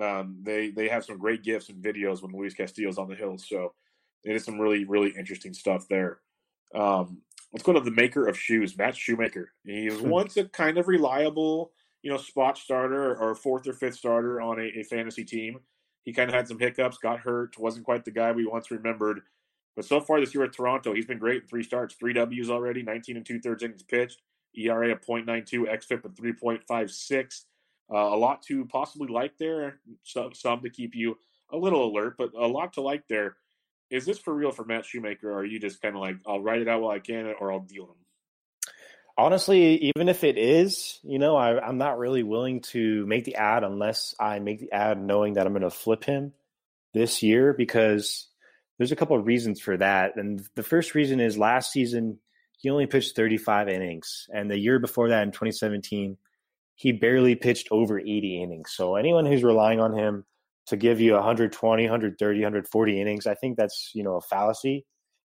Um, 0.00 0.38
they 0.42 0.70
they 0.70 0.88
have 0.88 1.04
some 1.04 1.18
great 1.18 1.42
gifs 1.42 1.68
and 1.68 1.84
videos 1.84 2.22
when 2.22 2.32
Luis 2.32 2.54
Castillo's 2.54 2.98
on 2.98 3.08
the 3.08 3.14
hill. 3.14 3.36
So 3.36 3.74
it 4.24 4.34
is 4.34 4.44
some 4.44 4.58
really 4.58 4.86
really 4.86 5.12
interesting 5.18 5.52
stuff 5.52 5.86
there. 5.88 6.20
Um, 6.74 7.20
let's 7.52 7.62
go 7.62 7.74
to 7.74 7.80
the 7.80 7.90
maker 7.90 8.28
of 8.28 8.38
shoes, 8.38 8.78
Matt 8.78 8.96
Shoemaker. 8.96 9.52
He 9.64 9.90
was 9.90 10.00
hmm. 10.00 10.08
once 10.08 10.38
a 10.38 10.44
kind 10.44 10.78
of 10.78 10.88
reliable 10.88 11.72
you 12.06 12.12
know, 12.12 12.18
spot 12.18 12.56
starter 12.56 13.16
or 13.16 13.34
fourth 13.34 13.66
or 13.66 13.72
fifth 13.72 13.96
starter 13.96 14.40
on 14.40 14.60
a, 14.60 14.78
a 14.78 14.84
fantasy 14.84 15.24
team. 15.24 15.58
He 16.04 16.12
kind 16.12 16.30
of 16.30 16.36
had 16.36 16.46
some 16.46 16.56
hiccups, 16.56 16.98
got 16.98 17.18
hurt, 17.18 17.58
wasn't 17.58 17.84
quite 17.84 18.04
the 18.04 18.12
guy 18.12 18.30
we 18.30 18.46
once 18.46 18.70
remembered. 18.70 19.22
But 19.74 19.86
so 19.86 20.00
far 20.00 20.20
this 20.20 20.32
year 20.32 20.44
at 20.44 20.52
Toronto, 20.52 20.94
he's 20.94 21.06
been 21.06 21.18
great 21.18 21.42
in 21.42 21.48
three 21.48 21.64
starts, 21.64 21.96
three 21.96 22.12
Ws 22.12 22.48
already, 22.48 22.84
19 22.84 23.16
and 23.16 23.26
two 23.26 23.40
thirds 23.40 23.64
innings 23.64 23.82
pitched, 23.82 24.22
ERA 24.56 24.92
of 24.92 25.00
0.92, 25.00 25.64
XFIP 25.64 26.04
of 26.04 26.14
3.56. 26.14 27.42
Uh, 27.92 27.96
a 27.96 28.16
lot 28.16 28.40
to 28.42 28.64
possibly 28.66 29.08
like 29.08 29.36
there, 29.36 29.80
some, 30.04 30.32
some 30.32 30.60
to 30.60 30.70
keep 30.70 30.94
you 30.94 31.18
a 31.50 31.56
little 31.56 31.90
alert, 31.90 32.14
but 32.16 32.30
a 32.38 32.46
lot 32.46 32.72
to 32.74 32.82
like 32.82 33.02
there. 33.08 33.34
Is 33.90 34.06
this 34.06 34.20
for 34.20 34.32
real 34.32 34.52
for 34.52 34.64
Matt 34.64 34.84
Shoemaker, 34.84 35.28
or 35.28 35.38
are 35.38 35.44
you 35.44 35.58
just 35.58 35.82
kind 35.82 35.96
of 35.96 36.00
like, 36.00 36.18
I'll 36.24 36.40
write 36.40 36.62
it 36.62 36.68
out 36.68 36.82
while 36.82 36.94
I 36.94 37.00
can, 37.00 37.34
or 37.40 37.50
I'll 37.50 37.58
deal 37.58 37.86
him? 37.86 38.05
Honestly, 39.16 39.90
even 39.96 40.08
if 40.08 40.24
it 40.24 40.38
is, 40.38 40.98
you 41.02 41.18
know, 41.18 41.36
I, 41.36 41.68
am 41.68 41.78
not 41.78 41.98
really 41.98 42.22
willing 42.22 42.60
to 42.72 43.06
make 43.06 43.24
the 43.24 43.36
ad 43.36 43.64
unless 43.64 44.14
I 44.20 44.38
make 44.38 44.60
the 44.60 44.72
ad 44.72 45.00
knowing 45.02 45.34
that 45.34 45.46
I'm 45.46 45.52
going 45.52 45.62
to 45.62 45.70
flip 45.70 46.04
him 46.04 46.32
this 46.94 47.22
year 47.22 47.52
because 47.52 48.26
there's 48.78 48.92
a 48.92 48.96
couple 48.96 49.18
of 49.18 49.26
reasons 49.26 49.60
for 49.60 49.76
that. 49.76 50.16
And 50.16 50.46
the 50.54 50.62
first 50.62 50.94
reason 50.94 51.20
is 51.20 51.38
last 51.38 51.72
season 51.72 52.18
he 52.58 52.70
only 52.70 52.86
pitched 52.86 53.14
35 53.14 53.68
innings, 53.68 54.28
and 54.32 54.50
the 54.50 54.58
year 54.58 54.78
before 54.78 55.10
that 55.10 55.22
in 55.22 55.30
2017 55.30 56.16
he 56.74 56.92
barely 56.92 57.34
pitched 57.34 57.68
over 57.70 57.98
80 57.98 58.42
innings. 58.42 58.72
So 58.72 58.96
anyone 58.96 59.24
who's 59.24 59.42
relying 59.42 59.80
on 59.80 59.94
him 59.94 60.24
to 60.66 60.76
give 60.76 61.00
you 61.00 61.14
120, 61.14 61.84
130, 61.84 62.40
140 62.40 63.00
innings, 63.00 63.26
I 63.26 63.34
think 63.34 63.56
that's 63.56 63.90
you 63.94 64.02
know 64.02 64.16
a 64.16 64.20
fallacy. 64.20 64.84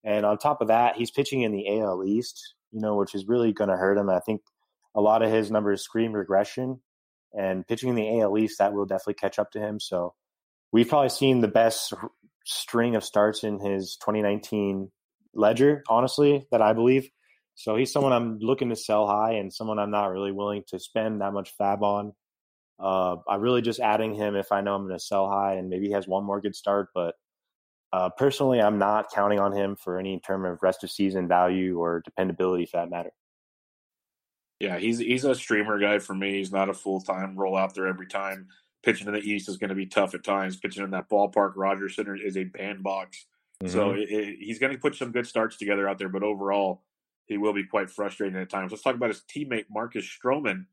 And 0.03 0.26
on 0.26 0.38
top 0.38 0.62
of 0.62 0.70
that, 0.70 0.95
he's 0.95 1.12
pitching 1.12 1.44
in 1.44 1.52
the 1.52 1.80
AL 1.80 2.03
East, 2.06 2.56
you 2.72 2.81
know, 2.81 2.95
which 2.95 3.15
is 3.15 3.27
really 3.27 3.52
going 3.53 3.69
to 3.69 3.77
hurt 3.77 3.98
him. 3.98 4.10
I 4.10 4.19
think 4.19 4.41
a 4.95 5.02
lot 5.02 5.22
of 5.22 5.31
his 5.31 5.52
numbers 5.52 5.84
scream 5.84 6.14
regression, 6.14 6.81
and 7.34 7.65
pitching 7.65 7.89
in 7.89 7.95
the 7.95 8.19
AL 8.19 8.38
East 8.38 8.57
that 8.60 8.73
will 8.73 8.85
definitely 8.85 9.15
catch 9.15 9.39
up 9.39 9.52
to 9.52 9.60
him. 9.60 9.80
So 9.80 10.14
we've 10.72 10.88
probably 10.88 11.10
seen 11.10 11.41
the 11.41 11.48
best 11.48 11.93
string 12.45 12.95
of 12.95 13.03
starts 13.03 13.43
in 13.43 13.60
his 13.60 13.98
2019 13.98 14.91
ledger, 15.34 15.84
honestly, 15.88 16.48
that 16.52 16.61
I 16.61 16.73
believe. 16.73 17.10
So 17.56 17.76
he's 17.76 17.91
someone 17.91 18.14
I'm 18.14 18.39
looking 18.39 18.69
to 18.69 18.76
sell 18.76 19.07
high, 19.07 19.34
and 19.34 19.53
someone 19.53 19.80
I'm 19.80 19.91
not 19.91 20.11
really 20.11 20.31
willing 20.31 20.64
to 20.68 20.80
spend 20.80 21.22
that 21.22 21.34
much 21.34 21.53
FAAB 21.57 21.81
on. 21.81 22.14
Uh, 22.80 23.18
I'm 23.30 23.41
really 23.41 23.61
just 23.61 23.80
adding 23.80 24.15
him 24.15 24.35
if 24.35 24.52
I 24.52 24.61
know 24.61 24.73
I'm 24.73 24.88
going 24.88 24.98
to 24.98 25.03
sell 25.03 25.30
high, 25.30 25.56
and 25.56 25.69
maybe 25.69 25.88
he 25.88 25.93
has 25.93 26.07
one 26.07 26.23
more 26.23 26.41
good 26.41 26.56
start, 26.56 26.89
but 26.95 27.15
uh, 27.93 28.09
personally, 28.09 28.61
I'm 28.61 28.77
not 28.77 29.11
counting 29.11 29.39
on 29.39 29.51
him 29.51 29.76
for 29.76 29.99
any 29.99 30.19
term 30.19 30.45
of 30.45 30.63
rest 30.63 30.84
of 30.84 30.91
season 30.91 31.27
value 31.27 31.80
or 31.80 32.01
dependability 32.01 32.65
for 32.65 32.77
that 32.77 32.89
matter. 32.89 33.11
Yeah, 34.59 34.77
he's 34.77 34.99
he's 34.99 35.26
a 35.26 35.35
streamer 35.35 35.80
guy 35.80 35.99
for 35.99 36.13
me. 36.13 36.38
He's 36.38 36.51
not 36.51 36.69
a 36.69 36.73
full 36.73 37.01
time 37.01 37.35
roll 37.35 37.57
out 37.57 37.73
there 37.73 37.88
every 37.88 38.07
time. 38.07 38.47
Pitching 38.84 39.07
in 39.07 39.13
the 39.13 39.19
East 39.19 39.49
is 39.49 39.57
going 39.57 39.69
to 39.69 39.76
be 39.76 39.85
tough 39.85 40.13
at 40.13 40.23
times. 40.23 40.55
Pitching 40.55 40.84
in 40.84 40.91
that 40.91 41.09
ballpark, 41.09 41.53
Rogers 41.55 41.95
Center 41.95 42.15
is 42.15 42.38
a 42.38 42.45
bandbox. 42.45 43.26
Mm-hmm. 43.61 43.73
So 43.73 43.91
it, 43.91 44.09
it, 44.09 44.38
he's 44.39 44.59
going 44.59 44.72
to 44.72 44.80
put 44.80 44.95
some 44.95 45.11
good 45.11 45.27
starts 45.27 45.57
together 45.57 45.88
out 45.88 45.97
there, 45.99 46.09
but 46.09 46.23
overall, 46.23 46.84
he 47.26 47.38
will 47.38 47.53
be 47.53 47.63
quite 47.63 47.89
frustrating 47.89 48.39
at 48.39 48.49
times. 48.49 48.72
Let's 48.72 48.84
talk 48.84 48.95
about 48.95 49.09
his 49.09 49.22
teammate 49.22 49.65
Marcus 49.69 50.05
Stroman, 50.05 50.65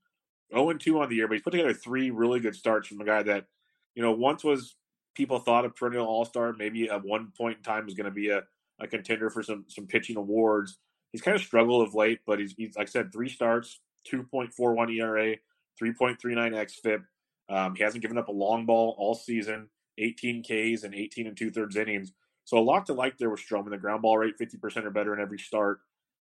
0 0.55 0.73
2 0.75 1.01
on 1.01 1.09
the 1.09 1.17
year, 1.17 1.29
but 1.29 1.35
he's 1.35 1.43
put 1.43 1.51
together 1.51 1.75
three 1.75 2.11
really 2.11 2.41
good 2.41 2.55
starts 2.55 2.89
from 2.89 3.01
a 3.01 3.05
guy 3.05 3.23
that, 3.25 3.47
you 3.95 4.03
know, 4.03 4.13
once 4.13 4.45
was 4.45 4.77
people 5.19 5.41
thought 5.41 5.65
a 5.65 5.69
perennial 5.69 6.07
All 6.07 6.25
Star, 6.25 6.55
maybe 6.57 6.89
at 6.89 7.05
one 7.05 7.33
point 7.37 7.59
in 7.59 7.63
time 7.65 7.85
was 7.85 7.95
going 7.95 8.07
to 8.07 8.11
be 8.11 8.31
a, 8.31 8.43
a 8.81 8.87
contender 8.87 9.29
for 9.29 9.43
some 9.43 9.65
some 9.69 9.87
pitching 9.87 10.17
awards. 10.17 10.79
He's 11.13 11.21
kind 11.21 11.35
of 11.35 11.43
struggled 11.43 11.87
of 11.87 11.95
late, 11.95 12.21
but 12.25 12.39
he's, 12.39 12.55
he's 12.57 12.77
like 12.77 12.89
I 12.89 12.91
said, 12.91 13.13
three 13.13 13.29
starts, 13.29 13.81
2.41 14.13 14.95
ERA, 14.95 15.37
3.39 15.83 16.19
xFIP. 16.23 17.03
Um, 17.49 17.75
he 17.75 17.83
hasn't 17.83 18.03
given 18.03 18.19
up 18.19 18.29
a 18.29 18.33
long 18.33 18.67
ball 18.67 18.95
all 18.99 19.15
season, 19.15 19.71
18 19.97 20.43
Ks 20.43 20.85
and 20.85 20.95
18 20.95 21.27
and 21.27 21.37
two 21.37 21.51
thirds 21.51 21.77
innings. 21.77 22.13
So 22.45 22.59
a 22.59 22.61
lot 22.61 22.87
to 22.87 22.93
like 22.93 23.19
there 23.19 23.31
with 23.31 23.41
Stroman. 23.41 23.71
The 23.71 23.79
ground 23.79 24.03
ball 24.03 24.19
rate 24.19 24.35
50% 24.41 24.85
or 24.85 24.91
better 24.91 25.15
in 25.15 25.21
every 25.21 25.39
start. 25.39 25.81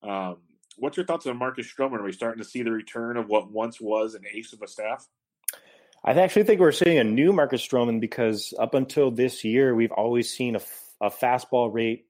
Um, 0.02 0.38
what's 0.78 0.96
your 0.96 1.06
thoughts 1.06 1.26
on 1.26 1.36
Marcus 1.36 1.66
Stroman? 1.66 1.98
Are 1.98 2.04
we 2.04 2.12
starting 2.12 2.42
to 2.42 2.48
see 2.48 2.62
the 2.62 2.72
return 2.72 3.16
of 3.16 3.28
what 3.28 3.50
once 3.50 3.80
was 3.80 4.14
an 4.14 4.22
ace 4.32 4.52
of 4.52 4.62
a 4.62 4.68
staff? 4.68 5.06
I 6.08 6.12
actually 6.12 6.44
think 6.44 6.58
we're 6.58 6.72
seeing 6.72 6.98
a 6.98 7.04
new 7.04 7.34
Marcus 7.34 7.60
Stroman 7.60 8.00
because 8.00 8.54
up 8.58 8.72
until 8.72 9.10
this 9.10 9.44
year, 9.44 9.74
we've 9.74 9.92
always 9.92 10.32
seen 10.32 10.56
a, 10.56 10.60
a 11.02 11.10
fastball 11.10 11.70
rate 11.70 12.06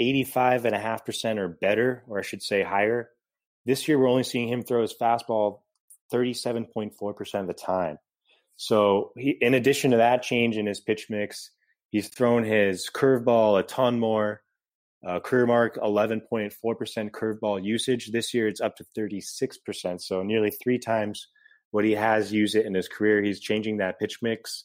85.5% 0.00 1.36
or 1.36 1.48
better, 1.48 2.04
or 2.08 2.18
I 2.18 2.22
should 2.22 2.42
say 2.42 2.62
higher. 2.62 3.10
This 3.66 3.86
year, 3.86 3.98
we're 3.98 4.08
only 4.08 4.22
seeing 4.22 4.48
him 4.48 4.62
throw 4.62 4.80
his 4.80 4.94
fastball 4.98 5.60
37.4% 6.10 7.40
of 7.40 7.46
the 7.46 7.52
time. 7.52 7.98
So, 8.56 9.12
he, 9.14 9.36
in 9.42 9.52
addition 9.52 9.90
to 9.90 9.98
that 9.98 10.22
change 10.22 10.56
in 10.56 10.64
his 10.64 10.80
pitch 10.80 11.08
mix, 11.10 11.50
he's 11.90 12.08
thrown 12.08 12.44
his 12.44 12.88
curveball 12.94 13.60
a 13.60 13.62
ton 13.62 14.00
more. 14.00 14.40
Uh, 15.06 15.20
career 15.20 15.44
mark 15.44 15.76
11.4% 15.76 17.10
curveball 17.10 17.62
usage. 17.62 18.10
This 18.10 18.32
year, 18.32 18.48
it's 18.48 18.62
up 18.62 18.76
to 18.76 18.86
36%. 18.96 20.00
So, 20.00 20.22
nearly 20.22 20.50
three 20.50 20.78
times 20.78 21.28
what 21.74 21.84
he 21.84 21.90
has 21.90 22.32
used 22.32 22.54
it 22.54 22.66
in 22.66 22.72
his 22.72 22.86
career. 22.86 23.20
He's 23.20 23.40
changing 23.40 23.78
that 23.78 23.98
pitch 23.98 24.22
mix. 24.22 24.62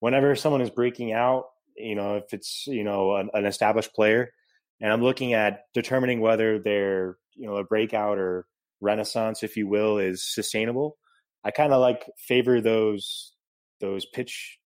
Whenever 0.00 0.36
someone 0.36 0.60
is 0.60 0.68
breaking 0.68 1.10
out, 1.10 1.46
you 1.74 1.94
know, 1.94 2.16
if 2.16 2.34
it's, 2.34 2.66
you 2.66 2.84
know, 2.84 3.16
an, 3.16 3.30
an 3.32 3.46
established 3.46 3.94
player, 3.94 4.30
and 4.78 4.92
I'm 4.92 5.00
looking 5.00 5.32
at 5.32 5.62
determining 5.72 6.20
whether 6.20 6.58
their, 6.58 7.16
you 7.34 7.46
know, 7.46 7.56
a 7.56 7.64
breakout 7.64 8.18
or 8.18 8.44
renaissance, 8.78 9.42
if 9.42 9.56
you 9.56 9.68
will, 9.68 9.96
is 9.96 10.22
sustainable. 10.22 10.98
I 11.42 11.50
kind 11.50 11.72
of 11.72 11.80
like 11.80 12.04
favor 12.18 12.60
those 12.60 13.32
those 13.80 14.04
pitch 14.04 14.58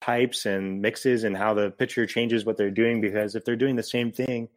types 0.00 0.46
and 0.46 0.80
mixes 0.80 1.24
and 1.24 1.36
how 1.36 1.52
the 1.52 1.70
pitcher 1.70 2.06
changes 2.06 2.46
what 2.46 2.56
they're 2.56 2.70
doing 2.70 3.02
because 3.02 3.34
if 3.34 3.44
they're 3.44 3.56
doing 3.56 3.76
the 3.76 3.82
same 3.82 4.10
thing, 4.10 4.48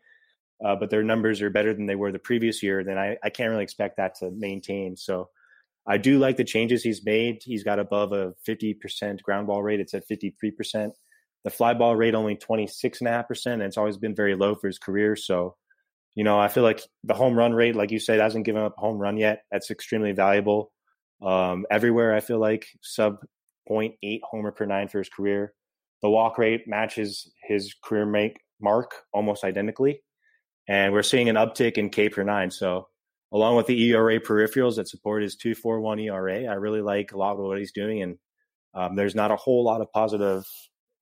uh, 0.63 0.77
but 0.77 0.91
their 0.91 1.03
numbers 1.03 1.41
are 1.41 1.49
better 1.49 1.73
than 1.73 1.87
they 1.87 1.95
were 1.95 2.13
the 2.13 2.19
previous 2.19 2.63
year, 2.63 2.85
then 2.85 2.97
I, 2.97 3.17
I 3.21 3.31
can't 3.31 3.49
really 3.49 3.65
expect 3.65 3.97
that 3.97 4.15
to 4.19 4.31
maintain. 4.31 4.95
So 4.95 5.27
I 5.87 5.97
do 5.97 6.19
like 6.19 6.35
the 6.35 6.43
changes 6.43 6.83
he's 6.83 7.05
made. 7.05 7.41
He's 7.43 7.63
got 7.63 7.79
above 7.79 8.11
a 8.11 8.33
50% 8.47 9.21
ground 9.21 9.47
ball 9.47 9.63
rate. 9.63 9.79
It's 9.79 9.93
at 9.93 10.07
53%. 10.07 10.91
The 11.43 11.49
fly 11.49 11.73
ball 11.73 11.95
rate 11.95 12.13
only 12.13 12.35
26.5%, 12.35 13.45
and 13.45 13.61
it's 13.61 13.77
always 13.77 13.97
been 13.97 14.13
very 14.13 14.35
low 14.35 14.55
for 14.55 14.67
his 14.67 14.79
career. 14.79 15.15
So, 15.15 15.55
you 16.13 16.25
know, 16.25 16.37
I 16.37 16.49
feel 16.49 16.63
like 16.63 16.81
the 17.05 17.13
home 17.13 17.35
run 17.35 17.53
rate, 17.53 17.75
like 17.75 17.91
you 17.91 17.99
said, 17.99 18.19
hasn't 18.19 18.45
given 18.45 18.63
up 18.63 18.75
a 18.77 18.81
home 18.81 18.97
run 18.97 19.15
yet. 19.15 19.43
That's 19.49 19.71
extremely 19.71 20.11
valuable. 20.11 20.73
Um, 21.21 21.65
everywhere, 21.71 22.13
I 22.13 22.19
feel 22.19 22.39
like 22.39 22.67
sub 22.81 23.19
0.8 23.69 24.19
homer 24.23 24.51
per 24.51 24.65
nine 24.65 24.89
for 24.89 24.97
his 24.97 25.09
career. 25.09 25.53
The 26.01 26.09
walk 26.09 26.37
rate 26.37 26.67
matches 26.67 27.31
his 27.43 27.73
career 27.81 28.05
make 28.05 28.41
mark 28.59 28.91
almost 29.13 29.45
identically. 29.45 30.03
And 30.67 30.91
we're 30.91 31.03
seeing 31.03 31.29
an 31.29 31.37
uptick 31.37 31.77
in 31.77 31.89
K 31.89 32.09
per 32.09 32.23
nine. 32.23 32.51
So, 32.51 32.89
along 33.31 33.55
with 33.55 33.67
the 33.67 33.91
ERA 33.91 34.19
peripherals 34.19 34.75
that 34.75 34.87
support 34.87 35.23
his 35.23 35.35
241 35.35 35.99
ERA, 35.99 36.45
I 36.45 36.53
really 36.53 36.81
like 36.81 37.11
a 37.11 37.17
lot 37.17 37.33
of 37.33 37.39
what 37.39 37.57
he's 37.57 37.71
doing. 37.71 38.01
And 38.01 38.17
um, 38.73 38.95
there's 38.95 39.15
not 39.15 39.31
a 39.31 39.35
whole 39.35 39.63
lot 39.63 39.81
of 39.81 39.91
positive, 39.91 40.45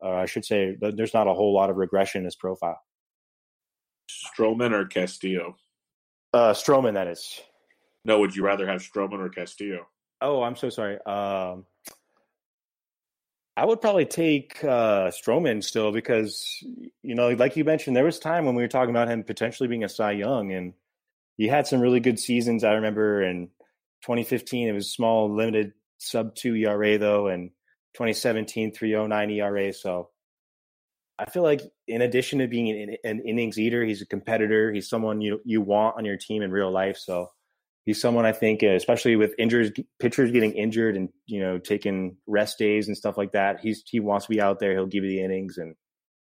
uh, 0.03 0.11
I 0.11 0.25
should 0.25 0.45
say, 0.45 0.75
there's 0.79 1.13
not 1.13 1.27
a 1.27 1.33
whole 1.33 1.53
lot 1.53 1.69
of 1.69 1.77
regression 1.77 2.19
in 2.19 2.25
his 2.25 2.35
profile. 2.35 2.79
Stroman 4.09 4.71
or 4.71 4.85
Castillo? 4.85 5.57
Uh, 6.33 6.53
Stroman, 6.53 6.93
that 6.93 7.07
is. 7.07 7.41
No, 8.03 8.19
would 8.19 8.35
you 8.35 8.43
rather 8.43 8.67
have 8.67 8.81
Stroman 8.81 9.19
or 9.19 9.29
Castillo? 9.29 9.87
Oh, 10.21 10.43
I'm 10.43 10.55
so 10.55 10.69
sorry. 10.69 10.97
Um, 11.05 11.65
I 13.57 13.65
would 13.65 13.81
probably 13.81 14.05
take 14.05 14.63
uh, 14.63 15.09
Stroman 15.11 15.63
still 15.63 15.91
because, 15.91 16.61
you 17.01 17.15
know, 17.15 17.29
like 17.29 17.55
you 17.55 17.63
mentioned, 17.63 17.95
there 17.95 18.03
was 18.03 18.19
time 18.19 18.45
when 18.45 18.55
we 18.55 18.61
were 18.61 18.67
talking 18.67 18.89
about 18.89 19.07
him 19.07 19.23
potentially 19.23 19.69
being 19.69 19.83
a 19.83 19.89
Cy 19.89 20.11
Young, 20.11 20.51
and 20.51 20.73
he 21.37 21.47
had 21.47 21.67
some 21.67 21.79
really 21.79 21.99
good 21.99 22.19
seasons. 22.19 22.63
I 22.63 22.73
remember 22.73 23.21
in 23.21 23.47
2015, 24.03 24.67
it 24.67 24.71
was 24.71 24.91
small, 24.91 25.33
limited 25.33 25.73
sub 25.97 26.35
two 26.35 26.55
ERA 26.55 26.97
though, 26.97 27.27
and 27.27 27.49
2017 27.95 28.73
309 28.73 29.29
ERA. 29.31 29.73
So 29.73 30.09
I 31.17 31.25
feel 31.29 31.43
like 31.43 31.61
in 31.87 32.01
addition 32.01 32.39
to 32.39 32.47
being 32.47 32.69
an, 32.69 32.97
an, 33.03 33.21
innings 33.25 33.57
eater, 33.57 33.85
he's 33.85 34.01
a 34.01 34.05
competitor. 34.05 34.71
He's 34.73 34.89
someone 34.89 35.21
you 35.21 35.39
you 35.45 35.61
want 35.61 35.97
on 35.97 36.05
your 36.05 36.17
team 36.17 36.41
in 36.41 36.51
real 36.51 36.71
life. 36.71 36.97
So 36.97 37.29
he's 37.85 38.01
someone 38.01 38.25
I 38.25 38.33
think, 38.33 38.63
uh, 38.63 38.75
especially 38.75 39.15
with 39.15 39.33
injured 39.37 39.81
pitchers 39.99 40.31
getting 40.31 40.53
injured 40.53 40.97
and 40.97 41.09
you 41.25 41.39
know 41.39 41.57
taking 41.57 42.17
rest 42.27 42.57
days 42.57 42.87
and 42.87 42.97
stuff 42.97 43.17
like 43.17 43.31
that. 43.31 43.59
He's 43.61 43.83
he 43.85 43.99
wants 43.99 44.25
to 44.25 44.31
be 44.31 44.41
out 44.41 44.59
there. 44.59 44.73
He'll 44.73 44.87
give 44.87 45.03
you 45.03 45.11
the 45.11 45.23
innings, 45.23 45.57
and 45.57 45.75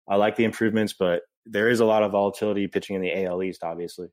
I 0.08 0.16
like 0.16 0.36
the 0.36 0.44
improvements, 0.44 0.94
but 0.98 1.22
there 1.46 1.70
is 1.70 1.80
a 1.80 1.84
lot 1.86 2.02
of 2.02 2.12
volatility 2.12 2.66
pitching 2.66 2.96
in 2.96 3.02
the 3.02 3.24
AL 3.24 3.42
East, 3.42 3.62
obviously. 3.62 4.08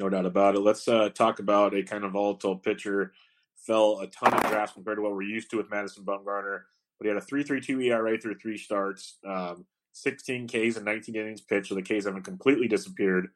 No 0.00 0.08
doubt 0.08 0.26
about 0.26 0.56
it. 0.56 0.60
Let's 0.60 0.88
uh, 0.88 1.08
talk 1.10 1.38
about 1.38 1.74
a 1.74 1.82
kind 1.82 2.04
of 2.04 2.12
volatile 2.12 2.56
pitcher. 2.56 3.12
Fell 3.56 4.00
a 4.00 4.08
ton 4.08 4.34
of 4.34 4.42
drafts 4.42 4.74
compared 4.74 4.98
to 4.98 5.02
what 5.02 5.12
we're 5.12 5.22
used 5.22 5.50
to 5.50 5.56
with 5.56 5.70
Madison 5.70 6.04
Bumgarner, 6.04 6.62
but 6.98 7.04
he 7.04 7.08
had 7.08 7.16
a 7.16 7.20
3.32 7.20 7.84
ERA 7.84 8.18
through 8.18 8.34
three 8.34 8.58
starts, 8.58 9.18
um, 9.26 9.64
16 9.92 10.48
Ks 10.48 10.76
and 10.76 10.84
19 10.84 11.14
innings 11.14 11.40
pitched, 11.40 11.68
so 11.68 11.76
the 11.76 11.82
Ks 11.82 12.04
haven't 12.04 12.24
completely 12.24 12.66
disappeared. 12.66 13.28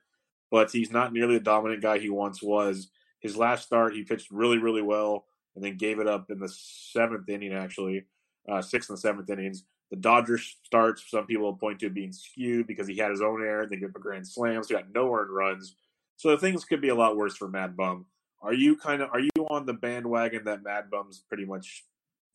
But 0.51 0.70
he's 0.72 0.90
not 0.90 1.12
nearly 1.12 1.35
the 1.35 1.44
dominant 1.44 1.80
guy 1.80 1.98
he 1.98 2.10
once 2.10 2.43
was. 2.43 2.89
His 3.20 3.36
last 3.36 3.66
start, 3.66 3.94
he 3.94 4.02
pitched 4.02 4.30
really, 4.30 4.59
really 4.59 4.82
well, 4.82 5.26
and 5.55 5.64
then 5.64 5.76
gave 5.76 6.01
it 6.01 6.09
up 6.09 6.30
in 6.30 6.40
the 6.40 6.48
seventh 6.48 7.28
inning, 7.28 7.52
actually, 7.52 8.05
uh, 8.48 8.62
sixth 8.62 8.90
and 8.90 8.98
seventh 8.98 9.30
innings. 9.30 9.64
The 9.90 9.97
Dodgers 9.97 10.56
starts, 10.64 11.09
some 11.09 11.26
people 11.26 11.55
point 11.55 11.78
to 11.80 11.90
being 11.90 12.12
skewed 12.12 12.66
because 12.66 12.89
he 12.89 12.97
had 12.97 13.10
his 13.10 13.22
own 13.22 13.43
error. 13.43 13.66
They 13.66 13.76
gave 13.76 13.90
up 13.90 13.97
a 13.97 14.01
grand 14.01 14.26
slam, 14.26 14.62
so 14.62 14.68
he 14.68 14.74
got 14.74 14.93
no 14.93 15.14
earned 15.14 15.30
runs. 15.30 15.76
So 16.18 16.36
things 16.36 16.64
could 16.64 16.80
be 16.80 16.88
a 16.88 16.96
lot 16.96 17.16
worse 17.16 17.36
for 17.36 17.48
Mad 17.48 17.76
Bum. 17.76 18.06
Are 18.42 18.52
you 18.52 18.76
kind 18.76 19.02
of 19.02 19.10
are 19.12 19.20
you 19.20 19.30
on 19.48 19.66
the 19.66 19.72
bandwagon 19.72 20.44
that 20.44 20.64
Mad 20.64 20.90
Bum's 20.90 21.22
pretty 21.28 21.44
much 21.44 21.84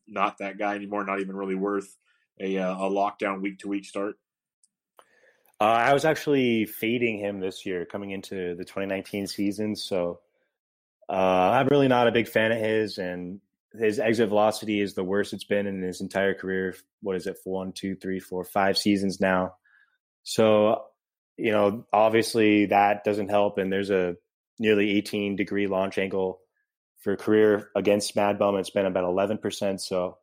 not 0.08 0.38
that 0.38 0.58
guy 0.58 0.76
anymore? 0.76 1.04
Not 1.04 1.20
even 1.20 1.36
really 1.36 1.56
worth 1.56 1.96
a 2.40 2.58
uh, 2.58 2.76
a 2.76 2.90
lockdown 2.90 3.42
week 3.42 3.60
to 3.60 3.68
week 3.68 3.84
start. 3.84 4.16
Uh, 5.60 5.66
I 5.66 5.94
was 5.94 6.06
actually 6.06 6.66
fading 6.66 7.20
him 7.20 7.42
this 7.42 7.66
year 7.66 7.86
coming 7.86 8.12
into 8.12 8.56
the 8.56 8.64
2019 8.64 9.28
season, 9.28 9.76
so 9.76 10.22
uh, 11.10 11.12
I'm 11.12 11.68
really 11.68 11.90
not 11.90 12.08
a 12.08 12.12
big 12.14 12.30
fan 12.30 12.54
of 12.54 12.60
his. 12.60 12.98
And 12.98 13.42
his 13.74 14.00
exit 14.00 14.30
velocity 14.30 14.80
is 14.80 14.94
the 14.94 15.04
worst 15.04 15.34
it's 15.34 15.44
been 15.44 15.68
in 15.68 15.82
his 15.82 16.00
entire 16.00 16.34
career. 16.34 16.76
What 17.02 17.18
is 17.18 17.28
it? 17.28 17.38
One, 17.44 17.74
two, 17.74 17.96
three, 17.96 18.22
four, 18.22 18.46
five 18.46 18.78
seasons 18.78 19.20
now. 19.20 19.56
So 20.24 20.86
you 21.38 21.52
know, 21.52 21.86
obviously 21.92 22.68
that 22.68 23.04
doesn't 23.04 23.30
help. 23.30 23.58
And 23.58 23.72
there's 23.72 23.90
a 23.90 24.16
nearly 24.60 24.92
18 24.98 25.36
degree 25.36 25.68
launch 25.68 25.98
angle 25.98 26.40
for 27.00 27.16
career 27.16 27.70
against 27.76 28.16
Mad 28.16 28.40
Bum. 28.40 28.56
It's 28.58 28.70
been 28.70 28.86
about 28.86 29.06
11%. 29.06 29.80
So 29.80 30.18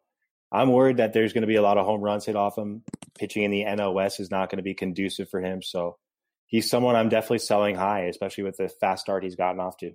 I'm 0.52 0.72
worried 0.72 0.98
that 0.98 1.12
there's 1.12 1.32
going 1.32 1.42
to 1.42 1.48
be 1.48 1.56
a 1.56 1.62
lot 1.62 1.78
of 1.78 1.86
home 1.86 2.00
runs 2.00 2.24
hit 2.24 2.36
off 2.36 2.56
him. 2.56 2.82
Pitching 3.18 3.42
in 3.42 3.50
the 3.50 3.64
NOS 3.64 4.18
is 4.20 4.30
not 4.30 4.50
going 4.50 4.58
to 4.58 4.62
be 4.62 4.74
conducive 4.74 5.28
for 5.28 5.40
him. 5.40 5.62
So 5.62 5.98
he's 6.46 6.70
someone 6.70 6.96
I'm 6.96 7.08
definitely 7.08 7.38
selling 7.38 7.76
high, 7.76 8.02
especially 8.02 8.44
with 8.44 8.56
the 8.56 8.68
fast 8.68 9.02
start 9.02 9.24
he's 9.24 9.36
gotten 9.36 9.60
off 9.60 9.76
to. 9.78 9.92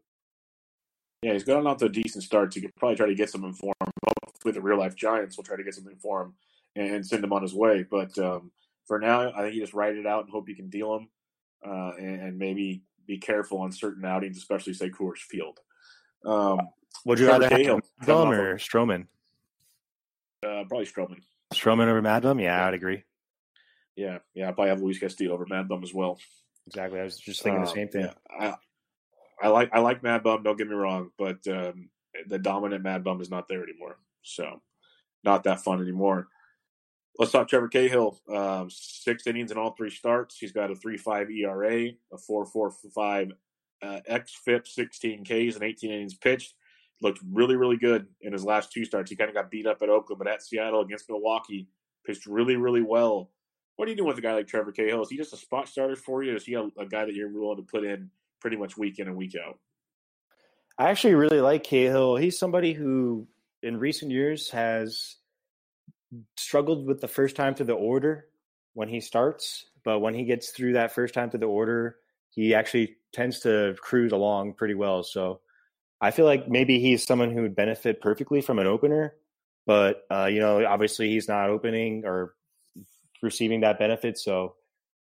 Yeah, 1.24 1.34
he's 1.34 1.44
gotten 1.44 1.66
off 1.66 1.78
to 1.78 1.86
a 1.86 1.90
decent 1.90 2.24
start. 2.24 2.54
So 2.54 2.60
you 2.60 2.68
could 2.68 2.76
probably 2.76 2.98
try 2.98 3.08
to 3.08 3.16
get 3.16 3.30
some 3.30 3.44
inform. 3.44 3.74
Hopefully, 4.26 4.54
the 4.54 4.62
real 4.62 4.78
life 4.78 4.96
Giants 4.96 5.38
will 5.38 5.44
try 5.44 5.58
to 5.58 5.64
get 5.64 5.74
something 5.74 5.98
for 5.98 6.22
him 6.22 6.34
and 6.76 7.06
send 7.06 7.24
him 7.24 7.34
on 7.34 7.42
his 7.42 7.54
way. 7.54 7.84
But 7.90 8.18
um, 8.20 8.52
for 8.86 9.00
now, 9.00 9.32
I 9.34 9.42
think 9.42 9.56
you 9.56 9.62
just 9.62 9.74
write 9.74 9.96
it 9.96 10.06
out 10.06 10.24
and 10.24 10.32
hope 10.32 10.50
you 10.50 10.56
can 10.56 10.70
deal 10.70 10.94
them, 10.94 11.10
uh, 11.66 11.92
and, 11.98 12.22
and, 12.22 12.38
maybe 12.38 12.84
be 13.08 13.18
careful 13.18 13.60
on 13.60 13.72
certain 13.72 14.06
outings, 14.06 14.38
especially 14.38 14.74
say 14.74 14.90
Coors 14.90 15.18
Field. 15.18 15.60
Um, 16.26 16.60
Would 17.06 17.20
you 17.20 17.28
rather 17.28 17.50
have 17.50 17.82
Bum 18.06 18.32
or 18.32 18.58
Stroman? 18.58 19.08
Uh, 20.44 20.64
probably 20.68 20.86
Stroman. 20.86 21.22
Stroman 21.54 21.88
over 21.88 22.02
Madbum? 22.02 22.42
Yeah, 22.42 22.66
I'd 22.66 22.74
agree. 22.74 23.04
Yeah, 23.96 24.20
yeah, 24.34 24.50
I 24.50 24.52
probably 24.52 24.70
have 24.70 24.82
Luis 24.82 25.00
Castillo 25.00 25.34
over 25.34 25.46
Mad 25.48 25.68
Bum 25.68 25.84
as 25.84 25.94
well. 25.94 26.20
Exactly. 26.68 27.00
I 27.00 27.04
was 27.04 27.18
just 27.18 27.44
thinking 27.44 27.60
um, 27.60 27.66
the 27.66 27.72
same 27.72 27.88
thing. 27.88 28.06
Yeah, 28.06 28.14
I, 28.40 28.56
I 29.42 29.48
like 29.50 29.70
I 29.74 29.80
like 29.80 30.04
Mad 30.04 30.24
Bum. 30.24 30.44
Don't 30.44 30.58
get 30.58 30.68
me 30.68 30.76
wrong, 30.76 31.12
but 31.18 31.46
um, 31.48 31.90
the 32.28 32.40
dominant 32.40 32.84
Mad 32.84 33.04
Bum 33.04 33.22
is 33.22 33.30
not 33.30 33.48
there 33.48 33.64
anymore. 33.64 33.98
So, 34.24 34.62
not 35.24 35.44
that 35.44 35.64
fun 35.64 35.82
anymore. 35.82 36.28
Let's 37.18 37.32
talk 37.32 37.48
Trevor 37.48 37.70
Cahill. 37.70 38.20
Um, 38.34 38.70
six 38.70 39.26
innings 39.26 39.52
in 39.52 39.58
all 39.58 39.72
three 39.72 39.90
starts. 39.90 40.38
He's 40.38 40.52
got 40.52 40.72
a 40.72 40.76
three 40.76 40.98
five 40.98 41.30
ERA, 41.30 41.92
a 42.12 42.18
four 42.18 42.46
four 42.46 42.72
five 42.94 43.32
uh, 43.82 44.00
xFIP, 44.10 44.68
sixteen 44.68 45.24
Ks, 45.24 45.56
and 45.56 45.64
eighteen 45.64 45.92
innings 45.92 46.16
pitched. 46.16 46.56
Looked 47.02 47.20
really 47.32 47.56
really 47.56 47.78
good 47.78 48.08
in 48.22 48.34
his 48.34 48.44
last 48.44 48.72
two 48.72 48.84
starts. 48.84 49.10
He 49.10 49.16
kind 49.16 49.30
of 49.30 49.36
got 49.36 49.50
beat 49.50 49.66
up 49.66 49.82
at 49.82 49.90
Oakland, 49.90 50.20
but 50.20 50.28
at 50.28 50.44
Seattle 50.44 50.82
against 50.82 51.10
Milwaukee, 51.10 51.68
pitched 52.06 52.26
really 52.26 52.58
really 52.58 52.82
well. 52.82 53.32
What 53.78 53.88
are 53.88 53.92
you 53.92 53.98
doing 53.98 54.08
with 54.08 54.18
a 54.18 54.22
guy 54.22 54.34
like 54.34 54.48
Trevor 54.48 54.72
Cahill? 54.72 55.02
Is 55.02 55.10
he 55.10 55.18
just 55.18 55.34
a 55.34 55.38
spot 55.38 55.68
starter 55.68 55.96
for 55.96 56.24
you? 56.24 56.36
Is 56.36 56.46
he 56.46 56.54
a, 56.54 56.64
a 56.78 56.86
guy 56.86 57.06
that 57.06 57.14
you're 57.14 57.32
willing 57.32 57.58
to 57.58 57.64
put 57.64 57.84
in 57.84 58.10
pretty 58.40 58.56
much 58.58 58.78
week 58.78 59.00
in 59.00 59.08
and 59.08 59.18
week 59.18 59.36
out? 59.36 59.60
I 60.78 60.90
actually 60.90 61.16
really 61.16 61.42
like 61.42 61.64
Cahill. 61.64 62.16
He's 62.16 62.40
somebody 62.40 62.74
who, 62.74 63.28
in 63.64 63.78
recent 63.78 64.12
years, 64.12 64.50
has 64.52 65.18
struggled 66.38 66.86
with 66.86 67.02
the 67.02 67.08
first 67.08 67.36
time 67.36 67.56
through 67.56 67.68
the 67.68 67.74
order 67.74 68.28
when 68.74 68.90
he 68.90 69.00
starts, 69.00 69.66
but 69.84 70.00
when 70.00 70.14
he 70.14 70.26
gets 70.26 70.50
through 70.50 70.74
that 70.74 70.92
first 70.92 71.14
time 71.14 71.30
through 71.30 71.40
the 71.40 71.46
order, 71.46 71.98
he 72.30 72.54
actually 72.54 72.98
tends 73.14 73.40
to 73.42 73.76
cruise 73.80 74.12
along 74.12 74.54
pretty 74.54 74.74
well. 74.74 75.04
So 75.04 75.40
I 76.02 76.12
feel 76.12 76.26
like 76.26 76.50
maybe 76.50 76.80
he's 76.80 77.06
someone 77.06 77.32
who 77.32 77.42
would 77.44 77.56
benefit 77.56 78.02
perfectly 78.02 78.42
from 78.42 78.60
an 78.60 78.68
opener, 78.68 79.16
but 79.66 80.04
uh, 80.12 80.26
you 80.26 80.40
know, 80.40 80.66
obviously 80.66 81.10
he's 81.10 81.28
not 81.28 81.50
opening 81.50 82.04
or 82.06 82.36
receiving 83.22 83.62
that 83.62 83.80
benefit. 83.80 84.18
So 84.18 84.56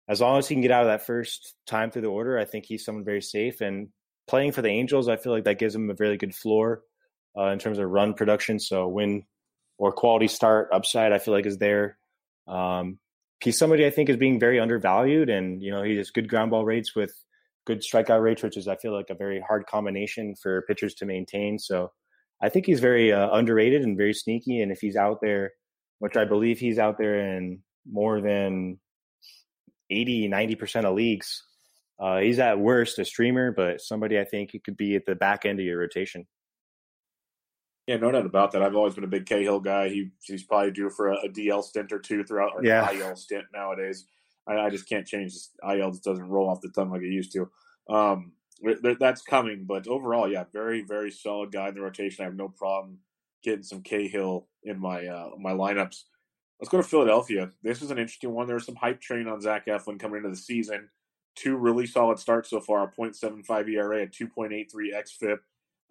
as 0.08 0.20
long 0.20 0.38
as 0.38 0.48
he 0.48 0.54
can 0.54 0.62
get 0.62 0.70
out 0.70 0.82
of 0.82 0.88
that 0.88 1.06
first 1.06 1.54
time 1.66 1.90
through 1.90 2.02
the 2.02 2.08
order, 2.08 2.38
I 2.38 2.44
think 2.44 2.66
he's 2.66 2.84
someone 2.84 3.04
very 3.04 3.22
safe. 3.22 3.60
And 3.60 3.88
playing 4.26 4.52
for 4.52 4.62
the 4.62 4.68
Angels, 4.68 5.08
I 5.08 5.16
feel 5.16 5.32
like 5.32 5.44
that 5.44 5.58
gives 5.58 5.74
him 5.74 5.90
a 5.90 5.94
really 5.98 6.18
good 6.18 6.34
floor 6.34 6.82
uh, 7.36 7.46
in 7.46 7.58
terms 7.58 7.78
of 7.78 7.88
run 7.88 8.14
production. 8.14 8.58
So 8.58 8.86
win 8.88 9.24
or 9.82 9.90
quality 9.90 10.28
start 10.28 10.68
upside, 10.72 11.10
I 11.12 11.18
feel 11.18 11.34
like 11.34 11.44
is 11.44 11.58
there. 11.58 11.98
Um, 12.46 13.00
he's 13.42 13.58
somebody 13.58 13.84
I 13.84 13.90
think 13.90 14.08
is 14.08 14.16
being 14.16 14.38
very 14.38 14.60
undervalued, 14.60 15.28
and 15.28 15.60
you 15.60 15.72
know 15.72 15.82
he 15.82 15.96
has 15.96 16.12
good 16.12 16.28
ground 16.28 16.52
ball 16.52 16.64
rates 16.64 16.94
with 16.94 17.12
good 17.66 17.80
strikeout 17.80 18.22
rates, 18.22 18.44
which 18.44 18.56
is 18.56 18.68
I 18.68 18.76
feel 18.76 18.92
like 18.92 19.10
a 19.10 19.16
very 19.16 19.40
hard 19.40 19.66
combination 19.66 20.36
for 20.40 20.62
pitchers 20.68 20.94
to 20.94 21.04
maintain. 21.04 21.58
So 21.58 21.90
I 22.40 22.48
think 22.48 22.66
he's 22.66 22.78
very 22.78 23.12
uh, 23.12 23.30
underrated 23.32 23.82
and 23.82 23.96
very 23.96 24.14
sneaky. 24.14 24.62
And 24.62 24.70
if 24.70 24.78
he's 24.78 24.94
out 24.94 25.18
there, 25.20 25.50
which 25.98 26.16
I 26.16 26.26
believe 26.26 26.60
he's 26.60 26.78
out 26.78 26.96
there 26.96 27.18
in 27.18 27.64
more 27.84 28.20
than 28.20 28.78
80, 29.90 30.28
90% 30.28 30.84
of 30.84 30.94
leagues. 30.94 31.42
Uh, 31.98 32.18
he's 32.18 32.38
at 32.38 32.60
worst 32.60 33.00
a 33.00 33.04
streamer, 33.04 33.50
but 33.50 33.80
somebody 33.80 34.16
I 34.16 34.24
think 34.24 34.52
he 34.52 34.60
could 34.60 34.76
be 34.76 34.94
at 34.94 35.06
the 35.06 35.16
back 35.16 35.44
end 35.44 35.58
of 35.58 35.66
your 35.66 35.80
rotation. 35.80 36.28
Yeah, 37.92 37.98
no 37.98 38.10
doubt 38.10 38.24
about 38.24 38.52
that. 38.52 38.62
I've 38.62 38.74
always 38.74 38.94
been 38.94 39.04
a 39.04 39.08
big 39.08 39.26
Cahill 39.26 39.60
guy. 39.60 39.90
He, 39.90 40.08
he's 40.22 40.44
probably 40.44 40.70
due 40.70 40.88
for 40.88 41.08
a, 41.08 41.16
a 41.26 41.28
DL 41.28 41.62
stint 41.62 41.92
or 41.92 41.98
two 41.98 42.24
throughout, 42.24 42.52
or 42.54 42.64
yeah. 42.64 42.90
IL 42.90 43.14
stint 43.16 43.44
nowadays. 43.52 44.06
I, 44.48 44.54
I, 44.54 44.70
just 44.70 44.88
can't 44.88 45.06
change 45.06 45.34
this. 45.34 45.50
IL 45.62 45.90
just 45.90 46.02
doesn't 46.02 46.26
roll 46.26 46.48
off 46.48 46.62
the 46.62 46.70
tongue 46.70 46.90
like 46.90 47.02
it 47.02 47.12
used 47.12 47.34
to. 47.34 47.50
Um, 47.94 48.32
that's 48.98 49.20
coming, 49.20 49.64
but 49.66 49.86
overall, 49.88 50.26
yeah, 50.26 50.44
very, 50.54 50.80
very 50.80 51.10
solid 51.10 51.52
guy 51.52 51.68
in 51.68 51.74
the 51.74 51.82
rotation. 51.82 52.22
I 52.22 52.28
have 52.28 52.34
no 52.34 52.48
problem 52.48 52.96
getting 53.44 53.62
some 53.62 53.82
Cahill 53.82 54.48
in 54.62 54.80
my 54.80 55.06
uh, 55.06 55.30
my 55.38 55.52
lineups. 55.52 56.04
Let's 56.60 56.70
go 56.70 56.78
to 56.78 56.82
Philadelphia. 56.82 57.50
This 57.62 57.82
is 57.82 57.90
an 57.90 57.98
interesting 57.98 58.32
one. 58.32 58.46
There 58.46 58.56
was 58.56 58.64
some 58.64 58.76
hype 58.76 59.02
train 59.02 59.28
on 59.28 59.42
Zach 59.42 59.66
Eflin 59.66 60.00
coming 60.00 60.16
into 60.16 60.30
the 60.30 60.36
season. 60.36 60.88
Two 61.34 61.56
really 61.56 61.86
solid 61.86 62.18
starts 62.18 62.48
so 62.48 62.60
far: 62.60 62.84
a 62.84 62.88
.75 62.88 63.68
ERA, 63.68 64.04
a 64.04 64.06
2.83 64.06 64.66
xFIP, 64.94 65.38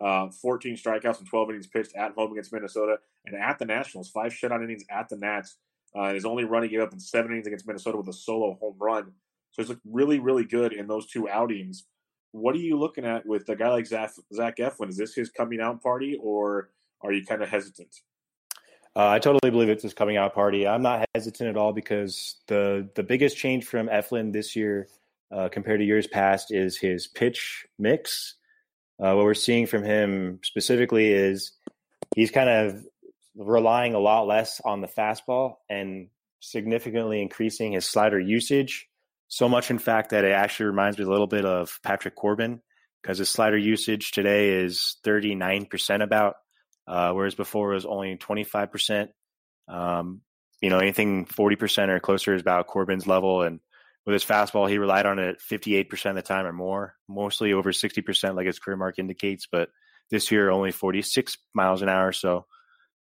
uh, 0.02 0.30
14 0.30 0.76
strikeouts 0.76 1.20
and 1.20 1.28
12 1.28 1.50
innings 1.50 1.68
pitched 1.68 1.96
at 1.96 2.14
home 2.14 2.32
against 2.32 2.52
Minnesota 2.52 2.98
and 3.26 3.36
at 3.36 3.60
the 3.60 3.66
Nationals. 3.66 4.10
Five 4.10 4.34
shutout 4.34 4.64
innings 4.64 4.84
at 4.90 5.10
the 5.10 5.18
Nats. 5.18 5.58
Uh, 5.94 6.14
his 6.14 6.26
only 6.26 6.44
run 6.44 6.64
he 6.64 6.70
gave 6.70 6.80
up 6.80 6.94
in 6.94 7.00
seven 7.00 7.32
innings 7.32 7.48
against 7.48 7.68
Minnesota 7.68 7.98
with 7.98 8.08
a 8.08 8.14
solo 8.14 8.58
home 8.60 8.76
run. 8.80 9.12
So 9.52 9.62
he's 9.62 9.70
looked 9.70 9.82
really, 9.86 10.20
really 10.20 10.46
good 10.46 10.74
in 10.74 10.88
those 10.88 11.08
two 11.08 11.30
outings. 11.30 11.86
What 12.32 12.56
are 12.56 12.60
you 12.60 12.80
looking 12.80 13.06
at 13.06 13.26
with 13.26 13.48
a 13.50 13.56
guy 13.56 13.70
like 13.70 13.86
Zach, 13.86 14.12
Zach 14.34 14.58
Eflin? 14.58 14.90
Is 14.90 14.98
this 14.98 15.14
his 15.14 15.30
coming 15.30 15.60
out 15.60 15.84
party, 15.84 16.18
or 16.22 16.70
are 17.02 17.12
you 17.12 17.26
kind 17.26 17.44
of 17.44 17.50
hesitant? 17.50 17.94
Uh, 18.96 19.10
I 19.10 19.20
totally 19.20 19.52
believe 19.52 19.70
it's 19.70 19.84
his 19.84 19.94
coming 19.94 20.18
out 20.18 20.34
party. 20.34 20.66
I'm 20.66 20.82
not 20.82 21.06
hesitant 21.14 21.50
at 21.50 21.58
all 21.58 21.74
because 21.74 22.38
the 22.48 22.90
the 22.96 23.04
biggest 23.04 23.38
change 23.38 23.66
from 23.66 23.88
Eflin 23.88 24.34
this 24.34 24.56
year 24.56 24.88
uh, 25.32 25.50
compared 25.50 25.80
to 25.80 25.86
years 25.86 26.08
past 26.08 26.52
is 26.52 26.78
his 26.78 27.08
pitch 27.08 27.66
mix. 27.78 28.36
Uh, 29.02 29.16
what 29.16 29.24
we're 29.26 29.34
seeing 29.34 29.66
from 29.66 29.84
him 29.84 30.40
specifically 30.44 31.12
is 31.12 31.54
he's 32.16 32.32
kind 32.32 32.50
of 32.50 32.86
relying 33.36 33.96
a 33.96 34.00
lot 34.00 34.28
less 34.28 34.62
on 34.64 34.82
the 34.82 34.88
fastball 34.88 35.56
and 35.70 36.10
significantly 36.40 37.22
increasing 37.22 37.72
his 37.72 37.86
slider 37.86 38.20
usage. 38.20 38.88
So 39.28 39.50
much, 39.50 39.72
in 39.72 39.80
fact, 39.80 40.12
that 40.12 40.26
it 40.26 40.34
actually 40.34 40.68
reminds 40.68 40.98
me 40.98 41.06
a 41.06 41.10
little 41.10 41.28
bit 41.28 41.46
of 41.46 41.80
Patrick 41.84 42.16
Corbin 42.16 42.62
because 43.02 43.18
his 43.18 43.30
slider 43.30 43.58
usage 43.58 44.12
today 44.12 44.50
is 44.50 44.98
39% 45.04 46.04
about 46.04 46.36
uh, 46.88 47.14
whereas 47.14 47.36
before 47.36 47.72
it 47.72 47.76
was 47.76 47.86
only 47.86 48.18
25%. 48.18 49.10
Um, 49.68 50.22
you 50.62 50.70
know, 50.70 50.80
anything 50.80 51.26
40% 51.26 51.90
or 51.90 52.00
closer 52.00 52.36
is 52.36 52.42
about 52.42 52.68
Corbin's 52.68 53.08
level. 53.08 53.44
And 53.44 53.60
with 54.06 54.14
his 54.14 54.26
fastball, 54.26 54.70
he 54.70 54.78
relied 54.78 55.06
on 55.06 55.20
it 55.20 55.38
58% 55.52 56.10
of 56.10 56.16
the 56.16 56.22
time 56.22 56.46
or 56.46 56.54
more, 56.54 56.96
mostly 57.08 57.54
over 57.54 57.72
60%, 57.72 58.36
like 58.36 58.48
his 58.48 58.60
career 58.60 58.78
mark 58.78 58.98
indicates. 58.98 59.48
But 59.52 59.70
this 60.10 60.32
year, 60.32 60.50
only 60.50 60.72
46 60.72 61.38
miles 61.54 61.82
an 61.82 61.90
hour. 61.90 62.12
So 62.12 62.46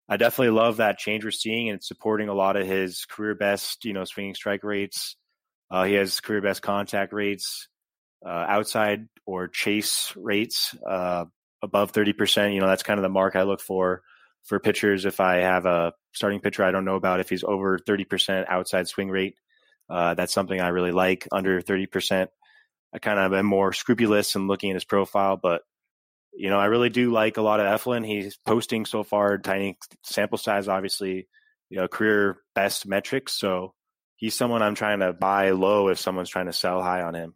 I 0.09 0.17
definitely 0.17 0.55
love 0.59 0.77
that 0.77 0.99
change 0.99 1.25
we're 1.25 1.31
seeing 1.31 1.69
and 1.69 1.77
it's 1.77 1.89
supporting 1.89 2.29
a 2.29 2.35
lot 2.35 2.57
of 2.57 2.67
his 2.67 3.05
career 3.07 3.35
best, 3.35 3.85
you 3.85 3.93
know, 3.93 4.05
swinging 4.05 4.35
strike 4.35 4.63
rates. 4.63 5.17
Uh, 5.71 5.85
he 5.85 5.95
has 5.95 6.21
career 6.21 6.43
best 6.43 6.63
contact 6.63 7.13
rates, 7.13 7.69
uh, 8.25 8.29
outside 8.49 9.09
or 9.27 9.49
chase 9.49 10.13
rates. 10.17 10.75
Uh, 10.89 11.25
above 11.63 11.93
30%, 11.93 12.55
you 12.55 12.61
know, 12.61 12.67
that's 12.67 12.83
kind 12.83 12.99
of 12.99 13.03
the 13.03 13.09
mark 13.09 13.35
I 13.35 13.43
look 13.43 13.61
for 13.61 14.03
for 14.45 14.61
pitchers. 14.61 15.07
If 15.07 15.21
I 15.21 15.37
have 15.37 15.65
a 15.65 15.95
starting 16.13 16.41
pitcher 16.41 16.63
I 16.63 16.71
don't 16.71 16.85
know 16.85 16.97
about, 16.97 17.21
if 17.21 17.31
he's 17.31 17.43
over 17.43 17.79
30% 17.79 18.45
outside 18.49 18.87
swing 18.87 19.09
rate, 19.09 19.35
uh, 19.89 20.15
that's 20.15 20.33
something 20.33 20.61
I 20.61 20.69
really 20.69 20.93
like. 20.93 21.27
Under 21.33 21.61
30%, 21.61 22.29
I 22.95 22.99
kind 22.99 23.19
of 23.19 23.33
am 23.33 23.47
more 23.47 23.73
scrupulous 23.73 24.35
in 24.35 24.47
looking 24.47 24.71
at 24.71 24.77
his 24.77 24.85
profile, 24.85 25.37
but 25.37 25.63
you 26.37 26.51
know, 26.51 26.59
I 26.59 26.67
really 26.67 26.91
do 26.91 27.13
like 27.13 27.37
a 27.37 27.43
lot 27.43 27.61
of 27.61 27.67
Eflin. 27.67 28.05
He's 28.05 28.37
posting 28.37 28.87
so 28.87 29.05
far, 29.05 29.39
tiny 29.39 29.79
sample 30.03 30.39
size, 30.39 30.69
obviously, 30.69 31.29
you 31.71 31.77
know, 31.79 31.87
career 31.87 32.39
best 32.55 32.87
metrics. 32.87 33.39
So 33.39 33.73
he's 34.17 34.35
someone 34.35 34.63
I'm 34.63 34.75
trying 34.75 35.01
to 35.01 35.13
buy 35.13 35.51
low 35.51 35.89
if 35.89 35.99
someone's 35.99 36.31
trying 36.31 36.47
to 36.47 36.53
sell 36.53 36.83
high 36.83 37.03
on 37.03 37.15
him. 37.15 37.35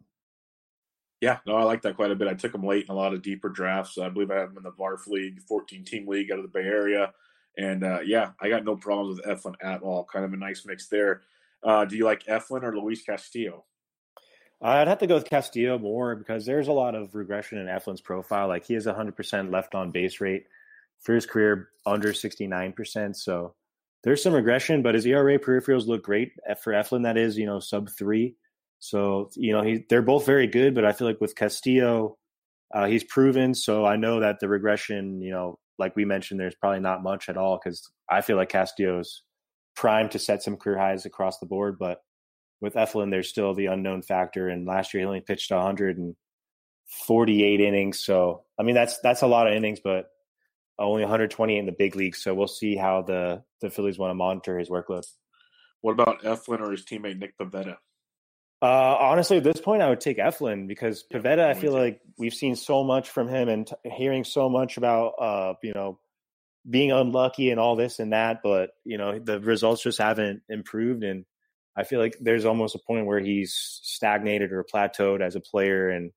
Yeah, 1.21 1.39
no, 1.45 1.55
I 1.55 1.63
like 1.63 1.81
that 1.81 1.95
quite 1.95 2.11
a 2.11 2.15
bit. 2.15 2.29
I 2.29 2.33
took 2.33 2.55
him 2.55 2.65
late 2.65 2.85
in 2.85 2.91
a 2.91 2.97
lot 2.97 3.13
of 3.13 3.21
deeper 3.21 3.49
drafts. 3.49 3.97
I 3.97 4.09
believe 4.09 4.31
I 4.31 4.39
have 4.39 4.51
him 4.51 4.57
in 4.57 4.63
the 4.63 4.71
VARF 4.71 5.07
League, 5.07 5.41
14 5.47 5.83
team 5.83 6.07
league 6.07 6.31
out 6.31 6.39
of 6.39 6.43
the 6.43 6.49
Bay 6.49 6.65
Area. 6.65 7.13
And 7.57 7.83
uh, 7.83 7.99
yeah, 8.05 8.31
I 8.41 8.49
got 8.49 8.63
no 8.63 8.77
problems 8.77 9.17
with 9.17 9.25
Eflin 9.25 9.55
at 9.61 9.81
all. 9.81 10.05
Kind 10.05 10.23
of 10.23 10.31
a 10.31 10.37
nice 10.37 10.65
mix 10.65 10.87
there. 10.87 11.21
Uh, 11.63 11.85
do 11.85 11.95
you 11.97 12.05
like 12.05 12.23
Eflin 12.25 12.63
or 12.63 12.77
Luis 12.77 13.03
Castillo? 13.03 13.65
I'd 14.61 14.87
have 14.87 14.99
to 14.99 15.07
go 15.07 15.15
with 15.15 15.29
Castillo 15.29 15.77
more 15.77 16.15
because 16.15 16.45
there's 16.45 16.67
a 16.67 16.73
lot 16.73 16.95
of 16.95 17.15
regression 17.15 17.59
in 17.59 17.67
Eflin's 17.67 18.01
profile. 18.01 18.47
Like 18.49 18.65
he 18.65 18.73
has 18.73 18.85
100% 18.85 19.51
left 19.51 19.73
on 19.73 19.91
base 19.91 20.19
rate 20.19 20.45
for 20.99 21.15
his 21.15 21.25
career, 21.25 21.69
under 21.85 22.11
69%. 22.11 23.15
So 23.15 23.55
there's 24.03 24.21
some 24.21 24.33
regression, 24.33 24.81
but 24.81 24.95
his 24.95 25.05
ERA 25.05 25.39
peripherals 25.39 25.87
look 25.87 26.03
great 26.03 26.33
for 26.61 26.73
Eflin. 26.73 27.03
That 27.03 27.17
is, 27.17 27.37
you 27.37 27.45
know, 27.45 27.59
sub 27.59 27.89
three. 27.89 28.35
So 28.79 29.29
you 29.35 29.51
know, 29.51 29.61
he 29.61 29.85
they're 29.89 30.01
both 30.01 30.25
very 30.25 30.47
good, 30.47 30.73
but 30.73 30.85
I 30.85 30.93
feel 30.93 31.07
like 31.07 31.19
with 31.19 31.35
Castillo, 31.35 32.17
uh, 32.73 32.85
he's 32.85 33.03
proven. 33.03 33.53
So 33.53 33.85
I 33.85 33.97
know 33.97 34.21
that 34.21 34.39
the 34.39 34.47
regression, 34.47 35.21
you 35.21 35.31
know, 35.31 35.59
like 35.77 35.95
we 35.95 36.05
mentioned, 36.05 36.39
there's 36.39 36.55
probably 36.55 36.79
not 36.79 37.03
much 37.03 37.27
at 37.29 37.37
all 37.37 37.59
because 37.61 37.89
I 38.09 38.21
feel 38.21 38.37
like 38.37 38.49
Castillo's 38.49 39.23
primed 39.75 40.11
to 40.11 40.19
set 40.19 40.43
some 40.43 40.57
career 40.57 40.77
highs 40.77 41.05
across 41.05 41.39
the 41.39 41.45
board. 41.45 41.77
But 41.79 42.01
with 42.61 42.75
Eflin, 42.75 43.11
there's 43.11 43.29
still 43.29 43.53
the 43.53 43.67
unknown 43.67 44.01
factor. 44.01 44.49
And 44.49 44.65
last 44.65 44.93
year 44.93 45.01
he 45.01 45.07
only 45.07 45.21
pitched 45.21 45.51
148 45.51 47.59
innings. 47.59 47.99
So 47.99 48.43
I 48.59 48.63
mean, 48.63 48.75
that's 48.75 48.99
that's 48.99 49.21
a 49.21 49.27
lot 49.27 49.47
of 49.47 49.53
innings, 49.53 49.79
but 49.83 50.07
only 50.77 51.03
128 51.03 51.57
in 51.57 51.65
the 51.65 51.71
big 51.71 51.95
league. 51.95 52.15
So 52.15 52.33
we'll 52.33 52.47
see 52.47 52.75
how 52.75 53.01
the 53.01 53.43
the 53.61 53.69
Phillies 53.69 53.97
want 53.97 54.11
to 54.11 54.15
monitor 54.15 54.57
his 54.57 54.69
workload. 54.69 55.03
What 55.81 55.93
about 55.93 56.23
Eflin 56.23 56.61
or 56.61 56.71
his 56.71 56.83
teammate 56.83 57.19
Nick 57.19 57.37
Pivetta? 57.37 57.77
Uh, 58.61 58.97
honestly, 58.99 59.37
at 59.37 59.43
this 59.43 59.61
point, 59.61 59.81
I 59.81 59.89
would 59.89 60.01
take 60.01 60.17
Eflin 60.17 60.67
because 60.67 61.05
Pivetta. 61.11 61.45
I 61.45 61.53
feel 61.53 61.71
like 61.71 62.01
we've 62.17 62.33
seen 62.33 62.57
so 62.57 62.83
much 62.83 63.09
from 63.09 63.29
him 63.29 63.47
and 63.47 63.67
t- 63.67 63.75
hearing 63.85 64.25
so 64.25 64.49
much 64.49 64.75
about, 64.75 65.13
uh, 65.19 65.53
you 65.63 65.73
know, 65.73 65.99
being 66.69 66.91
unlucky 66.91 67.49
and 67.51 67.59
all 67.59 67.75
this 67.75 67.99
and 67.99 68.13
that. 68.13 68.41
But 68.43 68.71
you 68.85 68.97
know, 68.97 69.19
the 69.19 69.39
results 69.39 69.83
just 69.83 69.99
haven't 69.99 70.41
improved. 70.49 71.03
And 71.03 71.25
I 71.75 71.83
feel 71.83 71.99
like 71.99 72.17
there's 72.19 72.45
almost 72.45 72.75
a 72.75 72.79
point 72.85 73.05
where 73.05 73.19
he's 73.19 73.53
stagnated 73.53 74.51
or 74.51 74.65
plateaued 74.65 75.21
as 75.21 75.35
a 75.35 75.41
player, 75.41 75.89
and 75.89 76.11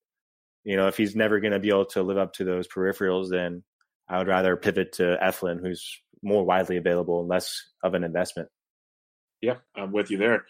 you 0.64 0.76
know 0.76 0.88
if 0.88 0.96
he's 0.96 1.16
never 1.16 1.40
going 1.40 1.52
to 1.52 1.60
be 1.60 1.68
able 1.68 1.86
to 1.86 2.02
live 2.02 2.18
up 2.18 2.34
to 2.34 2.44
those 2.44 2.68
peripherals, 2.68 3.30
then 3.30 3.62
I 4.08 4.18
would 4.18 4.28
rather 4.28 4.56
pivot 4.56 4.92
to 4.94 5.18
Eflin, 5.22 5.60
who's 5.60 6.00
more 6.22 6.44
widely 6.44 6.76
available 6.76 7.20
and 7.20 7.28
less 7.28 7.62
of 7.82 7.94
an 7.94 8.04
investment. 8.04 8.48
Yeah, 9.40 9.56
I'm 9.76 9.92
with 9.92 10.10
you 10.10 10.18
there. 10.18 10.44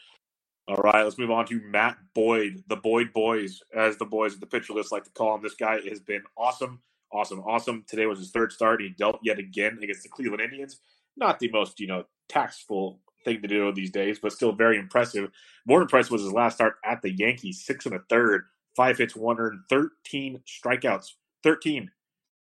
All 0.68 0.76
right, 0.76 1.02
let's 1.02 1.18
move 1.18 1.30
on 1.30 1.46
to 1.46 1.60
Matt 1.60 1.96
Boyd, 2.14 2.62
the 2.68 2.76
Boyd 2.76 3.12
Boys, 3.12 3.60
as 3.74 3.96
the 3.96 4.04
boys 4.04 4.34
of 4.34 4.40
the 4.40 4.46
pitcher 4.46 4.74
list 4.74 4.92
like 4.92 5.04
to 5.04 5.10
call 5.10 5.34
him. 5.34 5.42
This 5.42 5.54
guy 5.54 5.80
has 5.88 5.98
been 5.98 6.22
awesome, 6.36 6.82
awesome, 7.12 7.40
awesome. 7.40 7.84
Today 7.86 8.06
was 8.06 8.18
his 8.18 8.30
third 8.30 8.52
start. 8.52 8.80
He 8.80 8.90
dealt 8.90 9.20
yet 9.22 9.38
again 9.38 9.78
against 9.82 10.02
the 10.02 10.08
Cleveland 10.08 10.42
Indians. 10.42 10.80
Not 11.16 11.38
the 11.38 11.50
most, 11.50 11.78
you 11.80 11.86
know, 11.86 12.04
tactful 12.28 13.00
thing 13.24 13.42
to 13.42 13.48
do 13.48 13.72
these 13.72 13.90
days, 13.90 14.18
but 14.18 14.32
still 14.32 14.52
very 14.52 14.78
impressive. 14.78 15.30
More 15.66 15.82
impressive 15.82 16.12
was 16.12 16.22
his 16.22 16.32
last 16.32 16.54
start 16.56 16.76
at 16.84 17.02
the 17.02 17.12
Yankees, 17.12 17.64
six 17.64 17.86
and 17.86 17.94
a 17.94 18.00
third, 18.08 18.44
five 18.76 18.98
hits, 18.98 19.14
113 19.14 20.42
strikeouts. 20.46 21.12
13. 21.42 21.90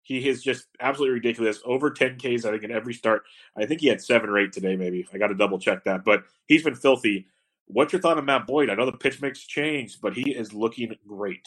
He 0.02 0.26
is 0.26 0.42
just 0.42 0.66
absolutely 0.80 1.14
ridiculous. 1.14 1.60
Over 1.64 1.90
10 1.90 2.16
Ks, 2.16 2.44
I 2.44 2.50
think, 2.50 2.64
in 2.64 2.70
every 2.70 2.94
start. 2.94 3.24
I 3.56 3.66
think 3.66 3.80
he 3.80 3.88
had 3.88 4.00
seven 4.00 4.30
or 4.30 4.38
eight 4.38 4.52
today, 4.52 4.74
maybe. 4.74 5.06
I 5.12 5.18
got 5.18 5.28
to 5.28 5.34
double 5.34 5.58
check 5.58 5.84
that. 5.84 6.04
But 6.04 6.24
he's 6.46 6.64
been 6.64 6.74
filthy. 6.74 7.26
What's 7.66 7.92
your 7.92 8.00
thought 8.00 8.16
on 8.16 8.24
Matt 8.24 8.46
Boyd? 8.46 8.70
I 8.70 8.74
know 8.74 8.86
the 8.86 8.92
pitch 8.92 9.20
mix 9.20 9.40
changed, 9.40 10.00
but 10.00 10.14
he 10.14 10.30
is 10.30 10.54
looking 10.54 10.94
great. 11.06 11.46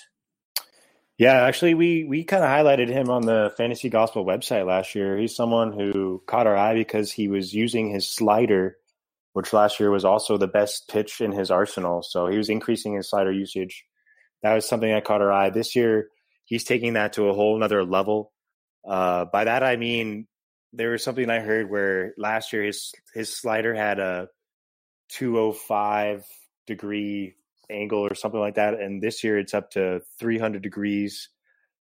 Yeah, 1.22 1.43
actually, 1.43 1.76
we 1.76 2.03
we 2.03 2.23
kind 2.23 2.43
of 2.43 2.49
highlighted 2.49 2.88
him 2.89 3.11
on 3.11 3.27
the 3.27 3.53
Fantasy 3.56 3.89
Gospel 3.89 4.26
website 4.26 4.65
last 4.65 4.95
year. 4.95 5.19
He's 5.19 5.35
someone 5.35 5.72
who 5.72 6.23
caught 6.26 6.48
our 6.48 6.57
eye 6.57 6.73
because 6.73 7.11
he 7.11 7.27
was 7.27 7.53
using 7.53 7.91
his 7.91 8.10
slider, 8.10 8.77
which 9.34 9.53
last 9.53 9.80
year 9.80 9.91
was 9.91 10.03
also 10.03 10.35
the 10.35 10.48
best 10.48 10.88
pitch 10.89 11.22
in 11.22 11.31
his 11.31 11.52
arsenal. 11.52 12.02
So 12.02 12.26
he 12.26 12.39
was 12.39 12.49
increasing 12.49 12.95
his 12.95 13.07
slider 13.07 13.31
usage. 13.31 13.85
That 14.41 14.56
was 14.56 14.68
something 14.68 14.89
that 14.91 15.06
caught 15.06 15.22
our 15.22 15.31
eye. 15.31 15.52
This 15.52 15.76
year, 15.76 16.10
he's 16.45 16.64
taking 16.64 16.93
that 16.93 17.14
to 17.14 17.30
a 17.30 17.34
whole 17.35 17.56
nother 17.60 17.85
level. 17.85 18.31
Uh, 18.84 19.26
by 19.26 19.43
that 19.43 19.61
I 19.61 19.76
mean 19.76 20.26
there 20.73 20.89
was 20.89 21.03
something 21.03 21.30
I 21.30 21.41
heard 21.41 21.69
where 21.69 22.15
last 22.18 22.52
year 22.52 22.64
his 22.64 22.93
his 23.14 23.38
slider 23.38 23.76
had 23.76 23.99
a 23.99 24.27
205 25.10 26.26
degree 26.65 27.35
angle 27.72 27.99
or 27.99 28.15
something 28.15 28.39
like 28.39 28.56
that. 28.56 28.76
And 28.76 29.02
this 29.02 29.23
year 29.23 29.39
it's 29.39 29.53
up 29.53 29.72
to 29.72 30.02
300 30.19 30.61
degrees. 30.61 31.30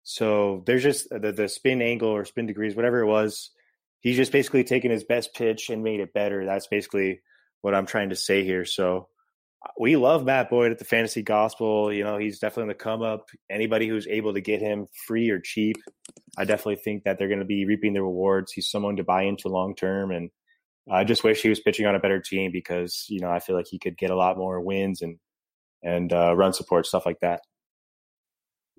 So 0.04 0.64
there's 0.66 0.84
just 0.84 1.10
the, 1.10 1.32
the 1.32 1.48
spin 1.48 1.82
angle 1.82 2.10
or 2.10 2.26
spin 2.26 2.46
degrees, 2.46 2.76
whatever 2.76 3.00
it 3.00 3.08
was. 3.08 3.52
He's 4.00 4.18
just 4.18 4.32
basically 4.32 4.64
taken 4.64 4.92
his 4.92 5.04
best 5.04 5.34
pitch 5.34 5.70
and 5.70 5.84
made 5.84 6.00
it 6.00 6.14
better. 6.14 6.46
That's 6.46 6.68
basically 6.68 7.22
what 7.62 7.74
I'm 7.74 7.88
trying 7.88 8.10
to 8.10 8.16
say 8.16 8.44
here. 8.44 8.66
So 8.66 9.08
uh, 9.66 9.72
we 9.80 9.96
love 9.96 10.24
Matt 10.24 10.52
Boyd 10.52 10.72
at 10.72 10.78
the 10.78 10.86
Fantasy 10.86 11.24
Gospel. 11.24 11.92
You 11.92 12.04
know, 12.04 12.18
he's 12.18 12.38
definitely 12.38 12.64
on 12.64 12.68
the 12.70 12.76
come 12.76 13.02
up. 13.02 13.30
Anybody 13.50 13.88
who's 13.88 14.08
able 14.08 14.34
to 14.36 14.42
get 14.42 14.62
him 14.62 14.86
free 15.08 15.32
or 15.32 15.40
cheap, 15.40 15.78
I 16.38 16.46
definitely 16.46 16.76
think 16.76 17.04
that 17.06 17.18
they're 17.18 17.28
going 17.28 17.40
to 17.40 17.46
be 17.46 17.66
reaping 17.66 17.94
the 17.94 18.04
rewards. 18.04 18.52
He's 18.52 18.70
someone 18.70 18.98
to 18.98 19.04
buy 19.04 19.24
into 19.24 19.50
long 19.50 19.74
term. 19.76 20.12
And 20.12 20.30
I 20.92 21.04
just 21.04 21.24
wish 21.24 21.42
he 21.42 21.50
was 21.50 21.60
pitching 21.60 21.88
on 21.88 21.96
a 21.96 22.00
better 22.00 22.20
team 22.20 22.52
because 22.52 23.06
you 23.10 23.20
know 23.20 23.30
I 23.30 23.40
feel 23.40 23.56
like 23.56 23.68
he 23.68 23.80
could 23.80 23.98
get 23.98 24.12
a 24.12 24.16
lot 24.16 24.38
more 24.38 24.62
wins 24.62 25.02
and 25.02 25.18
and 25.86 26.12
uh, 26.12 26.36
run 26.36 26.52
support 26.52 26.86
stuff 26.86 27.06
like 27.06 27.20
that. 27.22 27.42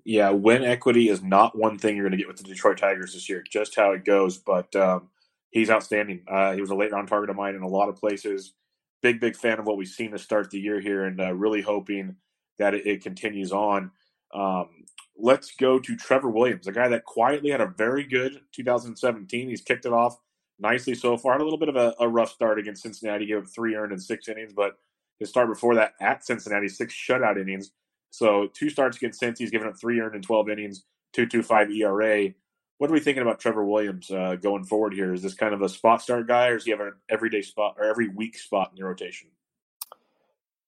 Yeah, 0.03 0.29
win 0.29 0.63
equity 0.63 1.09
is 1.09 1.23
not 1.23 1.57
one 1.57 1.77
thing 1.77 1.95
you're 1.95 2.05
going 2.05 2.11
to 2.11 2.17
get 2.17 2.27
with 2.27 2.37
the 2.37 2.43
Detroit 2.43 2.77
Tigers 2.77 3.13
this 3.13 3.27
year. 3.27 3.43
Just 3.49 3.75
how 3.75 3.91
it 3.91 4.05
goes, 4.05 4.37
but 4.37 4.73
um, 4.75 5.09
he's 5.49 5.69
outstanding. 5.69 6.23
Uh, 6.27 6.53
he 6.53 6.61
was 6.61 6.69
a 6.69 6.75
late 6.75 6.91
round 6.91 7.07
target 7.07 7.29
of 7.29 7.35
mine 7.35 7.55
in 7.55 7.63
a 7.63 7.67
lot 7.67 7.89
of 7.89 7.95
places. 7.95 8.53
Big 9.01 9.19
big 9.19 9.35
fan 9.35 9.59
of 9.59 9.65
what 9.65 9.77
we've 9.77 9.87
seen 9.87 10.11
to 10.11 10.19
start 10.19 10.49
the 10.51 10.59
year 10.59 10.79
here, 10.79 11.05
and 11.05 11.19
uh, 11.19 11.33
really 11.33 11.61
hoping 11.61 12.15
that 12.59 12.73
it, 12.73 12.85
it 12.85 13.03
continues 13.03 13.51
on. 13.51 13.91
Um, 14.33 14.85
let's 15.17 15.55
go 15.55 15.79
to 15.79 15.95
Trevor 15.95 16.29
Williams, 16.29 16.67
a 16.67 16.71
guy 16.71 16.87
that 16.89 17.05
quietly 17.05 17.49
had 17.49 17.61
a 17.61 17.67
very 17.67 18.03
good 18.03 18.41
2017. 18.53 19.49
He's 19.49 19.61
kicked 19.61 19.85
it 19.85 19.93
off 19.93 20.17
nicely 20.59 20.95
so 20.95 21.17
far. 21.17 21.33
Had 21.33 21.41
a 21.41 21.43
little 21.43 21.59
bit 21.59 21.69
of 21.69 21.75
a, 21.75 21.93
a 21.99 22.07
rough 22.07 22.31
start 22.31 22.59
against 22.59 22.83
Cincinnati, 22.83 23.25
gave 23.25 23.39
up 23.39 23.47
three 23.47 23.75
earned 23.75 23.91
in 23.91 23.99
six 23.99 24.27
innings, 24.27 24.53
but 24.53 24.77
his 25.19 25.29
start 25.29 25.49
before 25.49 25.75
that 25.75 25.93
at 26.01 26.25
Cincinnati, 26.25 26.67
six 26.67 26.93
shutout 26.93 27.39
innings. 27.39 27.71
So 28.09 28.47
two 28.53 28.69
starts 28.69 28.97
against 28.97 29.21
Cincy, 29.21 29.39
he's 29.39 29.51
given 29.51 29.67
up 29.67 29.79
three 29.79 29.99
earned 29.99 30.15
in 30.15 30.21
12 30.21 30.49
innings, 30.49 30.83
2.25 31.15 31.75
ERA. 31.75 32.33
What 32.77 32.89
are 32.89 32.93
we 32.93 32.99
thinking 32.99 33.23
about 33.23 33.39
Trevor 33.39 33.65
Williams 33.65 34.11
uh, 34.11 34.35
going 34.35 34.63
forward 34.63 34.93
here? 34.93 35.13
Is 35.13 35.23
this 35.23 35.33
kind 35.33 35.53
of 35.53 35.61
a 35.61 35.69
spot 35.69 36.01
start 36.01 36.27
guy, 36.27 36.49
or 36.49 36.57
is 36.57 36.65
he 36.65 36.71
have 36.71 36.79
an 36.79 36.93
everyday 37.09 37.41
spot 37.41 37.75
or 37.77 37.85
every 37.85 38.07
week 38.07 38.37
spot 38.37 38.69
in 38.71 38.77
your 38.77 38.87
rotation? 38.87 39.29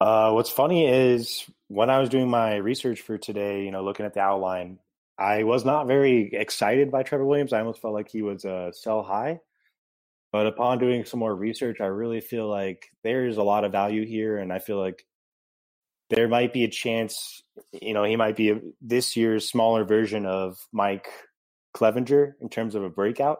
Uh, 0.02 0.32
what's 0.32 0.50
funny 0.50 0.88
is 0.88 1.46
when 1.68 1.90
I 1.90 2.00
was 2.00 2.10
doing 2.10 2.30
my 2.30 2.56
research 2.56 3.02
for 3.02 3.18
today, 3.18 3.64
you 3.64 3.72
know, 3.72 3.84
looking 3.84 4.06
at 4.06 4.14
the 4.14 4.22
outline, 4.22 4.80
I 5.18 5.44
was 5.44 5.66
not 5.66 5.88
very 5.88 6.34
excited 6.34 6.92
by 6.92 7.04
Trevor 7.04 7.26
Williams. 7.26 7.52
I 7.52 7.60
almost 7.60 7.82
felt 7.82 7.94
like 7.94 8.10
he 8.10 8.22
was 8.22 8.46
a 8.46 8.72
sell 8.74 9.04
high. 9.04 9.42
But 10.32 10.46
upon 10.46 10.78
doing 10.78 11.06
some 11.06 11.20
more 11.20 11.36
research, 11.36 11.82
I 11.82 11.86
really 11.86 12.22
feel 12.22 12.48
like 12.48 12.92
there's 13.04 13.38
a 13.38 13.44
lot 13.44 13.64
of 13.64 13.72
value 13.72 14.06
here, 14.06 14.38
and 14.38 14.54
I 14.54 14.60
feel 14.60 14.80
like 14.80 15.06
there 16.10 16.28
might 16.28 16.54
be 16.54 16.64
a 16.64 16.70
chance. 16.70 17.42
You 17.72 17.94
know, 17.94 18.04
he 18.04 18.16
might 18.16 18.36
be 18.36 18.52
a, 18.52 18.60
this 18.82 19.18
year's 19.18 19.50
smaller 19.50 19.86
version 19.86 20.26
of 20.26 20.58
Mike 20.72 21.08
Clevinger 21.76 22.34
in 22.42 22.50
terms 22.50 22.76
of 22.76 22.84
a 22.84 22.90
breakout. 22.90 23.40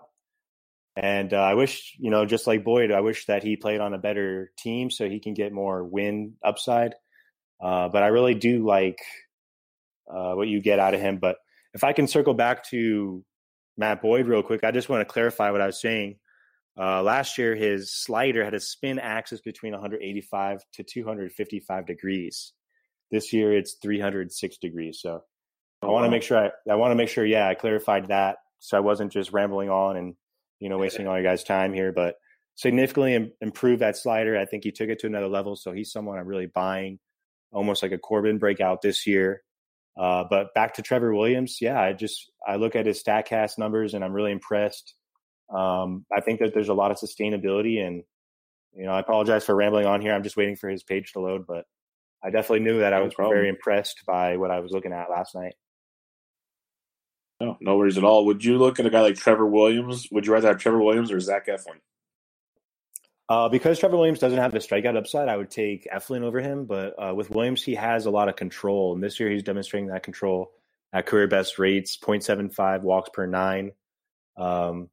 And 0.96 1.34
uh, 1.34 1.38
I 1.38 1.54
wish, 1.54 1.96
you 2.00 2.10
know, 2.10 2.26
just 2.26 2.48
like 2.48 2.64
Boyd, 2.66 2.92
I 2.92 3.00
wish 3.02 3.26
that 3.28 3.44
he 3.44 3.56
played 3.56 3.80
on 3.80 3.94
a 3.94 4.00
better 4.00 4.52
team 4.58 4.92
so 4.92 5.08
he 5.08 5.20
can 5.20 5.34
get 5.34 5.54
more 5.54 5.84
win 5.84 6.34
upside. 6.44 6.96
Uh, 7.62 7.88
but 7.90 8.04
I 8.04 8.08
really 8.08 8.36
do 8.36 8.66
like 8.66 9.00
uh, 10.12 10.34
what 10.34 10.48
you 10.48 10.62
get 10.62 10.80
out 10.80 10.94
of 10.94 11.02
him. 11.02 11.18
But 11.18 11.38
if 11.74 11.84
I 11.84 11.94
can 11.94 12.08
circle 12.08 12.34
back 12.34 12.66
to 12.70 13.24
Matt 13.78 14.02
Boyd 14.02 14.28
real 14.28 14.44
quick, 14.44 14.64
I 14.64 14.72
just 14.72 14.90
want 14.90 15.02
to 15.02 15.12
clarify 15.12 15.52
what 15.52 15.62
I 15.62 15.68
was 15.68 15.80
saying. 15.80 16.18
Uh, 16.78 17.04
last 17.04 17.38
year, 17.38 17.56
his 17.56 17.94
slider 17.94 18.44
had 18.44 18.54
a 18.54 18.60
spin 18.60 19.00
axis 19.00 19.42
between 19.42 19.74
185 19.74 20.64
to 20.74 20.84
255 20.84 21.86
degrees. 21.86 22.54
This 23.12 23.34
year, 23.34 23.56
it's 23.56 23.76
306 23.82 24.58
degrees. 24.58 25.00
So 25.02 25.24
I 25.82 25.88
want 25.88 26.06
to 26.06 26.12
make 26.12 26.24
sure 26.24 26.38
I, 26.38 26.72
I 26.72 26.76
want 26.76 26.92
to 26.92 26.96
make 26.96 27.10
sure, 27.10 27.26
yeah, 27.26 27.48
I 27.48 27.56
clarified 27.56 28.08
that 28.08 28.38
so 28.60 28.78
I 28.78 28.82
wasn't 28.82 29.12
just 29.12 29.32
rambling 29.32 29.70
on 29.70 29.98
and 29.98 30.16
you 30.60 30.70
know 30.70 30.78
wasting 30.78 31.08
all 31.08 31.16
your 31.16 31.24
guys' 31.24 31.44
time 31.44 31.74
here. 31.74 31.92
But 31.92 32.16
significantly 32.56 33.16
Im- 33.16 33.32
improved 33.42 33.82
that 33.82 33.98
slider. 33.98 34.38
I 34.38 34.46
think 34.46 34.64
he 34.64 34.72
took 34.72 34.90
it 34.90 35.00
to 35.00 35.08
another 35.08 35.28
level. 35.28 35.56
So 35.56 35.72
he's 35.72 35.92
someone 35.92 36.20
I'm 36.20 36.28
really 36.28 36.46
buying, 36.46 37.00
almost 37.52 37.82
like 37.82 37.94
a 37.94 37.98
Corbin 37.98 38.38
breakout 38.38 38.82
this 38.82 39.08
year. 39.08 39.42
Uh, 39.98 40.24
but 40.30 40.54
back 40.54 40.76
to 40.76 40.82
Trevor 40.82 41.14
Williams, 41.14 41.58
yeah, 41.62 41.80
I 41.80 41.94
just 41.94 42.32
I 42.46 42.58
look 42.58 42.76
at 42.76 42.86
his 42.86 43.02
Statcast 43.02 43.58
numbers 43.58 43.94
and 43.94 44.04
I'm 44.04 44.14
really 44.14 44.32
impressed 44.32 44.94
um, 45.54 46.06
I 46.16 46.22
think 46.22 46.40
that 46.40 46.54
there's 46.54 46.70
a 46.70 46.74
lot 46.74 46.92
of 46.92 46.98
sustainability, 46.98 47.86
and 47.86 48.04
you 48.76 48.86
know, 48.86 48.92
I 48.92 49.00
apologize 49.00 49.46
for 49.46 49.56
rambling 49.56 49.86
on 49.86 50.02
here. 50.02 50.14
I'm 50.14 50.24
just 50.24 50.38
waiting 50.38 50.56
for 50.56 50.70
his 50.70 50.84
page 50.84 51.14
to 51.14 51.20
load, 51.20 51.46
but 51.48 51.66
I 52.24 52.30
definitely 52.30 52.66
knew 52.66 52.80
that 52.80 52.94
I 52.94 53.02
was 53.02 53.14
no 53.18 53.30
very 53.30 53.50
impressed 53.50 54.04
by 54.06 54.38
what 54.38 54.52
I 54.52 54.60
was 54.60 54.72
looking 54.72 54.94
at 54.94 55.10
last 55.10 55.36
night. 55.36 55.56
No, 57.40 57.58
no 57.62 57.78
worries 57.78 57.98
at 57.98 58.04
all. 58.04 58.26
Would 58.26 58.44
you 58.44 58.58
look 58.58 58.80
at 58.80 58.86
a 58.86 58.90
guy 58.90 59.02
like 59.02 59.16
Trevor 59.16 59.46
Williams? 59.46 60.08
Would 60.12 60.26
you 60.26 60.34
rather 60.34 60.50
have 60.50 60.58
Trevor 60.58 60.82
Williams 60.82 61.12
or 61.12 61.20
Zach 61.20 61.48
Eflin? 61.48 61.80
Uh, 63.30 63.48
because 63.48 63.80
Trevor 63.80 63.96
Williams 63.96 64.20
doesn't 64.20 64.40
have 64.40 64.52
the 64.52 64.58
strikeout 64.58 64.98
upside, 64.98 65.30
I 65.30 65.38
would 65.38 65.52
take 65.52 65.88
Eflin 65.94 66.24
over 66.24 66.42
him. 66.42 66.66
But 66.66 66.96
uh, 67.02 67.14
with 67.14 67.30
Williams, 67.30 67.64
he 67.64 67.76
has 67.76 68.08
a 68.08 68.12
lot 68.12 68.28
of 68.28 68.36
control, 68.36 68.94
and 68.94 69.04
this 69.04 69.20
year 69.20 69.30
he's 69.30 69.44
demonstrating 69.44 69.90
that 69.90 70.04
control 70.04 70.52
at 70.92 71.06
career 71.06 71.28
best 71.28 71.60
rates: 71.60 71.98
0.75 71.98 72.82
walks 72.82 73.10
per 73.14 73.28
nine. 73.28 73.72
Um, 74.36 74.90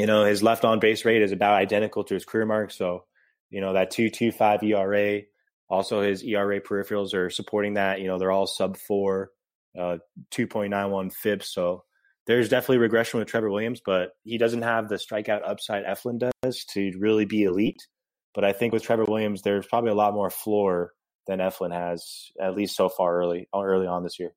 you 0.00 0.06
know, 0.06 0.24
his 0.24 0.42
left 0.42 0.64
on 0.64 0.80
base 0.80 1.04
rate 1.04 1.20
is 1.20 1.32
about 1.32 1.54
identical 1.54 2.04
to 2.04 2.14
his 2.14 2.24
career 2.24 2.46
mark. 2.46 2.70
So, 2.70 3.04
you 3.50 3.60
know, 3.60 3.74
that 3.74 3.92
2.25 3.92 4.62
ERA, 4.62 5.22
also 5.68 6.00
his 6.00 6.24
ERA 6.24 6.60
peripherals 6.60 7.12
are 7.12 7.28
supporting 7.28 7.74
that. 7.74 8.00
You 8.00 8.08
know, 8.08 8.18
they're 8.18 8.32
all 8.32 8.46
sub 8.46 8.78
four, 8.78 9.30
uh, 9.78 9.98
2.91 10.30 11.12
FIP. 11.12 11.42
So 11.42 11.84
there's 12.26 12.48
definitely 12.48 12.78
regression 12.78 13.18
with 13.18 13.28
Trevor 13.28 13.50
Williams, 13.50 13.82
but 13.84 14.12
he 14.24 14.38
doesn't 14.38 14.62
have 14.62 14.88
the 14.88 14.94
strikeout 14.96 15.46
upside 15.46 15.84
Eflin 15.84 16.30
does 16.42 16.64
to 16.72 16.92
really 16.98 17.26
be 17.26 17.44
elite. 17.44 17.86
But 18.34 18.44
I 18.44 18.52
think 18.52 18.72
with 18.72 18.82
Trevor 18.82 19.04
Williams, 19.04 19.42
there's 19.42 19.66
probably 19.66 19.90
a 19.90 19.94
lot 19.94 20.14
more 20.14 20.30
floor 20.30 20.92
than 21.26 21.40
Eflin 21.40 21.74
has, 21.74 22.30
at 22.40 22.54
least 22.54 22.74
so 22.74 22.88
far 22.88 23.18
early 23.18 23.48
early 23.54 23.86
on 23.86 24.02
this 24.02 24.18
year. 24.18 24.32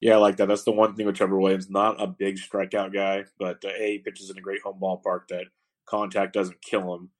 Yeah, 0.00 0.14
I 0.14 0.18
like 0.18 0.36
that. 0.36 0.46
That's 0.46 0.64
the 0.64 0.72
one 0.72 0.94
thing 0.94 1.06
with 1.06 1.16
Trevor 1.16 1.38
Williams. 1.38 1.68
Not 1.68 2.00
a 2.00 2.06
big 2.06 2.36
strikeout 2.36 2.92
guy, 2.92 3.24
but 3.38 3.64
uh, 3.64 3.70
a 3.76 3.98
pitches 3.98 4.30
in 4.30 4.38
a 4.38 4.40
great 4.40 4.62
home 4.62 4.78
ballpark 4.80 5.28
that 5.30 5.46
contact 5.86 6.34
doesn't 6.34 6.62
kill 6.62 6.94
him, 6.94 7.10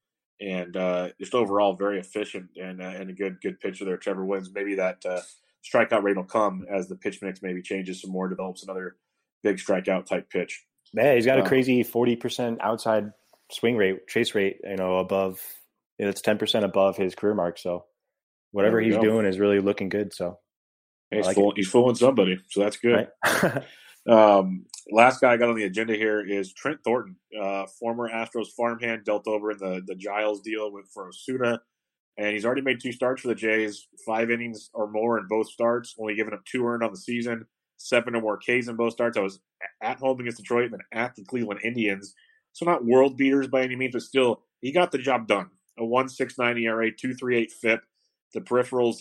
and 0.40 0.76
uh, 0.76 1.08
just 1.18 1.34
overall 1.34 1.74
very 1.74 1.98
efficient 1.98 2.50
and 2.56 2.80
uh, 2.80 2.86
and 2.86 3.10
a 3.10 3.12
good 3.12 3.40
good 3.40 3.58
pitcher 3.58 3.84
there. 3.84 3.96
Trevor 3.96 4.24
Williams. 4.24 4.52
Maybe 4.54 4.76
that 4.76 5.04
uh, 5.04 5.22
strikeout 5.64 6.02
rate 6.02 6.16
will 6.16 6.24
come 6.24 6.66
as 6.72 6.88
the 6.88 6.96
pitch 6.96 7.20
mix 7.20 7.42
maybe 7.42 7.62
changes 7.62 8.00
some 8.00 8.12
more, 8.12 8.28
develops 8.28 8.62
another 8.62 8.96
big 9.42 9.56
strikeout 9.56 10.06
type 10.06 10.30
pitch. 10.30 10.64
Yeah, 10.92 11.14
he's 11.14 11.26
got 11.26 11.40
a 11.40 11.42
uh, 11.42 11.48
crazy 11.48 11.82
forty 11.82 12.14
percent 12.14 12.60
outside 12.62 13.12
swing 13.50 13.76
rate, 13.76 14.06
chase 14.06 14.34
rate. 14.34 14.58
You 14.62 14.76
know, 14.76 14.98
above. 14.98 15.40
It's 15.98 16.20
ten 16.20 16.38
percent 16.38 16.64
above 16.64 16.96
his 16.96 17.16
career 17.16 17.34
mark. 17.34 17.58
So 17.58 17.86
whatever 18.52 18.80
he's 18.80 18.94
go. 18.94 19.02
doing 19.02 19.26
is 19.26 19.40
really 19.40 19.58
looking 19.58 19.88
good. 19.88 20.14
So 20.14 20.38
he's, 21.10 21.26
like 21.26 21.34
full, 21.36 21.52
he's 21.54 21.68
fooling 21.68 21.94
somebody, 21.94 22.38
so 22.50 22.60
that's 22.60 22.76
good. 22.76 23.08
Right? 23.24 23.62
um, 24.08 24.66
last 24.90 25.20
guy 25.20 25.32
I 25.32 25.36
got 25.36 25.48
on 25.48 25.56
the 25.56 25.64
agenda 25.64 25.94
here 25.94 26.20
is 26.20 26.52
Trent 26.52 26.78
Thornton, 26.84 27.16
uh, 27.40 27.66
former 27.78 28.08
Astros 28.08 28.48
farmhand, 28.56 29.04
dealt 29.04 29.26
over 29.26 29.52
in 29.52 29.58
the 29.58 29.82
the 29.86 29.94
Giles 29.94 30.40
deal 30.40 30.72
with 30.72 30.86
for 30.92 31.08
Osuna, 31.08 31.60
and 32.16 32.32
he's 32.32 32.44
already 32.44 32.62
made 32.62 32.80
two 32.80 32.92
starts 32.92 33.22
for 33.22 33.28
the 33.28 33.34
Jays, 33.34 33.86
five 34.06 34.30
innings 34.30 34.70
or 34.74 34.90
more 34.90 35.18
in 35.18 35.26
both 35.28 35.48
starts, 35.48 35.94
only 35.98 36.14
giving 36.14 36.34
up 36.34 36.44
two 36.44 36.66
earned 36.66 36.82
on 36.82 36.90
the 36.90 36.98
season, 36.98 37.46
seven 37.76 38.14
or 38.14 38.20
more 38.20 38.38
Ks 38.38 38.68
in 38.68 38.76
both 38.76 38.92
starts. 38.92 39.16
I 39.16 39.22
was 39.22 39.40
at 39.82 39.98
home 39.98 40.20
against 40.20 40.38
Detroit 40.38 40.64
and 40.64 40.74
then 40.74 40.80
at 40.92 41.14
the 41.14 41.24
Cleveland 41.24 41.60
Indians, 41.64 42.14
so 42.52 42.66
not 42.66 42.84
world 42.84 43.16
beaters 43.16 43.48
by 43.48 43.62
any 43.62 43.76
means, 43.76 43.92
but 43.92 44.02
still 44.02 44.42
he 44.60 44.72
got 44.72 44.92
the 44.92 44.98
job 44.98 45.26
done. 45.26 45.48
A 45.78 45.84
one 45.84 46.08
six 46.08 46.36
nine 46.38 46.58
ERA, 46.58 46.90
two 46.90 47.14
three 47.14 47.38
eight 47.38 47.52
FIP. 47.52 47.80
The 48.34 48.40
peripherals 48.40 48.98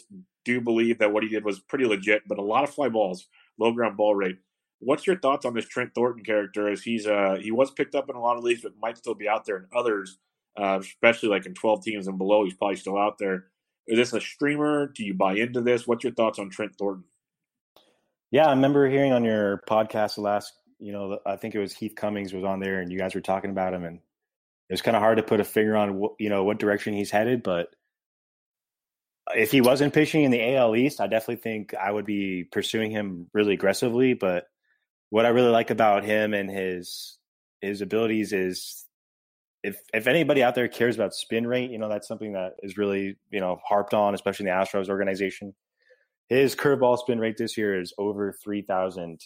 do 0.47 0.61
believe 0.61 0.99
that 0.99 1.11
what 1.11 1.23
he 1.23 1.29
did 1.29 1.45
was 1.45 1.59
pretty 1.59 1.85
legit, 1.85 2.23
but 2.27 2.39
a 2.39 2.49
lot 2.53 2.63
of 2.63 2.73
fly 2.73 2.89
balls, 2.89 3.27
low 3.59 3.71
ground 3.71 3.97
ball 3.97 4.15
rate. 4.15 4.37
What's 4.79 5.05
your 5.07 5.19
thoughts 5.19 5.45
on 5.45 5.53
this 5.53 5.67
Trent 5.67 5.91
Thornton 5.93 6.23
character? 6.23 6.69
As 6.69 6.81
he's 6.83 7.05
uh 7.05 7.37
he 7.41 7.51
was 7.51 7.71
picked 7.71 7.95
up 7.95 8.09
in 8.09 8.15
a 8.15 8.21
lot 8.21 8.37
of 8.37 8.43
leagues, 8.43 8.61
but 8.61 8.73
might 8.81 8.97
still 8.97 9.15
be 9.15 9.27
out 9.27 9.45
there 9.45 9.57
in 9.57 9.65
others, 9.75 10.17
uh, 10.59 10.79
especially 10.79 11.29
like 11.29 11.45
in 11.45 11.53
twelve 11.53 11.83
teams 11.83 12.07
and 12.07 12.17
below. 12.17 12.43
He's 12.43 12.53
probably 12.53 12.77
still 12.77 12.97
out 12.97 13.17
there. 13.17 13.47
Is 13.87 13.97
this 13.97 14.13
a 14.13 14.21
streamer? 14.21 14.87
Do 14.87 15.03
you 15.03 15.13
buy 15.13 15.35
into 15.35 15.61
this? 15.61 15.87
What's 15.87 16.03
your 16.03 16.13
thoughts 16.13 16.39
on 16.39 16.49
Trent 16.49 16.73
Thornton? 16.77 17.05
Yeah, 18.31 18.47
I 18.47 18.51
remember 18.51 18.89
hearing 18.89 19.13
on 19.13 19.23
your 19.23 19.63
podcast 19.69 20.15
the 20.15 20.21
last, 20.21 20.51
you 20.79 20.91
know, 20.91 21.19
I 21.25 21.37
think 21.37 21.55
it 21.55 21.59
was 21.59 21.73
Heath 21.73 21.95
Cummings 21.95 22.33
was 22.33 22.43
on 22.43 22.59
there, 22.59 22.81
and 22.81 22.91
you 22.91 22.99
guys 22.99 23.15
were 23.15 23.21
talking 23.21 23.51
about 23.51 23.73
him, 23.73 23.85
and 23.85 23.97
it 23.97 24.73
was 24.73 24.81
kind 24.81 24.97
of 24.97 25.01
hard 25.01 25.17
to 25.17 25.23
put 25.23 25.39
a 25.39 25.45
finger 25.45 25.77
on, 25.77 26.09
you 26.19 26.29
know, 26.29 26.43
what 26.43 26.59
direction 26.59 26.93
he's 26.93 27.09
headed. 27.09 27.41
But 27.41 27.69
if 29.35 29.51
he 29.51 29.61
wasn't 29.61 29.93
pitching 29.93 30.23
in 30.23 30.31
the 30.31 30.55
AL 30.55 30.75
East, 30.75 31.01
I 31.01 31.07
definitely 31.07 31.41
think 31.41 31.73
I 31.73 31.91
would 31.91 32.05
be 32.05 32.43
pursuing 32.43 32.91
him 32.91 33.27
really 33.33 33.53
aggressively. 33.53 34.13
But 34.13 34.45
what 35.09 35.25
I 35.25 35.29
really 35.29 35.49
like 35.49 35.69
about 35.69 36.03
him 36.03 36.33
and 36.33 36.49
his 36.49 37.17
his 37.61 37.81
abilities 37.81 38.33
is 38.33 38.85
if 39.63 39.79
if 39.93 40.07
anybody 40.07 40.43
out 40.43 40.55
there 40.55 40.67
cares 40.67 40.95
about 40.95 41.13
spin 41.13 41.47
rate, 41.47 41.71
you 41.71 41.77
know 41.77 41.89
that's 41.89 42.07
something 42.07 42.33
that 42.33 42.53
is 42.63 42.77
really 42.77 43.17
you 43.29 43.39
know 43.39 43.59
harped 43.67 43.93
on, 43.93 44.13
especially 44.13 44.47
in 44.47 44.55
the 44.55 44.63
Astros 44.63 44.89
organization. 44.89 45.53
His 46.29 46.55
curveball 46.55 46.97
spin 46.97 47.19
rate 47.19 47.37
this 47.37 47.57
year 47.57 47.79
is 47.79 47.93
over 47.97 48.33
three 48.43 48.61
thousand 48.61 49.21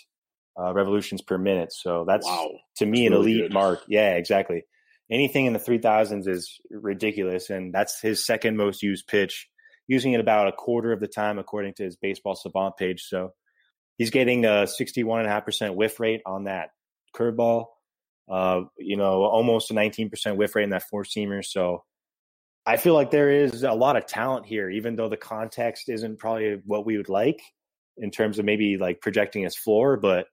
uh, 0.59 0.73
revolutions 0.73 1.21
per 1.21 1.37
minute, 1.37 1.73
so 1.73 2.05
that's 2.07 2.25
wow. 2.25 2.49
to 2.77 2.85
me 2.85 3.07
that's 3.07 3.13
an 3.13 3.19
really 3.19 3.31
elite 3.31 3.43
good. 3.49 3.53
mark. 3.53 3.83
Yeah, 3.87 4.15
exactly. 4.15 4.63
Anything 5.11 5.45
in 5.45 5.53
the 5.53 5.59
three 5.59 5.79
thousands 5.79 6.27
is 6.27 6.59
ridiculous, 6.69 7.49
and 7.49 7.73
that's 7.73 7.99
his 7.99 8.25
second 8.25 8.55
most 8.55 8.81
used 8.81 9.07
pitch, 9.07 9.49
using 9.91 10.13
it 10.13 10.22
about 10.22 10.47
a 10.47 10.53
quarter 10.53 10.93
of 10.93 11.01
the 11.01 11.07
time 11.07 11.38
according 11.38 11.73
to 11.73 11.84
his 11.84 11.97
baseball 11.97 12.34
savant 12.34 12.77
page. 12.77 13.03
So 13.03 13.34
he's 13.97 14.09
getting 14.09 14.45
a 14.45 14.65
61.5% 14.65 15.76
whiff 15.76 15.99
rate 15.99 16.22
on 16.26 16.45
that 16.45 16.69
curveball. 17.13 17.65
Uh, 18.31 18.61
you 18.77 18.95
know, 18.95 19.23
almost 19.23 19.69
a 19.69 19.73
19% 19.73 20.38
whiff 20.38 20.55
rate 20.55 20.63
in 20.63 20.69
that 20.69 20.84
four 20.89 21.03
seamer. 21.03 21.43
So 21.43 21.84
I 22.65 22.77
feel 22.77 22.93
like 22.93 23.11
there 23.11 23.31
is 23.31 23.63
a 23.63 23.73
lot 23.73 23.97
of 23.97 24.05
talent 24.05 24.45
here, 24.45 24.69
even 24.69 24.95
though 24.95 25.09
the 25.09 25.18
context 25.18 25.89
isn't 25.89 26.19
probably 26.19 26.61
what 26.65 26.85
we 26.85 26.95
would 26.95 27.09
like 27.09 27.41
in 27.97 28.11
terms 28.11 28.39
of 28.39 28.45
maybe 28.45 28.77
like 28.77 29.01
projecting 29.01 29.43
his 29.43 29.57
floor. 29.57 29.97
But 29.97 30.27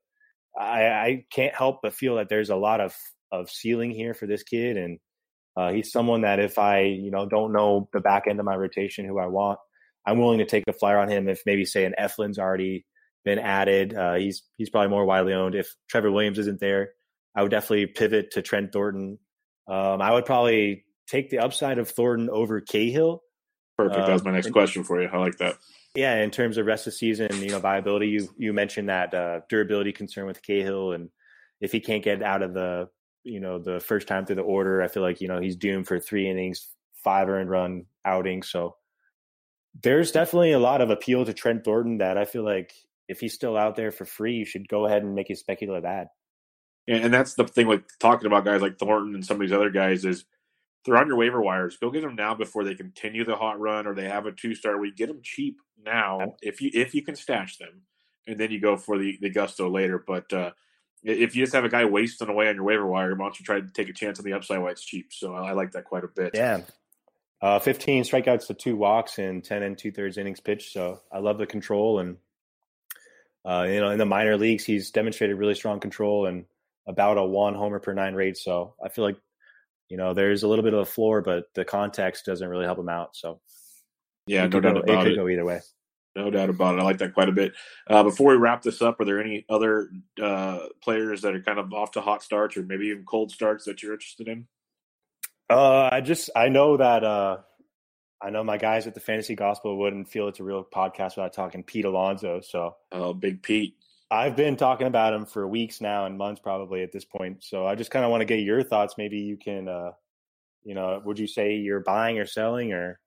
I, 0.57 0.85
I 0.85 1.25
can't 1.33 1.55
help 1.55 1.81
but 1.83 1.95
feel 1.95 2.15
that 2.17 2.29
there's 2.29 2.51
a 2.51 2.57
lot 2.57 2.81
of 2.81 2.95
of 3.33 3.51
ceiling 3.51 3.91
here 3.91 4.15
for 4.15 4.29
this 4.29 4.45
kid, 4.45 4.77
and 4.77 5.01
uh, 5.59 5.73
he's 5.73 5.91
someone 5.91 6.21
that 6.21 6.39
if 6.39 6.57
I 6.57 6.83
you 6.83 7.11
know 7.11 7.27
don't 7.27 7.53
know 7.53 7.89
the 7.93 8.01
back 8.01 8.29
end 8.29 8.39
of 8.39 8.47
my 8.47 8.55
rotation 8.55 9.05
who 9.05 9.19
I 9.19 9.27
want, 9.27 9.59
I'm 10.07 10.19
willing 10.19 10.39
to 10.39 10.47
take 10.47 10.65
a 10.69 10.73
flyer 10.73 10.99
on 10.99 11.09
him. 11.09 11.29
If 11.29 11.43
maybe 11.47 11.65
say 11.65 11.85
an 11.85 11.95
Eflin's 11.99 12.39
already 12.39 12.87
been 13.25 13.41
added. 13.41 13.95
Uh, 13.95 14.15
he's 14.15 14.43
he's 14.57 14.71
probably 14.71 14.91
more 14.91 15.05
widely 15.05 15.35
owned. 15.35 15.57
If 15.57 15.75
Trevor 15.89 16.13
Williams 16.13 16.39
isn't 16.39 16.61
there, 16.61 16.91
I 17.35 17.43
would 17.43 17.51
definitely 17.51 17.87
pivot 17.87 18.31
to 18.33 18.43
Trent 18.43 18.73
Thornton. 18.73 19.19
Um, 19.69 20.01
I 20.01 20.13
would 20.13 20.27
probably 20.27 20.85
take 21.09 21.31
the 21.31 21.41
upside 21.41 21.79
of 21.79 21.91
Thornton 21.91 22.31
over 22.31 22.61
Cahill. 22.61 23.23
Perfect. 23.77 24.07
that 24.07 24.13
was 24.13 24.25
my 24.25 24.33
next 24.33 24.47
um, 24.47 24.53
question 24.53 24.85
for 24.85 25.01
you. 25.01 25.09
I 25.13 25.19
like 25.19 25.39
that. 25.39 25.57
Yeah, 25.95 26.17
in 26.23 26.31
terms 26.31 26.57
of 26.57 26.67
rest 26.67 26.87
of 26.87 26.95
season, 26.95 27.29
you 27.43 27.51
know, 27.51 27.59
viability. 27.59 28.09
You 28.09 28.29
you 28.37 28.53
mentioned 28.53 28.89
that 28.89 29.13
uh, 29.13 29.41
durability 29.49 29.93
concern 29.93 30.27
with 30.27 30.41
Cahill, 30.43 30.93
and 30.93 31.11
if 31.61 31.73
he 31.73 31.81
can't 31.81 32.05
get 32.05 32.23
out 32.23 32.43
of 32.43 32.55
the 32.55 32.89
you 33.29 33.41
know 33.41 33.59
the 33.59 33.81
first 33.81 34.09
time 34.09 34.27
through 34.27 34.37
the 34.37 34.43
order, 34.43 34.83
I 34.83 34.89
feel 34.89 35.03
like 35.03 35.21
you 35.21 35.29
know 35.29 35.41
he's 35.41 35.57
doomed 35.57 35.87
for 35.87 35.99
three 35.99 36.29
innings, 36.29 36.69
five 37.05 37.29
earned 37.29 37.51
run 37.51 37.85
outing. 38.05 38.43
So 38.43 38.77
there's 39.83 40.13
definitely 40.13 40.53
a 40.53 40.59
lot 40.59 40.81
of 40.81 40.91
appeal 40.91 41.25
to 41.25 41.33
Trent 41.33 41.65
Thornton 41.65 41.99
that 41.99 42.19
I 42.19 42.25
feel 42.25 42.45
like 42.45 42.73
if 43.09 43.21
he's 43.21 43.35
still 43.35 43.57
out 43.57 43.77
there 43.77 43.91
for 43.91 44.05
free, 44.05 44.35
you 44.35 44.45
should 44.45 44.69
go 44.69 44.87
ahead 44.87 45.03
and 45.03 45.15
make 45.15 45.31
a 45.31 45.37
speculative 45.37 45.85
ad. 45.85 46.09
And 46.87 47.13
that's 47.13 47.35
the 47.35 47.47
thing 47.47 47.67
with 47.67 47.83
talking 47.99 48.27
about 48.27 48.47
guys 48.47 48.63
like 48.63 48.79
Thornton 48.79 49.15
and 49.15 49.25
some 49.25 49.37
of 49.37 49.41
these 49.43 49.53
other 49.53 49.71
guys 49.71 50.07
is 50.07 50.25
they're 50.85 50.97
on 50.97 51.07
your 51.07 51.17
waiver 51.17 51.43
wires. 51.43 51.77
Go 51.77 51.91
get 51.91 52.03
them 52.03 52.17
now 52.17 52.35
before 52.35 52.65
they 52.65 52.75
continue 52.75 53.25
the 53.25 53.37
hot 53.37 53.61
run 53.61 53.87
or 53.87 53.95
they 53.95 54.09
have 54.09 54.25
a 54.27 54.33
two 54.33 54.55
star 54.55 54.79
week. 54.79 54.97
Get 54.97 55.09
them 55.09 55.21
cheap 55.23 55.59
now 55.85 56.37
if 56.41 56.63
you 56.63 56.71
if 56.73 56.95
you 56.95 57.03
can 57.03 57.15
stash 57.15 57.59
them, 57.59 57.83
and 58.27 58.39
then 58.41 58.51
you 58.51 58.61
go 58.61 58.77
for 58.77 58.99
the 58.99 59.19
the 59.21 59.29
gusto 59.29 59.69
later. 59.69 60.03
But 60.05 60.33
uh, 60.33 60.53
if 61.03 61.37
you 61.37 61.43
just 61.43 61.55
have 61.55 61.65
a 61.65 61.69
guy 61.69 61.85
wasting 61.85 62.29
away 62.29 62.49
on 62.49 62.57
your 62.57 62.65
waiver 62.65 62.87
wire, 62.87 63.15
why 63.15 63.27
don't 63.27 63.39
you 63.39 63.45
try 63.45 63.61
to 63.61 63.69
take 63.69 63.89
a 63.89 63.93
chance 63.93 64.19
on 64.19 64.25
the 64.25 64.33
upside 64.33 64.59
while 64.59 64.73
it's 64.73 64.85
cheap? 64.85 65.13
So 65.13 65.35
I, 65.35 65.53
like 65.53 65.73
that 65.73 65.85
quite 65.85 66.05
a 66.05 66.09
bit. 66.09 66.33
Yeah. 66.35 66.63
Uh, 67.41 67.59
15 67.59 68.03
strikeouts 68.03 68.49
to 68.49 68.55
two 68.55 68.77
walks 68.77 69.19
in 69.19 69.43
10 69.43 69.63
and 69.63 69.79
two 69.79 69.93
thirds 69.93 70.19
innings 70.19 70.41
pitched. 70.41 70.73
So 70.73 71.01
I 71.13 71.19
love 71.19 71.39
the 71.39 71.47
control 71.47 72.01
and 72.01 72.17
uh, 73.45 73.67
you 73.69 73.81
know, 73.81 73.91
in 73.91 73.99
the 73.99 74.05
minor 74.05 74.37
leagues, 74.37 74.65
he's 74.65 74.91
demonstrated 74.91 75.39
really 75.39 75.55
strong 75.55 75.81
control 75.81 76.27
and 76.27 76.45
about 76.87 77.17
a 77.17 77.25
one 77.25 77.55
homer 77.55 77.79
per 77.79 77.95
nine 77.95 78.15
rate. 78.15 78.37
So 78.37 78.75
I 78.85 78.89
feel 78.89 79.05
like, 79.05 79.17
you 79.89 79.97
know, 79.97 80.13
there's 80.13 80.43
a 80.43 80.49
little 80.49 80.65
bit 80.65 80.75
of 80.75 80.81
a 80.81 80.85
floor, 80.85 81.23
but 81.23 81.45
the 81.55 81.65
context 81.65 82.27
doesn't 82.27 82.47
really 82.47 82.67
help 82.67 82.79
him 82.79 82.89
out. 82.89 83.17
So 83.17 83.41
yeah, 84.27 84.47
no 84.47 84.61
doubt 84.61 84.75
go, 84.75 84.81
about 84.81 84.89
it. 84.89 85.03
Could 85.05 85.13
it. 85.13 85.17
go 85.17 85.29
either 85.29 85.45
way. 85.45 85.61
No 86.19 86.31
doubt 86.31 86.51
about 86.51 86.75
it. 86.75 86.81
I 86.81 86.83
like 86.83 86.99
that 86.99 87.15
quite 87.15 87.29
a 87.29 87.33
bit. 87.33 87.55
Uh, 87.87 88.03
before 88.03 88.33
we 88.33 88.39
wrap 88.39 88.61
this 88.61 88.83
up, 88.83 88.99
are 88.99 89.05
there 89.05 89.23
any 89.23 89.47
other 89.49 89.89
uh, 90.21 90.67
players 90.83 91.23
that 91.23 91.33
are 91.37 91.41
kind 91.41 91.61
of 91.61 91.73
off 91.73 91.93
to 91.93 92.01
hot 92.01 92.25
starts 92.25 92.57
or 92.57 92.65
maybe 92.65 92.87
even 92.87 93.05
cold 93.05 93.31
starts 93.31 93.67
that 93.67 93.85
you're 93.85 93.93
interested 93.93 94.27
in? 94.27 94.49
Uh, 95.49 95.89
I 95.93 96.01
just 96.01 96.31
I 96.35 96.49
know 96.49 96.77
that 96.77 97.05
uh, 97.05 97.37
I 98.21 98.31
know 98.31 98.43
my 98.43 98.59
guys 98.59 98.89
at 98.89 98.95
the 98.95 99.01
Fantasy 99.01 99.37
Gospel 99.37 99.79
wouldn't 99.79 100.09
feel 100.09 100.27
it's 100.27 100.41
a 100.41 100.45
real 100.45 100.65
podcast 100.65 101.17
without 101.17 101.35
talking 101.35 101.63
Pete 101.63 101.85
Alonso. 101.85 102.41
So, 102.41 102.75
oh, 102.91 103.15
big 103.15 103.41
Pete. 103.41 103.77
I've 104.11 104.35
been 104.35 104.57
talking 104.57 104.89
about 104.89 105.15
him 105.15 105.25
for 105.25 105.47
weeks 105.47 105.81
now 105.81 106.07
and 106.07 106.19
months 106.19 106.41
probably 106.41 106.83
at 106.83 106.91
this 106.91 107.05
point. 107.05 107.45
So 107.45 107.65
I 107.65 107.77
just 107.77 107.93
kind 107.93 108.05
of 108.05 108.11
want 108.11 108.23
to 108.23 108.25
get 108.25 108.41
your 108.41 108.65
thoughts. 108.65 108.95
Maybe 108.99 109.19
you 109.19 109.37
can, 109.37 109.69
uh, 109.69 109.93
you 110.65 110.75
know, 110.75 111.01
would 111.05 111.21
you 111.21 111.29
say 111.29 111.59
you're 111.59 111.79
buying 111.79 112.19
or 112.19 112.27
selling 112.27 112.73
or? 112.73 112.99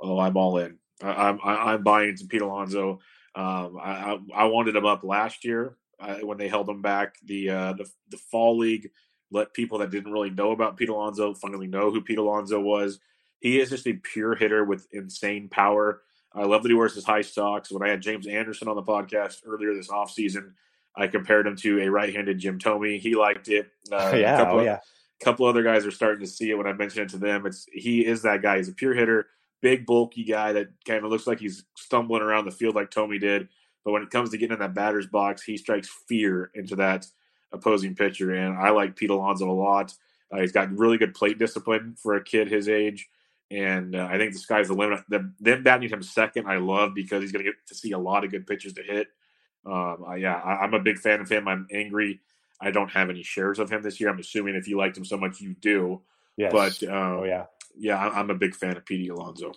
Oh, 0.00 0.18
I'm 0.18 0.36
all 0.36 0.58
in. 0.58 0.78
I, 1.02 1.28
am 1.28 1.38
I'm 1.42 1.82
buying 1.82 2.16
some 2.16 2.28
Pete 2.28 2.42
Alonso. 2.42 3.00
Um, 3.34 3.78
I, 3.82 4.18
I 4.34 4.44
wanted 4.44 4.76
him 4.76 4.86
up 4.86 5.02
last 5.02 5.44
year 5.44 5.76
uh, 5.98 6.16
when 6.16 6.38
they 6.38 6.48
held 6.48 6.68
him 6.68 6.82
back. 6.82 7.16
The, 7.24 7.50
uh, 7.50 7.72
the 7.72 7.90
the 8.10 8.16
fall 8.16 8.58
league 8.58 8.90
let 9.30 9.52
people 9.52 9.78
that 9.78 9.90
didn't 9.90 10.12
really 10.12 10.30
know 10.30 10.52
about 10.52 10.76
Pete 10.76 10.88
Alonso 10.88 11.34
finally 11.34 11.66
know 11.66 11.90
who 11.90 12.00
Pete 12.00 12.18
Alonso 12.18 12.60
was. 12.60 13.00
He 13.40 13.60
is 13.60 13.70
just 13.70 13.86
a 13.86 13.92
pure 13.94 14.34
hitter 14.34 14.64
with 14.64 14.86
insane 14.92 15.48
power. 15.48 16.02
I 16.32 16.44
love 16.44 16.62
that 16.62 16.68
he 16.68 16.74
wears 16.74 16.94
his 16.94 17.04
high 17.04 17.22
socks. 17.22 17.70
When 17.70 17.82
I 17.82 17.90
had 17.90 18.00
James 18.00 18.26
Anderson 18.26 18.68
on 18.68 18.76
the 18.76 18.82
podcast 18.82 19.42
earlier 19.46 19.74
this 19.74 19.88
offseason, 19.88 20.52
I 20.96 21.08
compared 21.08 21.46
him 21.46 21.56
to 21.56 21.82
a 21.82 21.90
right-handed 21.90 22.38
Jim 22.38 22.58
Thome. 22.58 22.98
He 23.00 23.14
liked 23.14 23.48
it. 23.48 23.68
Uh, 23.92 24.12
yeah, 24.14 24.34
a 24.34 24.44
couple, 24.44 24.60
oh, 24.60 24.62
yeah. 24.62 24.78
A 25.20 25.24
couple 25.24 25.46
other 25.46 25.62
guys 25.62 25.84
are 25.84 25.90
starting 25.90 26.24
to 26.24 26.26
see 26.26 26.50
it 26.50 26.54
when 26.54 26.66
I 26.66 26.72
mention 26.72 27.02
it 27.02 27.10
to 27.10 27.18
them. 27.18 27.44
It's 27.44 27.66
he 27.70 28.04
is 28.04 28.22
that 28.22 28.40
guy. 28.40 28.56
He's 28.56 28.70
a 28.70 28.72
pure 28.72 28.94
hitter, 28.94 29.26
big, 29.64 29.86
bulky 29.86 30.24
guy 30.24 30.52
that 30.52 30.68
kind 30.86 31.04
of 31.04 31.10
looks 31.10 31.26
like 31.26 31.40
he's 31.40 31.64
stumbling 31.74 32.22
around 32.22 32.44
the 32.44 32.50
field 32.50 32.74
like 32.74 32.90
Thome 32.90 33.18
did. 33.18 33.48
But 33.84 33.92
when 33.92 34.02
it 34.02 34.10
comes 34.10 34.30
to 34.30 34.38
getting 34.38 34.54
in 34.54 34.60
that 34.60 34.74
batter's 34.74 35.06
box, 35.06 35.42
he 35.42 35.56
strikes 35.56 35.88
fear 36.08 36.50
into 36.54 36.76
that 36.76 37.06
opposing 37.52 37.94
pitcher. 37.94 38.34
And 38.34 38.56
I 38.56 38.70
like 38.70 38.96
Pete 38.96 39.10
Alonso 39.10 39.50
a 39.50 39.52
lot. 39.52 39.92
Uh, 40.30 40.40
he's 40.40 40.52
got 40.52 40.76
really 40.76 40.98
good 40.98 41.14
plate 41.14 41.38
discipline 41.38 41.96
for 42.00 42.14
a 42.14 42.22
kid 42.22 42.48
his 42.48 42.68
age 42.68 43.08
and 43.50 43.94
uh, 43.94 44.08
I 44.10 44.18
think 44.18 44.32
the 44.32 44.38
sky's 44.38 44.68
the 44.68 44.74
limit. 44.74 45.04
The, 45.08 45.30
them 45.40 45.62
batting 45.62 45.88
him 45.88 46.02
second, 46.02 46.46
I 46.46 46.56
love 46.56 46.94
because 46.94 47.22
he's 47.22 47.32
going 47.32 47.44
to 47.44 47.50
get 47.50 47.66
to 47.68 47.74
see 47.74 47.92
a 47.92 47.98
lot 47.98 48.24
of 48.24 48.30
good 48.30 48.46
pitches 48.46 48.72
to 48.74 48.82
hit. 48.82 49.08
Um, 49.66 50.04
I, 50.06 50.16
yeah, 50.16 50.34
I, 50.34 50.64
am 50.64 50.74
a 50.74 50.80
big 50.80 50.98
fan 50.98 51.20
of 51.20 51.28
him. 51.28 51.46
I'm 51.46 51.66
angry. 51.72 52.20
I 52.60 52.70
don't 52.70 52.90
have 52.90 53.10
any 53.10 53.22
shares 53.22 53.58
of 53.58 53.70
him 53.70 53.82
this 53.82 54.00
year. 54.00 54.10
I'm 54.10 54.18
assuming 54.18 54.54
if 54.54 54.66
you 54.66 54.76
liked 54.78 54.96
him 54.96 55.04
so 55.04 55.16
much, 55.16 55.40
you 55.40 55.54
do. 55.54 56.02
Yes. 56.36 56.52
But 56.52 56.82
um, 56.88 57.18
oh 57.20 57.24
yeah, 57.24 57.44
yeah, 57.76 57.98
I'm 57.98 58.30
a 58.30 58.34
big 58.34 58.54
fan 58.54 58.76
of 58.76 58.84
Pete 58.84 59.10
Alonso. 59.10 59.52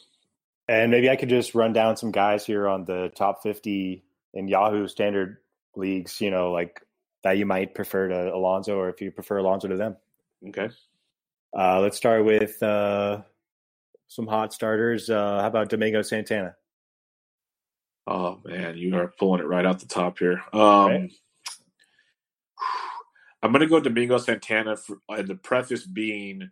And 0.67 0.91
maybe 0.91 1.09
I 1.09 1.15
could 1.15 1.29
just 1.29 1.55
run 1.55 1.73
down 1.73 1.95
some 1.97 2.11
guys 2.11 2.45
here 2.45 2.67
on 2.67 2.85
the 2.85 3.11
top 3.15 3.41
50 3.41 4.03
in 4.33 4.47
Yahoo 4.47 4.87
standard 4.87 5.37
leagues. 5.75 6.19
You 6.19 6.31
know, 6.31 6.51
like 6.51 6.81
that 7.23 7.37
you 7.37 7.45
might 7.45 7.73
prefer 7.73 8.09
to 8.09 8.33
Alonso, 8.33 8.77
or 8.77 8.89
if 8.89 9.01
you 9.01 9.11
prefer 9.11 9.37
Alonso 9.37 9.67
to 9.67 9.77
them. 9.77 9.95
Okay. 10.49 10.69
Uh, 11.57 11.79
let's 11.79 11.97
start 11.97 12.25
with 12.25 12.61
uh, 12.61 13.21
some 14.07 14.27
hot 14.27 14.53
starters. 14.53 15.09
Uh, 15.09 15.41
how 15.41 15.47
about 15.47 15.69
Domingo 15.69 16.01
Santana? 16.01 16.55
Oh 18.05 18.39
man, 18.45 18.77
you 18.77 18.95
are 18.97 19.13
pulling 19.19 19.41
it 19.41 19.47
right 19.47 19.65
out 19.65 19.79
the 19.79 19.85
top 19.85 20.19
here. 20.19 20.41
Um, 20.53 20.87
right. 20.87 21.11
I'm 23.43 23.51
going 23.51 23.61
to 23.61 23.67
go 23.67 23.79
Domingo 23.79 24.17
Santana, 24.17 24.77
for, 24.77 24.97
and 25.09 25.27
the 25.27 25.35
preface 25.35 25.85
being, 25.85 26.49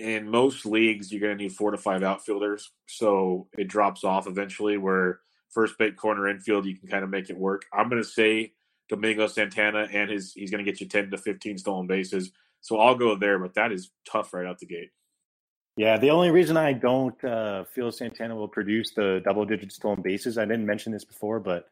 in 0.00 0.30
most 0.30 0.66
leagues, 0.66 1.12
you're 1.12 1.20
going 1.20 1.36
to 1.36 1.42
need 1.42 1.52
four 1.52 1.70
to 1.70 1.78
five 1.78 2.02
outfielders, 2.02 2.72
so 2.86 3.48
it 3.56 3.68
drops 3.68 4.04
off 4.04 4.26
eventually. 4.26 4.78
Where 4.78 5.20
first 5.50 5.78
bait 5.78 5.96
corner 5.96 6.28
infield, 6.28 6.66
you 6.66 6.76
can 6.76 6.88
kind 6.88 7.04
of 7.04 7.10
make 7.10 7.30
it 7.30 7.36
work. 7.36 7.66
I'm 7.72 7.88
going 7.88 8.02
to 8.02 8.08
say 8.08 8.52
Domingo 8.88 9.26
Santana, 9.26 9.88
and 9.92 10.10
his 10.10 10.32
he's 10.32 10.50
going 10.50 10.64
to 10.64 10.70
get 10.70 10.80
you 10.80 10.88
10 10.88 11.10
to 11.10 11.18
15 11.18 11.58
stolen 11.58 11.86
bases. 11.86 12.32
So 12.60 12.78
I'll 12.78 12.94
go 12.94 13.16
there, 13.16 13.38
but 13.38 13.54
that 13.54 13.72
is 13.72 13.90
tough 14.10 14.34
right 14.34 14.46
out 14.46 14.58
the 14.58 14.66
gate. 14.66 14.90
Yeah, 15.76 15.96
the 15.96 16.10
only 16.10 16.30
reason 16.30 16.56
I 16.56 16.72
don't 16.72 17.22
uh, 17.24 17.64
feel 17.64 17.90
Santana 17.90 18.36
will 18.36 18.48
produce 18.48 18.90
the 18.90 19.22
double 19.24 19.46
digit 19.46 19.72
stolen 19.72 20.02
bases, 20.02 20.36
I 20.36 20.44
didn't 20.44 20.66
mention 20.66 20.92
this 20.92 21.04
before, 21.04 21.40
but 21.40 21.66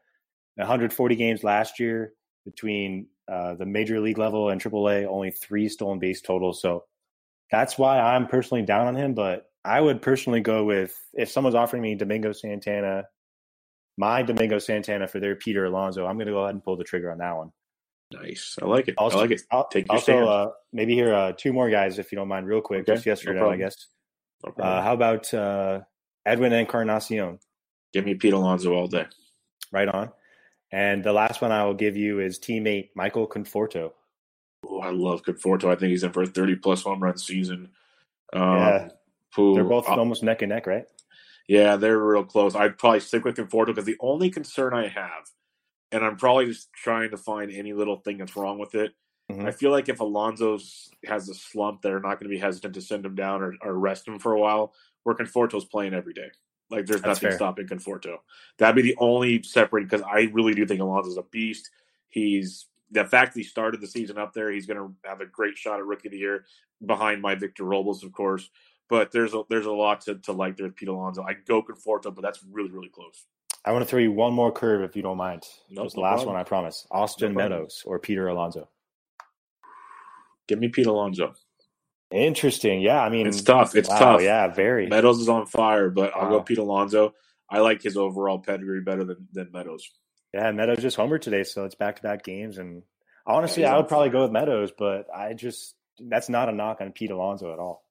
140 0.54 1.14
games 1.16 1.44
last 1.44 1.78
year 1.78 2.14
between 2.44 3.06
uh, 3.30 3.54
the 3.54 3.66
major 3.66 4.00
league 4.00 4.18
level 4.18 4.48
and 4.48 4.62
AAA, 4.62 5.06
only 5.06 5.30
three 5.30 5.68
stolen 5.68 5.98
base 5.98 6.22
total. 6.22 6.52
So 6.52 6.84
that's 7.50 7.78
why 7.78 8.00
I'm 8.00 8.26
personally 8.26 8.64
down 8.64 8.86
on 8.86 8.96
him. 8.96 9.14
But 9.14 9.46
I 9.64 9.80
would 9.80 10.02
personally 10.02 10.40
go 10.40 10.64
with 10.64 10.98
if 11.14 11.30
someone's 11.30 11.54
offering 11.54 11.82
me 11.82 11.94
Domingo 11.94 12.32
Santana, 12.32 13.04
my 13.96 14.22
Domingo 14.22 14.58
Santana 14.58 15.08
for 15.08 15.20
their 15.20 15.36
Peter 15.36 15.64
Alonso, 15.64 16.06
I'm 16.06 16.16
going 16.16 16.26
to 16.26 16.32
go 16.32 16.42
ahead 16.42 16.54
and 16.54 16.62
pull 16.62 16.76
the 16.76 16.84
trigger 16.84 17.10
on 17.10 17.18
that 17.18 17.36
one. 17.36 17.52
Nice. 18.12 18.56
I 18.62 18.66
like 18.66 18.88
it. 18.88 18.94
Also, 18.96 19.18
I 19.18 19.22
like 19.22 19.32
it. 19.32 19.42
I'll, 19.50 19.68
Take 19.68 19.86
your 19.86 19.96
also, 19.96 20.26
uh, 20.26 20.50
maybe 20.72 20.94
here 20.94 21.12
uh, 21.12 21.32
two 21.36 21.52
more 21.52 21.68
guys, 21.68 21.98
if 21.98 22.10
you 22.10 22.16
don't 22.16 22.28
mind, 22.28 22.46
real 22.46 22.60
quick, 22.60 22.82
okay. 22.82 22.94
just 22.94 23.04
yesterday, 23.04 23.40
no 23.40 23.50
I 23.50 23.56
guess. 23.56 23.88
No 24.46 24.64
uh, 24.64 24.82
how 24.82 24.94
about 24.94 25.32
uh, 25.34 25.80
Edwin 26.24 26.52
Encarnacion? 26.52 27.38
Give 27.92 28.04
me 28.04 28.14
Pete 28.14 28.32
Alonso 28.32 28.72
all 28.72 28.86
day. 28.86 29.06
Right 29.72 29.88
on. 29.88 30.10
And 30.70 31.02
the 31.02 31.12
last 31.12 31.40
one 31.40 31.52
I 31.52 31.64
will 31.64 31.74
give 31.74 31.96
you 31.96 32.20
is 32.20 32.38
teammate 32.38 32.90
Michael 32.94 33.26
Conforto. 33.26 33.92
Oh, 34.78 34.82
I 34.82 34.90
love 34.90 35.22
Conforto. 35.22 35.64
I 35.70 35.76
think 35.76 35.90
he's 35.90 36.04
in 36.04 36.12
for 36.12 36.22
a 36.22 36.26
30 36.26 36.56
plus 36.56 36.82
home 36.82 37.02
run 37.02 37.18
season. 37.18 37.70
Um, 38.32 38.42
yeah. 38.42 38.88
Who, 39.36 39.54
They're 39.54 39.64
both 39.64 39.88
I'll, 39.88 39.98
almost 39.98 40.22
neck 40.22 40.42
and 40.42 40.50
neck, 40.50 40.66
right? 40.66 40.86
Yeah, 41.48 41.76
they're 41.76 41.98
real 41.98 42.24
close. 42.24 42.54
I'd 42.54 42.78
probably 42.78 43.00
stick 43.00 43.24
with 43.24 43.36
Conforto 43.36 43.66
because 43.66 43.84
the 43.84 43.96
only 44.00 44.30
concern 44.30 44.74
I 44.74 44.88
have 44.88 45.30
and 45.92 46.04
I'm 46.04 46.16
probably 46.16 46.46
just 46.46 46.72
trying 46.72 47.10
to 47.10 47.16
find 47.16 47.50
any 47.52 47.72
little 47.72 47.96
thing 47.96 48.18
that's 48.18 48.36
wrong 48.36 48.58
with 48.58 48.74
it. 48.74 48.92
Mm-hmm. 49.30 49.46
I 49.46 49.50
feel 49.50 49.70
like 49.70 49.88
if 49.88 50.00
Alonso's 50.00 50.90
has 51.06 51.28
a 51.28 51.34
slump, 51.34 51.82
they're 51.82 52.00
not 52.00 52.18
going 52.18 52.30
to 52.30 52.34
be 52.34 52.38
hesitant 52.38 52.74
to 52.74 52.80
send 52.80 53.04
him 53.04 53.14
down 53.14 53.42
or, 53.42 53.54
or 53.62 53.74
rest 53.74 54.08
him 54.08 54.18
for 54.18 54.32
a 54.32 54.40
while. 54.40 54.72
Where 55.04 55.16
Conforto's 55.16 55.64
playing 55.64 55.94
every 55.94 56.12
day, 56.12 56.30
like 56.70 56.86
there's 56.86 57.00
that's 57.00 57.22
nothing 57.22 57.30
fair. 57.30 57.38
stopping 57.38 57.66
Conforto. 57.66 58.16
That'd 58.58 58.76
be 58.76 58.82
the 58.82 58.96
only 58.98 59.42
separating 59.42 59.88
because 59.88 60.04
I 60.06 60.28
really 60.32 60.54
do 60.54 60.66
think 60.66 60.80
Alonso's 60.80 61.16
a 61.16 61.22
beast. 61.22 61.70
He's 62.08 62.66
the 62.90 63.04
fact 63.04 63.34
that 63.34 63.40
he 63.40 63.44
started 63.44 63.80
the 63.80 63.86
season 63.86 64.18
up 64.18 64.32
there, 64.32 64.50
he's 64.50 64.66
going 64.66 64.78
to 64.78 64.94
have 65.04 65.20
a 65.20 65.26
great 65.26 65.56
shot 65.56 65.78
at 65.78 65.84
rookie 65.86 66.08
of 66.08 66.12
the 66.12 66.18
year 66.18 66.44
behind 66.84 67.20
my 67.20 67.34
Victor 67.34 67.64
Robles, 67.64 68.02
of 68.02 68.12
course. 68.12 68.48
But 68.88 69.12
there's 69.12 69.34
a 69.34 69.42
there's 69.50 69.66
a 69.66 69.72
lot 69.72 70.00
to, 70.02 70.14
to 70.14 70.32
like 70.32 70.56
there 70.56 70.66
with 70.66 70.76
Pete 70.76 70.88
Alonso. 70.88 71.22
I 71.22 71.34
go 71.34 71.62
Conforto, 71.62 72.14
but 72.14 72.22
that's 72.22 72.42
really 72.50 72.70
really 72.70 72.88
close. 72.88 73.26
I 73.64 73.72
want 73.72 73.84
to 73.84 73.88
throw 73.88 73.98
you 73.98 74.12
one 74.12 74.32
more 74.32 74.50
curve 74.50 74.82
if 74.82 74.96
you 74.96 75.02
don't 75.02 75.18
mind. 75.18 75.44
Nope, 75.68 75.86
Just 75.86 75.96
the 75.96 76.00
last 76.00 76.18
problem. 76.18 76.34
one, 76.34 76.40
I 76.40 76.44
promise. 76.44 76.86
Austin 76.90 77.34
no 77.34 77.42
Meadows 77.42 77.82
or 77.84 77.98
Peter 77.98 78.28
Alonso. 78.28 78.68
Give 80.46 80.58
me 80.58 80.68
Pete 80.68 80.86
Alonso. 80.86 81.34
Interesting. 82.10 82.80
Yeah, 82.80 83.02
I 83.02 83.10
mean, 83.10 83.26
it's 83.26 83.42
tough. 83.42 83.76
It's 83.76 83.88
wow, 83.90 83.98
tough. 83.98 84.22
Yeah, 84.22 84.48
very. 84.48 84.86
Meadows 84.86 85.20
is 85.20 85.28
on 85.28 85.44
fire, 85.44 85.90
but 85.90 86.16
wow. 86.16 86.22
I'll 86.22 86.30
go 86.30 86.40
Pete 86.40 86.56
Alonso. 86.56 87.14
I 87.50 87.58
like 87.58 87.82
his 87.82 87.98
overall 87.98 88.38
pedigree 88.38 88.80
better 88.80 89.04
than, 89.04 89.28
than 89.32 89.50
Meadows. 89.52 89.90
Yeah, 90.32 90.50
Meadows 90.52 90.80
just 90.80 90.96
homered 90.96 91.22
today, 91.22 91.44
so 91.44 91.64
it's 91.64 91.74
back 91.74 91.96
to 91.96 92.02
back 92.02 92.22
games. 92.22 92.58
And 92.58 92.82
honestly, 93.26 93.64
I 93.64 93.76
would 93.76 93.88
probably 93.88 94.10
go 94.10 94.22
with 94.22 94.32
Meadows, 94.32 94.72
but 94.76 95.06
I 95.14 95.32
just 95.34 95.74
that's 96.00 96.28
not 96.28 96.48
a 96.48 96.52
knock 96.52 96.80
on 96.80 96.92
Pete 96.92 97.10
Alonso 97.10 97.52
at 97.52 97.58
all. 97.58 97.84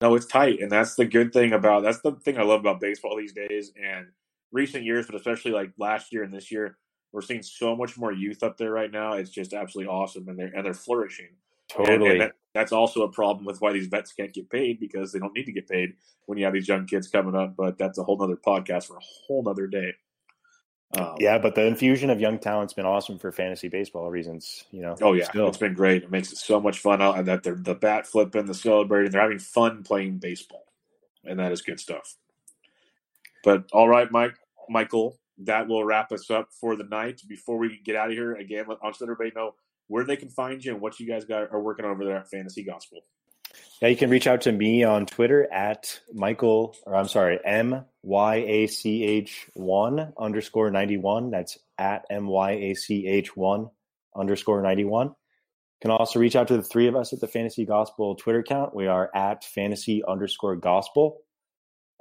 No, 0.00 0.14
it's 0.14 0.26
tight, 0.26 0.60
and 0.60 0.70
that's 0.70 0.94
the 0.94 1.06
good 1.06 1.32
thing 1.32 1.52
about 1.52 1.82
that's 1.82 2.00
the 2.00 2.12
thing 2.12 2.38
I 2.38 2.42
love 2.42 2.60
about 2.60 2.80
baseball 2.80 3.16
these 3.16 3.32
days. 3.32 3.72
And 3.82 4.08
recent 4.52 4.84
years, 4.84 5.06
but 5.06 5.14
especially 5.14 5.52
like 5.52 5.72
last 5.78 6.12
year 6.12 6.22
and 6.22 6.34
this 6.34 6.50
year, 6.50 6.76
we're 7.12 7.22
seeing 7.22 7.42
so 7.42 7.76
much 7.76 7.96
more 7.96 8.12
youth 8.12 8.42
up 8.42 8.58
there 8.58 8.70
right 8.70 8.90
now. 8.90 9.14
It's 9.14 9.30
just 9.30 9.52
absolutely 9.52 9.90
awesome, 9.90 10.28
and 10.28 10.38
they're 10.38 10.52
and 10.54 10.66
they're 10.66 10.74
flourishing. 10.74 11.28
Totally. 11.68 11.94
And, 11.94 12.04
and 12.04 12.20
that, 12.20 12.32
that's 12.54 12.72
also 12.72 13.02
a 13.02 13.10
problem 13.10 13.44
with 13.44 13.60
why 13.60 13.72
these 13.72 13.86
vets 13.88 14.12
can't 14.12 14.32
get 14.32 14.50
paid 14.50 14.78
because 14.78 15.12
they 15.12 15.18
don't 15.18 15.34
need 15.34 15.46
to 15.46 15.52
get 15.52 15.68
paid 15.68 15.94
when 16.26 16.38
you 16.38 16.44
have 16.44 16.54
these 16.54 16.68
young 16.68 16.86
kids 16.86 17.08
coming 17.08 17.34
up. 17.34 17.54
But 17.56 17.78
that's 17.78 17.98
a 17.98 18.04
whole 18.04 18.22
other 18.22 18.36
podcast 18.36 18.84
for 18.86 18.96
a 18.96 19.02
whole 19.26 19.48
other 19.48 19.66
day. 19.66 19.94
Um, 20.94 21.16
yeah, 21.18 21.38
but 21.38 21.54
the 21.54 21.66
infusion 21.66 22.10
of 22.10 22.20
young 22.20 22.38
talent's 22.38 22.72
been 22.72 22.86
awesome 22.86 23.18
for 23.18 23.32
fantasy 23.32 23.68
baseball 23.68 24.10
reasons. 24.10 24.64
You 24.70 24.82
know. 24.82 24.96
Oh 25.02 25.12
yeah, 25.14 25.24
still. 25.24 25.48
it's 25.48 25.58
been 25.58 25.74
great. 25.74 26.04
It 26.04 26.10
makes 26.10 26.32
it 26.32 26.38
so 26.38 26.60
much 26.60 26.78
fun. 26.78 27.02
Uh, 27.02 27.22
that 27.22 27.42
they're 27.42 27.56
the 27.56 27.74
bat 27.74 28.06
flipping, 28.06 28.46
the 28.46 28.54
celebrating, 28.54 29.10
they're 29.10 29.22
having 29.22 29.38
fun 29.38 29.82
playing 29.82 30.18
baseball, 30.18 30.64
and 31.24 31.38
that 31.40 31.52
is 31.52 31.62
good 31.62 31.80
stuff. 31.80 32.16
But 33.42 33.64
all 33.72 33.88
right, 33.88 34.10
Mike, 34.10 34.36
Michael, 34.68 35.18
that 35.38 35.66
will 35.66 35.84
wrap 35.84 36.12
us 36.12 36.30
up 36.30 36.48
for 36.52 36.76
the 36.76 36.84
night. 36.84 37.20
Before 37.28 37.58
we 37.58 37.80
get 37.84 37.96
out 37.96 38.08
of 38.08 38.14
here, 38.14 38.34
again, 38.34 38.66
I'll 38.68 38.90
let 38.90 39.02
everybody 39.02 39.32
know 39.34 39.54
where 39.88 40.04
they 40.04 40.16
can 40.16 40.28
find 40.28 40.64
you 40.64 40.72
and 40.72 40.80
what 40.80 40.98
you 40.98 41.06
guys 41.06 41.24
got 41.24 41.50
are 41.52 41.60
working 41.60 41.84
over 41.84 42.04
there 42.04 42.16
at 42.16 42.30
Fantasy 42.30 42.62
Gospel. 42.62 43.00
Yeah, 43.80 43.88
you 43.88 43.96
can 43.96 44.08
reach 44.08 44.26
out 44.26 44.42
to 44.42 44.52
me 44.52 44.84
on 44.84 45.04
Twitter 45.04 45.52
at 45.52 46.00
Michael, 46.14 46.74
or 46.86 46.96
I'm 46.96 47.08
sorry, 47.08 47.38
M 47.44 47.84
Y 48.02 48.34
A 48.36 48.66
C 48.68 49.04
H 49.04 49.50
one 49.52 50.12
underscore 50.18 50.70
ninety 50.70 50.96
one. 50.96 51.30
That's 51.30 51.58
at 51.76 52.06
M 52.08 52.26
Y 52.26 52.52
A 52.52 52.74
C 52.74 53.06
H 53.06 53.36
one 53.36 53.68
underscore 54.16 54.62
ninety 54.62 54.84
one. 54.84 55.14
Can 55.82 55.90
also 55.90 56.18
reach 56.18 56.36
out 56.36 56.48
to 56.48 56.56
the 56.56 56.62
three 56.62 56.86
of 56.86 56.96
us 56.96 57.12
at 57.12 57.20
the 57.20 57.28
Fantasy 57.28 57.66
Gospel 57.66 58.14
Twitter 58.14 58.38
account. 58.38 58.74
We 58.74 58.86
are 58.86 59.10
at 59.14 59.44
fantasy 59.44 60.02
underscore 60.08 60.56
gospel. 60.56 61.18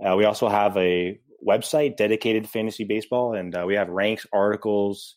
Uh, 0.02 0.16
we 0.16 0.24
also 0.24 0.48
have 0.48 0.78
a 0.78 1.20
website 1.46 1.98
dedicated 1.98 2.46
to 2.46 2.50
fantasy 2.50 2.86
baseball, 2.86 3.34
and 3.34 3.54
uh, 3.54 3.66
we 3.68 3.76
have 3.76 3.90
ranks, 3.90 4.26
articles, 4.32 5.16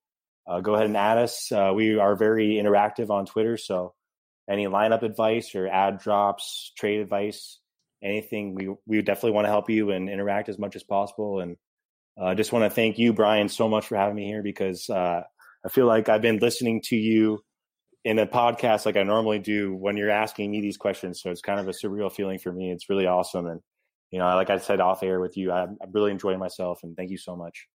Uh, 0.48 0.60
go 0.60 0.74
ahead 0.74 0.86
and 0.86 0.96
add 0.96 1.18
us. 1.18 1.52
Uh, 1.52 1.72
we 1.74 1.98
are 1.98 2.16
very 2.16 2.54
interactive 2.54 3.10
on 3.10 3.26
Twitter, 3.26 3.56
so 3.56 3.94
any 4.48 4.66
lineup 4.66 5.02
advice 5.02 5.54
or 5.54 5.66
ad 5.66 5.98
drops, 5.98 6.72
trade 6.78 7.00
advice, 7.00 7.58
anything, 8.02 8.54
we 8.54 8.74
we 8.86 9.02
definitely 9.02 9.32
want 9.32 9.46
to 9.46 9.50
help 9.50 9.68
you 9.68 9.90
and 9.90 10.08
interact 10.08 10.48
as 10.48 10.58
much 10.58 10.76
as 10.76 10.84
possible. 10.84 11.40
And 11.40 11.56
I 12.18 12.32
uh, 12.32 12.34
just 12.34 12.52
want 12.52 12.64
to 12.64 12.70
thank 12.70 12.98
you, 12.98 13.12
Brian, 13.12 13.48
so 13.48 13.68
much 13.68 13.86
for 13.86 13.96
having 13.96 14.16
me 14.16 14.26
here 14.26 14.42
because 14.42 14.88
uh, 14.88 15.22
I 15.64 15.68
feel 15.68 15.86
like 15.86 16.08
I've 16.08 16.22
been 16.22 16.38
listening 16.38 16.80
to 16.86 16.96
you 16.96 17.40
in 18.06 18.20
a 18.20 18.26
podcast 18.26 18.86
like 18.86 18.96
I 18.96 19.02
normally 19.02 19.40
do 19.40 19.74
when 19.74 19.96
you're 19.96 20.12
asking 20.12 20.52
me 20.52 20.60
these 20.60 20.76
questions. 20.76 21.20
So 21.20 21.32
it's 21.32 21.40
kind 21.40 21.58
of 21.58 21.66
a 21.66 21.72
surreal 21.72 22.10
feeling 22.10 22.38
for 22.38 22.52
me. 22.52 22.70
It's 22.70 22.88
really 22.88 23.04
awesome. 23.04 23.48
And, 23.48 23.60
you 24.12 24.20
know, 24.20 24.26
like 24.36 24.48
I 24.48 24.58
said 24.58 24.80
off 24.80 25.02
air 25.02 25.18
with 25.18 25.36
you, 25.36 25.50
I'm, 25.50 25.76
I'm 25.82 25.90
really 25.90 26.12
enjoying 26.12 26.38
myself 26.38 26.84
and 26.84 26.96
thank 26.96 27.10
you 27.10 27.18
so 27.18 27.34
much. 27.34 27.66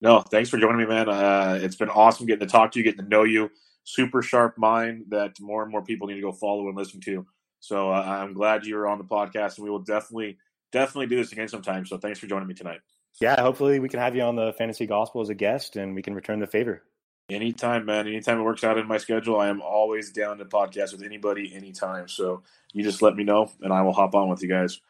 No, 0.00 0.22
thanks 0.22 0.50
for 0.50 0.58
joining 0.58 0.78
me, 0.78 0.86
man. 0.86 1.08
Uh, 1.08 1.60
it's 1.62 1.76
been 1.76 1.88
awesome 1.88 2.26
getting 2.26 2.48
to 2.48 2.50
talk 2.50 2.72
to 2.72 2.80
you, 2.80 2.84
getting 2.84 3.04
to 3.04 3.08
know 3.08 3.22
you. 3.22 3.48
Super 3.84 4.22
sharp 4.22 4.58
mind 4.58 5.04
that 5.10 5.36
more 5.40 5.62
and 5.62 5.70
more 5.70 5.84
people 5.84 6.08
need 6.08 6.16
to 6.16 6.20
go 6.20 6.32
follow 6.32 6.66
and 6.66 6.76
listen 6.76 7.00
to. 7.02 7.24
So 7.60 7.92
uh, 7.92 8.02
I'm 8.02 8.34
glad 8.34 8.66
you're 8.66 8.88
on 8.88 8.98
the 8.98 9.04
podcast, 9.04 9.56
and 9.56 9.64
we 9.64 9.70
will 9.70 9.84
definitely 9.84 10.38
definitely 10.72 11.06
do 11.06 11.16
this 11.16 11.30
again 11.30 11.46
sometime. 11.46 11.86
So 11.86 11.96
thanks 11.96 12.18
for 12.18 12.26
joining 12.26 12.48
me 12.48 12.54
tonight. 12.54 12.80
Yeah, 13.20 13.40
hopefully 13.40 13.78
we 13.78 13.88
can 13.88 14.00
have 14.00 14.16
you 14.16 14.22
on 14.22 14.34
the 14.34 14.52
Fantasy 14.58 14.86
Gospel 14.86 15.20
as 15.20 15.28
a 15.28 15.34
guest, 15.34 15.76
and 15.76 15.94
we 15.94 16.02
can 16.02 16.14
return 16.14 16.40
the 16.40 16.46
favor. 16.46 16.82
Anytime, 17.30 17.86
man. 17.86 18.06
Anytime 18.06 18.40
it 18.40 18.44
works 18.44 18.64
out 18.64 18.78
in 18.78 18.86
my 18.86 18.98
schedule, 18.98 19.38
I 19.38 19.48
am 19.48 19.60
always 19.60 20.10
down 20.10 20.38
to 20.38 20.44
podcast 20.44 20.92
with 20.92 21.02
anybody, 21.02 21.54
anytime. 21.54 22.08
So 22.08 22.42
you 22.72 22.82
just 22.82 23.02
let 23.02 23.16
me 23.16 23.24
know, 23.24 23.50
and 23.60 23.72
I 23.72 23.82
will 23.82 23.92
hop 23.92 24.14
on 24.14 24.28
with 24.28 24.42
you 24.42 24.48
guys. 24.48 24.80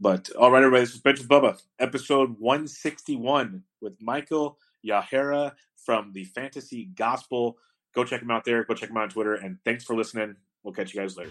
But 0.00 0.30
all 0.38 0.50
right, 0.50 0.62
everybody, 0.62 0.82
this 0.82 0.94
is 0.94 1.00
Bench 1.00 1.18
with 1.18 1.28
Bubba, 1.28 1.60
episode 1.78 2.36
161 2.38 3.62
with 3.80 3.94
Michael 4.00 4.58
Yachera 4.86 5.52
from 5.76 6.12
the 6.12 6.24
Fantasy 6.24 6.84
Gospel. 6.84 7.56
Go 7.94 8.04
check 8.04 8.20
him 8.20 8.30
out 8.30 8.44
there. 8.44 8.64
Go 8.64 8.74
check 8.74 8.90
him 8.90 8.96
out 8.96 9.04
on 9.04 9.10
Twitter. 9.10 9.34
And 9.34 9.58
thanks 9.64 9.84
for 9.84 9.96
listening. 9.96 10.36
We'll 10.62 10.74
catch 10.74 10.92
you 10.92 11.00
guys 11.00 11.16
later. 11.16 11.30